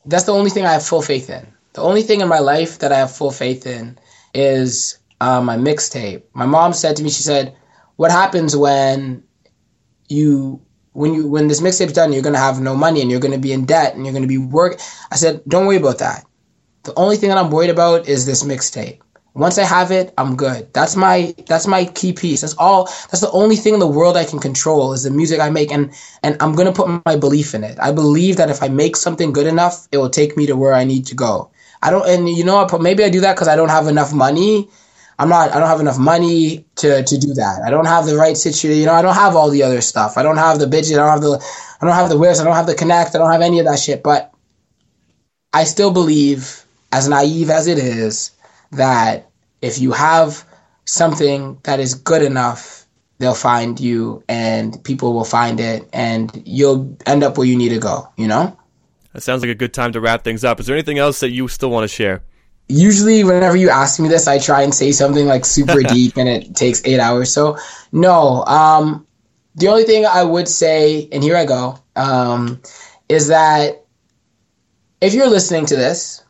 that's 0.05 0.23
the 0.23 0.33
only 0.33 0.49
thing 0.49 0.65
I 0.65 0.73
have 0.73 0.85
full 0.85 1.01
faith 1.01 1.29
in. 1.29 1.45
The 1.73 1.81
only 1.81 2.01
thing 2.01 2.21
in 2.21 2.27
my 2.27 2.39
life 2.39 2.79
that 2.79 2.91
I 2.91 2.97
have 2.97 3.11
full 3.11 3.31
faith 3.31 3.67
in 3.67 3.97
is 4.33 4.97
uh, 5.21 5.41
my 5.41 5.57
mixtape. 5.57 6.23
My 6.33 6.45
mom 6.45 6.73
said 6.73 6.95
to 6.95 7.03
me, 7.03 7.09
she 7.09 7.23
said, 7.23 7.55
"What 7.97 8.11
happens 8.11 8.55
when 8.55 9.23
you 10.07 10.64
when 10.95 11.13
you 11.13 11.27
when 11.27 11.47
this 11.47 11.61
mixtape's 11.61 11.93
done? 11.93 12.13
You're 12.13 12.23
gonna 12.23 12.37
have 12.39 12.59
no 12.59 12.75
money 12.75 13.01
and 13.01 13.11
you're 13.11 13.19
gonna 13.19 13.37
be 13.37 13.53
in 13.53 13.65
debt 13.65 13.95
and 13.95 14.05
you're 14.05 14.13
gonna 14.13 14.27
be 14.27 14.37
work." 14.37 14.79
I 15.11 15.15
said, 15.15 15.41
"Don't 15.47 15.65
worry 15.67 15.77
about 15.77 15.99
that. 15.99 16.25
The 16.83 16.93
only 16.95 17.17
thing 17.17 17.29
that 17.29 17.37
I'm 17.37 17.51
worried 17.51 17.69
about 17.69 18.07
is 18.07 18.25
this 18.25 18.43
mixtape. 18.43 18.99
Once 19.33 19.57
I 19.57 19.63
have 19.63 19.91
it, 19.91 20.13
I'm 20.17 20.37
good. 20.37 20.73
That's 20.73 20.95
my 20.95 21.35
that's 21.47 21.67
my 21.67 21.85
key 21.85 22.13
piece. 22.13 22.41
That's 22.41 22.55
all. 22.57 22.85
That's 23.11 23.19
the 23.19 23.31
only 23.31 23.57
thing 23.57 23.73
in 23.73 23.81
the 23.81 23.87
world 23.87 24.15
I 24.15 24.23
can 24.23 24.39
control 24.39 24.93
is 24.93 25.03
the 25.03 25.11
music 25.11 25.41
I 25.41 25.49
make, 25.49 25.71
and 25.73 25.91
and 26.23 26.37
I'm 26.39 26.53
gonna 26.55 26.71
put 26.71 26.87
my 27.05 27.17
belief 27.17 27.53
in 27.53 27.65
it. 27.65 27.77
I 27.81 27.91
believe 27.91 28.37
that 28.37 28.49
if 28.49 28.63
I 28.63 28.69
make 28.69 28.95
something 28.95 29.33
good 29.33 29.47
enough, 29.47 29.89
it 29.91 29.97
will 29.97 30.09
take 30.09 30.37
me 30.37 30.45
to 30.47 30.55
where 30.55 30.73
I 30.73 30.85
need 30.85 31.07
to 31.07 31.15
go. 31.15 31.49
I 31.81 31.91
don't, 31.91 32.07
and 32.07 32.29
you 32.29 32.45
know, 32.45 32.65
maybe 32.79 33.03
I 33.03 33.09
do 33.09 33.21
that 33.21 33.35
because 33.35 33.49
I 33.49 33.57
don't 33.57 33.69
have 33.69 33.87
enough 33.87 34.13
money. 34.13 34.69
I'm 35.17 35.29
not. 35.29 35.53
I 35.53 35.59
don't 35.59 35.69
have 35.69 35.79
enough 35.79 35.97
money 35.97 36.65
to 36.75 37.03
to 37.03 37.17
do 37.17 37.33
that. 37.35 37.61
I 37.65 37.69
don't 37.69 37.85
have 37.85 38.05
the 38.05 38.17
right 38.17 38.35
situation. 38.35 38.79
You 38.79 38.85
know, 38.85 38.93
I 38.93 39.01
don't 39.01 39.15
have 39.15 39.35
all 39.35 39.49
the 39.49 39.63
other 39.63 39.81
stuff. 39.81 40.17
I 40.17 40.23
don't 40.23 40.37
have 40.37 40.59
the 40.59 40.65
bitches. 40.65 40.93
I 40.93 40.97
don't 40.97 41.09
have 41.09 41.21
the. 41.21 41.43
I 41.81 41.85
don't 41.85 41.95
have 41.95 42.09
the 42.09 42.17
whiz. 42.17 42.39
I 42.39 42.43
don't 42.43 42.55
have 42.55 42.67
the 42.67 42.75
connect. 42.75 43.15
I 43.15 43.19
don't 43.19 43.31
have 43.31 43.41
any 43.41 43.59
of 43.59 43.65
that 43.65 43.79
shit. 43.79 44.03
But 44.03 44.33
I 45.53 45.63
still 45.63 45.91
believe, 45.91 46.65
as 46.91 47.07
naive 47.07 47.49
as 47.49 47.67
it 47.67 47.77
is, 47.77 48.31
that 48.71 49.29
if 49.61 49.79
you 49.79 49.91
have 49.93 50.43
something 50.85 51.59
that 51.63 51.79
is 51.79 51.93
good 51.93 52.21
enough, 52.21 52.85
they'll 53.19 53.33
find 53.33 53.79
you 53.79 54.23
and 54.27 54.83
people 54.83 55.13
will 55.13 55.25
find 55.25 55.59
it 55.59 55.87
and 55.93 56.43
you'll 56.45 56.97
end 57.05 57.23
up 57.23 57.37
where 57.37 57.47
you 57.47 57.57
need 57.57 57.69
to 57.69 57.79
go, 57.79 58.07
you 58.17 58.27
know? 58.27 58.57
That 59.13 59.21
sounds 59.21 59.41
like 59.41 59.49
a 59.49 59.55
good 59.55 59.73
time 59.73 59.93
to 59.93 60.01
wrap 60.01 60.23
things 60.23 60.43
up. 60.43 60.59
Is 60.59 60.65
there 60.65 60.75
anything 60.75 60.97
else 60.97 61.21
that 61.21 61.31
you 61.31 61.47
still 61.47 61.69
want 61.69 61.85
to 61.85 61.87
share? 61.87 62.21
Usually, 62.67 63.23
whenever 63.23 63.55
you 63.55 63.69
ask 63.69 63.99
me 63.99 64.09
this, 64.09 64.27
I 64.27 64.39
try 64.39 64.63
and 64.63 64.73
say 64.73 64.91
something 64.91 65.27
like 65.27 65.45
super 65.45 65.81
deep 65.95 66.17
and 66.17 66.27
it 66.27 66.55
takes 66.55 66.81
eight 66.85 66.99
hours. 66.99 67.31
So, 67.31 67.57
no. 67.91 68.43
Um, 68.45 69.05
the 69.55 69.67
only 69.67 69.83
thing 69.83 70.05
I 70.05 70.23
would 70.23 70.47
say, 70.47 71.07
and 71.11 71.23
here 71.23 71.37
I 71.37 71.45
go, 71.45 71.79
um, 71.95 72.61
is 73.07 73.27
that 73.27 73.85
if 75.01 75.13
you're 75.13 75.29
listening 75.29 75.65
to 75.67 75.75
this, 75.75 76.23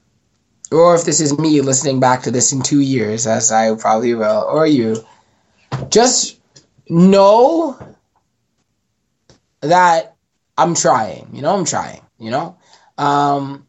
or 0.72 0.96
if 0.96 1.06
this 1.06 1.22
is 1.22 1.38
me 1.38 1.62
listening 1.62 2.00
back 2.00 2.24
to 2.24 2.32
this 2.32 2.52
in 2.52 2.62
two 2.62 2.82
years, 2.82 3.28
as 3.28 3.52
I 3.52 3.74
probably 3.76 4.14
will, 4.14 4.46
or 4.48 4.68
you, 4.68 4.98
just 5.90 6.40
know 6.90 7.78
that 9.62 10.16
I'm 10.58 10.76
trying. 10.76 11.30
You 11.34 11.42
know, 11.42 11.56
I'm 11.56 11.66
trying. 11.66 12.02
You 12.20 12.32
know, 12.32 12.58
um, 12.98 13.68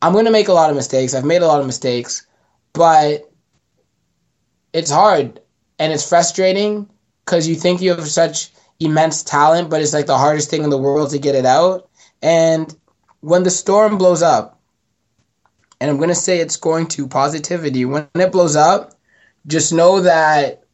I'm 0.00 0.12
gonna 0.12 0.30
make 0.30 0.48
a 0.48 0.52
lot 0.52 0.70
of 0.70 0.76
mistakes. 0.76 1.14
I've 1.14 1.24
made 1.24 1.42
a 1.42 1.46
lot 1.46 1.60
of 1.60 1.66
mistakes, 1.66 2.26
but 2.72 3.30
it's 4.72 4.90
hard 4.90 5.40
and 5.78 5.92
it's 5.92 6.08
frustrating 6.08 6.88
because 7.24 7.48
you 7.48 7.54
think 7.54 7.80
you 7.80 7.90
have 7.90 8.06
such 8.08 8.52
immense 8.80 9.22
talent, 9.22 9.70
but 9.70 9.82
it's 9.82 9.92
like 9.92 10.06
the 10.06 10.18
hardest 10.18 10.50
thing 10.50 10.62
in 10.62 10.70
the 10.70 10.78
world 10.78 11.10
to 11.10 11.18
get 11.18 11.34
it 11.34 11.46
out. 11.46 11.88
And 12.22 12.74
when 13.20 13.42
the 13.42 13.50
storm 13.50 13.98
blows 13.98 14.22
up, 14.22 14.58
and 15.80 15.90
I'm 15.90 15.96
going 15.96 16.08
to 16.08 16.14
say 16.14 16.40
it's 16.40 16.56
going 16.56 16.88
to 16.88 17.06
positivity. 17.06 17.84
When 17.84 18.08
it 18.14 18.32
blows 18.32 18.56
up, 18.56 18.94
just 19.46 19.72
know 19.72 20.00
that 20.00 20.64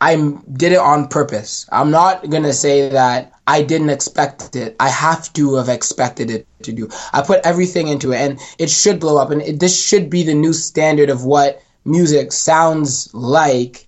I 0.00 0.16
did 0.52 0.72
it 0.72 0.78
on 0.78 1.08
purpose. 1.08 1.68
I'm 1.70 1.90
not 1.90 2.28
going 2.30 2.44
to 2.44 2.52
say 2.52 2.90
that 2.90 3.32
I 3.46 3.62
didn't 3.62 3.90
expect 3.90 4.56
it. 4.56 4.76
I 4.80 4.88
have 4.88 5.32
to 5.34 5.54
have 5.56 5.68
expected 5.68 6.30
it 6.30 6.46
to 6.62 6.72
do. 6.72 6.88
I 7.12 7.22
put 7.22 7.44
everything 7.44 7.88
into 7.88 8.12
it 8.12 8.18
and 8.20 8.40
it 8.58 8.70
should 8.70 9.00
blow 9.00 9.18
up 9.18 9.30
and 9.30 9.42
it, 9.42 9.60
this 9.60 9.80
should 9.86 10.08
be 10.10 10.22
the 10.22 10.34
new 10.34 10.52
standard 10.52 11.10
of 11.10 11.24
what 11.24 11.62
music 11.84 12.32
sounds 12.32 13.12
like. 13.14 13.86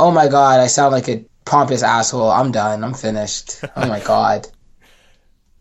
Oh 0.00 0.10
my 0.10 0.28
god, 0.28 0.60
I 0.60 0.66
sound 0.66 0.92
like 0.92 1.08
a 1.08 1.24
pompous 1.44 1.82
asshole. 1.82 2.30
I'm 2.30 2.52
done. 2.52 2.84
I'm 2.84 2.94
finished. 2.94 3.64
Oh 3.76 3.86
my 3.86 4.00
god. 4.00 4.46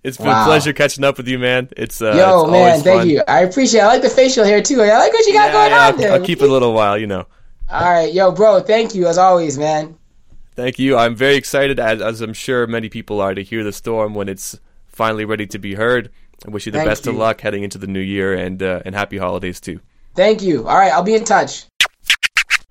It's 0.04 0.18
been 0.18 0.32
Wow. 0.32 0.34
a 0.34 0.38
pleasure 0.38 0.74
catching 0.74 1.04
up 1.04 1.18
with 1.18 1.28
you, 1.28 1.40
man. 1.40 1.70
It's 1.76 2.02
uh, 2.02 2.34
Yo, 2.34 2.46
it's 2.48 2.48
man, 2.48 2.84
thank 2.84 3.04
fun. 3.04 3.06
you. 3.06 3.22
I 3.28 3.42
appreciate 3.42 3.82
it. 3.82 3.84
I 3.84 3.88
like 3.88 4.02
the 4.02 4.10
facial 4.10 4.46
hair 4.46 4.62
too. 4.62 4.82
I 4.82 4.98
like 4.98 5.14
what 5.14 5.26
you 5.26 5.34
got 5.34 5.52
Yeah, 5.52 5.52
going 5.52 5.74
yeah, 5.74 5.92
on 5.92 5.98
there. 5.98 6.12
I'll, 6.12 6.14
I'll 6.14 6.20
keep 6.20 6.42
it 6.42 6.50
a 6.50 6.52
little 6.52 6.74
while, 6.74 6.98
you 6.98 7.08
know. 7.08 7.28
All 7.70 7.82
right, 7.94 8.14
yo, 8.14 8.32
bro, 8.32 8.62
thank 8.62 8.94
you 8.96 9.08
as 9.08 9.18
always, 9.18 9.58
man. 9.58 9.97
Thank 10.58 10.80
you. 10.80 10.98
I'm 10.98 11.16
very 11.16 11.36
excited, 11.36 11.80
as, 11.80 12.02
as 12.02 12.20
I'm 12.20 12.34
sure 12.34 12.66
many 12.66 12.90
people 12.90 13.22
are, 13.22 13.36
to 13.36 13.44
hear 13.44 13.64
the 13.64 13.72
storm 13.72 14.16
when 14.16 14.28
it's 14.28 14.60
finally 14.88 15.24
ready 15.24 15.46
to 15.46 15.60
be 15.60 15.76
heard. 15.76 16.10
I 16.48 16.50
wish 16.50 16.66
you 16.66 16.72
the 16.72 16.80
Thank 16.80 16.90
best 16.90 17.06
of 17.06 17.14
luck 17.14 17.42
heading 17.42 17.62
into 17.62 17.78
the 17.78 17.86
new 17.86 18.00
year 18.00 18.34
and 18.34 18.62
uh, 18.64 18.82
and 18.84 18.96
happy 18.96 19.20
holidays 19.20 19.60
too. 19.62 19.82
Thank 20.16 20.42
you. 20.42 20.68
All 20.68 20.76
right, 20.76 20.92
I'll 20.92 21.04
be 21.04 21.14
in 21.14 21.26
touch. 21.26 21.66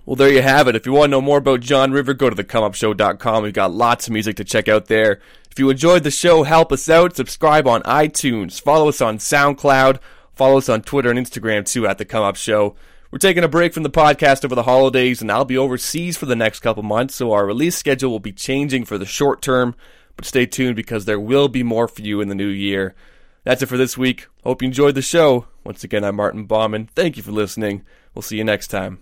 Well, 0.04 0.16
there 0.16 0.32
you 0.32 0.42
have 0.42 0.66
it. 0.66 0.74
If 0.74 0.84
you 0.84 0.92
want 0.92 1.04
to 1.04 1.10
know 1.12 1.20
more 1.20 1.38
about 1.38 1.60
John 1.60 1.92
River, 1.92 2.12
go 2.12 2.28
to 2.28 2.34
thecomeupshow.com. 2.34 3.44
We've 3.44 3.52
got 3.52 3.72
lots 3.72 4.08
of 4.08 4.12
music 4.12 4.34
to 4.36 4.44
check 4.44 4.68
out 4.68 4.86
there. 4.86 5.20
If 5.52 5.60
you 5.60 5.70
enjoyed 5.70 6.02
the 6.02 6.10
show, 6.10 6.42
help 6.42 6.72
us 6.72 6.90
out. 6.90 7.14
Subscribe 7.14 7.68
on 7.68 7.82
iTunes. 7.82 8.60
Follow 8.60 8.88
us 8.88 9.00
on 9.00 9.18
SoundCloud. 9.18 10.00
Follow 10.34 10.58
us 10.58 10.68
on 10.68 10.82
Twitter 10.82 11.10
and 11.10 11.18
Instagram 11.18 11.64
too 11.64 11.86
at 11.86 11.98
The 11.98 12.04
Come 12.04 12.24
Up 12.24 12.34
Show. 12.34 12.74
We're 13.10 13.18
taking 13.18 13.44
a 13.44 13.48
break 13.48 13.72
from 13.72 13.84
the 13.84 13.90
podcast 13.90 14.44
over 14.44 14.54
the 14.54 14.64
holidays, 14.64 15.22
and 15.22 15.30
I'll 15.30 15.44
be 15.44 15.56
overseas 15.56 16.16
for 16.16 16.26
the 16.26 16.34
next 16.34 16.60
couple 16.60 16.82
months, 16.82 17.14
so 17.14 17.32
our 17.32 17.46
release 17.46 17.76
schedule 17.76 18.10
will 18.10 18.20
be 18.20 18.32
changing 18.32 18.84
for 18.84 18.98
the 18.98 19.06
short 19.06 19.42
term. 19.42 19.76
But 20.16 20.24
stay 20.24 20.46
tuned 20.46 20.76
because 20.76 21.04
there 21.04 21.20
will 21.20 21.48
be 21.48 21.62
more 21.62 21.86
for 21.88 22.02
you 22.02 22.20
in 22.20 22.28
the 22.28 22.34
new 22.34 22.48
year. 22.48 22.94
That's 23.44 23.62
it 23.62 23.66
for 23.66 23.76
this 23.76 23.96
week. 23.96 24.26
Hope 24.42 24.60
you 24.60 24.66
enjoyed 24.66 24.96
the 24.96 25.02
show. 25.02 25.46
Once 25.62 25.84
again, 25.84 26.02
I'm 26.02 26.16
Martin 26.16 26.46
Bauman. 26.46 26.88
Thank 26.94 27.16
you 27.16 27.22
for 27.22 27.32
listening. 27.32 27.84
We'll 28.14 28.22
see 28.22 28.38
you 28.38 28.44
next 28.44 28.68
time. 28.68 28.98